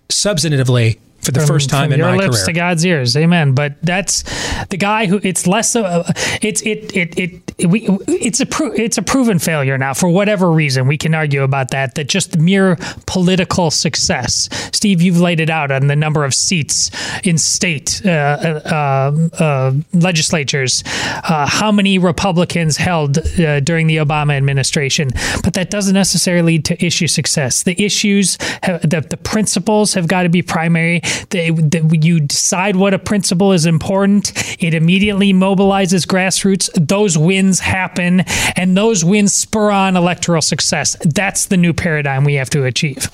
substantively 0.10 0.98
for 1.26 1.32
the 1.32 1.40
from, 1.40 1.48
first 1.48 1.70
time 1.70 1.92
in 1.92 2.00
your 2.00 2.12
my 2.12 2.18
lips 2.18 2.38
career. 2.38 2.46
to 2.46 2.54
God's 2.54 2.86
ears, 2.86 3.18
amen. 3.18 3.54
But 3.54 3.82
that's 3.82 4.24
the 4.70 4.78
guy 4.78 5.06
who 5.06 5.20
it's 5.24 5.48
less 5.48 5.76
of 5.76 5.86
a, 5.86 6.14
it's 6.42 6.62
it 6.62 6.96
it 6.96 7.18
it, 7.20 7.54
it 7.58 7.68
we 7.68 7.88
it's 8.08 8.40
a 8.40 8.46
pro, 8.46 8.72
it's 8.72 8.98
a 8.98 9.02
proven 9.02 9.40
failure 9.40 9.78
now 9.78 9.94
for 9.94 10.10
whatever 10.10 10.52
reason. 10.52 10.88
We 10.88 10.98
can 10.98 11.14
argue 11.14 11.44
about 11.44 11.72
that. 11.72 11.96
That 11.96 12.08
just 12.08 12.38
mere 12.38 12.78
political 13.06 13.72
success. 13.72 14.50
Steve, 14.72 15.02
you've 15.02 15.20
laid 15.20 15.40
it 15.40 15.50
out 15.50 15.72
on 15.72 15.88
the 15.88 15.96
number 15.96 16.24
of 16.24 16.34
seats 16.34 16.92
in 17.24 17.38
state 17.38 18.02
uh, 18.06 18.10
uh, 18.10 19.30
uh, 19.40 19.74
legislatures, 19.94 20.84
uh, 21.24 21.48
how 21.48 21.72
many 21.72 21.98
Republicans 21.98 22.78
held 22.78 23.18
uh, 23.18 23.60
during 23.62 23.88
the 23.88 23.98
Obama 23.98 24.36
administration, 24.38 25.10
but 25.44 25.54
that 25.54 25.70
doesn't 25.70 25.94
necessarily 25.94 26.46
lead 26.46 26.66
to 26.66 26.86
issue 26.86 27.08
success. 27.08 27.64
The 27.64 27.82
issues, 27.84 28.38
have, 28.64 28.82
the 28.82 29.02
the 29.02 29.18
principles 29.18 29.94
have 29.94 30.08
got 30.08 30.24
to 30.24 30.30
be 30.30 30.42
primary 30.42 31.02
they, 31.30 31.50
they, 31.50 31.82
you 32.02 32.20
decide 32.22 32.76
what 32.76 32.94
a 32.94 33.00
principle 33.00 33.52
is 33.52 33.66
important. 33.66 34.32
It 34.62 34.74
immediately 34.74 35.34
mobilizes 35.34 36.06
grassroots. 36.06 36.70
Those 36.76 37.18
wins 37.18 37.60
happen, 37.60 38.22
and 38.56 38.76
those 38.78 39.04
wins 39.04 39.34
spur 39.34 39.72
on 39.72 39.96
electoral 39.96 40.42
success. 40.42 40.96
That's 41.02 41.48
the 41.48 41.58
new 41.58 41.74
paradigm 41.74 42.24
we 42.24 42.36
have 42.36 42.50
to 42.52 42.64
achieve. 42.66 43.10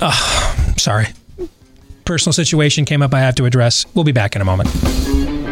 Oh, 0.00 0.74
sorry. 0.76 1.08
Personal 2.04 2.32
situation 2.32 2.84
came 2.84 3.00
up 3.02 3.14
I 3.14 3.20
have 3.20 3.34
to 3.36 3.46
address. 3.46 3.86
We'll 3.94 4.04
be 4.04 4.12
back 4.12 4.36
in 4.36 4.42
a 4.42 4.44
moment. 4.44 5.43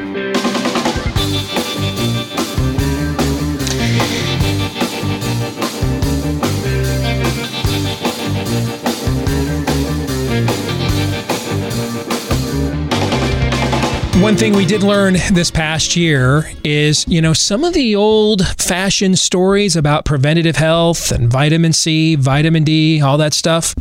One 14.22 14.36
thing 14.36 14.54
we 14.54 14.64
did 14.64 14.84
learn 14.84 15.14
this 15.32 15.50
past 15.50 15.96
year 15.96 16.48
is, 16.62 17.04
you 17.08 17.20
know, 17.20 17.32
some 17.32 17.64
of 17.64 17.74
the 17.74 17.96
old 17.96 18.46
fashioned 18.56 19.18
stories 19.18 19.74
about 19.74 20.04
preventative 20.04 20.54
health 20.54 21.10
and 21.10 21.28
vitamin 21.28 21.72
C, 21.72 22.14
vitamin 22.14 22.62
D, 22.62 23.00
all 23.00 23.18
that 23.18 23.34
stuff 23.34 23.74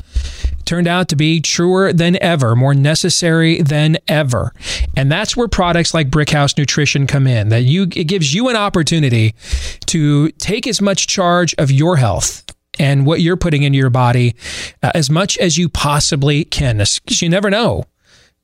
turned 0.65 0.87
out 0.87 1.09
to 1.09 1.15
be 1.15 1.41
truer 1.41 1.93
than 1.93 2.17
ever, 2.23 2.55
more 2.55 2.73
necessary 2.73 3.61
than 3.61 3.99
ever. 4.07 4.51
And 4.97 5.11
that's 5.11 5.37
where 5.37 5.47
products 5.47 5.93
like 5.93 6.09
Brickhouse 6.09 6.57
Nutrition 6.57 7.05
come 7.05 7.27
in. 7.27 7.49
That 7.49 7.61
you 7.61 7.83
it 7.83 8.05
gives 8.05 8.33
you 8.33 8.49
an 8.49 8.55
opportunity 8.55 9.35
to 9.85 10.29
take 10.31 10.65
as 10.65 10.81
much 10.81 11.05
charge 11.05 11.53
of 11.59 11.69
your 11.69 11.97
health 11.97 12.43
and 12.79 13.05
what 13.05 13.21
you're 13.21 13.37
putting 13.37 13.61
into 13.61 13.77
your 13.77 13.91
body 13.91 14.35
uh, 14.81 14.91
as 14.95 15.07
much 15.07 15.37
as 15.37 15.59
you 15.59 15.69
possibly 15.69 16.45
can. 16.45 16.77
Because 16.77 17.21
you 17.21 17.29
never 17.29 17.51
know 17.51 17.85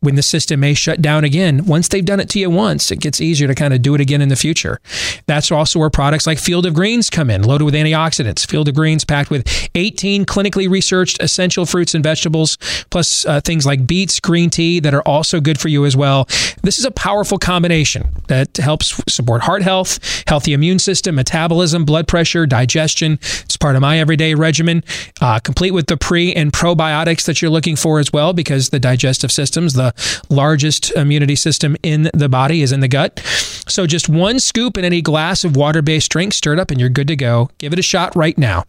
when 0.01 0.13
the 0.13 0.21
system 0.21 0.59
may 0.59 0.75
shut 0.75 1.01
down 1.01 1.23
again. 1.23 1.65
Once 1.65 1.87
they've 1.87 2.05
done 2.05 2.19
it 2.19 2.29
to 2.29 2.39
you 2.39 2.49
once, 2.49 2.91
it 2.91 2.99
gets 2.99 3.19
easier 3.19 3.47
to 3.47 3.55
kind 3.55 3.73
of 3.73 3.81
do 3.81 3.95
it 3.95 4.01
again 4.01 4.21
in 4.21 4.29
the 4.29 4.35
future. 4.35 4.79
That's 5.25 5.51
also 5.51 5.79
where 5.79 5.89
products 5.89 6.27
like 6.27 6.37
Field 6.37 6.67
of 6.67 6.75
Greens 6.75 7.09
come 7.09 7.31
in, 7.31 7.41
loaded 7.41 7.65
with 7.65 7.73
antioxidants. 7.73 8.45
Field 8.45 8.67
of 8.67 8.75
Greens 8.75 9.03
packed 9.03 9.31
with 9.31 9.47
18 9.73 10.25
clinically 10.25 10.69
researched 10.69 11.21
essential 11.21 11.65
fruits 11.65 11.95
and 11.95 12.03
vegetables, 12.03 12.57
plus 12.91 13.25
uh, 13.25 13.41
things 13.41 13.65
like 13.65 13.87
beets, 13.87 14.19
green 14.19 14.51
tea 14.51 14.79
that 14.79 14.93
are 14.93 15.01
also 15.01 15.41
good 15.41 15.59
for 15.59 15.67
you 15.67 15.83
as 15.83 15.97
well. 15.97 16.25
This 16.61 16.77
is 16.77 16.85
a 16.85 16.91
powerful 16.91 17.39
combination 17.39 18.07
that 18.27 18.57
helps 18.57 19.01
support 19.11 19.41
heart 19.41 19.63
health, 19.63 20.23
healthy 20.27 20.53
immune 20.53 20.79
system, 20.79 21.15
metabolism, 21.15 21.85
blood 21.85 22.07
pressure, 22.07 22.45
digestion. 22.45 23.13
It's 23.13 23.57
part 23.57 23.75
of 23.75 23.81
my 23.81 23.99
everyday 23.99 24.35
regimen, 24.35 24.83
uh, 25.21 25.39
complete 25.39 25.71
with 25.71 25.87
the 25.87 25.97
pre 25.97 26.33
and 26.33 26.53
probiotics 26.53 27.25
that 27.25 27.41
you're 27.41 27.49
looking 27.49 27.75
for 27.75 27.99
as 27.99 28.13
well, 28.13 28.33
because 28.33 28.69
the 28.69 28.79
digestive 28.79 29.31
systems, 29.31 29.73
the 29.73 29.86
largest 30.29 30.91
immunity 30.91 31.35
system 31.35 31.75
in 31.83 32.09
the 32.13 32.29
body 32.29 32.61
is 32.61 32.71
in 32.71 32.79
the 32.79 32.87
gut. 32.87 33.19
So 33.67 33.85
just 33.85 34.09
one 34.09 34.39
scoop 34.39 34.77
in 34.77 34.85
any 34.85 35.01
glass 35.01 35.43
of 35.43 35.55
water 35.55 35.81
based 35.81 36.11
drink, 36.11 36.33
stir 36.33 36.53
it 36.53 36.59
up, 36.59 36.71
and 36.71 36.79
you're 36.79 36.89
good 36.89 37.07
to 37.07 37.15
go. 37.15 37.49
Give 37.57 37.73
it 37.73 37.79
a 37.79 37.83
shot 37.83 38.15
right 38.15 38.37
now 38.37 38.63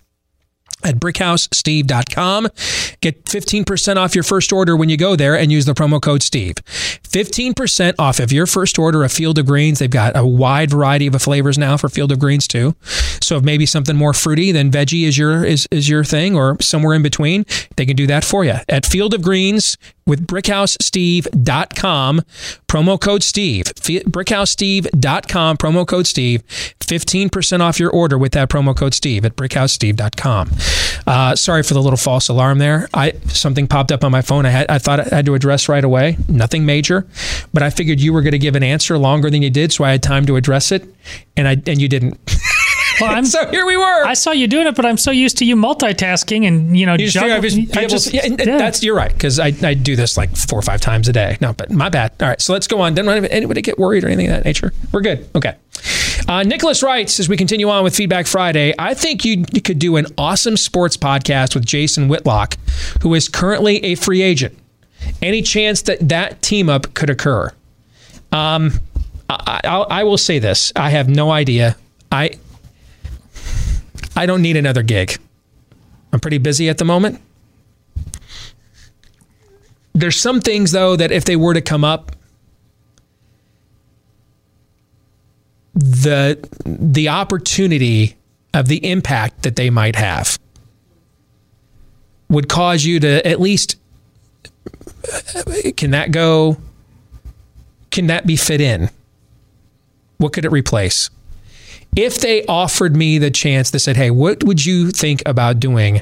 at 0.84 0.96
brickhousesteve.com. 0.96 2.48
Get 3.00 3.24
15% 3.24 3.96
off 3.96 4.14
your 4.14 4.24
first 4.24 4.52
order 4.52 4.76
when 4.76 4.88
you 4.88 4.96
go 4.96 5.16
there 5.16 5.36
and 5.36 5.50
use 5.50 5.64
the 5.64 5.74
promo 5.74 6.00
code 6.00 6.22
Steve. 6.22 6.54
15% 6.54 7.94
off 7.98 8.20
of 8.20 8.32
your 8.32 8.46
first 8.46 8.78
order 8.78 9.02
of 9.02 9.12
Field 9.12 9.38
of 9.38 9.46
Greens. 9.46 9.80
They've 9.80 9.90
got 9.90 10.16
a 10.16 10.26
wide 10.26 10.70
variety 10.70 11.08
of 11.08 11.20
flavors 11.20 11.58
now 11.58 11.76
for 11.76 11.88
Field 11.88 12.12
of 12.12 12.18
Greens 12.18 12.46
too. 12.46 12.76
So 13.20 13.36
if 13.36 13.44
maybe 13.44 13.66
something 13.66 13.96
more 13.96 14.12
fruity 14.12 14.52
than 14.52 14.70
veggie 14.70 15.06
is 15.06 15.18
your 15.18 15.44
is, 15.44 15.66
is 15.70 15.88
your 15.88 16.04
thing 16.04 16.36
or 16.36 16.56
somewhere 16.60 16.94
in 16.94 17.02
between, 17.02 17.44
they 17.76 17.86
can 17.86 17.96
do 17.96 18.06
that 18.06 18.24
for 18.24 18.44
you. 18.44 18.54
At 18.68 18.86
Field 18.86 19.14
of 19.14 19.22
Greens 19.22 19.76
with 20.08 20.26
brickhousesteve.com, 20.26 22.22
promo 22.66 23.00
code 23.00 23.22
Steve. 23.22 23.66
brickhousesteve.com, 23.66 25.56
promo 25.58 25.86
code 25.86 26.06
Steve. 26.06 26.42
15% 26.80 27.60
off 27.60 27.78
your 27.78 27.90
order 27.90 28.16
with 28.16 28.32
that 28.32 28.48
promo 28.48 28.74
code 28.74 28.94
Steve 28.94 29.24
at 29.24 29.36
brickhousesteve.com. 29.36 30.50
Uh, 31.06 31.36
sorry 31.36 31.62
for 31.62 31.74
the 31.74 31.82
little 31.82 31.98
false 31.98 32.28
alarm 32.28 32.58
there. 32.58 32.88
I 32.94 33.12
something 33.26 33.66
popped 33.68 33.92
up 33.92 34.02
on 34.02 34.10
my 34.10 34.22
phone. 34.22 34.46
I 34.46 34.50
had 34.50 34.70
I 34.70 34.78
thought 34.78 35.00
I 35.00 35.16
had 35.16 35.26
to 35.26 35.34
address 35.34 35.68
right 35.68 35.84
away. 35.84 36.16
Nothing 36.28 36.64
major, 36.64 37.06
but 37.52 37.62
I 37.62 37.70
figured 37.70 38.00
you 38.00 38.12
were 38.12 38.22
going 38.22 38.32
to 38.32 38.38
give 38.38 38.56
an 38.56 38.62
answer 38.62 38.96
longer 38.98 39.30
than 39.30 39.42
you 39.42 39.50
did, 39.50 39.72
so 39.72 39.84
I 39.84 39.90
had 39.90 40.02
time 40.02 40.24
to 40.26 40.36
address 40.36 40.72
it, 40.72 40.84
and 41.36 41.46
I 41.46 41.52
and 41.66 41.80
you 41.80 41.88
didn't. 41.88 42.18
Well, 43.00 43.10
I'm, 43.10 43.24
so 43.36 43.48
here 43.50 43.66
we 43.66 43.76
were. 43.76 44.04
I 44.04 44.14
saw 44.14 44.30
you 44.32 44.46
doing 44.46 44.66
it, 44.66 44.74
but 44.74 44.84
I'm 44.86 44.96
so 44.96 45.10
used 45.10 45.38
to 45.38 45.44
you 45.44 45.56
multitasking 45.56 46.46
and 46.46 46.76
you 46.76 46.86
know. 46.86 46.94
You 46.94 47.08
just 47.08 47.42
was 47.42 47.54
be 47.56 47.68
I 47.74 47.86
just- 47.86 48.12
yeah, 48.12 48.26
yeah. 48.26 48.36
That's 48.58 48.82
you're 48.82 48.96
right 48.96 49.12
because 49.12 49.38
I, 49.38 49.52
I 49.62 49.74
do 49.74 49.96
this 49.96 50.16
like 50.16 50.36
four 50.36 50.58
or 50.58 50.62
five 50.62 50.80
times 50.80 51.08
a 51.08 51.12
day. 51.12 51.36
No, 51.40 51.52
but 51.52 51.70
my 51.70 51.88
bad. 51.88 52.12
All 52.20 52.28
right, 52.28 52.40
so 52.40 52.52
let's 52.52 52.66
go 52.66 52.80
on. 52.80 52.94
Don't 52.94 53.08
anybody 53.26 53.62
get 53.62 53.78
worried 53.78 54.04
or 54.04 54.08
anything 54.08 54.26
of 54.28 54.32
that 54.36 54.44
nature. 54.44 54.72
We're 54.92 55.00
good. 55.02 55.28
Okay. 55.34 55.54
Uh, 56.28 56.42
Nicholas 56.42 56.82
writes 56.82 57.20
as 57.20 57.28
we 57.28 57.36
continue 57.36 57.68
on 57.70 57.84
with 57.84 57.94
Feedback 57.96 58.26
Friday. 58.26 58.74
I 58.78 58.94
think 58.94 59.24
you, 59.24 59.44
you 59.52 59.62
could 59.62 59.78
do 59.78 59.96
an 59.96 60.06
awesome 60.18 60.56
sports 60.56 60.96
podcast 60.96 61.54
with 61.54 61.64
Jason 61.64 62.08
Whitlock, 62.08 62.56
who 63.02 63.14
is 63.14 63.28
currently 63.28 63.82
a 63.84 63.94
free 63.94 64.20
agent. 64.20 64.56
Any 65.22 65.40
chance 65.42 65.82
that 65.82 66.08
that 66.08 66.42
team 66.42 66.68
up 66.68 66.92
could 66.94 67.08
occur? 67.08 67.52
Um, 68.32 68.72
I, 69.30 69.60
I, 69.64 69.76
I 69.76 70.04
will 70.04 70.18
say 70.18 70.38
this: 70.38 70.72
I 70.76 70.90
have 70.90 71.08
no 71.08 71.30
idea. 71.30 71.76
I 72.10 72.32
I 74.18 74.26
don't 74.26 74.42
need 74.42 74.56
another 74.56 74.82
gig. 74.82 75.16
I'm 76.12 76.18
pretty 76.18 76.38
busy 76.38 76.68
at 76.68 76.78
the 76.78 76.84
moment. 76.84 77.20
There's 79.92 80.20
some 80.20 80.40
things 80.40 80.72
though 80.72 80.96
that 80.96 81.12
if 81.12 81.24
they 81.24 81.36
were 81.36 81.54
to 81.54 81.60
come 81.60 81.84
up, 81.84 82.16
the 85.74 86.36
the 86.64 87.08
opportunity 87.08 88.16
of 88.54 88.66
the 88.66 88.84
impact 88.90 89.42
that 89.42 89.54
they 89.54 89.70
might 89.70 89.94
have 89.94 90.36
would 92.28 92.48
cause 92.48 92.84
you 92.84 92.98
to 92.98 93.24
at 93.24 93.40
least 93.40 93.76
can 95.76 95.92
that 95.92 96.10
go 96.10 96.56
can 97.92 98.08
that 98.08 98.26
be 98.26 98.34
fit 98.34 98.60
in 98.60 98.90
what 100.16 100.32
could 100.32 100.44
it 100.44 100.50
replace 100.50 101.08
if 101.96 102.18
they 102.18 102.44
offered 102.46 102.96
me 102.96 103.18
the 103.18 103.30
chance 103.30 103.70
they 103.70 103.78
said 103.78 103.96
hey 103.96 104.10
what 104.10 104.44
would 104.44 104.64
you 104.64 104.90
think 104.90 105.22
about 105.26 105.60
doing 105.60 106.00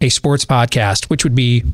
a 0.00 0.08
sports 0.08 0.44
podcast 0.44 1.04
which 1.10 1.24
would 1.24 1.34
be 1.34 1.64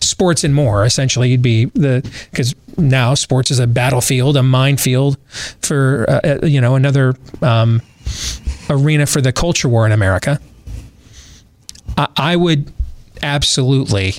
sports 0.00 0.44
and 0.44 0.54
more 0.54 0.84
essentially 0.84 1.30
you'd 1.30 1.42
be 1.42 1.66
the 1.66 2.08
because 2.30 2.54
now 2.78 3.14
sports 3.14 3.50
is 3.50 3.58
a 3.58 3.66
battlefield 3.66 4.36
a 4.36 4.42
minefield 4.42 5.16
for 5.60 6.06
uh, 6.08 6.20
uh, 6.24 6.46
you 6.46 6.60
know 6.60 6.74
another 6.74 7.14
um, 7.42 7.80
arena 8.70 9.06
for 9.06 9.20
the 9.20 9.32
culture 9.32 9.68
war 9.68 9.86
in 9.86 9.92
america 9.92 10.40
I, 11.96 12.08
I 12.16 12.36
would 12.36 12.72
absolutely 13.22 14.14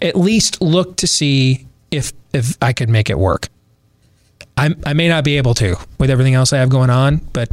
at 0.00 0.16
least 0.16 0.60
look 0.60 0.96
to 0.96 1.06
see 1.06 1.66
if 1.90 2.12
if 2.32 2.56
I 2.62 2.72
could 2.72 2.88
make 2.88 3.10
it 3.10 3.18
work. 3.18 3.48
I 4.62 4.74
I 4.86 4.92
may 4.92 5.08
not 5.08 5.24
be 5.24 5.38
able 5.38 5.54
to 5.54 5.76
with 5.98 6.08
everything 6.08 6.34
else 6.34 6.52
I 6.52 6.58
have 6.58 6.68
going 6.68 6.90
on, 6.90 7.16
but 7.32 7.48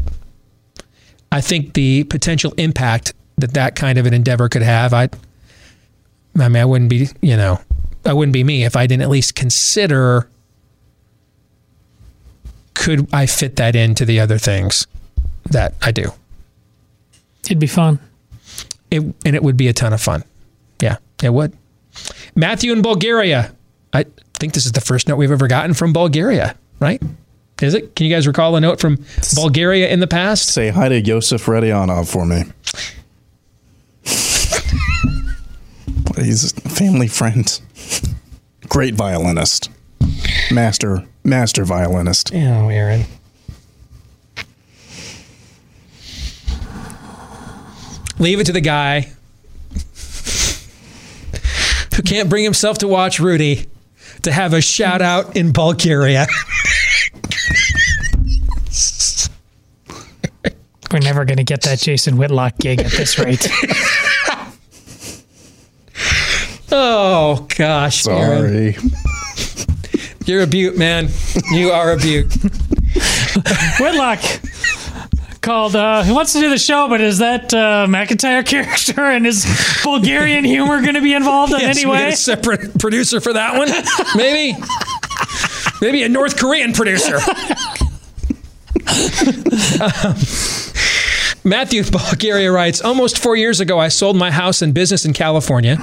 I 1.31 1.41
think 1.41 1.73
the 1.73 2.03
potential 2.03 2.53
impact 2.57 3.13
that 3.39 3.53
that 3.55 3.75
kind 3.75 3.97
of 3.97 4.05
an 4.05 4.13
endeavor 4.13 4.47
could 4.47 4.61
have, 4.61 4.93
I 4.93 5.09
I 6.39 6.47
mean 6.49 6.61
I 6.61 6.65
wouldn't 6.65 6.89
be, 6.89 7.07
you 7.21 7.35
know, 7.35 7.59
I 8.05 8.13
wouldn't 8.13 8.33
be 8.33 8.43
me 8.43 8.63
if 8.63 8.75
I 8.75 8.85
didn't 8.85 9.01
at 9.01 9.09
least 9.09 9.33
consider 9.33 10.29
could 12.75 13.11
I 13.11 13.25
fit 13.25 13.55
that 13.55 13.75
into 13.75 14.05
the 14.05 14.19
other 14.19 14.37
things 14.37 14.85
that 15.49 15.73
I 15.81 15.91
do. 15.91 16.11
It'd 17.45 17.59
be 17.59 17.67
fun. 17.67 17.99
It 18.91 19.01
and 19.25 19.35
it 19.35 19.41
would 19.41 19.57
be 19.57 19.67
a 19.67 19.73
ton 19.73 19.93
of 19.93 20.01
fun. 20.01 20.23
Yeah, 20.79 20.97
it 21.23 21.33
would. 21.33 21.57
Matthew 22.35 22.71
in 22.71 22.83
Bulgaria. 22.83 23.51
I 23.91 24.05
think 24.35 24.53
this 24.53 24.67
is 24.67 24.73
the 24.73 24.81
first 24.81 25.07
note 25.07 25.17
we've 25.17 25.31
ever 25.31 25.47
gotten 25.47 25.73
from 25.73 25.91
Bulgaria, 25.91 26.55
right? 26.79 27.01
Is 27.61 27.73
it? 27.73 27.95
Can 27.95 28.05
you 28.05 28.15
guys 28.15 28.25
recall 28.25 28.55
a 28.55 28.61
note 28.61 28.79
from 28.79 29.03
Bulgaria 29.35 29.89
in 29.89 29.99
the 29.99 30.07
past? 30.07 30.47
Say 30.47 30.69
hi 30.69 30.87
to 30.89 30.99
Yosef 30.99 31.45
Radionov 31.45 32.09
for 32.09 32.25
me. 32.25 32.43
He's 36.23 36.53
a 36.53 36.61
family 36.69 37.07
friend. 37.07 37.59
Great 38.69 38.95
violinist. 38.95 39.69
Master, 40.51 41.05
master 41.23 41.65
violinist. 41.65 42.31
Oh, 42.33 42.69
Aaron. 42.69 43.03
Leave 48.19 48.39
it 48.39 48.45
to 48.45 48.51
the 48.51 48.61
guy 48.61 49.11
who 51.95 52.03
can't 52.03 52.29
bring 52.29 52.43
himself 52.43 52.79
to 52.79 52.87
watch 52.87 53.19
Rudy 53.19 53.67
to 54.23 54.31
have 54.31 54.53
a 54.53 54.61
shout 54.61 55.01
out 55.01 55.35
in 55.37 55.51
Bulgaria. 55.51 56.27
We're 60.91 60.99
never 60.99 61.25
going 61.25 61.37
to 61.37 61.43
get 61.43 61.61
that 61.63 61.79
Jason 61.79 62.17
Whitlock 62.17 62.57
gig 62.57 62.79
at 62.79 62.91
this 62.91 63.19
rate. 63.19 63.47
oh 66.71 67.47
gosh, 67.55 68.03
sorry. 68.03 68.75
Aaron. 68.75 68.91
You're 70.25 70.43
a 70.43 70.47
butte, 70.47 70.77
man. 70.77 71.09
You 71.51 71.71
are 71.71 71.91
a 71.91 71.97
butte. 71.97 72.31
Whitlock 73.79 74.19
called 75.41 75.75
uh, 75.75 76.03
He 76.03 76.11
Wants 76.11 76.33
to 76.33 76.39
Do 76.39 76.49
the 76.49 76.57
Show, 76.57 76.87
but 76.87 77.01
is 77.01 77.19
that 77.19 77.53
uh, 77.53 77.87
McIntyre 77.87 78.45
character 78.45 79.05
and 79.05 79.25
his 79.25 79.45
Bulgarian 79.83 80.43
humor 80.43 80.81
going 80.81 80.95
to 80.95 81.01
be 81.01 81.13
involved 81.13 81.53
in 81.53 81.59
yes, 81.59 81.77
any 81.77 81.89
way? 81.89 82.09
a 82.09 82.15
separate 82.15 82.77
producer 82.79 83.19
for 83.19 83.33
that 83.33 83.57
one? 83.57 83.69
Maybe. 84.15 84.57
Maybe 85.81 86.03
a 86.03 86.09
North 86.09 86.37
Korean 86.37 86.73
producer. 86.73 87.15
um, 89.81 90.15
Matthew 91.49 91.83
Bulgaria 91.83 92.51
writes 92.51 92.79
Almost 92.79 93.17
four 93.17 93.35
years 93.35 93.59
ago, 93.59 93.79
I 93.79 93.87
sold 93.87 94.15
my 94.15 94.29
house 94.29 94.61
and 94.61 94.71
business 94.71 95.03
in 95.03 95.13
California, 95.13 95.77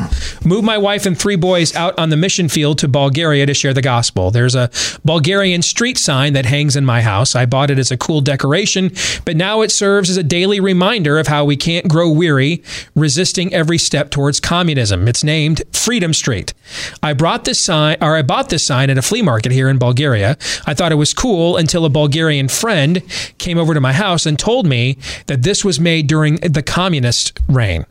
moved 0.45 0.65
my 0.65 0.79
wife 0.79 1.07
and 1.07 1.19
three 1.19 1.35
boys 1.35 1.75
out 1.75 1.99
on 1.99 2.11
the 2.11 2.17
mission 2.17 2.49
field 2.49 2.79
to 2.79 2.89
Bulgaria 2.89 3.47
to 3.47 3.53
share 3.53 3.75
the 3.75 3.83
gospel. 3.83 4.31
There's 4.31 4.55
a 4.55 4.71
Bulgarian 5.05 5.63
street 5.63 5.99
sign 5.99 6.35
that 6.35 6.47
hangs 6.47 6.77
in 6.77 6.85
my 6.85 7.03
house. 7.03 7.35
I 7.35 7.47
bought 7.47 7.73
it 7.73 7.81
as 7.81 7.91
a 7.91 7.97
cool 7.97 8.21
decoration, 8.21 8.93
but 9.25 9.35
now 9.35 9.63
it 9.63 9.73
serves 9.73 10.09
as 10.09 10.17
a 10.17 10.23
daily 10.23 10.61
reminder 10.61 11.19
of 11.19 11.27
how 11.27 11.45
we 11.45 11.57
can't 11.57 11.89
grow 11.89 12.13
weary 12.13 12.63
resisting 12.95 13.53
every 13.53 13.79
step 13.79 14.11
towards 14.11 14.39
communism. 14.39 15.09
It's 15.09 15.25
named 15.25 15.65
Freedom 15.73 16.15
Street. 16.15 16.55
I 17.03 17.13
brought 17.13 17.45
this 17.45 17.61
sign, 17.61 17.97
or 18.01 18.17
I 18.17 18.23
bought 18.23 18.49
this 18.49 18.65
sign 18.65 18.91
at 18.91 18.99
a 18.99 19.03
flea 19.03 19.23
market 19.23 19.53
here 19.53 19.69
in 19.69 19.79
Bulgaria. 19.79 20.37
I 20.67 20.75
thought 20.75 20.93
it 20.93 20.97
was 20.97 21.15
cool 21.15 21.57
until 21.57 21.85
a 21.85 21.91
Bulgarian 21.91 22.49
friend 22.49 23.03
came 23.39 23.59
over 23.59 23.75
to 23.75 23.81
my 23.81 23.93
house 23.93 24.27
and 24.27 24.39
told 24.39 24.67
me 24.67 24.99
that 25.27 25.43
this 25.43 25.65
was 25.65 25.79
made 25.81 26.07
during 26.07 26.37
the 26.37 26.63
communist 26.63 27.39
reign, 27.49 27.87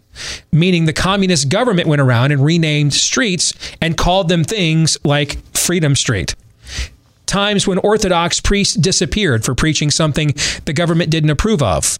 meaning 0.51 0.85
the 0.85 0.93
communist 0.93 1.49
government 1.49 1.87
went 1.87 2.01
around 2.01 2.31
and 2.31 2.43
renamed 2.43 2.93
streets 2.93 3.53
and 3.81 3.97
called 3.97 4.29
them 4.29 4.43
things 4.43 4.97
like 5.03 5.37
Freedom 5.55 5.95
Street. 5.95 6.35
Times 7.25 7.67
when 7.67 7.79
Orthodox 7.79 8.39
priests 8.39 8.75
disappeared 8.75 9.43
for 9.43 9.55
preaching 9.55 9.89
something 9.89 10.33
the 10.65 10.73
government 10.73 11.09
didn't 11.09 11.31
approve 11.31 11.61
of 11.61 11.97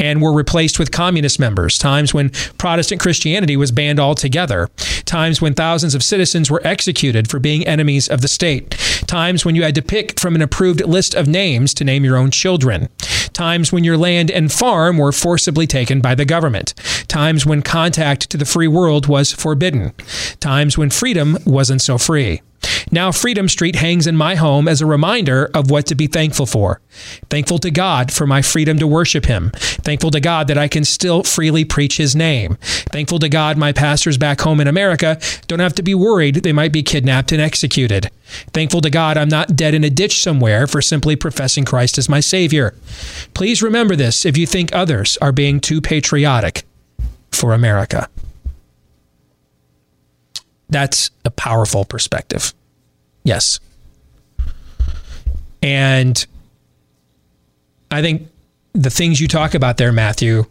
and 0.00 0.22
were 0.22 0.32
replaced 0.32 0.78
with 0.78 0.92
communist 0.92 1.38
members, 1.38 1.78
times 1.78 2.14
when 2.14 2.30
Protestant 2.58 3.00
Christianity 3.00 3.56
was 3.56 3.72
banned 3.72 4.00
altogether, 4.00 4.68
times 5.04 5.40
when 5.40 5.54
thousands 5.54 5.94
of 5.94 6.02
citizens 6.02 6.50
were 6.50 6.66
executed 6.66 7.28
for 7.28 7.38
being 7.38 7.66
enemies 7.66 8.08
of 8.08 8.20
the 8.20 8.28
state, 8.28 8.70
times 9.06 9.44
when 9.44 9.54
you 9.54 9.62
had 9.62 9.74
to 9.74 9.82
pick 9.82 10.18
from 10.18 10.34
an 10.34 10.42
approved 10.42 10.84
list 10.84 11.14
of 11.14 11.26
names 11.26 11.74
to 11.74 11.84
name 11.84 12.04
your 12.04 12.16
own 12.16 12.30
children, 12.30 12.88
times 13.32 13.72
when 13.72 13.84
your 13.84 13.96
land 13.96 14.30
and 14.30 14.52
farm 14.52 14.98
were 14.98 15.12
forcibly 15.12 15.66
taken 15.66 16.00
by 16.00 16.14
the 16.14 16.24
government, 16.24 16.74
times 17.08 17.46
when 17.46 17.62
contact 17.62 18.30
to 18.30 18.36
the 18.36 18.44
free 18.44 18.68
world 18.68 19.06
was 19.06 19.32
forbidden, 19.32 19.92
times 20.40 20.76
when 20.76 20.90
freedom 20.90 21.38
wasn't 21.44 21.82
so 21.82 21.98
free. 21.98 22.42
Now, 22.90 23.12
Freedom 23.12 23.48
Street 23.48 23.76
hangs 23.76 24.06
in 24.06 24.16
my 24.16 24.34
home 24.34 24.66
as 24.66 24.80
a 24.80 24.86
reminder 24.86 25.50
of 25.54 25.70
what 25.70 25.86
to 25.86 25.94
be 25.94 26.06
thankful 26.06 26.46
for. 26.46 26.80
Thankful 27.28 27.58
to 27.60 27.70
God 27.70 28.12
for 28.12 28.26
my 28.26 28.42
freedom 28.42 28.78
to 28.78 28.86
worship 28.86 29.26
Him. 29.26 29.50
Thankful 29.54 30.10
to 30.10 30.20
God 30.20 30.48
that 30.48 30.58
I 30.58 30.68
can 30.68 30.84
still 30.84 31.22
freely 31.22 31.64
preach 31.64 31.96
His 31.98 32.16
name. 32.16 32.56
Thankful 32.60 33.18
to 33.20 33.28
God 33.28 33.56
my 33.58 33.72
pastors 33.72 34.18
back 34.18 34.40
home 34.40 34.60
in 34.60 34.68
America 34.68 35.20
don't 35.46 35.60
have 35.60 35.74
to 35.74 35.82
be 35.82 35.94
worried 35.94 36.36
they 36.36 36.52
might 36.52 36.72
be 36.72 36.82
kidnapped 36.82 37.32
and 37.32 37.40
executed. 37.40 38.10
Thankful 38.52 38.80
to 38.80 38.90
God 38.90 39.16
I'm 39.16 39.28
not 39.28 39.56
dead 39.56 39.74
in 39.74 39.84
a 39.84 39.90
ditch 39.90 40.22
somewhere 40.22 40.66
for 40.66 40.82
simply 40.82 41.16
professing 41.16 41.64
Christ 41.64 41.98
as 41.98 42.08
my 42.08 42.20
Savior. 42.20 42.74
Please 43.34 43.62
remember 43.62 43.96
this 43.96 44.24
if 44.24 44.36
you 44.36 44.46
think 44.46 44.72
others 44.72 45.18
are 45.20 45.32
being 45.32 45.60
too 45.60 45.80
patriotic 45.80 46.64
for 47.38 47.52
America. 47.52 48.08
That's 50.68 51.10
a 51.24 51.30
powerful 51.30 51.84
perspective. 51.84 52.52
Yes. 53.24 53.60
And 55.62 56.26
I 57.90 58.02
think 58.02 58.28
the 58.72 58.90
things 58.90 59.20
you 59.20 59.28
talk 59.28 59.54
about 59.54 59.76
there, 59.76 59.92
Matthew, 59.92 60.44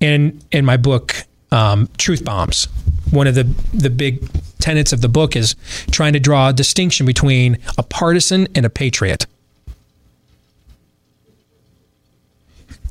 in 0.00 0.40
in 0.52 0.64
my 0.64 0.76
book, 0.76 1.14
um, 1.50 1.88
Truth 1.98 2.24
Bombs, 2.24 2.68
one 3.10 3.26
of 3.26 3.34
the 3.34 3.44
the 3.74 3.90
big 3.90 4.28
tenets 4.58 4.92
of 4.92 5.00
the 5.00 5.08
book 5.08 5.34
is 5.34 5.56
trying 5.90 6.12
to 6.12 6.20
draw 6.20 6.50
a 6.50 6.52
distinction 6.52 7.06
between 7.06 7.58
a 7.76 7.82
partisan 7.82 8.46
and 8.54 8.66
a 8.66 8.70
patriot. 8.70 9.26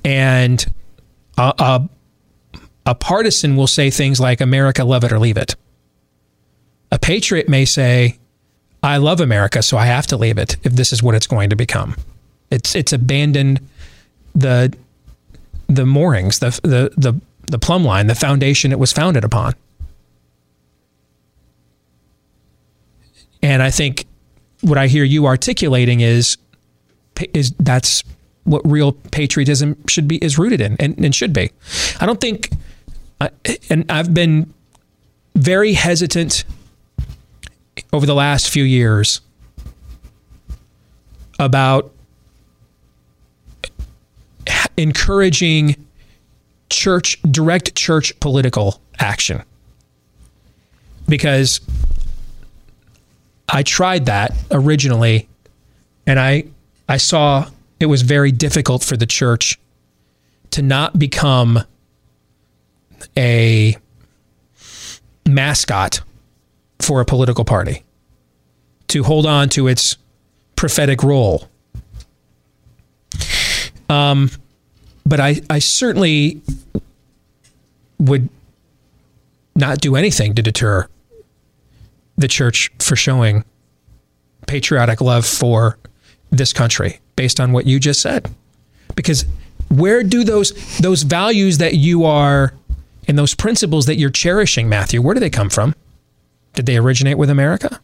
And 0.04 0.66
a, 1.38 1.54
a, 1.60 1.90
a 2.88 2.96
partisan 2.96 3.56
will 3.56 3.68
say 3.68 3.92
things 3.92 4.20
like 4.20 4.42
"America, 4.42 4.84
love 4.84 5.04
it 5.04 5.12
or 5.12 5.20
leave 5.20 5.38
it." 5.38 5.56
A 6.92 6.98
patriot 6.98 7.50
may 7.50 7.66
say, 7.66 8.18
I 8.82 8.98
love 8.98 9.20
America, 9.20 9.62
so 9.62 9.78
I 9.78 9.88
have 9.88 10.08
to 10.08 10.18
leave 10.18 10.38
it 10.38 10.56
if 10.64 10.74
this 10.74 10.94
is 10.94 11.04
what 11.04 11.16
it's 11.16 11.28
going 11.28 11.50
to 11.50 11.56
become. 11.56 11.96
It's 12.50 12.76
it's 12.76 12.94
abandoned 12.94 13.60
the 14.34 14.74
the 15.68 15.86
moorings, 15.86 16.40
the 16.40 16.60
the 16.64 16.92
the, 16.96 17.20
the 17.48 17.60
plumb 17.60 17.84
line, 17.84 18.08
the 18.08 18.16
foundation 18.16 18.72
it 18.72 18.80
was 18.80 18.94
founded 18.94 19.24
upon. 19.24 19.54
And 23.44 23.62
I 23.62 23.70
think 23.70 24.06
what 24.62 24.78
I 24.78 24.88
hear 24.88 25.04
you 25.04 25.26
articulating 25.26 26.00
is 26.02 26.38
is 27.34 27.52
that's 27.60 28.04
what 28.44 28.62
real 28.66 28.94
patriotism 28.94 29.76
should 29.88 30.08
be 30.08 30.18
is 30.18 30.38
rooted 30.38 30.62
in 30.62 30.78
and, 30.80 30.98
and 31.04 31.14
should 31.14 31.34
be. 31.34 31.52
I 32.00 32.06
don't 32.06 32.22
think, 32.22 32.50
and 33.70 33.90
I've 33.90 34.14
been 34.14 34.54
very 35.36 35.74
hesitant 35.74 36.44
over 37.94 38.06
the 38.06 38.16
last 38.16 38.50
few 38.50 38.64
years 38.64 39.22
about 41.40 41.92
encouraging 44.78 45.88
church 46.70 47.22
direct 47.24 47.76
church 47.76 48.18
political 48.20 48.82
action. 49.00 49.44
Because 51.08 51.62
I 53.50 53.64
tried 53.64 54.06
that 54.08 54.34
originally 54.52 55.30
and 56.06 56.20
I 56.20 56.46
I 56.90 56.98
saw 56.98 57.50
it 57.80 57.86
was 57.86 58.02
very 58.02 58.32
difficult 58.32 58.84
for 58.84 58.98
the 58.98 59.06
church 59.06 59.60
to 60.52 60.62
not 60.62 60.98
become 60.98 61.64
a 63.18 63.78
mascot 65.26 66.02
for 66.80 67.02
a 67.02 67.06
political 67.06 67.44
party, 67.44 67.84
to 68.88 69.04
hold 69.04 69.26
on 69.26 69.50
to 69.50 69.68
its 69.68 69.98
prophetic 70.56 71.04
role. 71.04 71.48
Um, 73.90 74.30
but 75.06 75.20
I, 75.20 75.42
I 75.50 75.60
certainly 75.60 76.42
would 78.00 78.30
not 79.56 79.80
do 79.80 79.96
anything 79.96 80.36
to 80.36 80.42
deter 80.42 80.88
the 82.18 82.28
church 82.28 82.72
for 82.80 82.96
showing 82.96 83.44
patriotic 84.48 85.02
love 85.02 85.26
for 85.26 85.78
this 86.32 86.54
country 86.54 87.00
based 87.16 87.40
on 87.40 87.52
what 87.52 87.66
you 87.66 87.80
just 87.80 88.02
said. 88.02 88.34
Because 88.96 89.26
where 89.70 90.04
do 90.04 90.24
those 90.24 90.78
those 90.80 91.04
values 91.04 91.58
that 91.58 91.76
you 91.76 92.06
are 92.06 92.54
and 93.08 93.18
those 93.18 93.34
principles 93.34 93.86
that 93.86 93.98
you're 93.98 94.10
cherishing, 94.10 94.68
Matthew, 94.68 95.02
where 95.02 95.14
do 95.14 95.20
they 95.20 95.30
come 95.30 95.50
from? 95.50 95.74
Did 96.54 96.66
they 96.66 96.78
originate 96.78 97.18
with 97.18 97.30
America? 97.30 97.80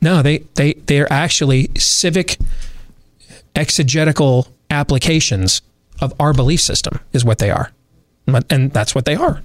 No, 0.00 0.22
they 0.22 0.38
they 0.54 0.74
they're 0.74 1.12
actually 1.12 1.70
civic 1.76 2.38
exegetical 3.54 4.48
applications 4.70 5.62
of 6.00 6.14
our 6.20 6.32
belief 6.32 6.60
system 6.60 7.00
is 7.12 7.24
what 7.24 7.38
they 7.38 7.50
are. 7.50 7.72
And 8.50 8.72
that's 8.72 8.94
what 8.94 9.04
they 9.04 9.14
are. 9.14 9.42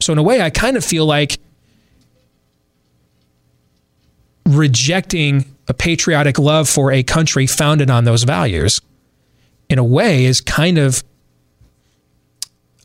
So 0.00 0.12
in 0.12 0.18
a 0.18 0.22
way 0.22 0.40
I 0.40 0.50
kind 0.50 0.76
of 0.76 0.84
feel 0.84 1.06
like 1.06 1.38
rejecting 4.44 5.44
a 5.68 5.74
patriotic 5.74 6.38
love 6.38 6.68
for 6.68 6.90
a 6.90 7.02
country 7.02 7.46
founded 7.46 7.90
on 7.90 8.04
those 8.04 8.24
values, 8.24 8.80
in 9.68 9.78
a 9.78 9.84
way, 9.84 10.24
is 10.24 10.40
kind 10.40 10.78
of 10.78 11.04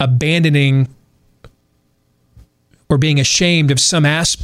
abandoning 0.04 0.88
or 2.90 2.98
being 2.98 3.20
ashamed 3.20 3.72
of 3.72 3.80
some 3.80 4.06
as- 4.06 4.38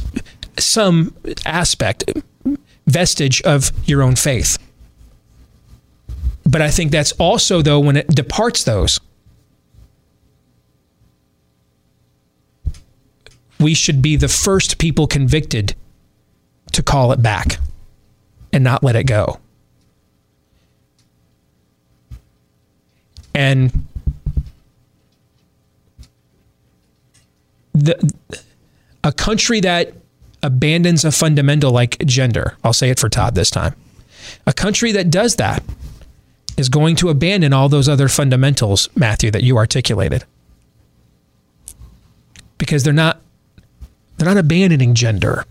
some 0.58 1.14
aspect, 1.46 2.04
vestige 2.86 3.40
of 3.42 3.72
your 3.86 4.02
own 4.02 4.16
faith. 4.16 4.58
But 6.44 6.62
I 6.62 6.70
think 6.70 6.90
that's 6.90 7.12
also, 7.12 7.62
though, 7.62 7.78
when 7.78 7.96
it 7.96 8.08
departs 8.08 8.64
those, 8.64 8.98
we 13.60 13.74
should 13.74 14.02
be 14.02 14.16
the 14.16 14.28
first 14.28 14.78
people 14.78 15.06
convicted 15.06 15.74
to 16.72 16.82
call 16.82 17.12
it 17.12 17.22
back 17.22 17.58
and 18.52 18.64
not 18.64 18.82
let 18.82 18.96
it 18.96 19.04
go. 19.04 19.38
And 23.34 23.86
the 27.72 28.12
a 29.02 29.12
country 29.12 29.60
that 29.60 29.92
abandons 30.42 31.04
a 31.04 31.12
fundamental 31.12 31.72
like 31.72 31.98
gender, 32.04 32.56
I'll 32.64 32.72
say 32.72 32.90
it 32.90 32.98
for 32.98 33.08
Todd 33.08 33.34
this 33.34 33.50
time. 33.50 33.74
A 34.46 34.52
country 34.52 34.92
that 34.92 35.10
does 35.10 35.36
that 35.36 35.62
is 36.56 36.68
going 36.68 36.96
to 36.96 37.08
abandon 37.08 37.52
all 37.52 37.68
those 37.68 37.88
other 37.88 38.08
fundamentals, 38.08 38.88
Matthew, 38.94 39.30
that 39.30 39.42
you 39.42 39.56
articulated. 39.56 40.24
Because 42.58 42.84
they're 42.84 42.92
not 42.92 43.20
they're 44.16 44.28
not 44.28 44.36
abandoning 44.36 44.94
gender. 44.94 45.46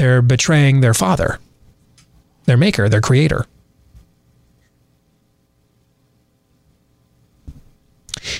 they're 0.00 0.22
betraying 0.22 0.80
their 0.80 0.94
father, 0.94 1.38
their 2.46 2.56
maker, 2.56 2.88
their 2.88 3.02
creator. 3.02 3.44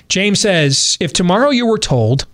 James 0.08 0.40
says 0.40 0.96
If 1.00 1.12
tomorrow 1.12 1.50
you 1.50 1.66
were 1.66 1.78
told 1.78 2.26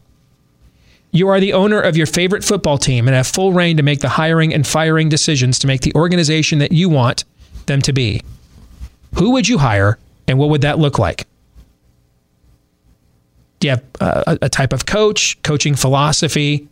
you 1.12 1.28
are 1.28 1.40
the 1.40 1.52
owner 1.52 1.80
of 1.80 1.96
your 1.96 2.06
favorite 2.06 2.44
football 2.44 2.78
team 2.78 3.08
and 3.08 3.14
have 3.14 3.26
full 3.26 3.52
reign 3.52 3.76
to 3.78 3.82
make 3.82 4.00
the 4.00 4.08
hiring 4.08 4.52
and 4.52 4.66
firing 4.66 5.08
decisions 5.08 5.58
to 5.60 5.66
make 5.66 5.80
the 5.80 5.94
organization 5.94 6.58
that 6.58 6.72
you 6.72 6.88
want 6.88 7.24
them 7.66 7.80
to 7.82 7.92
be, 7.92 8.22
who 9.14 9.30
would 9.30 9.48
you 9.48 9.58
hire 9.58 9.98
and 10.28 10.38
what 10.38 10.50
would 10.50 10.60
that 10.60 10.78
look 10.78 10.98
like? 10.98 11.26
Do 13.60 13.68
you 13.68 13.70
have 13.70 13.84
a, 14.00 14.38
a 14.42 14.48
type 14.50 14.74
of 14.74 14.84
coach, 14.84 15.42
coaching 15.42 15.74
philosophy, 15.74 16.68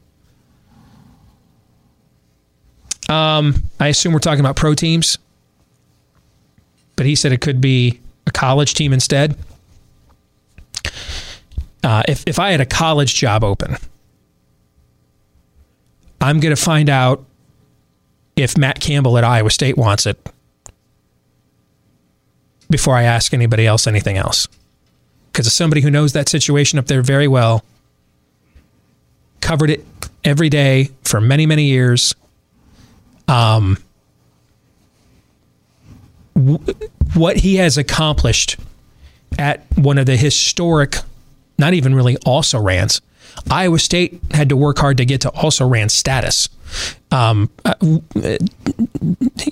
um, 3.09 3.63
I 3.81 3.89
assume 3.89 4.13
we're 4.13 4.19
talking 4.19 4.41
about 4.41 4.57
pro 4.57 4.75
teams, 4.75 5.19
but 6.97 7.07
he 7.07 7.15
said 7.15 7.33
it 7.33 7.41
could 7.41 7.61
be 7.61 8.01
a 8.27 8.31
college 8.31 8.75
team 8.75 8.93
instead. 8.93 9.37
Uh, 11.85 12.03
if 12.09 12.25
if 12.27 12.39
I 12.39 12.51
had 12.51 12.61
a 12.61 12.67
college 12.67 13.15
job 13.15 13.45
open, 13.45 13.77
I'm 16.21 16.41
going 16.41 16.55
to 16.55 16.61
find 16.61 16.89
out 16.89 17.25
if 18.37 18.57
Matt 18.57 18.81
Campbell 18.81 19.19
at 19.19 19.25
Iowa 19.25 19.51
State 19.51 19.77
wants 19.77 20.07
it 20.07 20.19
before 22.71 22.97
I 22.97 23.03
ask 23.03 23.35
anybody 23.35 23.67
else 23.67 23.87
anything 23.87 24.17
else. 24.17 24.49
Because 25.31 25.53
somebody 25.53 25.81
who 25.83 25.91
knows 25.91 26.13
that 26.15 26.29
situation 26.29 26.79
up 26.79 26.87
there 26.87 27.03
very 27.03 27.29
well, 27.29 27.65
covered 29.41 29.71
it 29.71 29.85
every 30.25 30.49
day 30.49 30.91
for 31.03 31.21
many, 31.21 31.45
many 31.45 31.65
years, 31.65 32.15
um, 33.29 33.77
w- 36.35 36.59
what 37.15 37.37
he 37.37 37.57
has 37.57 37.77
accomplished 37.77 38.57
at 39.39 39.65
one 39.77 39.99
of 39.99 40.07
the 40.07 40.17
historic, 40.17 40.97
not 41.59 41.75
even 41.75 41.95
really 41.95 42.17
also 42.25 42.61
rans. 42.61 43.01
Iowa 43.51 43.79
State 43.79 44.21
had 44.31 44.49
to 44.49 44.57
work 44.57 44.79
hard 44.79 44.97
to 44.99 45.05
get 45.05 45.21
to 45.23 45.31
also 45.31 45.67
ran 45.67 45.89
status. 45.89 46.49
Um, 47.11 47.51
uh, 47.65 47.75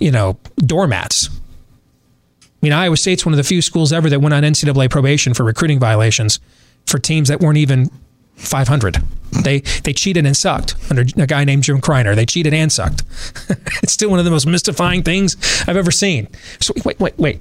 you 0.01 0.11
know, 0.11 0.39
doormats. 0.59 1.29
I 1.29 2.49
mean, 2.63 2.73
Iowa 2.73 2.97
State's 2.97 3.27
one 3.27 3.33
of 3.33 3.39
the 3.39 3.45
few 3.45 3.61
schools 3.61 3.93
ever 3.93 4.09
that 4.09 4.21
went 4.21 4.35
on 4.35 4.45
NCAA 4.45 4.89
probation 4.91 5.35
for 5.35 5.43
recruiting 5.43 5.81
violations 5.81 6.39
for 6.87 6.99
teams 6.99 7.29
that 7.29 7.41
weren't 7.41 7.59
even 7.59 7.91
500. 8.37 9.03
They 9.45 9.61
they 9.61 9.93
cheated 9.93 10.27
and 10.27 10.37
sucked 10.37 10.75
under 10.91 11.03
a 11.17 11.27
guy 11.27 11.45
named 11.45 11.63
Jim 11.63 11.81
Criner. 11.81 12.15
They 12.15 12.27
cheated 12.27 12.53
and 12.53 12.71
sucked. 12.71 13.03
it's 13.83 13.93
still 13.93 14.11
one 14.11 14.19
of 14.19 14.25
the 14.25 14.31
most 14.31 14.47
mystifying 14.47 15.03
things 15.03 15.37
I've 15.67 15.77
ever 15.77 15.91
seen. 15.91 16.29
So 16.61 16.75
wait, 16.85 17.01
wait, 17.01 17.19
wait. 17.19 17.41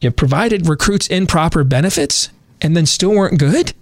You 0.00 0.10
provided 0.10 0.68
recruits 0.68 1.08
improper 1.08 1.64
benefits 1.64 2.30
and 2.60 2.76
then 2.76 2.86
still 2.86 3.10
weren't 3.10 3.38
good? 3.38 3.72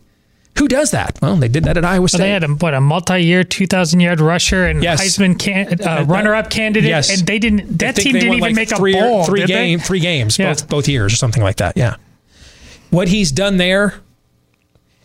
Who 0.59 0.69
does 0.69 0.91
that? 0.93 1.19
Well, 1.21 1.37
they 1.37 1.49
did 1.49 1.65
that 1.65 1.77
at 1.77 1.85
Iowa 1.85 2.09
State. 2.09 2.21
Well, 2.21 2.27
they 2.27 2.33
had 2.33 2.45
a, 2.45 2.49
what 2.49 2.73
a 2.73 2.81
multi-year, 2.81 3.45
two 3.45 3.67
thousand 3.67 4.01
yard 4.01 4.21
rusher 4.21 4.65
and 4.67 4.83
yes. 4.83 5.03
Heisman 5.03 5.39
can, 5.39 5.79
uh, 5.83 6.05
runner-up 6.09 6.49
candidate, 6.49 6.89
yes. 6.89 7.19
and 7.19 7.27
they 7.27 7.39
didn't. 7.39 7.79
That 7.79 7.97
team 7.97 8.15
didn't 8.15 8.29
even 8.29 8.41
like 8.41 8.55
make 8.55 8.75
three, 8.75 8.97
a 8.97 9.03
bowl. 9.03 9.25
Three 9.25 9.45
game, 9.45 9.79
they? 9.79 9.85
three 9.85 10.01
games, 10.01 10.39
yeah. 10.39 10.53
both 10.53 10.69
both 10.69 10.89
years 10.89 11.13
or 11.13 11.17
something 11.17 11.43
like 11.43 11.57
that. 11.57 11.77
Yeah. 11.77 11.97
What 12.89 13.09
he's 13.09 13.31
done 13.33 13.59
there 13.59 14.01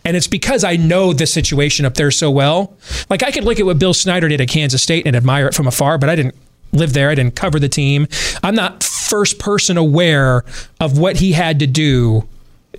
and 0.04 0.18
it's 0.18 0.28
because 0.28 0.64
I 0.64 0.78
know 0.78 1.14
the 1.14 1.28
situation 1.28 1.86
up 1.86 1.94
there 1.94 2.12
so 2.12 2.32
well. 2.32 2.76
Like 3.10 3.24
I 3.24 3.32
could 3.32 3.44
look 3.44 3.60
at 3.60 3.66
what 3.66 3.80
Bill 3.80 3.94
Snyder 3.94 4.28
did 4.28 4.42
at 4.42 4.48
Kansas 4.48 4.82
State 4.82 5.06
and 5.06 5.16
admire 5.16 5.48
it 5.48 5.54
from 5.54 5.68
afar, 5.68 5.98
but 5.98 6.10
I 6.10 6.16
didn't 6.16 6.36
live 6.72 6.94
there. 6.94 7.10
I 7.10 7.16
didn't 7.16 7.36
cover 7.36 7.60
the 7.60 7.70
team. 7.70 8.08
I'm 8.44 8.56
not 8.56 8.84
first 8.84 9.40
person 9.40 9.78
aware 9.78 10.44
of 10.80 10.98
what 10.98 11.18
he 11.18 11.34
had 11.34 11.60
to 11.60 11.68
do 11.68 12.28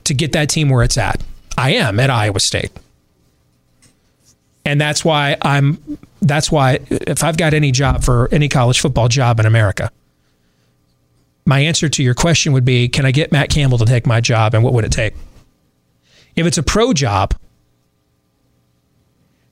to 0.05 0.15
get 0.15 0.33
that 0.33 0.49
team 0.49 0.69
where 0.69 0.83
it's 0.83 0.97
at. 0.97 1.23
I 1.57 1.73
am 1.73 2.01
at 2.01 2.11
Iowa 2.11 2.41
State. 2.41 2.73
And 4.65 4.81
that's 4.81 5.05
why 5.05 5.37
I'm 5.43 5.99
that's 6.21 6.51
why 6.51 6.79
if 6.89 7.25
I've 7.25 7.37
got 7.37 7.53
any 7.53 7.73
job 7.73 8.05
for 8.05 8.29
any 8.33 8.49
college 8.49 8.81
football 8.81 9.09
job 9.09 9.41
in 9.41 9.47
America, 9.47 9.91
my 11.45 11.61
answer 11.61 11.89
to 11.89 12.03
your 12.03 12.15
question 12.15 12.53
would 12.53 12.65
be 12.65 12.89
can 12.89 13.05
I 13.05 13.11
get 13.11 13.33
Matt 13.33 13.51
Campbell 13.51 13.79
to 13.79 13.85
take 13.85 14.07
my 14.07 14.21
job 14.21 14.55
and 14.55 14.63
what 14.63 14.73
would 14.73 14.85
it 14.85 14.93
take? 14.93 15.15
If 16.37 16.47
it's 16.47 16.59
a 16.59 16.63
pro 16.63 16.93
job, 16.93 17.35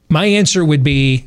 my 0.09 0.27
answer 0.27 0.65
would 0.65 0.83
be 0.83 1.27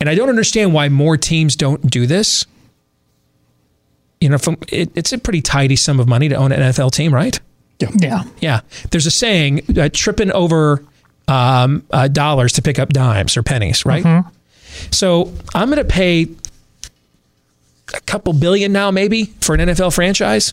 And 0.00 0.08
I 0.08 0.14
don't 0.14 0.28
understand 0.28 0.72
why 0.72 0.88
more 0.88 1.16
teams 1.16 1.56
don't 1.56 1.90
do 1.90 2.06
this. 2.06 2.46
You 4.20 4.28
know, 4.28 4.38
from, 4.38 4.56
it, 4.68 4.90
it's 4.94 5.12
a 5.12 5.18
pretty 5.18 5.42
tidy 5.42 5.76
sum 5.76 6.00
of 6.00 6.08
money 6.08 6.28
to 6.28 6.34
own 6.34 6.52
an 6.52 6.60
NFL 6.60 6.92
team, 6.92 7.14
right? 7.14 7.38
Yeah. 7.78 7.90
Yeah. 7.96 8.22
Yeah. 8.40 8.60
There's 8.90 9.06
a 9.06 9.10
saying, 9.10 9.78
uh, 9.78 9.88
tripping 9.92 10.32
over 10.32 10.84
um, 11.28 11.84
uh, 11.90 12.08
dollars 12.08 12.54
to 12.54 12.62
pick 12.62 12.78
up 12.78 12.90
dimes 12.90 13.36
or 13.36 13.42
pennies, 13.42 13.84
right? 13.86 14.04
Mm-hmm. 14.04 14.28
So 14.90 15.32
I'm 15.54 15.68
going 15.68 15.78
to 15.78 15.84
pay 15.84 16.28
a 17.94 18.00
couple 18.00 18.32
billion 18.32 18.72
now, 18.72 18.90
maybe, 18.90 19.26
for 19.40 19.54
an 19.54 19.60
NFL 19.60 19.94
franchise. 19.94 20.52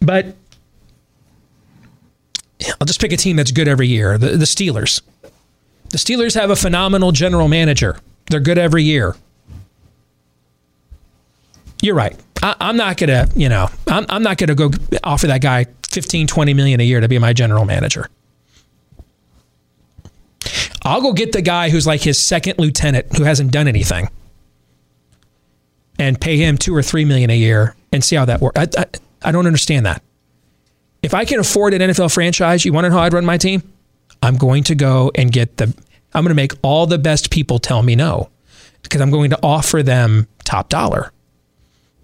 But 0.00 0.36
I'll 2.80 2.86
just 2.86 3.00
pick 3.00 3.12
a 3.12 3.16
team 3.16 3.36
that's 3.36 3.52
good 3.52 3.68
every 3.68 3.88
year 3.88 4.18
the, 4.18 4.30
the 4.30 4.44
Steelers. 4.44 5.00
The 5.90 5.98
Steelers 5.98 6.34
have 6.34 6.50
a 6.50 6.56
phenomenal 6.56 7.12
general 7.12 7.48
manager. 7.48 7.98
They're 8.30 8.40
good 8.40 8.58
every 8.58 8.84
year. 8.84 9.16
You're 11.80 11.94
right. 11.94 12.16
I, 12.42 12.56
am 12.60 12.76
not 12.76 12.96
going 12.96 13.08
to, 13.08 13.28
you 13.38 13.48
know, 13.48 13.68
I'm, 13.86 14.06
I'm 14.08 14.22
not 14.22 14.36
going 14.38 14.48
to 14.48 14.54
go 14.54 14.70
offer 15.02 15.28
that 15.28 15.40
guy 15.40 15.66
15, 15.90 16.26
20 16.26 16.54
million 16.54 16.80
a 16.80 16.84
year 16.84 17.00
to 17.00 17.08
be 17.08 17.18
my 17.18 17.32
general 17.32 17.64
manager. 17.64 18.08
I'll 20.82 21.00
go 21.00 21.12
get 21.12 21.32
the 21.32 21.42
guy 21.42 21.70
who's 21.70 21.86
like 21.86 22.02
his 22.02 22.18
second 22.18 22.58
lieutenant 22.58 23.16
who 23.16 23.24
hasn't 23.24 23.50
done 23.50 23.68
anything 23.68 24.08
and 25.98 26.20
pay 26.20 26.36
him 26.36 26.56
two 26.56 26.74
or 26.74 26.82
three 26.82 27.04
million 27.04 27.30
a 27.30 27.36
year 27.36 27.74
and 27.92 28.04
see 28.04 28.16
how 28.16 28.24
that 28.26 28.40
works. 28.40 28.58
I, 28.58 28.80
I, 28.80 28.86
I 29.22 29.32
don't 29.32 29.46
understand 29.46 29.86
that. 29.86 30.02
If 31.02 31.14
I 31.14 31.24
can 31.24 31.40
afford 31.40 31.74
an 31.74 31.80
NFL 31.80 32.12
franchise, 32.12 32.64
you 32.64 32.72
want 32.72 32.84
to 32.84 32.90
know 32.90 32.96
how 32.96 33.02
I'd 33.02 33.12
run 33.12 33.24
my 33.24 33.38
team? 33.38 33.62
I'm 34.22 34.36
going 34.36 34.64
to 34.64 34.74
go 34.74 35.10
and 35.14 35.30
get 35.32 35.56
the, 35.56 35.66
I'm 36.12 36.24
going 36.24 36.30
to 36.30 36.34
make 36.34 36.52
all 36.62 36.86
the 36.86 36.98
best 36.98 37.30
people 37.30 37.58
tell 37.58 37.82
me 37.82 37.94
no 37.94 38.30
because 38.82 39.00
I'm 39.00 39.10
going 39.10 39.30
to 39.30 39.38
offer 39.42 39.82
them 39.82 40.26
top 40.44 40.68
dollar. 40.68 41.12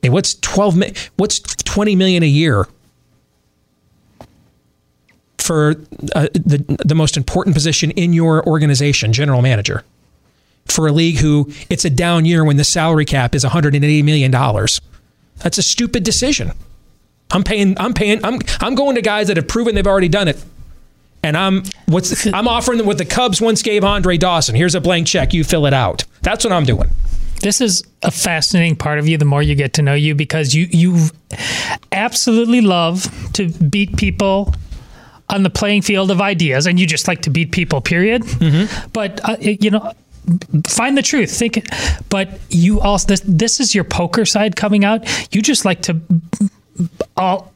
Mean, 0.05 0.13
what's 0.13 0.35
12, 0.35 1.11
what's 1.17 1.41
20 1.41 1.97
million 1.97 2.23
a 2.23 2.27
year 2.27 2.69
for 5.39 5.71
uh, 6.15 6.29
the, 6.35 6.79
the 6.85 6.95
most 6.95 7.17
important 7.17 7.55
position 7.55 7.91
in 7.93 8.13
your 8.13 8.47
organization, 8.47 9.13
general 9.13 9.41
manager? 9.41 9.83
For 10.67 10.87
a 10.89 10.93
league 10.93 11.19
who 11.19 11.51
it's 11.71 11.85
a 11.85 11.91
down 11.91 12.25
year 12.25 12.45
when 12.45 12.57
the 12.57 12.65
salary 12.65 13.05
cap 13.05 13.35
is 13.35 13.45
180 13.45 14.03
million 14.03 14.31
dollars. 14.31 14.81
That's 15.39 15.59
a 15.59 15.63
stupid 15.63 16.05
decision. 16.05 16.53
I'm 17.31 17.43
paying. 17.43 17.79
I'm 17.79 17.93
paying. 17.93 18.25
I'm. 18.25 18.39
I'm 18.61 18.75
going 18.75 18.95
to 18.95 19.03
guys 19.03 19.29
that 19.29 19.37
have 19.37 19.49
proven 19.49 19.75
they've 19.75 19.87
already 19.87 20.09
done 20.09 20.29
it. 20.29 20.43
And 21.25 21.39
I'm 21.39 21.65
what's 21.87 22.27
I'm 22.27 22.47
offering 22.47 22.77
them 22.77 22.87
what 22.87 22.99
the 22.99 23.07
Cubs 23.07 23.41
once 23.41 23.63
gave 23.63 23.83
Andre 23.83 24.19
Dawson. 24.19 24.55
Here's 24.55 24.75
a 24.75 24.81
blank 24.81 25.07
check. 25.07 25.33
You 25.33 25.43
fill 25.43 25.65
it 25.65 25.73
out. 25.73 26.05
That's 26.21 26.45
what 26.45 26.53
I'm 26.53 26.65
doing. 26.65 26.91
This 27.41 27.63
is 27.63 27.83
a 28.03 28.11
fascinating 28.11 28.77
part 28.77 28.99
of 28.99 29.09
you. 29.09 29.17
The 29.17 29.25
more 29.25 29.43
you 29.43 29.55
get 29.55 29.73
to 29.75 29.83
know 29.83 29.95
you, 29.95 30.15
because 30.15 30.55
you 30.55 30.67
you 30.71 31.09
absolutely 31.93 32.61
love 32.61 33.09
to 33.33 33.49
beat 33.49 33.97
people 33.97 34.55
on 35.31 35.45
the 35.45 35.51
playing 35.51 35.81
field 35.81 36.11
of 36.11 36.21
ideas, 36.21 36.67
and 36.67 36.79
you 36.79 36.87
just 36.87 37.09
like 37.09 37.23
to 37.23 37.31
beat 37.31 37.53
people. 37.53 37.81
Period. 37.81 38.23
Mm-hmm. 38.23 38.91
But 38.93 39.27
uh, 39.27 39.37
you 39.41 39.71
know, 39.71 39.95
find 40.67 40.97
the 40.97 41.03
truth 41.03 41.31
think 41.31 41.67
but 42.09 42.41
you 42.49 42.81
also 42.81 43.09
this, 43.09 43.23
this 43.27 43.61
is 43.61 43.75
your 43.75 43.85
poker 43.85 44.25
side 44.25 44.57
coming 44.57 44.83
out 44.83 45.05
you 45.35 45.43
just 45.43 45.67
like 45.67 45.83
to 45.83 46.01
all 47.15 47.53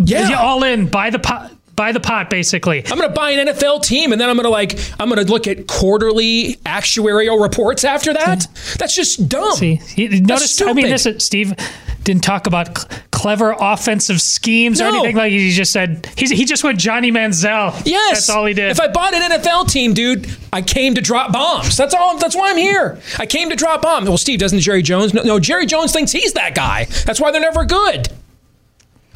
yeah, 0.00 0.40
all 0.40 0.62
in 0.62 0.86
buy 0.86 1.10
the 1.10 1.18
pot 1.18 1.52
buy 1.78 1.92
the 1.92 2.00
pot 2.00 2.28
basically 2.28 2.84
i'm 2.90 2.98
gonna 2.98 3.08
buy 3.08 3.30
an 3.30 3.46
nfl 3.46 3.82
team 3.82 4.10
and 4.10 4.20
then 4.20 4.28
i'm 4.28 4.36
gonna 4.36 4.48
like 4.48 4.78
i'm 4.98 5.08
gonna 5.08 5.22
look 5.22 5.46
at 5.46 5.66
quarterly 5.68 6.56
actuarial 6.66 7.40
reports 7.40 7.84
after 7.84 8.12
that 8.12 8.46
that's 8.78 8.94
just 8.94 9.28
dumb 9.28 9.54
see 9.54 9.80
notice 9.96 10.60
i 10.60 10.72
mean 10.72 10.90
this 10.90 11.06
is 11.06 11.24
steve 11.24 11.54
didn't 12.02 12.24
talk 12.24 12.46
about 12.46 12.76
cl- 12.76 13.00
clever 13.18 13.54
offensive 13.58 14.20
schemes 14.20 14.80
no. 14.80 14.86
or 14.86 14.88
anything 14.88 15.16
like 15.16 15.30
he 15.30 15.50
just 15.50 15.72
said 15.72 16.10
he's, 16.16 16.30
he 16.30 16.44
just 16.44 16.64
went 16.64 16.78
Johnny 16.78 17.10
Manziel. 17.10 17.82
Yes, 17.84 18.14
that's 18.14 18.30
all 18.30 18.46
he 18.46 18.54
did. 18.54 18.70
If 18.70 18.80
I 18.80 18.88
bought 18.88 19.12
an 19.12 19.32
NFL 19.32 19.68
team, 19.70 19.92
dude, 19.92 20.30
I 20.52 20.62
came 20.62 20.94
to 20.94 21.00
drop 21.00 21.32
bombs. 21.32 21.76
That's 21.76 21.94
all. 21.94 22.16
That's 22.16 22.36
why 22.36 22.50
I'm 22.50 22.56
here. 22.56 23.00
I 23.18 23.26
came 23.26 23.50
to 23.50 23.56
drop 23.56 23.82
bombs. 23.82 24.08
Well, 24.08 24.18
Steve 24.18 24.38
doesn't 24.38 24.60
Jerry 24.60 24.82
Jones? 24.82 25.12
No, 25.12 25.22
no 25.22 25.40
Jerry 25.40 25.66
Jones 25.66 25.92
thinks 25.92 26.12
he's 26.12 26.32
that 26.34 26.54
guy. 26.54 26.84
That's 27.04 27.20
why 27.20 27.32
they're 27.32 27.40
never 27.40 27.64
good. 27.64 28.08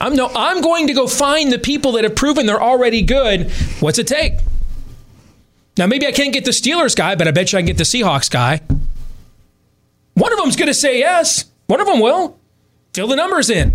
I'm 0.03 0.17
no. 0.17 0.31
I'm 0.35 0.61
going 0.61 0.89
to 0.89 0.95
go 0.95 1.07
find 1.07 1.53
the 1.53 1.61
people 1.61 1.93
that 1.93 2.03
have 2.03 2.17
proven 2.17 2.45
they're 2.45 2.61
already 2.61 3.03
good. 3.03 3.53
What's 3.79 4.01
it 4.01 4.09
take? 4.09 4.35
Now 5.79 5.87
maybe 5.87 6.09
I 6.09 6.13
can't 6.13 6.33
get 6.33 6.45
the 6.45 6.51
Steelers 6.51 6.97
guy, 6.97 7.15
but 7.15 7.29
I 7.29 7.31
bet 7.31 7.53
you 7.53 7.59
I 7.59 7.63
can 7.63 7.67
get 7.69 7.79
the 7.79 7.85
Seahawks 7.85 8.29
guy. 8.29 8.61
One 10.15 10.33
of 10.33 10.39
them's 10.39 10.57
going 10.57 10.67
to 10.67 10.75
say 10.75 10.99
yes. 10.99 11.45
One 11.69 11.81
of 11.81 11.87
them 11.87 12.01
will. 12.01 12.37
Fill 12.93 13.07
the 13.07 13.17
numbers 13.17 13.49
in. 13.49 13.75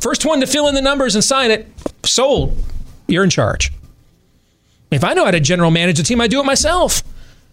First 0.00 0.26
one 0.26 0.40
to 0.40 0.46
fill 0.46 0.66
in 0.66 0.74
the 0.74 0.82
numbers 0.82 1.14
and 1.14 1.22
sign 1.22 1.50
it, 1.50 1.66
sold. 2.04 2.56
You're 3.06 3.24
in 3.24 3.30
charge. 3.30 3.72
If 4.90 5.04
I 5.04 5.14
know 5.14 5.24
how 5.24 5.30
to 5.30 5.40
general 5.40 5.70
manage 5.70 5.98
a 6.00 6.02
team, 6.02 6.20
I 6.20 6.26
do 6.26 6.40
it 6.40 6.46
myself. 6.46 7.02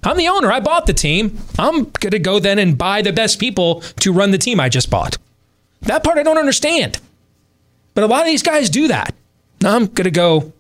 I'm 0.04 0.18
the 0.18 0.28
owner. 0.28 0.52
I 0.52 0.60
bought 0.60 0.86
the 0.86 0.94
team. 0.94 1.38
I'm 1.58 1.86
going 1.86 2.12
to 2.12 2.20
go 2.20 2.40
then 2.40 2.60
and 2.60 2.78
buy 2.78 3.02
the 3.02 3.14
best 3.14 3.40
people 3.40 3.82
to 4.02 4.12
run 4.12 4.32
the 4.32 4.38
team 4.38 4.60
I 4.60 4.70
just 4.70 4.90
bought. 4.90 5.18
That 5.86 6.04
part 6.04 6.18
I 6.18 6.24
don't 6.24 6.38
understand. 6.38 7.00
But 7.94 8.04
a 8.04 8.08
lot 8.08 8.22
of 8.22 8.28
these 8.28 8.44
guys 8.44 8.70
do 8.70 8.88
that. 8.90 9.14
Now 9.62 9.76
I'm 9.76 9.86
going 9.86 10.06
to 10.06 10.12
go. 10.12 10.52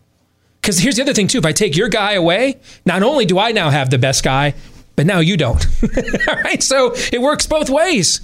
Because 0.62 0.80
here's 0.80 0.96
the 0.96 1.04
other 1.04 1.14
thing, 1.14 1.28
too. 1.28 1.38
If 1.38 1.46
I 1.46 1.52
take 1.52 1.76
your 1.76 1.90
guy 1.90 2.14
away, 2.14 2.60
not 2.86 3.04
only 3.04 3.26
do 3.26 3.38
I 3.38 3.52
now 3.52 3.70
have 3.70 3.90
the 3.90 3.98
best 3.98 4.24
guy, 4.24 4.56
but 4.96 5.06
now 5.06 5.20
you 5.20 5.38
don't. 5.38 5.64
All 6.28 6.42
right. 6.42 6.64
So 6.64 6.94
it 7.12 7.22
works 7.22 7.46
both 7.46 7.70
ways 7.70 8.22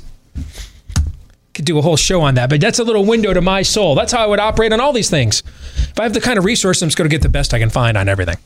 could 1.53 1.65
do 1.65 1.77
a 1.77 1.81
whole 1.81 1.97
show 1.97 2.21
on 2.21 2.35
that, 2.35 2.49
but 2.49 2.61
that's 2.61 2.79
a 2.79 2.83
little 2.83 3.05
window 3.05 3.33
to 3.33 3.41
my 3.41 3.61
soul. 3.61 3.95
That's 3.95 4.11
how 4.11 4.23
I 4.23 4.25
would 4.25 4.39
operate 4.39 4.73
on 4.73 4.79
all 4.79 4.93
these 4.93 5.09
things. 5.09 5.43
If 5.75 5.99
I 5.99 6.03
have 6.03 6.13
the 6.13 6.21
kind 6.21 6.37
of 6.37 6.45
resource, 6.45 6.81
I'm 6.81 6.87
just 6.87 6.97
going 6.97 7.09
to 7.09 7.13
get 7.13 7.21
the 7.21 7.29
best 7.29 7.53
I 7.53 7.59
can 7.59 7.69
find 7.69 7.97
on 7.97 8.07
everything. 8.07 8.37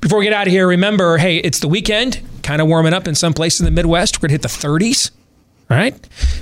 Before 0.00 0.18
we 0.18 0.24
get 0.24 0.32
out 0.32 0.46
of 0.46 0.52
here, 0.52 0.66
remember, 0.66 1.18
hey, 1.18 1.36
it's 1.36 1.60
the 1.60 1.68
weekend, 1.68 2.20
kind 2.42 2.62
of 2.62 2.68
warming 2.68 2.94
up 2.94 3.06
in 3.06 3.14
some 3.14 3.34
places 3.34 3.60
in 3.60 3.64
the 3.66 3.70
Midwest. 3.70 4.18
We're 4.18 4.28
going 4.28 4.40
to 4.40 4.48
hit 4.48 4.60
the 4.60 4.68
30s. 4.68 5.10
All 5.70 5.76
right. 5.76 5.94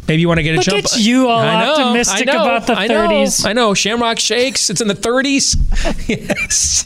Maybe 0.09 0.22
you 0.22 0.28
want 0.28 0.38
to 0.38 0.42
get 0.42 0.55
a 0.55 0.56
Look 0.56 0.64
jump. 0.64 0.84
At 0.86 0.98
you 0.98 1.28
all 1.28 1.38
I 1.38 1.62
know, 1.62 1.72
optimistic 1.74 2.26
know, 2.26 2.32
about 2.32 2.66
the 2.66 2.72
30s. 2.72 3.44
I 3.44 3.52
know. 3.52 3.64
I 3.64 3.68
know. 3.68 3.74
Shamrock 3.74 4.18
Shakes. 4.18 4.70
It's 4.70 4.80
in 4.80 4.88
the 4.88 4.94
30s. 4.94 5.55
yes. 6.09 6.82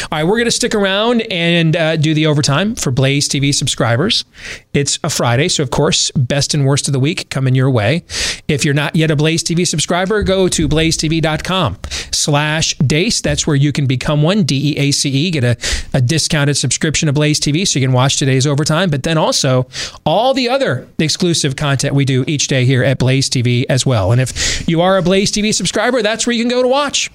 All 0.03 0.19
right, 0.19 0.25
we're 0.25 0.37
going 0.37 0.45
to 0.45 0.51
stick 0.51 0.75
around 0.75 1.23
and 1.23 1.77
uh, 1.77 1.97
do 1.97 2.15
the 2.15 2.27
overtime 2.27 2.75
for 2.75 2.91
Blaze 2.91 3.29
TV 3.29 3.55
subscribers. 3.55 4.25
It's 4.73 4.99
a 5.03 5.11
Friday, 5.11 5.49
so 5.49 5.63
of 5.63 5.71
course, 5.71 6.11
best 6.13 6.55
and 6.55 6.67
worst 6.67 6.89
of 6.89 6.93
the 6.93 7.01
week 7.01 7.31
coming 7.31 7.55
your 7.55 7.71
way. 7.71 8.05
If 8.49 8.65
you're 8.65 8.75
not 8.75 8.95
yet 8.95 9.11
a 9.11 9.17
Blaze 9.17 9.43
TV 9.43 9.67
subscriber, 9.67 10.23
go 10.23 10.49
to 10.49 10.69
blazetv.com 10.69 11.79
slash 12.13 12.77
Deace. 12.79 13.21
That's 13.21 13.47
where 13.47 13.57
you 13.57 13.73
can 13.73 13.87
become 13.87 14.23
one, 14.23 14.43
D-E-A-C-E, 14.45 15.31
get 15.31 15.45
a, 15.45 15.57
a 15.95 16.01
discounted 16.01 16.57
subscription 16.57 17.07
to 17.07 17.13
Blaze 17.13 17.41
TV 17.41 17.67
so 17.67 17.79
you 17.79 17.87
can 17.87 17.95
watch 17.95 18.17
today's 18.17 18.47
overtime, 18.47 18.91
but 18.91 19.03
then 19.03 19.19
also 19.19 19.67
all 20.05 20.35
the 20.35 20.49
other 20.49 20.89
exclusive 20.99 21.57
content 21.57 21.95
we 21.95 22.05
do 22.05 22.25
each 22.27 22.49
day 22.49 22.65
here 22.65 22.83
at 22.83 22.99
Blaze 22.99 23.31
TV 23.31 23.65
as 23.69 23.87
well. 23.87 24.13
And 24.13 24.21
if 24.21 24.69
you 24.69 24.81
are 24.81 24.99
a 24.99 25.03
Blaze 25.03 25.33
TV 25.33 25.55
subscriber, 25.55 26.03
that's 26.03 26.27
where 26.27 26.35
you 26.35 26.43
can 26.43 26.51
go 26.51 26.63
to 26.63 26.69
watch 26.69 27.11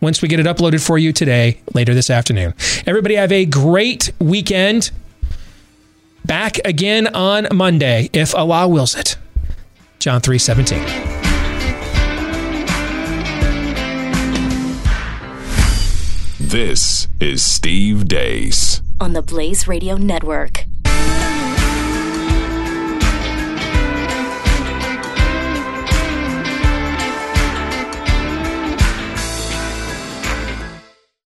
once 0.00 0.22
we 0.22 0.28
get 0.28 0.40
it 0.40 0.46
uploaded 0.46 0.84
for 0.84 0.98
you 0.98 1.12
today, 1.12 1.60
later 1.74 1.94
this 1.94 2.10
afternoon. 2.10 2.54
Everybody, 2.86 3.16
have 3.16 3.32
a 3.32 3.44
great 3.44 4.12
weekend. 4.18 4.90
Back 6.24 6.58
again 6.64 7.06
on 7.14 7.48
Monday, 7.52 8.08
if 8.12 8.34
Allah 8.34 8.68
wills 8.68 8.94
it. 8.94 9.16
John 9.98 10.20
3 10.20 10.38
17. 10.38 11.10
This 16.38 17.06
is 17.20 17.44
Steve 17.44 18.08
Deace 18.08 18.80
on 19.00 19.12
the 19.12 19.22
Blaze 19.22 19.68
Radio 19.68 19.96
Network. 19.96 20.64